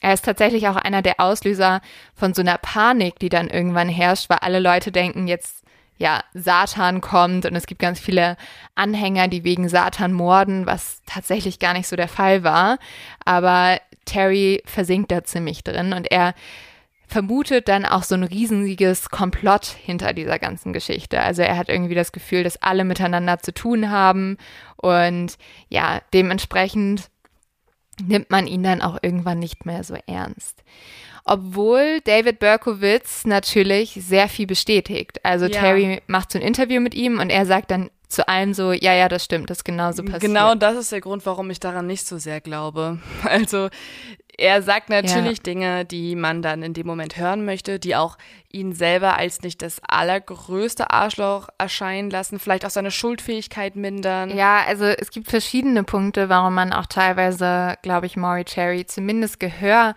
Er 0.00 0.14
ist 0.14 0.24
tatsächlich 0.24 0.68
auch 0.68 0.76
einer 0.76 1.02
der 1.02 1.20
Auslöser 1.20 1.80
von 2.14 2.34
so 2.34 2.42
einer 2.42 2.58
Panik, 2.58 3.18
die 3.20 3.28
dann 3.28 3.48
irgendwann 3.48 3.88
herrscht, 3.88 4.30
weil 4.30 4.38
alle 4.38 4.60
Leute 4.60 4.92
denken, 4.92 5.28
jetzt 5.28 5.57
ja, 5.98 6.22
Satan 6.32 7.00
kommt 7.00 7.44
und 7.44 7.54
es 7.56 7.66
gibt 7.66 7.80
ganz 7.80 7.98
viele 7.98 8.36
Anhänger, 8.74 9.28
die 9.28 9.44
wegen 9.44 9.68
Satan 9.68 10.12
morden, 10.12 10.64
was 10.64 11.02
tatsächlich 11.06 11.58
gar 11.58 11.74
nicht 11.74 11.88
so 11.88 11.96
der 11.96 12.08
Fall 12.08 12.44
war. 12.44 12.78
Aber 13.24 13.80
Terry 14.04 14.62
versinkt 14.64 15.10
da 15.10 15.24
ziemlich 15.24 15.64
drin 15.64 15.92
und 15.92 16.10
er 16.10 16.34
vermutet 17.08 17.68
dann 17.68 17.84
auch 17.84 18.02
so 18.02 18.14
ein 18.14 18.22
riesiges 18.22 19.08
Komplott 19.08 19.66
hinter 19.66 20.12
dieser 20.12 20.38
ganzen 20.38 20.72
Geschichte. 20.72 21.20
Also 21.20 21.42
er 21.42 21.56
hat 21.56 21.68
irgendwie 21.68 21.94
das 21.94 22.12
Gefühl, 22.12 22.44
dass 22.44 22.62
alle 22.62 22.84
miteinander 22.84 23.38
zu 23.38 23.52
tun 23.52 23.90
haben 23.90 24.36
und 24.76 25.36
ja, 25.68 26.00
dementsprechend 26.12 27.08
nimmt 28.06 28.30
man 28.30 28.46
ihn 28.46 28.62
dann 28.62 28.82
auch 28.82 28.98
irgendwann 29.02 29.38
nicht 29.38 29.66
mehr 29.66 29.84
so 29.84 29.96
ernst 30.06 30.62
obwohl 31.28 32.00
David 32.04 32.38
Berkowitz 32.38 33.26
natürlich 33.26 33.98
sehr 34.00 34.28
viel 34.28 34.46
bestätigt. 34.46 35.24
Also 35.24 35.44
ja. 35.44 35.60
Terry 35.60 36.00
macht 36.06 36.32
so 36.32 36.38
ein 36.38 36.42
Interview 36.44 36.80
mit 36.80 36.94
ihm 36.94 37.20
und 37.20 37.30
er 37.30 37.44
sagt 37.44 37.70
dann 37.70 37.90
zu 38.08 38.26
allen 38.26 38.54
so, 38.54 38.72
ja, 38.72 38.94
ja, 38.94 39.08
das 39.08 39.26
stimmt, 39.26 39.50
das 39.50 39.58
ist 39.58 39.64
genauso 39.64 40.02
passiert. 40.02 40.22
Genau 40.22 40.54
das 40.54 40.76
ist 40.76 40.90
der 40.90 41.02
Grund, 41.02 41.26
warum 41.26 41.50
ich 41.50 41.60
daran 41.60 41.86
nicht 41.86 42.06
so 42.06 42.18
sehr 42.18 42.40
glaube. 42.40 42.98
Also 43.24 43.68
er 44.38 44.62
sagt 44.62 44.88
natürlich 44.88 45.38
ja. 45.38 45.42
Dinge, 45.42 45.84
die 45.84 46.14
man 46.14 46.42
dann 46.42 46.62
in 46.62 46.72
dem 46.72 46.86
Moment 46.86 47.16
hören 47.16 47.44
möchte, 47.44 47.80
die 47.80 47.96
auch 47.96 48.16
ihn 48.50 48.72
selber 48.72 49.18
als 49.18 49.42
nicht 49.42 49.60
das 49.62 49.80
allergrößte 49.86 50.90
Arschloch 50.90 51.48
erscheinen 51.58 52.08
lassen, 52.08 52.38
vielleicht 52.38 52.64
auch 52.64 52.70
seine 52.70 52.92
Schuldfähigkeit 52.92 53.74
mindern. 53.74 54.34
Ja, 54.34 54.62
also 54.66 54.84
es 54.84 55.10
gibt 55.10 55.28
verschiedene 55.28 55.82
Punkte, 55.82 56.28
warum 56.28 56.54
man 56.54 56.72
auch 56.72 56.86
teilweise, 56.86 57.76
glaube 57.82 58.06
ich, 58.06 58.16
Maury 58.16 58.44
Cherry 58.44 58.86
zumindest 58.86 59.40
Gehör 59.40 59.94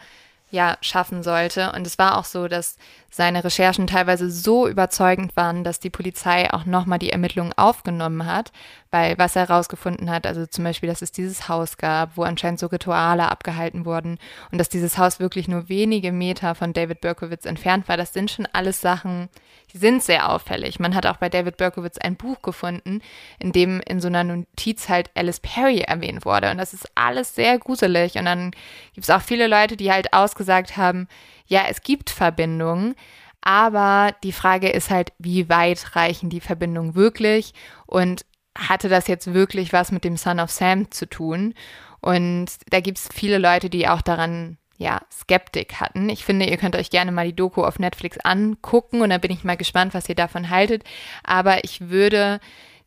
ja 0.51 0.77
schaffen 0.81 1.23
sollte. 1.23 1.71
Und 1.71 1.87
es 1.87 1.97
war 1.97 2.17
auch 2.17 2.25
so, 2.25 2.47
dass 2.47 2.77
seine 3.09 3.43
Recherchen 3.43 3.87
teilweise 3.87 4.29
so 4.29 4.67
überzeugend 4.67 5.35
waren, 5.35 5.63
dass 5.63 5.79
die 5.79 5.89
Polizei 5.89 6.51
auch 6.53 6.65
nochmal 6.65 6.99
die 6.99 7.11
Ermittlungen 7.11 7.53
aufgenommen 7.53 8.25
hat, 8.25 8.51
weil 8.91 9.17
was 9.17 9.35
er 9.35 9.47
herausgefunden 9.47 10.09
hat, 10.09 10.27
also 10.27 10.45
zum 10.45 10.63
Beispiel, 10.63 10.87
dass 10.87 11.01
es 11.01 11.11
dieses 11.11 11.49
Haus 11.49 11.77
gab, 11.77 12.15
wo 12.15 12.23
anscheinend 12.23 12.59
so 12.59 12.67
Rituale 12.67 13.29
abgehalten 13.29 13.85
wurden 13.85 14.17
und 14.51 14.57
dass 14.57 14.69
dieses 14.69 14.97
Haus 14.97 15.19
wirklich 15.19 15.47
nur 15.47 15.67
wenige 15.67 16.11
Meter 16.11 16.55
von 16.55 16.73
David 16.73 17.01
Berkowitz 17.01 17.45
entfernt 17.45 17.89
war, 17.89 17.97
das 17.97 18.13
sind 18.13 18.31
schon 18.31 18.47
alles 18.53 18.79
Sachen, 18.79 19.29
die 19.73 19.77
sind 19.77 20.03
sehr 20.03 20.29
auffällig. 20.29 20.79
Man 20.79 20.95
hat 20.95 21.05
auch 21.05 21.17
bei 21.17 21.29
David 21.29 21.57
Berkowitz 21.57 21.97
ein 21.97 22.15
Buch 22.15 22.41
gefunden, 22.41 23.01
in 23.39 23.51
dem 23.51 23.81
in 23.87 23.99
so 24.01 24.07
einer 24.07 24.23
Notiz 24.23 24.89
halt 24.89 25.09
Alice 25.15 25.39
Perry 25.39 25.79
erwähnt 25.81 26.25
wurde 26.25 26.51
und 26.51 26.57
das 26.57 26.73
ist 26.73 26.87
alles 26.95 27.35
sehr 27.35 27.57
gruselig 27.59 28.15
und 28.15 28.25
dann 28.25 28.51
gibt 28.93 29.05
es 29.05 29.09
auch 29.09 29.21
viele 29.21 29.47
Leute, 29.47 29.77
die 29.77 29.91
halt 29.91 30.13
ausgesagt 30.13 30.77
haben, 30.77 31.07
ja, 31.47 31.63
es 31.69 31.81
gibt 31.81 32.09
Verbindungen, 32.09 32.95
Aber 33.41 34.15
die 34.23 34.31
Frage 34.31 34.69
ist 34.69 34.89
halt, 34.89 35.13
wie 35.17 35.49
weit 35.49 35.95
reichen 35.95 36.29
die 36.29 36.41
Verbindungen 36.41 36.95
wirklich 36.95 37.53
und 37.87 38.25
hatte 38.57 38.89
das 38.89 39.07
jetzt 39.07 39.33
wirklich 39.33 39.73
was 39.73 39.91
mit 39.91 40.03
dem 40.03 40.17
Son 40.17 40.39
of 40.39 40.51
Sam 40.51 40.91
zu 40.91 41.07
tun? 41.09 41.53
Und 42.01 42.47
da 42.69 42.79
gibt 42.79 42.97
es 42.99 43.09
viele 43.13 43.37
Leute, 43.37 43.69
die 43.69 43.87
auch 43.87 44.01
daran 44.01 44.57
ja, 44.81 45.01
Skeptik 45.11 45.79
hatten. 45.79 46.09
Ich 46.09 46.25
finde, 46.25 46.47
ihr 46.47 46.57
könnt 46.57 46.75
euch 46.75 46.89
gerne 46.89 47.11
mal 47.11 47.27
die 47.27 47.35
Doku 47.35 47.63
auf 47.63 47.77
Netflix 47.77 48.17
angucken 48.17 49.01
und 49.01 49.11
da 49.11 49.19
bin 49.19 49.31
ich 49.31 49.43
mal 49.43 49.55
gespannt, 49.55 49.93
was 49.93 50.09
ihr 50.09 50.15
davon 50.15 50.49
haltet. 50.49 50.83
Aber 51.23 51.63
ich 51.63 51.89
würde 51.89 52.39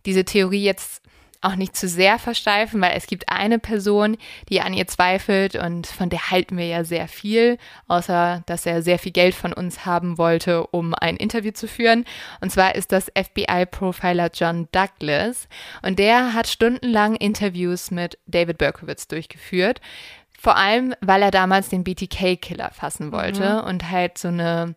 diese 0.05 0.25
Theorie 0.25 0.65
jetzt 0.65 1.03
auch 1.41 1.55
nicht 1.57 1.77
zu 1.77 1.87
sehr 1.87 2.19
versteifen, 2.19 2.81
weil 2.81 2.97
es 2.97 3.07
gibt 3.07 3.29
eine 3.29 3.59
Person, 3.59 4.17
die 4.49 4.61
an 4.61 4.73
ihr 4.73 4.87
zweifelt 4.87 5.55
und 5.55 5.87
von 5.87 6.09
der 6.09 6.31
halten 6.31 6.57
wir 6.57 6.67
ja 6.67 6.85
sehr 6.85 7.07
viel, 7.07 7.59
außer 7.87 8.43
dass 8.47 8.67
er 8.67 8.83
sehr 8.83 8.99
viel 8.99 9.13
Geld 9.13 9.35
von 9.35 9.53
uns 9.53 9.85
haben 9.85 10.19
wollte, 10.19 10.67
um 10.69 10.95
ein 10.95 11.17
Interview 11.17 11.53
zu 11.53 11.69
führen. 11.69 12.07
Und 12.41 12.51
zwar 12.51 12.75
ist 12.75 12.93
das 12.93 13.13
FBI-Profiler 13.15 14.31
John 14.33 14.69
Douglas 14.73 15.47
und 15.83 15.99
der 15.99 16.33
hat 16.33 16.49
stundenlang 16.49 17.15
Interviews 17.15 17.91
mit 17.91 18.19
David 18.27 18.59
Berkowitz 18.59 19.07
durchgeführt. 19.07 19.81
Vor 20.45 20.59
allem, 20.59 20.95
weil 21.01 21.23
er 21.23 21.31
damals 21.31 21.71
den 21.71 21.85
BTK-Killer 21.85 22.71
fassen 22.75 23.13
wollte 23.13 23.63
mhm. 23.63 23.69
und 23.69 23.91
halt 23.91 24.19
so 24.19 24.29
eine 24.29 24.75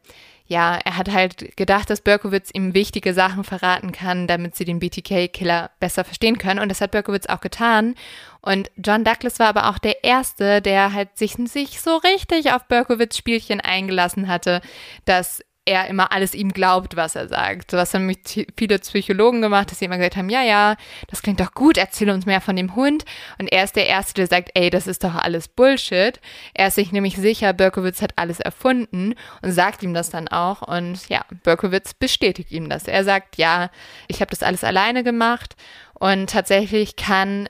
ja, 0.50 0.80
er 0.86 0.96
hat 0.96 1.12
halt 1.12 1.58
gedacht, 1.58 1.90
dass 1.90 2.00
Berkowitz 2.00 2.52
ihm 2.54 2.74
wichtige 2.74 3.14
Sachen 3.14 3.44
verraten 3.44 3.92
kann, 3.92 4.28
damit 4.28 4.56
sie 4.56 4.64
den 4.64 4.80
BTK-Killer 4.80 5.72
besser 5.82 6.06
verstehen 6.06 6.38
können. 6.38 6.62
Und 6.62 6.70
das 6.70 6.80
hat 6.80 6.92
Berkowitz 6.92 7.26
auch 7.26 7.42
getan. 7.42 7.96
Und 8.40 8.72
John 8.78 9.04
Douglas 9.04 9.40
war 9.40 9.48
aber 9.48 9.70
auch 9.70 9.78
der 9.78 10.06
Erste, 10.06 10.62
der 10.62 10.94
halt 10.94 11.18
sich, 11.18 11.34
sich 11.34 11.82
so 11.82 11.98
richtig 11.98 12.54
auf 12.54 12.64
Berkowitz 12.66 13.18
Spielchen 13.18 13.60
eingelassen 13.60 14.30
hatte, 14.30 14.62
dass 15.04 15.44
er 15.68 15.88
immer 15.88 16.12
alles 16.12 16.34
ihm 16.34 16.54
glaubt, 16.54 16.96
was 16.96 17.16
er 17.16 17.28
sagt. 17.28 17.72
So 17.72 17.78
was 17.78 17.94
haben 17.94 18.12
viele 18.58 18.80
Psychologen 18.80 19.42
gemacht, 19.42 19.70
dass 19.70 19.80
sie 19.80 19.86
immer 19.86 19.98
gesagt 19.98 20.16
haben, 20.16 20.30
ja, 20.30 20.42
ja, 20.42 20.76
das 21.08 21.22
klingt 21.22 21.40
doch 21.40 21.54
gut, 21.54 21.78
erzähl 21.78 22.10
uns 22.10 22.26
mehr 22.26 22.42
von 22.42 22.56
dem 22.56 22.76
Hund. 22.76 23.04
Und 23.38 23.52
er 23.52 23.64
ist 23.64 23.76
der 23.76 23.88
Erste, 23.88 24.16
der 24.16 24.28
sagt, 24.28 24.52
ey, 24.54 24.70
das 24.70 24.88
ist 24.88 25.04
doch 25.04 25.16
alles 25.16 25.48
Bullshit. 25.48 26.20
Er 26.54 26.68
ist 26.68 26.76
sich 26.76 26.92
nämlich 26.92 27.18
sicher, 27.18 27.54
Berkowitz 27.54 28.02
hat 28.02 28.14
alles 28.16 28.40
erfunden 28.40 29.14
und 29.42 29.52
sagt 29.52 29.84
ihm 29.84 29.94
das 29.94 30.10
dann 30.10 30.28
auch. 30.28 30.62
Und 30.62 31.10
ja, 31.10 31.26
Berkowitz 31.44 31.94
bestätigt 31.94 32.52
ihm 32.52 32.70
das. 32.70 32.86
Er 32.86 33.04
sagt, 33.04 33.38
ja, 33.38 33.70
ich 34.08 34.22
habe 34.22 34.32
das 34.32 34.44
alles 34.44 34.64
alleine 34.64 35.04
gemacht. 35.04 35.56
Und 35.94 36.30
tatsächlich 36.30 36.96
kann 36.96 37.50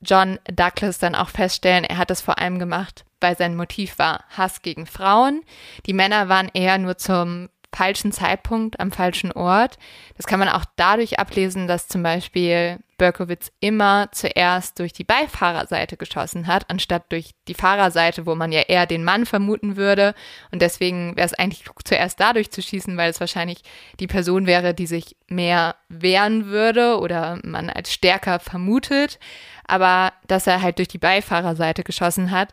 John 0.00 0.38
Douglas 0.44 0.98
dann 0.98 1.14
auch 1.14 1.28
feststellen, 1.28 1.84
er 1.84 1.98
hat 1.98 2.10
das 2.10 2.22
vor 2.22 2.38
allem 2.38 2.58
gemacht, 2.58 3.04
weil 3.22 3.36
sein 3.36 3.56
Motiv 3.56 3.98
war 3.98 4.24
Hass 4.36 4.62
gegen 4.62 4.86
Frauen. 4.86 5.42
Die 5.86 5.94
Männer 5.94 6.28
waren 6.28 6.50
eher 6.52 6.78
nur 6.78 6.98
zum 6.98 7.48
falschen 7.74 8.12
Zeitpunkt 8.12 8.80
am 8.80 8.92
falschen 8.92 9.32
Ort. 9.32 9.78
Das 10.16 10.26
kann 10.26 10.38
man 10.38 10.48
auch 10.48 10.64
dadurch 10.76 11.18
ablesen, 11.18 11.66
dass 11.66 11.88
zum 11.88 12.02
Beispiel 12.02 12.78
Berkowitz 12.98 13.50
immer 13.60 14.10
zuerst 14.12 14.78
durch 14.78 14.92
die 14.92 15.04
Beifahrerseite 15.04 15.96
geschossen 15.96 16.46
hat, 16.46 16.68
anstatt 16.70 17.10
durch 17.10 17.30
die 17.48 17.54
Fahrerseite, 17.54 18.26
wo 18.26 18.34
man 18.34 18.52
ja 18.52 18.60
eher 18.60 18.86
den 18.86 19.02
Mann 19.02 19.26
vermuten 19.26 19.76
würde. 19.76 20.14
Und 20.52 20.62
deswegen 20.62 21.16
wäre 21.16 21.26
es 21.26 21.34
eigentlich 21.34 21.64
klug, 21.64 21.86
zuerst 21.86 22.20
dadurch 22.20 22.52
zu 22.52 22.62
schießen, 22.62 22.96
weil 22.96 23.10
es 23.10 23.20
wahrscheinlich 23.20 23.62
die 23.98 24.06
Person 24.06 24.46
wäre, 24.46 24.74
die 24.74 24.86
sich 24.86 25.16
mehr 25.28 25.74
wehren 25.88 26.46
würde 26.46 27.00
oder 27.00 27.40
man 27.42 27.70
als 27.70 27.92
stärker 27.92 28.38
vermutet. 28.38 29.18
Aber 29.64 30.12
dass 30.26 30.46
er 30.46 30.60
halt 30.60 30.78
durch 30.78 30.88
die 30.88 30.98
Beifahrerseite 30.98 31.82
geschossen 31.82 32.30
hat, 32.30 32.52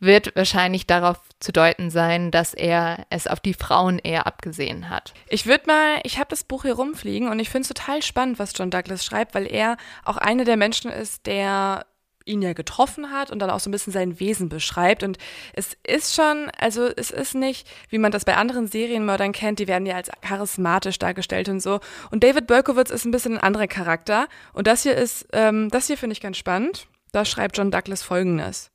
wird 0.00 0.34
wahrscheinlich 0.36 0.86
darauf 0.86 1.18
zu 1.40 1.52
deuten 1.52 1.90
sein, 1.90 2.30
dass 2.30 2.54
er 2.54 3.06
es 3.10 3.26
auf 3.26 3.40
die 3.40 3.54
Frauen 3.54 3.98
eher 3.98 4.26
abgesehen 4.26 4.90
hat. 4.90 5.14
Ich 5.28 5.46
würde 5.46 5.64
mal, 5.66 6.00
ich 6.02 6.18
habe 6.18 6.28
das 6.30 6.44
Buch 6.44 6.62
hier 6.62 6.74
rumfliegen 6.74 7.28
und 7.28 7.38
ich 7.38 7.50
finde 7.50 7.62
es 7.62 7.68
total 7.68 8.02
spannend, 8.02 8.38
was 8.38 8.52
John 8.56 8.70
Douglas 8.70 9.04
schreibt, 9.04 9.34
weil 9.34 9.46
er 9.46 9.76
auch 10.04 10.16
einer 10.16 10.44
der 10.44 10.56
Menschen 10.56 10.90
ist, 10.90 11.26
der 11.26 11.86
ihn 12.26 12.42
ja 12.42 12.52
getroffen 12.52 13.10
hat 13.10 13.30
und 13.30 13.38
dann 13.40 13.50
auch 13.50 13.60
so 13.60 13.68
ein 13.68 13.72
bisschen 13.72 13.92
sein 13.92 14.18
Wesen 14.18 14.48
beschreibt. 14.48 15.02
Und 15.02 15.18
es 15.52 15.76
ist 15.86 16.14
schon, 16.14 16.50
also 16.58 16.86
es 16.96 17.10
ist 17.10 17.34
nicht, 17.34 17.68
wie 17.90 17.98
man 17.98 18.12
das 18.12 18.24
bei 18.24 18.36
anderen 18.36 18.66
Serienmördern 18.66 19.32
kennt, 19.32 19.58
die 19.58 19.68
werden 19.68 19.86
ja 19.86 19.96
als 19.96 20.10
charismatisch 20.22 20.98
dargestellt 20.98 21.48
und 21.48 21.60
so. 21.60 21.80
Und 22.10 22.24
David 22.24 22.46
Berkowitz 22.46 22.90
ist 22.90 23.04
ein 23.04 23.10
bisschen 23.10 23.34
ein 23.34 23.42
anderer 23.42 23.66
Charakter. 23.66 24.28
Und 24.52 24.66
das 24.66 24.82
hier 24.82 24.96
ist, 24.96 25.26
ähm, 25.32 25.68
das 25.70 25.86
hier 25.86 25.98
finde 25.98 26.14
ich 26.14 26.20
ganz 26.20 26.36
spannend. 26.36 26.86
Da 27.12 27.24
schreibt 27.24 27.58
John 27.58 27.70
Douglas 27.70 28.02
folgendes. 28.02 28.70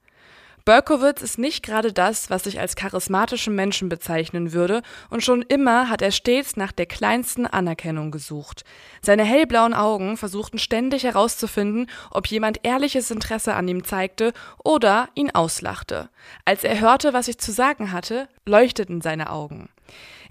Berkowitz 0.65 1.21
ist 1.21 1.37
nicht 1.37 1.63
gerade 1.63 1.93
das, 1.93 2.29
was 2.29 2.45
ich 2.45 2.59
als 2.59 2.75
charismatischen 2.75 3.55
Menschen 3.55 3.89
bezeichnen 3.89 4.53
würde, 4.53 4.81
und 5.09 5.23
schon 5.23 5.41
immer 5.41 5.89
hat 5.89 6.01
er 6.01 6.11
stets 6.11 6.55
nach 6.55 6.71
der 6.71 6.85
kleinsten 6.85 7.47
Anerkennung 7.47 8.11
gesucht. 8.11 8.63
Seine 9.01 9.23
hellblauen 9.23 9.73
Augen 9.73 10.17
versuchten 10.17 10.59
ständig 10.59 11.03
herauszufinden, 11.03 11.89
ob 12.11 12.27
jemand 12.27 12.59
ehrliches 12.63 13.11
Interesse 13.11 13.55
an 13.55 13.67
ihm 13.67 13.83
zeigte 13.83 14.33
oder 14.63 15.09
ihn 15.15 15.31
auslachte. 15.31 16.09
Als 16.45 16.63
er 16.63 16.79
hörte, 16.79 17.13
was 17.13 17.27
ich 17.27 17.37
zu 17.37 17.51
sagen 17.51 17.91
hatte, 17.91 18.27
leuchteten 18.45 19.01
seine 19.01 19.31
Augen. 19.31 19.69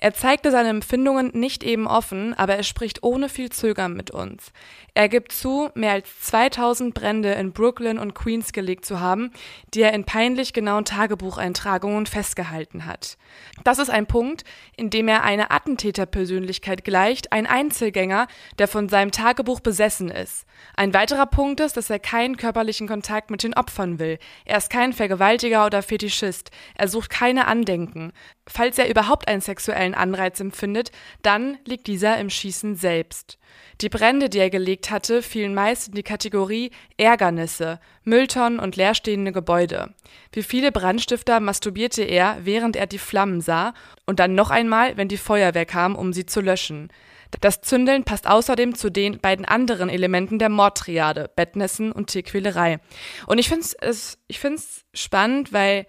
Er 0.01 0.15
zeigte 0.15 0.51
seine 0.51 0.69
Empfindungen 0.69 1.31
nicht 1.35 1.65
eben 1.65 1.89
offen, 1.89 2.33
aber 2.35 2.57
er 2.57 2.62
spricht 2.62 3.03
ohne 3.03 3.29
viel 3.29 3.51
Zögern 3.51 3.95
mit 3.95 4.12
uns. 4.12 4.53
Er 4.95 5.09
gibt 5.09 5.33
zu, 5.33 5.70
mehr 5.75 5.93
als 5.93 6.20
2000 6.20 6.95
Brände 6.95 7.33
in 7.33 7.53
Brooklyn 7.53 7.99
und 7.99 8.15
Queens 8.15 8.53
gelegt 8.53 8.85
zu 8.85 9.01
haben, 9.01 9.33
die 9.75 9.83
er 9.83 9.93
in 9.93 10.05
peinlich 10.05 10.53
genauen 10.53 10.85
Tagebucheintragungen 10.85 12.07
festgehalten 12.07 12.85
hat. 12.85 13.16
Das 13.65 13.79
ist 13.79 13.91
ein 13.91 14.07
Punkt, 14.07 14.45
in 14.77 14.91
dem 14.91 15.09
er 15.09 15.23
eine 15.23 15.51
Attentäterpersönlichkeit 15.51 16.85
gleicht, 16.85 17.33
ein 17.33 17.47
Einzelgänger, 17.47 18.29
der 18.59 18.69
von 18.69 18.89
seinem 18.89 19.11
Tagebuch 19.11 19.61
besessen 19.61 20.11
ist. 20.11 20.47
Ein 20.77 20.95
weiterer 20.95 21.27
Punkt 21.27 21.61
ist, 21.61 21.77
dass 21.77 21.91
er 21.91 21.99
keinen 21.99 22.37
körperlichen 22.37 22.89
Kontakt 22.89 23.31
mit 23.31 23.43
den 23.43 23.55
Opfern 23.55 23.99
will. 23.99 24.19
Er 24.45 24.59
ist 24.59 24.70
kein 24.70 24.93
Vergewaltiger 24.93 25.66
oder 25.66 25.83
Fetischist. 25.83 26.51
Er 26.77 26.89
sucht 26.89 27.11
keine 27.11 27.47
Andenken. 27.47 28.12
Falls 28.49 28.79
er 28.79 28.89
überhaupt 28.89 29.29
einen 29.29 29.43
sexuellen 29.43 29.88
Anreiz 29.94 30.40
empfindet, 30.40 30.90
dann 31.23 31.59
liegt 31.65 31.86
dieser 31.86 32.19
im 32.19 32.31
Schießen 32.31 32.77
selbst. 32.77 33.39
Die 33.81 33.89
Brände, 33.89 34.28
die 34.28 34.39
er 34.39 34.51
gelegt 34.51 34.90
hatte, 34.90 35.23
fielen 35.23 35.55
meist 35.55 35.89
in 35.89 35.94
die 35.94 36.02
Kategorie 36.02 36.70
Ärgernisse, 36.97 37.78
Mülltonnen 38.02 38.59
und 38.59 38.77
leerstehende 38.77 39.31
Gebäude. 39.31 39.94
Wie 40.32 40.43
viele 40.43 40.73
Brandstifter 40.73 41.39
masturbierte 41.39 42.02
er, 42.02 42.39
während 42.43 42.74
er 42.74 42.86
die 42.86 42.98
Flammen 42.98 43.40
sah, 43.40 43.74
und 44.05 44.19
dann 44.19 44.35
noch 44.35 44.51
einmal, 44.51 44.97
wenn 44.97 45.09
die 45.09 45.16
Feuerwehr 45.16 45.66
kam, 45.66 45.94
um 45.94 46.12
sie 46.12 46.27
zu 46.27 46.40
löschen. 46.40 46.90
Das 47.40 47.60
Zündeln 47.60 48.05
passt 48.05 48.27
außerdem 48.27 48.74
zu 48.74 48.90
den 48.90 49.20
beiden 49.20 49.44
anderen 49.44 49.90
Elementen 49.90 50.39
der 50.39 50.48
Mordtriade, 50.48 51.31
Bettnässen 51.36 51.93
und 51.93 52.09
Tierquälerei. 52.09 52.81
Und 53.27 53.39
ich 53.39 53.48
finde 53.48 53.66
es 53.81 54.19
ich 54.28 54.40
find's 54.40 54.85
spannend, 54.94 55.52
weil, 55.52 55.86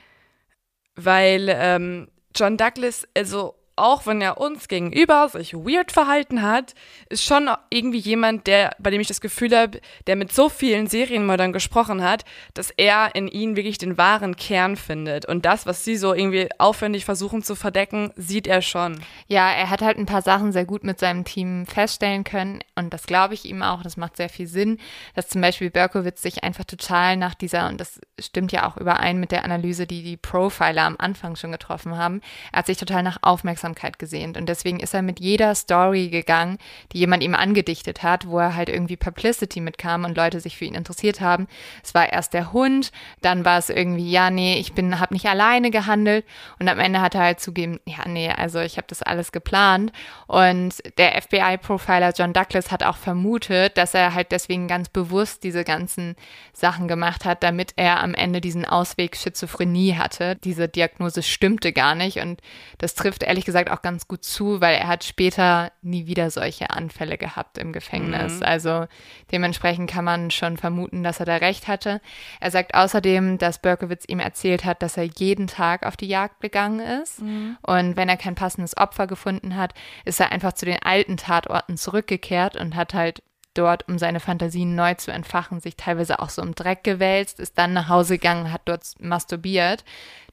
weil 0.95 1.47
ähm, 1.49 2.09
John 2.35 2.57
Douglas, 2.57 3.07
also 3.15 3.55
auch 3.79 4.05
wenn 4.05 4.21
er 4.21 4.37
uns 4.39 4.67
gegenüber 4.67 5.29
sich 5.29 5.53
weird 5.53 5.91
verhalten 5.91 6.41
hat, 6.41 6.73
ist 7.09 7.23
schon 7.23 7.49
irgendwie 7.69 7.99
jemand, 7.99 8.47
der, 8.47 8.75
bei 8.79 8.91
dem 8.91 9.01
ich 9.01 9.07
das 9.07 9.21
Gefühl 9.21 9.55
habe, 9.57 9.81
der 10.07 10.15
mit 10.15 10.31
so 10.31 10.49
vielen 10.49 10.87
Serienmördern 10.87 11.53
gesprochen 11.53 12.03
hat, 12.03 12.25
dass 12.53 12.71
er 12.71 13.15
in 13.15 13.27
ihnen 13.27 13.55
wirklich 13.55 13.77
den 13.77 13.97
wahren 13.97 14.35
Kern 14.35 14.75
findet. 14.75 15.25
Und 15.25 15.45
das, 15.45 15.65
was 15.65 15.83
sie 15.83 15.97
so 15.97 16.13
irgendwie 16.13 16.49
aufwendig 16.57 17.05
versuchen 17.05 17.41
zu 17.41 17.55
verdecken, 17.55 18.11
sieht 18.15 18.47
er 18.47 18.61
schon. 18.61 18.99
Ja, 19.27 19.49
er 19.51 19.69
hat 19.69 19.81
halt 19.81 19.97
ein 19.97 20.05
paar 20.05 20.21
Sachen 20.21 20.51
sehr 20.51 20.65
gut 20.65 20.83
mit 20.83 20.99
seinem 20.99 21.25
Team 21.25 21.65
feststellen 21.65 22.23
können. 22.23 22.59
Und 22.75 22.93
das 22.93 23.07
glaube 23.07 23.33
ich 23.33 23.45
ihm 23.45 23.63
auch. 23.63 23.81
Das 23.81 23.97
macht 23.97 24.17
sehr 24.17 24.29
viel 24.29 24.47
Sinn, 24.47 24.77
dass 25.15 25.29
zum 25.29 25.41
Beispiel 25.41 25.69
Berkowitz 25.69 26.21
sich 26.21 26.43
einfach 26.43 26.65
total 26.65 27.17
nach 27.17 27.33
dieser, 27.33 27.69
und 27.69 27.79
das 27.79 27.99
stimmt 28.19 28.51
ja 28.51 28.67
auch 28.67 28.77
überein 28.77 29.19
mit 29.19 29.31
der 29.31 29.45
Analyse, 29.45 29.87
die 29.87 30.03
die 30.03 30.17
Profiler 30.17 30.83
am 30.83 30.95
Anfang 30.99 31.35
schon 31.35 31.51
getroffen 31.51 31.97
haben, 31.97 32.21
er 32.51 32.59
hat 32.59 32.65
sich 32.67 32.77
total 32.77 33.03
nach 33.03 33.17
Aufmerksamkeit 33.21 33.68
Aufmerksamkeit 33.69 33.99
gesehnt. 33.99 34.37
Und 34.37 34.47
deswegen 34.47 34.79
ist 34.79 34.93
er 34.93 35.01
mit 35.01 35.19
jeder 35.19 35.55
Story 35.55 36.09
gegangen, 36.09 36.57
die 36.91 36.99
jemand 36.99 37.23
ihm 37.23 37.35
angedichtet 37.35 38.03
hat, 38.03 38.27
wo 38.27 38.39
er 38.39 38.55
halt 38.55 38.69
irgendwie 38.69 38.97
Publicity 38.97 39.61
mitkam 39.61 40.05
und 40.05 40.17
Leute 40.17 40.39
sich 40.39 40.57
für 40.57 40.65
ihn 40.65 40.75
interessiert 40.75 41.21
haben. 41.21 41.47
Es 41.83 41.93
war 41.93 42.11
erst 42.11 42.33
der 42.33 42.51
Hund, 42.53 42.91
dann 43.21 43.45
war 43.45 43.57
es 43.57 43.69
irgendwie, 43.69 44.09
ja, 44.09 44.29
nee, 44.29 44.59
ich 44.59 44.73
bin, 44.73 44.99
habe 44.99 45.13
nicht 45.13 45.27
alleine 45.27 45.71
gehandelt. 45.71 46.25
Und 46.59 46.67
am 46.67 46.79
Ende 46.79 47.01
hat 47.01 47.15
er 47.15 47.21
halt 47.21 47.39
zugeben, 47.39 47.79
ja, 47.85 48.07
nee, 48.07 48.29
also 48.29 48.59
ich 48.59 48.77
habe 48.77 48.87
das 48.87 49.01
alles 49.01 49.31
geplant. 49.31 49.91
Und 50.27 50.75
der 50.97 51.21
FBI-Profiler 51.21 52.13
John 52.15 52.33
Douglas 52.33 52.71
hat 52.71 52.83
auch 52.83 52.97
vermutet, 52.97 53.77
dass 53.77 53.93
er 53.93 54.13
halt 54.13 54.31
deswegen 54.31 54.67
ganz 54.67 54.89
bewusst 54.89 55.43
diese 55.43 55.63
ganzen 55.63 56.15
Sachen 56.53 56.87
gemacht 56.87 57.25
hat, 57.25 57.43
damit 57.43 57.73
er 57.75 58.01
am 58.01 58.13
Ende 58.13 58.41
diesen 58.41 58.65
Ausweg 58.65 59.15
Schizophrenie 59.15 59.95
hatte. 59.95 60.35
Diese 60.43 60.67
Diagnose 60.67 61.23
stimmte 61.23 61.71
gar 61.71 61.95
nicht 61.95 62.19
und 62.19 62.41
das 62.77 62.95
trifft 62.95 63.23
ehrlich 63.23 63.45
gesagt 63.45 63.58
gesagt 63.59 63.77
auch 63.77 63.81
ganz 63.81 64.07
gut 64.07 64.23
zu, 64.23 64.61
weil 64.61 64.75
er 64.75 64.87
hat 64.87 65.03
später 65.03 65.71
nie 65.81 66.07
wieder 66.07 66.29
solche 66.31 66.69
Anfälle 66.69 67.17
gehabt 67.17 67.57
im 67.57 67.73
Gefängnis. 67.73 68.37
Mhm. 68.37 68.43
Also 68.43 68.85
dementsprechend 69.31 69.89
kann 69.89 70.05
man 70.05 70.31
schon 70.31 70.57
vermuten, 70.57 71.03
dass 71.03 71.19
er 71.19 71.25
da 71.25 71.37
recht 71.37 71.67
hatte. 71.67 72.01
Er 72.39 72.51
sagt 72.51 72.73
außerdem, 72.73 73.37
dass 73.37 73.59
Berkowitz 73.59 74.05
ihm 74.07 74.19
erzählt 74.19 74.65
hat, 74.65 74.81
dass 74.81 74.97
er 74.97 75.03
jeden 75.03 75.47
Tag 75.47 75.85
auf 75.85 75.97
die 75.97 76.07
Jagd 76.07 76.41
gegangen 76.41 76.79
ist. 76.79 77.21
Mhm. 77.21 77.57
Und 77.61 77.97
wenn 77.97 78.09
er 78.09 78.17
kein 78.17 78.35
passendes 78.35 78.77
Opfer 78.77 79.07
gefunden 79.07 79.55
hat, 79.55 79.73
ist 80.05 80.19
er 80.19 80.31
einfach 80.31 80.53
zu 80.53 80.65
den 80.65 80.81
alten 80.81 81.17
Tatorten 81.17 81.77
zurückgekehrt 81.77 82.55
und 82.55 82.75
hat 82.75 82.93
halt 82.93 83.21
dort, 83.59 83.87
um 83.87 83.99
seine 83.99 84.19
Fantasien 84.19 84.73
neu 84.75 84.93
zu 84.95 85.11
entfachen, 85.11 85.59
sich 85.59 85.75
teilweise 85.75 86.19
auch 86.19 86.29
so 86.29 86.41
im 86.41 86.55
Dreck 86.55 86.83
gewälzt, 86.83 87.39
ist 87.39 87.57
dann 87.57 87.73
nach 87.73 87.89
Hause 87.89 88.15
gegangen, 88.17 88.51
hat 88.53 88.61
dort 88.65 88.83
masturbiert. 88.99 89.83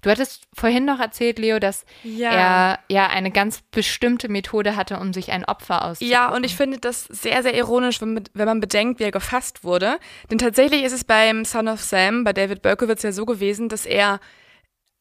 Du 0.02 0.10
hattest 0.10 0.46
vorhin 0.54 0.84
noch 0.84 1.00
erzählt, 1.00 1.38
Leo, 1.38 1.58
dass 1.58 1.84
Ja. 2.04 2.30
er 2.30 2.78
ja 2.88 3.06
eine 3.08 3.30
ganz 3.32 3.62
bestimmte 3.72 4.28
Methode 4.28 4.76
hatte, 4.76 4.98
um 5.00 5.12
sich 5.12 5.32
ein 5.32 5.44
Opfer 5.44 5.84
auszusuchen. 5.84 6.12
Ja, 6.12 6.28
und 6.28 6.44
ich 6.44 6.54
finde 6.54 6.78
das 6.78 7.04
sehr, 7.04 7.42
sehr 7.42 7.54
ironisch, 7.54 8.00
wenn, 8.00 8.22
wenn 8.34 8.46
man 8.46 8.60
bedenkt, 8.60 9.00
wie 9.00 9.04
er 9.04 9.10
gefasst 9.10 9.64
wurde. 9.64 9.98
Denn 10.30 10.38
tatsächlich 10.38 10.84
ist 10.84 10.92
es 10.92 11.02
beim 11.04 11.44
Son 11.44 11.66
of 11.68 11.80
Sam, 11.82 12.22
bei 12.24 12.32
David 12.32 12.62
Berkowitz 12.62 13.02
ja 13.02 13.10
so 13.12 13.26
gewesen, 13.26 13.68
dass 13.68 13.84
er, 13.86 14.20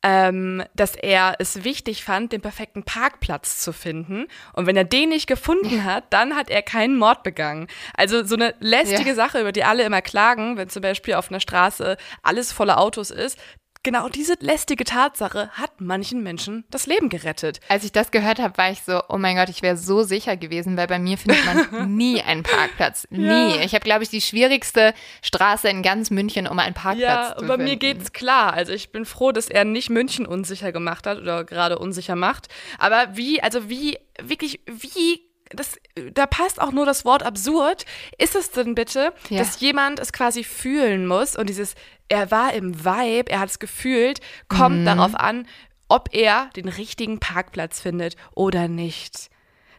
ähm, 0.08 0.64
dass 0.76 0.96
er 0.96 1.34
es 1.40 1.64
wichtig 1.64 2.04
fand, 2.04 2.32
den 2.32 2.40
perfekten 2.42 2.84
Parkplatz 2.84 3.58
zu 3.60 3.74
finden. 3.74 4.28
Und 4.54 4.68
wenn 4.68 4.78
er 4.78 4.84
den 4.84 5.10
nicht 5.10 5.26
gefunden 5.26 5.84
hat, 5.84 6.04
dann 6.12 6.36
hat 6.36 6.52
er 6.52 6.62
keinen 6.62 6.96
Mord 6.96 7.24
begangen. 7.24 7.68
Also 7.96 8.24
so 8.24 8.36
eine 8.36 8.54
lästige 8.60 9.10
Ja. 9.10 9.16
Sache, 9.16 9.42
über 9.42 9.52
die 9.52 9.64
alle 9.64 9.82
immer 9.82 10.04
klagen, 10.04 10.58
wenn 10.58 10.70
zum 10.70 10.84
Beispiel 10.84 11.16
auf 11.16 11.30
einer 11.32 11.40
Straße 11.40 11.98
alles 12.22 12.52
voller 12.52 12.80
Autos 12.80 13.10
ist. 13.10 13.40
Genau 13.86 14.10
diese 14.10 14.34
lästige 14.40 14.84
Tatsache 14.84 15.50
hat 15.54 15.80
manchen 15.80 16.24
Menschen 16.24 16.66
das 16.72 16.88
Leben 16.88 17.08
gerettet. 17.10 17.60
Als 17.70 17.84
ich 17.84 17.92
das 17.92 18.10
gehört 18.10 18.40
habe, 18.40 18.58
war 18.58 18.72
ich 18.72 18.82
so, 18.82 19.00
oh 19.10 19.18
mein 19.20 19.36
Gott, 19.36 19.48
ich 19.50 19.62
wäre 19.62 19.78
so 19.78 20.02
sicher 20.02 20.36
gewesen, 20.38 20.76
weil 20.76 20.88
bei 20.88 20.98
mir 20.98 21.20
findet 21.20 21.46
man 21.46 21.96
nie 21.96 22.20
einen 22.22 22.42
Parkplatz. 22.42 23.06
Nie. 23.12 23.26
Ja. 23.28 23.62
Ich 23.62 23.74
habe, 23.76 23.84
glaube 23.86 24.04
ich, 24.04 24.10
die 24.10 24.22
schwierigste 24.22 24.94
Straße 25.22 25.70
in 25.70 25.84
ganz 25.84 26.10
München, 26.10 26.48
um 26.48 26.58
einen 26.58 26.74
Parkplatz 26.74 27.30
Ja, 27.30 27.36
zu 27.36 27.42
und 27.44 27.48
bei 27.48 27.58
mir 27.58 27.70
finden. 27.78 27.80
geht's 27.80 28.12
klar. 28.12 28.54
Also 28.54 28.74
ich 28.74 28.92
bin 28.92 29.06
froh, 29.06 29.32
dass 29.32 29.50
er 29.50 29.66
nicht 29.66 29.92
München 29.92 30.26
unsicher 30.26 30.72
gemacht 30.72 31.06
hat 31.06 31.20
oder 31.20 31.44
gerade 31.44 31.78
unsicher 31.78 32.16
macht. 32.16 32.48
Aber 32.80 33.16
wie, 33.16 33.42
also 33.44 33.70
wie, 33.70 34.00
wirklich, 34.20 34.62
wie, 34.66 35.22
das, 35.52 35.78
da 36.14 36.26
passt 36.26 36.60
auch 36.60 36.72
nur 36.72 36.88
das 36.88 37.06
Wort 37.06 37.22
absurd. 37.22 37.86
Ist 38.18 38.36
es 38.36 38.50
denn 38.50 38.74
bitte, 38.74 39.14
Ja. 39.30 39.38
dass 39.38 39.60
jemand 39.60 40.00
es 40.00 40.12
quasi 40.12 40.44
fühlen 40.44 41.06
muss 41.06 41.36
und 41.36 41.48
dieses, 41.50 41.76
er 42.10 42.32
war 42.32 42.54
im 42.54 42.84
Vibe, 42.86 43.32
er 43.32 43.40
hat 43.40 43.50
es 43.50 43.60
gefühlt, 43.60 44.20
kommt 44.48 44.82
Mhm. 44.82 44.86
darauf 44.86 45.16
an, 45.16 45.48
ob 45.88 46.10
er 46.14 46.50
den 46.56 46.68
richtigen 46.68 47.20
Parkplatz 47.20 47.80
findet 47.80 48.16
oder 48.34 48.68
nicht. 48.68 49.30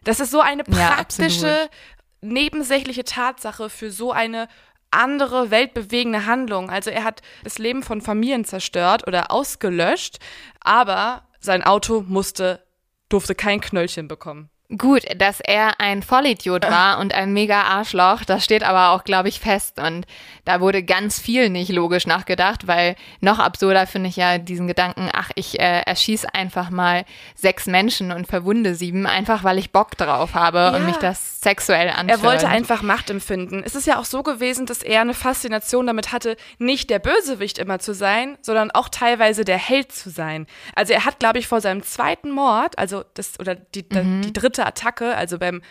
Das 0.03 0.19
ist 0.19 0.31
so 0.31 0.39
eine 0.39 0.63
Ja, 0.69 0.87
praktische, 0.89 1.47
absolut. 1.63 1.69
nebensächliche 2.21 3.03
Tatsache 3.03 3.69
für 3.69 3.91
so 3.91 4.11
eine 4.11 4.47
andere 4.89 5.51
weltbewegende 5.51 6.25
Handlung. 6.25 6.69
Also 6.69 6.89
er 6.89 7.03
hat 7.03 7.21
das 7.43 7.57
Leben 7.57 7.83
von 7.83 8.01
Familien 8.01 8.45
zerstört 8.45 9.05
oder 9.05 9.31
ausgelöscht, 9.31 10.17
aber 10.61 11.23
sein 11.39 11.61
Auto 11.63 12.03
musste, 12.07 12.63
durfte 13.09 13.35
kein 13.35 13.59
Knöllchen 13.61 14.07
bekommen. 14.07 14.49
Gut, 14.77 15.03
dass 15.17 15.39
er 15.39 15.79
ein 15.79 16.03
Vollidiot 16.03 16.63
war 16.69 16.99
und 16.99 17.13
ein 17.13 17.31
mega 17.31 17.61
Arschloch, 17.61 18.25
das 18.25 18.43
steht 18.43 18.63
aber 18.63 18.89
auch, 18.91 19.05
glaube 19.05 19.29
ich, 19.29 19.39
fest. 19.39 19.79
Und 19.79 20.05
da 20.43 20.59
wurde 20.59 20.83
ganz 20.83 21.21
viel 21.21 21.49
nicht 21.49 21.71
logisch 21.71 22.05
nachgedacht, 22.05 22.67
weil 22.67 22.97
noch 23.21 23.39
absurder 23.39 23.87
finde 23.87 24.09
ich 24.09 24.17
ja 24.17 24.37
diesen 24.39 24.67
Gedanken, 24.67 25.09
ach, 25.13 25.29
ich 25.35 25.57
äh, 25.61 25.83
erschieße 25.83 26.33
einfach 26.33 26.69
mal 26.69 27.05
sechs 27.33 27.65
Menschen 27.65 28.11
und 28.11 28.27
verwunde 28.27 28.75
sieben, 28.75 29.07
einfach 29.07 29.45
weil 29.45 29.57
ich 29.57 29.71
Bock 29.71 29.95
drauf 29.97 30.33
habe 30.33 30.57
Ja. 30.57 30.75
und 30.75 30.85
mich 30.85 30.97
das 30.97 31.39
sexuell 31.39 31.87
Er 31.87 31.97
anfühlt. 31.99 32.23
wollte 32.23 32.49
einfach 32.49 32.81
Macht 32.81 33.09
empfinden. 33.09 33.63
Es 33.65 33.73
ist 33.73 33.87
ja 33.87 33.97
auch 33.97 34.03
so 34.05 34.21
gewesen, 34.21 34.65
dass 34.65 34.83
er 34.83 34.99
eine 34.99 35.13
Faszination 35.13 35.87
damit 35.87 36.11
hatte, 36.11 36.35
nicht 36.57 36.89
der 36.89 36.99
Bösewicht 36.99 37.57
immer 37.57 37.79
zu 37.79 37.93
sein, 37.93 38.37
sondern 38.41 38.71
auch 38.71 38.89
teilweise 38.89 39.45
der 39.45 39.57
Held 39.59 39.93
zu 39.93 40.09
sein. 40.09 40.45
Also 40.75 40.91
er 40.91 41.05
hat, 41.05 41.19
glaube 41.19 41.39
ich, 41.39 41.47
vor 41.47 41.61
seinem 41.61 41.83
zweiten 41.83 42.31
Mord, 42.31 42.77
also 42.77 43.05
das 43.13 43.39
oder 43.39 43.55
die, 43.55 43.87
die 43.87 44.33
dritte 44.33 44.56
Attacke, 44.65 45.15
also 45.15 45.37
beim 45.37 45.61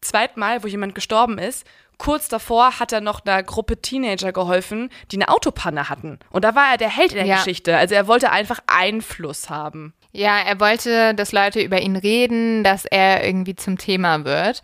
zweiten 0.00 0.40
Mal, 0.40 0.62
wo 0.62 0.66
jemand 0.66 0.94
gestorben 0.94 1.38
ist, 1.38 1.66
kurz 1.98 2.28
davor 2.28 2.80
hat 2.80 2.92
er 2.92 3.00
noch 3.02 3.24
einer 3.24 3.42
Gruppe 3.42 3.80
Teenager 3.82 4.32
geholfen, 4.32 4.88
die 5.10 5.16
eine 5.16 5.28
Autopanne 5.28 5.88
hatten. 5.88 6.18
Und 6.30 6.44
da 6.44 6.54
war 6.54 6.72
er 6.72 6.76
der 6.78 6.88
Held 6.88 7.12
in 7.12 7.18
der 7.18 7.26
Ja. 7.26 7.36
Geschichte. 7.36 7.76
Also 7.76 7.94
er 7.94 8.06
wollte 8.06 8.32
einfach 8.32 8.60
Einfluss 8.66 9.50
haben. 9.50 9.92
Ja, 10.12 10.38
er 10.38 10.58
wollte, 10.58 11.14
dass 11.14 11.32
Leute 11.32 11.60
über 11.60 11.80
ihn 11.80 11.96
reden, 11.96 12.64
dass 12.64 12.84
er 12.84 13.24
irgendwie 13.24 13.54
zum 13.54 13.78
Thema 13.78 14.24
wird. 14.24 14.62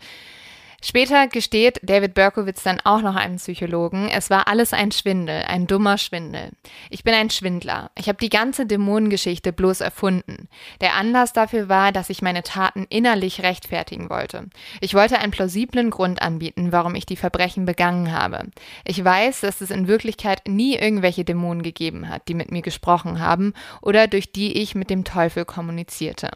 Später 0.83 1.27
gesteht 1.27 1.79
David 1.81 2.13
Berkowitz 2.13 2.61
dann 2.61 2.79
auch 2.83 3.01
noch 3.01 3.15
einem 3.15 3.37
Psychologen, 3.37 4.09
es 4.09 4.29
war 4.29 4.47
alles 4.47 4.73
ein 4.73 4.91
Schwindel, 4.91 5.43
ein 5.47 5.65
dummer 5.65 5.97
Schwindel. 5.97 6.51
Ich 6.91 7.03
bin 7.03 7.15
ein 7.15 7.31
Schwindler. 7.31 7.89
Ich 7.97 8.07
habe 8.07 8.19
die 8.19 8.29
ganze 8.29 8.67
Dämonengeschichte 8.67 9.53
bloß 9.53 9.81
erfunden. 9.81 10.47
Der 10.79 10.93
Anlass 10.93 11.33
dafür 11.33 11.67
war, 11.67 11.91
dass 11.91 12.11
ich 12.11 12.21
meine 12.21 12.43
Taten 12.43 12.85
innerlich 12.89 13.41
rechtfertigen 13.41 14.11
wollte. 14.11 14.45
Ich 14.79 14.93
wollte 14.93 15.17
einen 15.17 15.31
plausiblen 15.31 15.89
Grund 15.89 16.21
anbieten, 16.21 16.71
warum 16.71 16.93
ich 16.93 17.07
die 17.07 17.17
Verbrechen 17.17 17.65
begangen 17.65 18.11
habe. 18.11 18.43
Ich 18.85 19.03
weiß, 19.03 19.41
dass 19.41 19.61
es 19.61 19.71
in 19.71 19.87
Wirklichkeit 19.87 20.47
nie 20.47 20.75
irgendwelche 20.75 21.25
Dämonen 21.25 21.63
gegeben 21.63 22.07
hat, 22.07 22.27
die 22.27 22.35
mit 22.35 22.51
mir 22.51 22.61
gesprochen 22.61 23.19
haben 23.19 23.53
oder 23.81 24.07
durch 24.07 24.31
die 24.31 24.61
ich 24.61 24.75
mit 24.75 24.91
dem 24.91 25.03
Teufel 25.03 25.43
kommunizierte. 25.43 26.29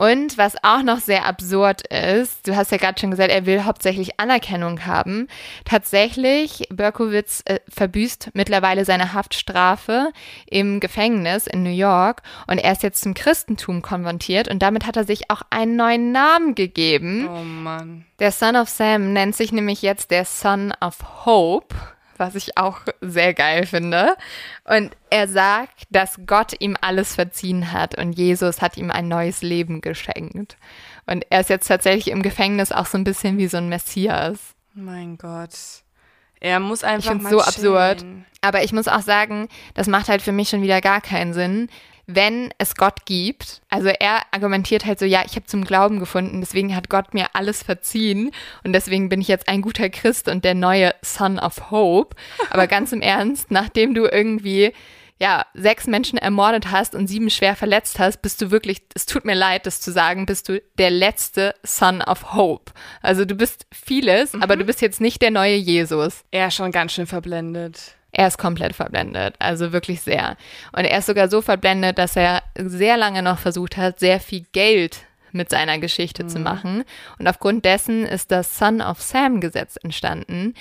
Und 0.00 0.38
was 0.38 0.54
auch 0.62 0.82
noch 0.82 0.98
sehr 0.98 1.26
absurd 1.26 1.82
ist, 1.88 2.48
du 2.48 2.56
hast 2.56 2.72
ja 2.72 2.78
gerade 2.78 2.98
schon 2.98 3.10
gesagt, 3.10 3.30
er 3.30 3.44
will 3.44 3.64
hauptsächlich 3.64 4.18
Anerkennung 4.18 4.86
haben. 4.86 5.28
Tatsächlich, 5.66 6.66
Berkowitz 6.70 7.42
äh, 7.44 7.60
verbüßt 7.68 8.30
mittlerweile 8.32 8.86
seine 8.86 9.12
Haftstrafe 9.12 10.10
im 10.46 10.80
Gefängnis 10.80 11.46
in 11.46 11.64
New 11.64 11.68
York 11.68 12.22
und 12.46 12.56
er 12.56 12.72
ist 12.72 12.82
jetzt 12.82 13.02
zum 13.02 13.12
Christentum 13.12 13.82
konvertiert 13.82 14.48
und 14.48 14.62
damit 14.62 14.86
hat 14.86 14.96
er 14.96 15.04
sich 15.04 15.30
auch 15.30 15.42
einen 15.50 15.76
neuen 15.76 16.12
Namen 16.12 16.54
gegeben. 16.54 17.28
Oh 17.28 17.44
Mann. 17.44 18.06
Der 18.20 18.32
Son 18.32 18.56
of 18.56 18.70
Sam 18.70 19.12
nennt 19.12 19.36
sich 19.36 19.52
nämlich 19.52 19.82
jetzt 19.82 20.10
der 20.10 20.24
Son 20.24 20.72
of 20.80 21.26
Hope, 21.26 21.76
was 22.20 22.34
ich 22.36 22.56
auch 22.56 22.82
sehr 23.00 23.34
geil 23.34 23.66
finde. 23.66 24.16
Und 24.64 24.92
er 25.10 25.26
sagt, 25.26 25.84
dass 25.90 26.20
Gott 26.26 26.54
ihm 26.60 26.76
alles 26.80 27.14
verziehen 27.16 27.72
hat 27.72 27.98
und 27.98 28.12
Jesus 28.12 28.62
hat 28.62 28.76
ihm 28.76 28.90
ein 28.90 29.08
neues 29.08 29.42
Leben 29.42 29.80
geschenkt. 29.80 30.56
Und 31.06 31.24
er 31.30 31.40
ist 31.40 31.50
jetzt 31.50 31.66
tatsächlich 31.66 32.08
im 32.08 32.22
Gefängnis 32.22 32.70
auch 32.70 32.86
so 32.86 32.96
ein 32.96 33.04
bisschen 33.04 33.38
wie 33.38 33.48
so 33.48 33.56
ein 33.56 33.68
Messias. 33.68 34.38
Mein 34.74 35.18
Gott. 35.18 35.50
Er 36.38 36.60
muss 36.60 36.82
Ich 36.82 36.88
einfach 36.88 37.10
finde 37.10 37.24
es 37.26 37.30
mal 37.32 37.38
so 37.38 37.40
absurd. 37.42 37.98
chillen. 37.98 38.26
Aber 38.40 38.62
ich 38.62 38.72
muss 38.72 38.88
auch 38.88 39.02
sagen, 39.02 39.48
das 39.74 39.86
macht 39.88 40.08
halt 40.08 40.22
für 40.22 40.32
mich 40.32 40.48
schon 40.48 40.62
wieder 40.62 40.80
gar 40.80 41.00
keinen 41.02 41.34
Sinn. 41.34 41.68
Wenn 42.14 42.52
es 42.58 42.74
Gott 42.74 43.04
gibt, 43.06 43.62
also 43.68 43.88
er 43.88 44.22
argumentiert 44.30 44.84
halt 44.84 44.98
so, 44.98 45.04
ja, 45.04 45.22
ich 45.24 45.36
habe 45.36 45.46
zum 45.46 45.64
Glauben 45.64 46.00
gefunden, 46.00 46.40
deswegen 46.40 46.74
hat 46.74 46.88
Gott 46.88 47.14
mir 47.14 47.28
alles 47.34 47.62
verziehen 47.62 48.30
und 48.64 48.72
deswegen 48.72 49.08
bin 49.08 49.20
ich 49.20 49.28
jetzt 49.28 49.48
ein 49.48 49.62
guter 49.62 49.88
Christ 49.90 50.28
und 50.28 50.44
der 50.44 50.54
neue 50.54 50.94
Son 51.02 51.38
of 51.38 51.70
Hope. 51.70 52.16
Aber 52.50 52.66
ganz 52.68 52.92
im 52.92 53.02
Ernst, 53.02 53.50
nachdem 53.50 53.94
du 53.94 54.06
irgendwie 54.06 54.72
ja, 55.20 55.44
sechs 55.52 55.86
Menschen 55.86 56.18
ermordet 56.18 56.70
hast 56.70 56.94
und 56.94 57.06
sieben 57.06 57.28
schwer 57.28 57.54
verletzt 57.54 57.98
hast, 57.98 58.22
bist 58.22 58.40
du 58.40 58.50
wirklich, 58.50 58.82
es 58.94 59.04
tut 59.04 59.26
mir 59.26 59.34
leid, 59.34 59.66
das 59.66 59.80
zu 59.80 59.92
sagen, 59.92 60.24
bist 60.24 60.48
du 60.48 60.62
der 60.78 60.90
letzte 60.90 61.54
Son 61.62 62.00
of 62.00 62.32
Hope. 62.32 62.72
Also 63.02 63.26
du 63.26 63.34
bist 63.34 63.66
vieles, 63.70 64.32
aber 64.40 64.56
du 64.56 64.64
bist 64.64 64.80
jetzt 64.80 65.00
nicht 65.00 65.20
der 65.20 65.30
neue 65.30 65.56
Jesus. 65.56 66.24
Er 66.30 66.48
ist 66.48 66.54
schon 66.54 66.72
ganz 66.72 66.92
schön 66.92 67.06
verblendet. 67.06 67.96
Er 68.12 68.26
ist 68.26 68.38
komplett 68.38 68.74
verblendet, 68.74 69.34
also 69.38 69.72
wirklich 69.72 70.00
sehr. 70.00 70.36
Und 70.72 70.84
er 70.84 70.98
ist 70.98 71.06
sogar 71.06 71.28
so 71.28 71.42
verblendet, 71.42 71.98
dass 71.98 72.16
er 72.16 72.42
sehr 72.56 72.96
lange 72.96 73.22
noch 73.22 73.38
versucht 73.38 73.76
hat, 73.76 74.00
sehr 74.00 74.20
viel 74.20 74.44
Geld 74.52 75.04
mit 75.32 75.48
seiner 75.48 75.78
Geschichte 75.78 76.26
zu 76.26 76.40
machen. 76.40 76.84
Und 77.18 77.28
aufgrund 77.28 77.64
dessen 77.64 78.04
ist 78.04 78.32
das 78.32 78.58
Son 78.58 78.80
of 78.80 79.00
Sam 79.00 79.40
Gesetz 79.40 79.76
entstanden. 79.76 80.54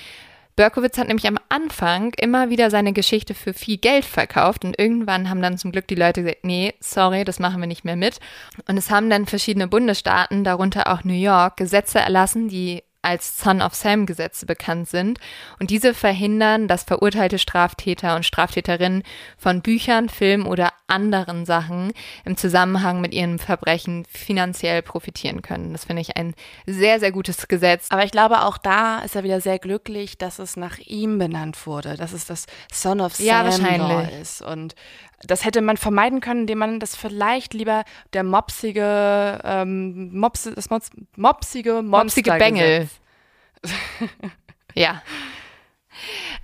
Berkowitz 0.60 0.98
hat 0.98 1.08
nämlich 1.08 1.26
am 1.26 1.40
Anfang 1.48 2.14
immer 2.18 2.50
wieder 2.50 2.70
seine 2.70 2.92
Geschichte 2.92 3.34
für 3.34 3.54
viel 3.54 3.78
Geld 3.78 4.04
verkauft 4.04 4.66
und 4.66 4.78
irgendwann 4.78 5.30
haben 5.30 5.42
dann 5.42 5.58
zum 5.58 5.72
Glück 5.72 5.88
die 5.88 5.96
Leute 5.96 6.22
gesagt, 6.22 6.44
nee, 6.44 6.74
sorry, 6.82 7.24
das 7.24 7.40
machen 7.40 7.62
wir 7.62 7.68
nicht 7.68 7.86
mehr 7.86 7.96
mit. 7.96 8.20
Und 8.68 8.76
es 8.76 8.92
haben 8.92 9.10
dann 9.10 9.26
verschiedene 9.26 9.70
Bundesstaaten, 9.70 10.44
darunter 10.44 10.92
auch 10.92 11.06
New 11.06 11.14
York, 11.14 11.56
Gesetze 11.56 12.00
erlassen, 12.00 12.50
die 12.50 12.84
als 13.02 13.40
Son 13.40 13.62
of 13.62 13.74
Sam 13.74 14.06
Gesetze 14.06 14.46
bekannt 14.46 14.90
sind. 14.90 15.20
Und 15.60 15.70
diese 15.70 15.94
verhindern, 15.94 16.68
dass 16.68 16.84
verurteilte 16.84 17.40
Straftäter 17.40 18.16
und 18.16 18.26
Straftäterinnen 18.26 19.04
von 19.38 19.62
Büchern, 19.62 20.10
Filmen 20.10 20.46
oder 20.46 20.72
anderen 20.88 21.46
Sachen 21.46 21.94
im 22.26 22.36
Zusammenhang 22.36 23.00
mit 23.00 23.14
ihrem 23.14 23.40
Verbrechen 23.40 24.06
finanziell 24.06 24.82
profitieren 24.82 25.42
können. 25.42 25.72
Das 25.72 25.86
finde 25.86 26.02
ich 26.02 26.18
ein 26.18 26.34
sehr, 26.66 27.00
sehr 27.00 27.12
gutes 27.12 27.48
Gesetz. 27.48 27.88
Aber 27.90 28.04
ich 28.04 28.12
glaube, 28.12 28.42
auch 28.42 28.58
da 28.58 29.00
ist 29.00 29.16
er 29.16 29.24
wieder 29.24 29.40
sehr 29.40 29.60
glücklich, 29.60 30.18
dass 30.18 30.40
es 30.40 30.58
nach 30.58 30.80
ihm 30.80 31.20
benannt 31.20 31.66
wurde, 31.66 31.96
dass 31.96 32.14
es 32.14 32.26
das 32.26 32.48
Son 32.72 33.02
of 33.02 33.16
Sam 33.16 33.26
Ja, 33.26 33.44
wahrscheinlich. 33.46 33.80
Law 33.80 34.22
ist. 34.22 34.42
Und 34.42 34.76
das 35.26 35.46
hätte 35.46 35.62
man 35.62 35.78
vermeiden 35.78 36.22
können, 36.22 36.41
indem 36.41 36.60
man 36.60 36.80
das 36.80 36.96
vielleicht 36.96 37.54
lieber 37.54 37.84
der 38.14 38.24
mopsige, 38.24 39.40
ähm, 39.44 40.18
Mops, 40.18 40.50
das 40.56 40.70
Mops, 40.70 40.90
mopsige 41.16 41.82
Monster 41.82 42.04
Mopsige 42.04 42.32
Bengel. 42.34 42.90
ja. 44.74 45.02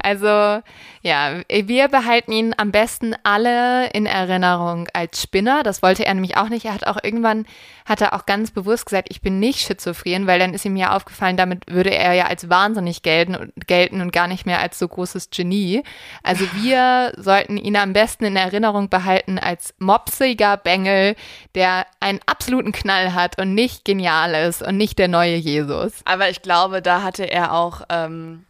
Also, 0.01 0.61
ja, 1.05 1.41
wir 1.49 1.87
behalten 1.87 2.31
ihn 2.31 2.55
am 2.57 2.71
besten 2.71 3.15
alle 3.21 3.91
in 3.91 4.07
Erinnerung 4.07 4.87
als 4.91 5.21
Spinner. 5.21 5.61
Das 5.61 5.83
wollte 5.83 6.03
er 6.03 6.13
nämlich 6.15 6.35
auch 6.35 6.49
nicht. 6.49 6.65
Er 6.65 6.73
hat 6.73 6.87
auch 6.87 6.97
irgendwann, 7.03 7.45
hat 7.85 8.01
er 8.01 8.13
auch 8.13 8.25
ganz 8.25 8.49
bewusst 8.49 8.87
gesagt, 8.87 9.09
ich 9.11 9.21
bin 9.21 9.39
nicht 9.39 9.59
schizophren, 9.59 10.25
weil 10.25 10.39
dann 10.39 10.55
ist 10.55 10.65
ihm 10.65 10.75
ja 10.75 10.95
aufgefallen, 10.95 11.37
damit 11.37 11.71
würde 11.71 11.93
er 11.93 12.13
ja 12.13 12.25
als 12.25 12.49
wahnsinnig 12.49 13.03
gelten 13.03 13.35
und, 13.35 13.67
gelten 13.67 14.01
und 14.01 14.13
gar 14.13 14.27
nicht 14.27 14.47
mehr 14.47 14.59
als 14.59 14.79
so 14.79 14.87
großes 14.87 15.29
Genie. 15.29 15.83
Also 16.23 16.45
wir 16.55 17.13
sollten 17.17 17.57
ihn 17.57 17.75
am 17.75 17.93
besten 17.93 18.25
in 18.25 18.35
Erinnerung 18.35 18.89
behalten 18.89 19.37
als 19.37 19.75
mopsiger 19.77 20.57
Bengel, 20.57 21.15
der 21.53 21.85
einen 21.99 22.19
absoluten 22.25 22.71
Knall 22.71 23.13
hat 23.13 23.39
und 23.39 23.53
nicht 23.53 23.85
genial 23.85 24.33
ist 24.33 24.63
und 24.63 24.75
nicht 24.77 24.97
der 24.97 25.07
neue 25.07 25.35
Jesus. 25.35 25.93
Aber 26.05 26.31
ich 26.31 26.41
glaube, 26.41 26.81
da 26.81 27.03
hatte 27.03 27.25
er 27.25 27.53
auch 27.53 27.83
ähm, 27.89 28.45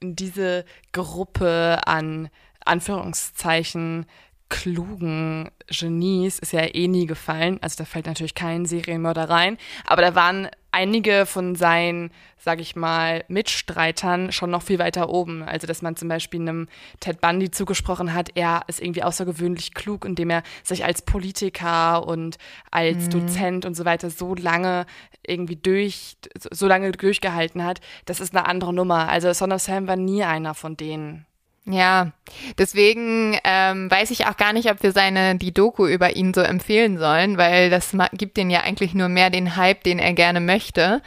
in 0.00 0.16
diese 0.16 0.64
Gruppe 0.92 1.80
an 1.86 2.30
Anführungszeichen 2.64 4.06
klugen 4.48 5.50
Genies 5.68 6.38
ist 6.38 6.52
ja 6.52 6.62
eh 6.62 6.88
nie 6.88 7.06
gefallen. 7.06 7.58
Also 7.60 7.76
da 7.78 7.84
fällt 7.84 8.06
natürlich 8.06 8.34
kein 8.34 8.64
Serienmörder 8.66 9.28
rein. 9.28 9.58
Aber 9.86 10.02
da 10.02 10.14
waren 10.14 10.48
einige 10.70 11.26
von 11.26 11.54
seinen, 11.54 12.10
sag 12.38 12.60
ich 12.60 12.76
mal, 12.76 13.24
Mitstreitern 13.28 14.32
schon 14.32 14.50
noch 14.50 14.62
viel 14.62 14.78
weiter 14.78 15.08
oben. 15.10 15.42
Also 15.42 15.66
dass 15.66 15.82
man 15.82 15.96
zum 15.96 16.08
Beispiel 16.08 16.40
einem 16.40 16.68
Ted 17.00 17.20
Bundy 17.20 17.50
zugesprochen 17.50 18.14
hat, 18.14 18.30
er 18.34 18.62
ist 18.68 18.80
irgendwie 18.80 19.02
außergewöhnlich 19.02 19.74
klug, 19.74 20.04
indem 20.04 20.30
er 20.30 20.42
sich 20.62 20.84
als 20.84 21.02
Politiker 21.02 22.06
und 22.06 22.38
als 22.70 23.06
Mhm. 23.06 23.10
Dozent 23.10 23.64
und 23.66 23.74
so 23.74 23.84
weiter 23.84 24.10
so 24.10 24.34
lange 24.34 24.86
irgendwie 25.26 25.56
durch, 25.56 26.16
so 26.50 26.66
lange 26.66 26.92
durchgehalten 26.92 27.62
hat. 27.64 27.80
Das 28.06 28.20
ist 28.20 28.34
eine 28.34 28.46
andere 28.46 28.72
Nummer. 28.72 29.08
Also 29.08 29.32
Son 29.32 29.52
of 29.52 29.60
Sam 29.60 29.86
war 29.86 29.96
nie 29.96 30.24
einer 30.24 30.54
von 30.54 30.76
denen. 30.76 31.26
Ja, 31.70 32.12
deswegen 32.56 33.38
ähm, 33.44 33.90
weiß 33.90 34.10
ich 34.10 34.26
auch 34.26 34.38
gar 34.38 34.54
nicht, 34.54 34.70
ob 34.70 34.82
wir 34.82 34.92
seine 34.92 35.36
die 35.36 35.52
Doku 35.52 35.86
über 35.86 36.16
ihn 36.16 36.32
so 36.32 36.40
empfehlen 36.40 36.96
sollen, 36.96 37.36
weil 37.36 37.68
das 37.68 37.94
gibt 38.12 38.38
den 38.38 38.48
ja 38.48 38.62
eigentlich 38.62 38.94
nur 38.94 39.10
mehr 39.10 39.28
den 39.28 39.54
Hype, 39.54 39.84
den 39.84 39.98
er 39.98 40.14
gerne 40.14 40.40
möchte. 40.40 41.02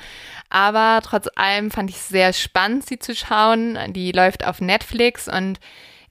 Aber 0.50 1.00
trotz 1.04 1.28
allem 1.36 1.72
fand 1.72 1.90
ich 1.90 1.96
es 1.96 2.10
sehr 2.10 2.32
spannend, 2.34 2.86
sie 2.86 3.00
zu 3.00 3.16
schauen. 3.16 3.78
Die 3.94 4.12
läuft 4.12 4.46
auf 4.46 4.62
Netflix 4.62 5.28
und 5.28 5.60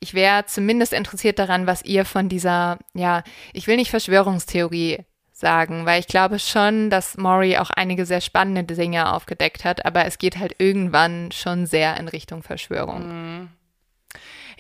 ich 0.01 0.15
wäre 0.15 0.47
zumindest 0.47 0.95
interessiert 0.95 1.39
daran, 1.39 1.69
was 1.69 1.85
ihr 1.85 2.05
von 2.05 2.29
dieser, 2.29 2.79
ja, 2.95 3.23
ich 3.53 3.69
will 3.69 3.77
nicht 3.77 3.91
Verschwörungstheorie 3.91 5.05
sagen, 5.33 5.87
weil 5.87 6.01
ich 6.01 6.07
glaube 6.07 6.39
schon, 6.41 6.91
dass 6.91 7.17
Maury 7.17 7.57
auch 7.59 7.71
einige 7.71 8.05
sehr 8.05 8.21
spannende 8.21 8.65
Dinge 8.75 9.13
aufgedeckt 9.13 9.65
hat, 9.65 9.85
aber 9.87 10.07
es 10.07 10.19
geht 10.19 10.39
halt 10.39 10.57
irgendwann 10.59 11.31
schon 11.33 11.67
sehr 11.67 11.97
in 11.99 12.09
Richtung 12.09 12.43
Verschwörung. 12.43 13.49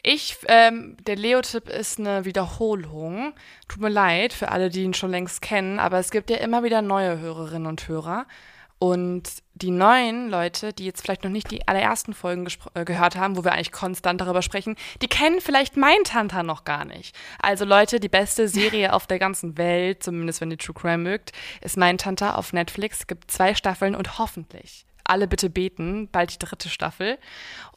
Ich, 0.02 0.38
ähm, 0.48 0.96
der 1.06 1.16
Leo-Tipp 1.16 1.68
ist 1.68 1.98
eine 1.98 2.24
Wiederholung. 2.24 3.34
Tut 3.68 3.82
mir 3.82 3.90
leid 3.90 4.32
für 4.32 4.50
alle, 4.50 4.70
die 4.70 4.82
ihn 4.82 4.94
schon 4.94 5.10
längst 5.10 5.42
kennen, 5.42 5.78
aber 5.78 5.98
es 5.98 6.10
gibt 6.10 6.30
ja 6.30 6.38
immer 6.38 6.62
wieder 6.62 6.80
neue 6.80 7.18
Hörerinnen 7.18 7.66
und 7.66 7.86
Hörer. 7.86 8.26
Und 8.78 9.28
die 9.52 9.70
neuen 9.70 10.30
Leute, 10.30 10.72
die 10.72 10.86
jetzt 10.86 11.02
vielleicht 11.02 11.22
noch 11.22 11.30
nicht 11.30 11.50
die 11.50 11.68
allerersten 11.68 12.14
Folgen 12.14 12.48
äh, 12.72 12.86
gehört 12.86 13.14
haben, 13.14 13.36
wo 13.36 13.44
wir 13.44 13.52
eigentlich 13.52 13.72
konstant 13.72 14.22
darüber 14.22 14.40
sprechen, 14.40 14.74
die 15.02 15.06
kennen 15.06 15.42
vielleicht 15.42 15.76
Mindhunter 15.76 16.42
noch 16.42 16.64
gar 16.64 16.86
nicht. 16.86 17.14
Also 17.42 17.66
Leute, 17.66 18.00
die 18.00 18.08
beste 18.08 18.48
Serie 18.48 18.94
auf 18.94 19.06
der 19.06 19.18
ganzen 19.18 19.58
Welt, 19.58 20.02
zumindest 20.02 20.40
wenn 20.40 20.50
ihr 20.50 20.56
True 20.56 20.74
Crime 20.74 20.96
mögt, 20.96 21.32
ist 21.60 21.76
Mindhunter 21.76 22.38
auf 22.38 22.54
Netflix. 22.54 23.06
Gibt 23.06 23.30
zwei 23.30 23.54
Staffeln 23.54 23.94
und 23.94 24.18
hoffentlich 24.18 24.86
alle 25.10 25.26
bitte 25.26 25.50
beten, 25.50 26.08
bald 26.10 26.32
die 26.32 26.38
dritte 26.38 26.68
Staffel. 26.68 27.18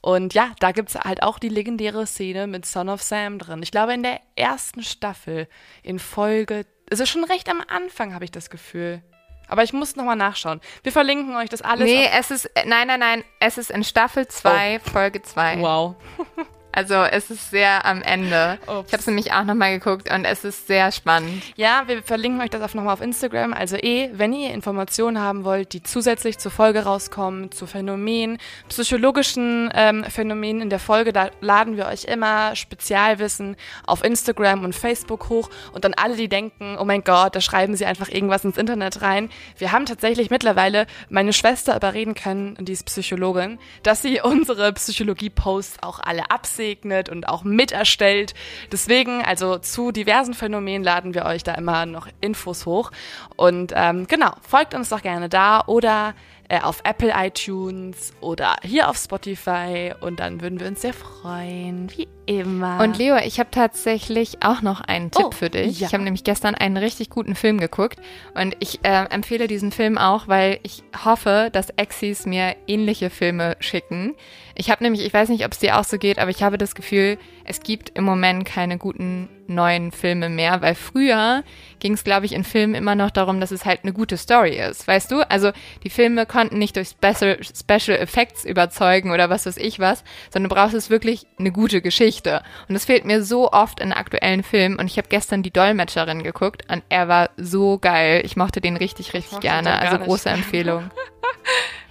Und 0.01 0.33
ja, 0.33 0.51
da 0.59 0.71
gibt's 0.71 0.95
halt 0.95 1.23
auch 1.23 1.39
die 1.39 1.49
legendäre 1.49 2.05
Szene 2.05 2.47
mit 2.47 2.65
Son 2.65 2.89
of 2.89 3.01
Sam 3.01 3.39
drin. 3.39 3.63
Ich 3.63 3.71
glaube, 3.71 3.93
in 3.93 4.03
der 4.03 4.21
ersten 4.35 4.83
Staffel, 4.83 5.47
in 5.81 5.99
Folge, 5.99 6.65
es 6.89 6.99
ist 6.99 7.09
schon 7.09 7.23
recht 7.23 7.49
am 7.49 7.61
Anfang, 7.67 8.13
habe 8.13 8.25
ich 8.25 8.31
das 8.31 8.49
Gefühl. 8.49 9.01
Aber 9.47 9.63
ich 9.63 9.73
muss 9.73 9.95
nochmal 9.95 10.15
nachschauen. 10.15 10.61
Wir 10.83 10.91
verlinken 10.91 11.35
euch 11.35 11.49
das 11.49 11.61
alles. 11.61 11.85
Nee, 11.85 12.07
es 12.17 12.31
ist, 12.31 12.45
äh, 12.55 12.65
nein, 12.65 12.87
nein, 12.87 12.99
nein, 12.99 13.23
es 13.39 13.57
ist 13.57 13.71
in 13.71 13.83
Staffel 13.83 14.27
2, 14.27 14.79
Folge 14.79 15.21
2. 15.21 15.59
wow. 15.59 15.95
Also 16.75 16.95
es 16.95 17.29
ist 17.29 17.51
sehr 17.51 17.85
am 17.85 18.01
Ende. 18.01 18.57
Ups. 18.65 18.87
Ich 18.87 18.93
habe 18.93 19.01
es 19.01 19.07
nämlich 19.07 19.31
auch 19.31 19.43
nochmal 19.43 19.77
geguckt 19.77 20.11
und 20.11 20.25
es 20.25 20.43
ist 20.43 20.65
sehr 20.65 20.91
spannend. 20.91 21.43
Ja, 21.55 21.83
wir 21.85 22.01
verlinken 22.01 22.41
euch 22.41 22.49
das 22.49 22.63
auch 22.63 22.73
nochmal 22.73 22.93
auf 22.93 23.01
Instagram. 23.01 23.53
Also 23.53 23.77
eh, 23.77 24.09
wenn 24.13 24.33
ihr 24.33 24.51
Informationen 24.51 25.19
haben 25.19 25.43
wollt, 25.43 25.73
die 25.73 25.83
zusätzlich 25.83 26.39
zur 26.39 26.51
Folge 26.51 26.83
rauskommen, 26.83 27.51
zu 27.51 27.67
Phänomenen, 27.67 28.39
psychologischen 28.69 29.71
ähm, 29.75 30.03
Phänomenen 30.05 30.63
in 30.63 30.69
der 30.71 30.79
Folge, 30.79 31.13
da 31.13 31.29
laden 31.41 31.77
wir 31.77 31.85
euch 31.85 32.05
immer 32.05 32.55
Spezialwissen 32.55 33.55
auf 33.85 34.03
Instagram 34.03 34.63
und 34.63 34.73
Facebook 34.73 35.29
hoch. 35.29 35.51
Und 35.73 35.85
dann 35.85 35.93
alle, 35.93 36.15
die 36.15 36.27
denken, 36.27 36.77
oh 36.79 36.85
mein 36.85 37.03
Gott, 37.03 37.35
da 37.35 37.41
schreiben 37.41 37.75
sie 37.75 37.85
einfach 37.85 38.09
irgendwas 38.09 38.45
ins 38.45 38.57
Internet 38.57 39.03
rein. 39.03 39.29
Wir 39.59 39.71
haben 39.71 39.85
tatsächlich 39.85 40.31
mittlerweile 40.31 40.87
meine 41.09 41.33
Schwester 41.33 41.75
überreden 41.75 42.15
können, 42.15 42.57
die 42.59 42.73
ist 42.73 42.87
Psychologin, 42.87 43.59
dass 43.83 44.01
sie 44.01 44.21
unsere 44.23 44.73
Psychologie-Posts 44.73 45.83
auch 45.83 45.99
alle 45.99 46.31
absegnet 46.63 47.09
und 47.09 47.27
auch 47.27 47.43
miterstellt. 47.43 48.33
Deswegen, 48.71 49.21
also 49.23 49.57
zu 49.57 49.91
diversen 49.91 50.33
Phänomenen 50.33 50.83
laden 50.83 51.13
wir 51.13 51.25
euch 51.25 51.43
da 51.43 51.53
immer 51.55 51.85
noch 51.85 52.07
Infos 52.21 52.65
hoch. 52.65 52.91
Und 53.35 53.73
ähm, 53.75 54.07
genau, 54.07 54.31
folgt 54.47 54.73
uns 54.73 54.89
doch 54.89 55.01
gerne 55.01 55.29
da 55.29 55.63
oder 55.67 56.15
äh, 56.53 56.59
auf 56.61 56.81
Apple 56.83 57.11
iTunes 57.15 58.13
oder 58.21 58.57
hier 58.63 58.87
auf 58.89 58.97
Spotify. 58.97 59.93
Und 59.99 60.19
dann 60.19 60.41
würden 60.41 60.59
wir 60.59 60.67
uns 60.67 60.81
sehr 60.81 60.93
freuen, 60.93 61.89
wie 61.95 62.07
immer. 62.25 62.79
Und 62.81 62.97
Leo, 62.97 63.17
ich 63.17 63.39
habe 63.39 63.49
tatsächlich 63.51 64.43
auch 64.43 64.61
noch 64.61 64.79
einen 64.81 65.09
Tipp 65.11 65.25
Oh, 65.27 65.31
für 65.31 65.49
dich. 65.49 65.79
ja. 65.79 65.87
Ich 65.87 65.93
habe 65.93 66.03
nämlich 66.03 66.23
gestern 66.23 66.53
einen 66.55 66.77
richtig 66.77 67.09
guten 67.09 67.35
Film 67.35 67.59
geguckt 67.59 67.99
und 68.35 68.55
ich 68.59 68.79
äh, 68.83 69.05
empfehle 69.09 69.47
diesen 69.47 69.71
Film 69.71 69.97
auch, 69.97 70.27
weil 70.27 70.59
ich 70.63 70.83
hoffe, 71.03 71.49
dass 71.51 71.69
Exis 71.71 72.25
mir 72.25 72.55
ähnliche 72.67 73.09
Filme 73.09 73.55
schicken. 73.59 74.15
Ich 74.55 74.69
habe 74.69 74.83
nämlich, 74.83 75.05
ich 75.05 75.13
weiß 75.13 75.29
nicht, 75.29 75.45
ob 75.45 75.51
es 75.53 75.59
dir 75.59 75.79
auch 75.79 75.83
so 75.83 75.97
geht, 75.97 76.19
aber 76.19 76.29
ich 76.29 76.43
habe 76.43 76.57
das 76.57 76.75
Gefühl, 76.75 77.17
es 77.45 77.61
gibt 77.61 77.97
im 77.97 78.03
Moment 78.03 78.45
keine 78.45 78.77
guten 78.77 79.27
neuen 79.47 79.91
Filme 79.91 80.29
mehr, 80.29 80.61
weil 80.61 80.73
früher 80.75 81.43
ging 81.79 81.93
es, 81.93 82.03
glaube 82.03 82.25
ich, 82.25 82.31
in 82.33 82.43
Filmen 82.43 82.75
immer 82.75 82.95
noch 82.95 83.11
darum, 83.11 83.41
dass 83.41 83.51
es 83.51 83.65
halt 83.65 83.81
eine 83.83 83.91
gute 83.91 84.15
Story 84.17 84.57
ist, 84.57 84.87
weißt 84.87 85.11
du? 85.11 85.29
Also 85.29 85.51
die 85.83 85.89
Filme 85.89 86.25
konnten 86.25 86.57
nicht 86.57 86.75
durch 86.77 86.89
Special, 86.89 87.37
Special 87.43 87.97
Effects 87.97 88.45
überzeugen 88.45 89.11
oder 89.11 89.29
was 89.29 89.45
weiß 89.45 89.57
ich 89.57 89.79
was, 89.79 90.03
sondern 90.31 90.49
du 90.49 90.55
brauchst 90.55 90.73
es 90.75 90.89
wirklich 90.89 91.27
eine 91.37 91.51
gute 91.51 91.81
Geschichte. 91.81 92.41
Und 92.69 92.73
das 92.73 92.85
fehlt 92.85 93.03
mir 93.05 93.23
so 93.23 93.51
oft 93.51 93.79
in 93.81 93.91
aktuellen 93.91 94.43
Filmen. 94.43 94.79
Und 94.79 94.85
ich 94.87 94.97
habe 94.97 95.09
gestern 95.09 95.43
die 95.43 95.51
Dolmetscherin 95.51 96.23
geguckt 96.23 96.63
und 96.71 96.83
er 96.89 97.07
war 97.07 97.29
so 97.37 97.77
geil. 97.79 98.21
Ich 98.25 98.37
mochte 98.37 98.61
den 98.61 98.77
richtig, 98.77 99.13
richtig 99.13 99.41
gerne. 99.41 99.77
Also 99.79 99.97
große 99.99 100.29
Empfehlung. 100.29 100.89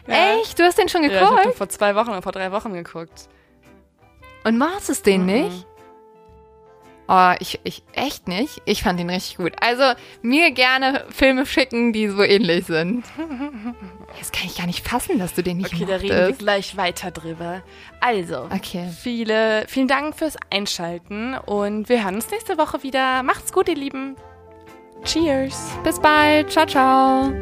Ja. 0.09 0.35
Echt? 0.41 0.59
Du 0.59 0.65
hast 0.65 0.79
den 0.79 0.89
schon 0.89 1.05
ja, 1.05 1.11
ich 1.11 1.21
habe 1.21 1.37
geguckt? 1.37 1.57
vor 1.57 1.69
zwei 1.69 1.95
Wochen 1.95 2.09
oder 2.11 2.23
vor 2.23 2.33
drei 2.33 2.51
Wochen 2.51 2.73
geguckt. 2.73 3.29
und 4.43 4.59
machst 4.59 4.91
es 4.91 5.03
den 5.03 5.21
Mhm. 5.21 5.27
nicht? 5.27 5.67
Oh, 7.09 7.33
ich, 7.41 7.61
ich, 7.65 7.83
echt 7.95 8.29
nicht? 8.29 8.63
Ich 8.65 8.83
fand 8.85 8.99
ihn 9.01 9.11
richtig 9.11 9.37
gut. 9.37 9.53
Also, 9.61 9.83
mir 10.23 10.51
gerne 10.53 11.05
Filme 11.11 11.45
schicken, 11.45 11.93
die 11.93 12.09
so 12.09 12.23
ähnlich 12.23 12.67
sind. 12.67 13.05
Jetzt 14.19 14.33
kann 14.33 14.47
ich 14.47 14.57
gar 14.57 14.67
nicht 14.67 14.87
fassen, 14.87 15.19
dass 15.19 15.35
du 15.35 15.43
den 15.43 15.59
nicht 15.59 15.75
Okay, 15.75 15.85
da 15.85 15.95
mochtest. 15.95 16.13
reden 16.13 16.27
wir 16.29 16.33
gleich 16.37 16.77
weiter 16.77 17.11
drüber. 17.11 17.63
Also, 18.01 18.49
Okay. 18.55 18.89
viele, 19.03 19.65
vielen 19.69 19.89
Dank 19.89 20.17
fürs 20.17 20.37
Einschalten 20.51 21.35
und 21.35 21.89
wir 21.89 22.05
hören 22.05 22.15
uns 22.15 22.31
nächste 22.31 22.57
Woche 22.57 22.83
wieder. 22.83 23.23
Macht's 23.25 23.53
gut, 23.53 23.69
ihr 23.69 23.77
Lieben. 23.77 24.17
Cheers. 25.05 25.73
Bis 25.83 25.99
bald. 26.01 26.51
Ciao, 26.53 26.67
ciao. 26.67 27.33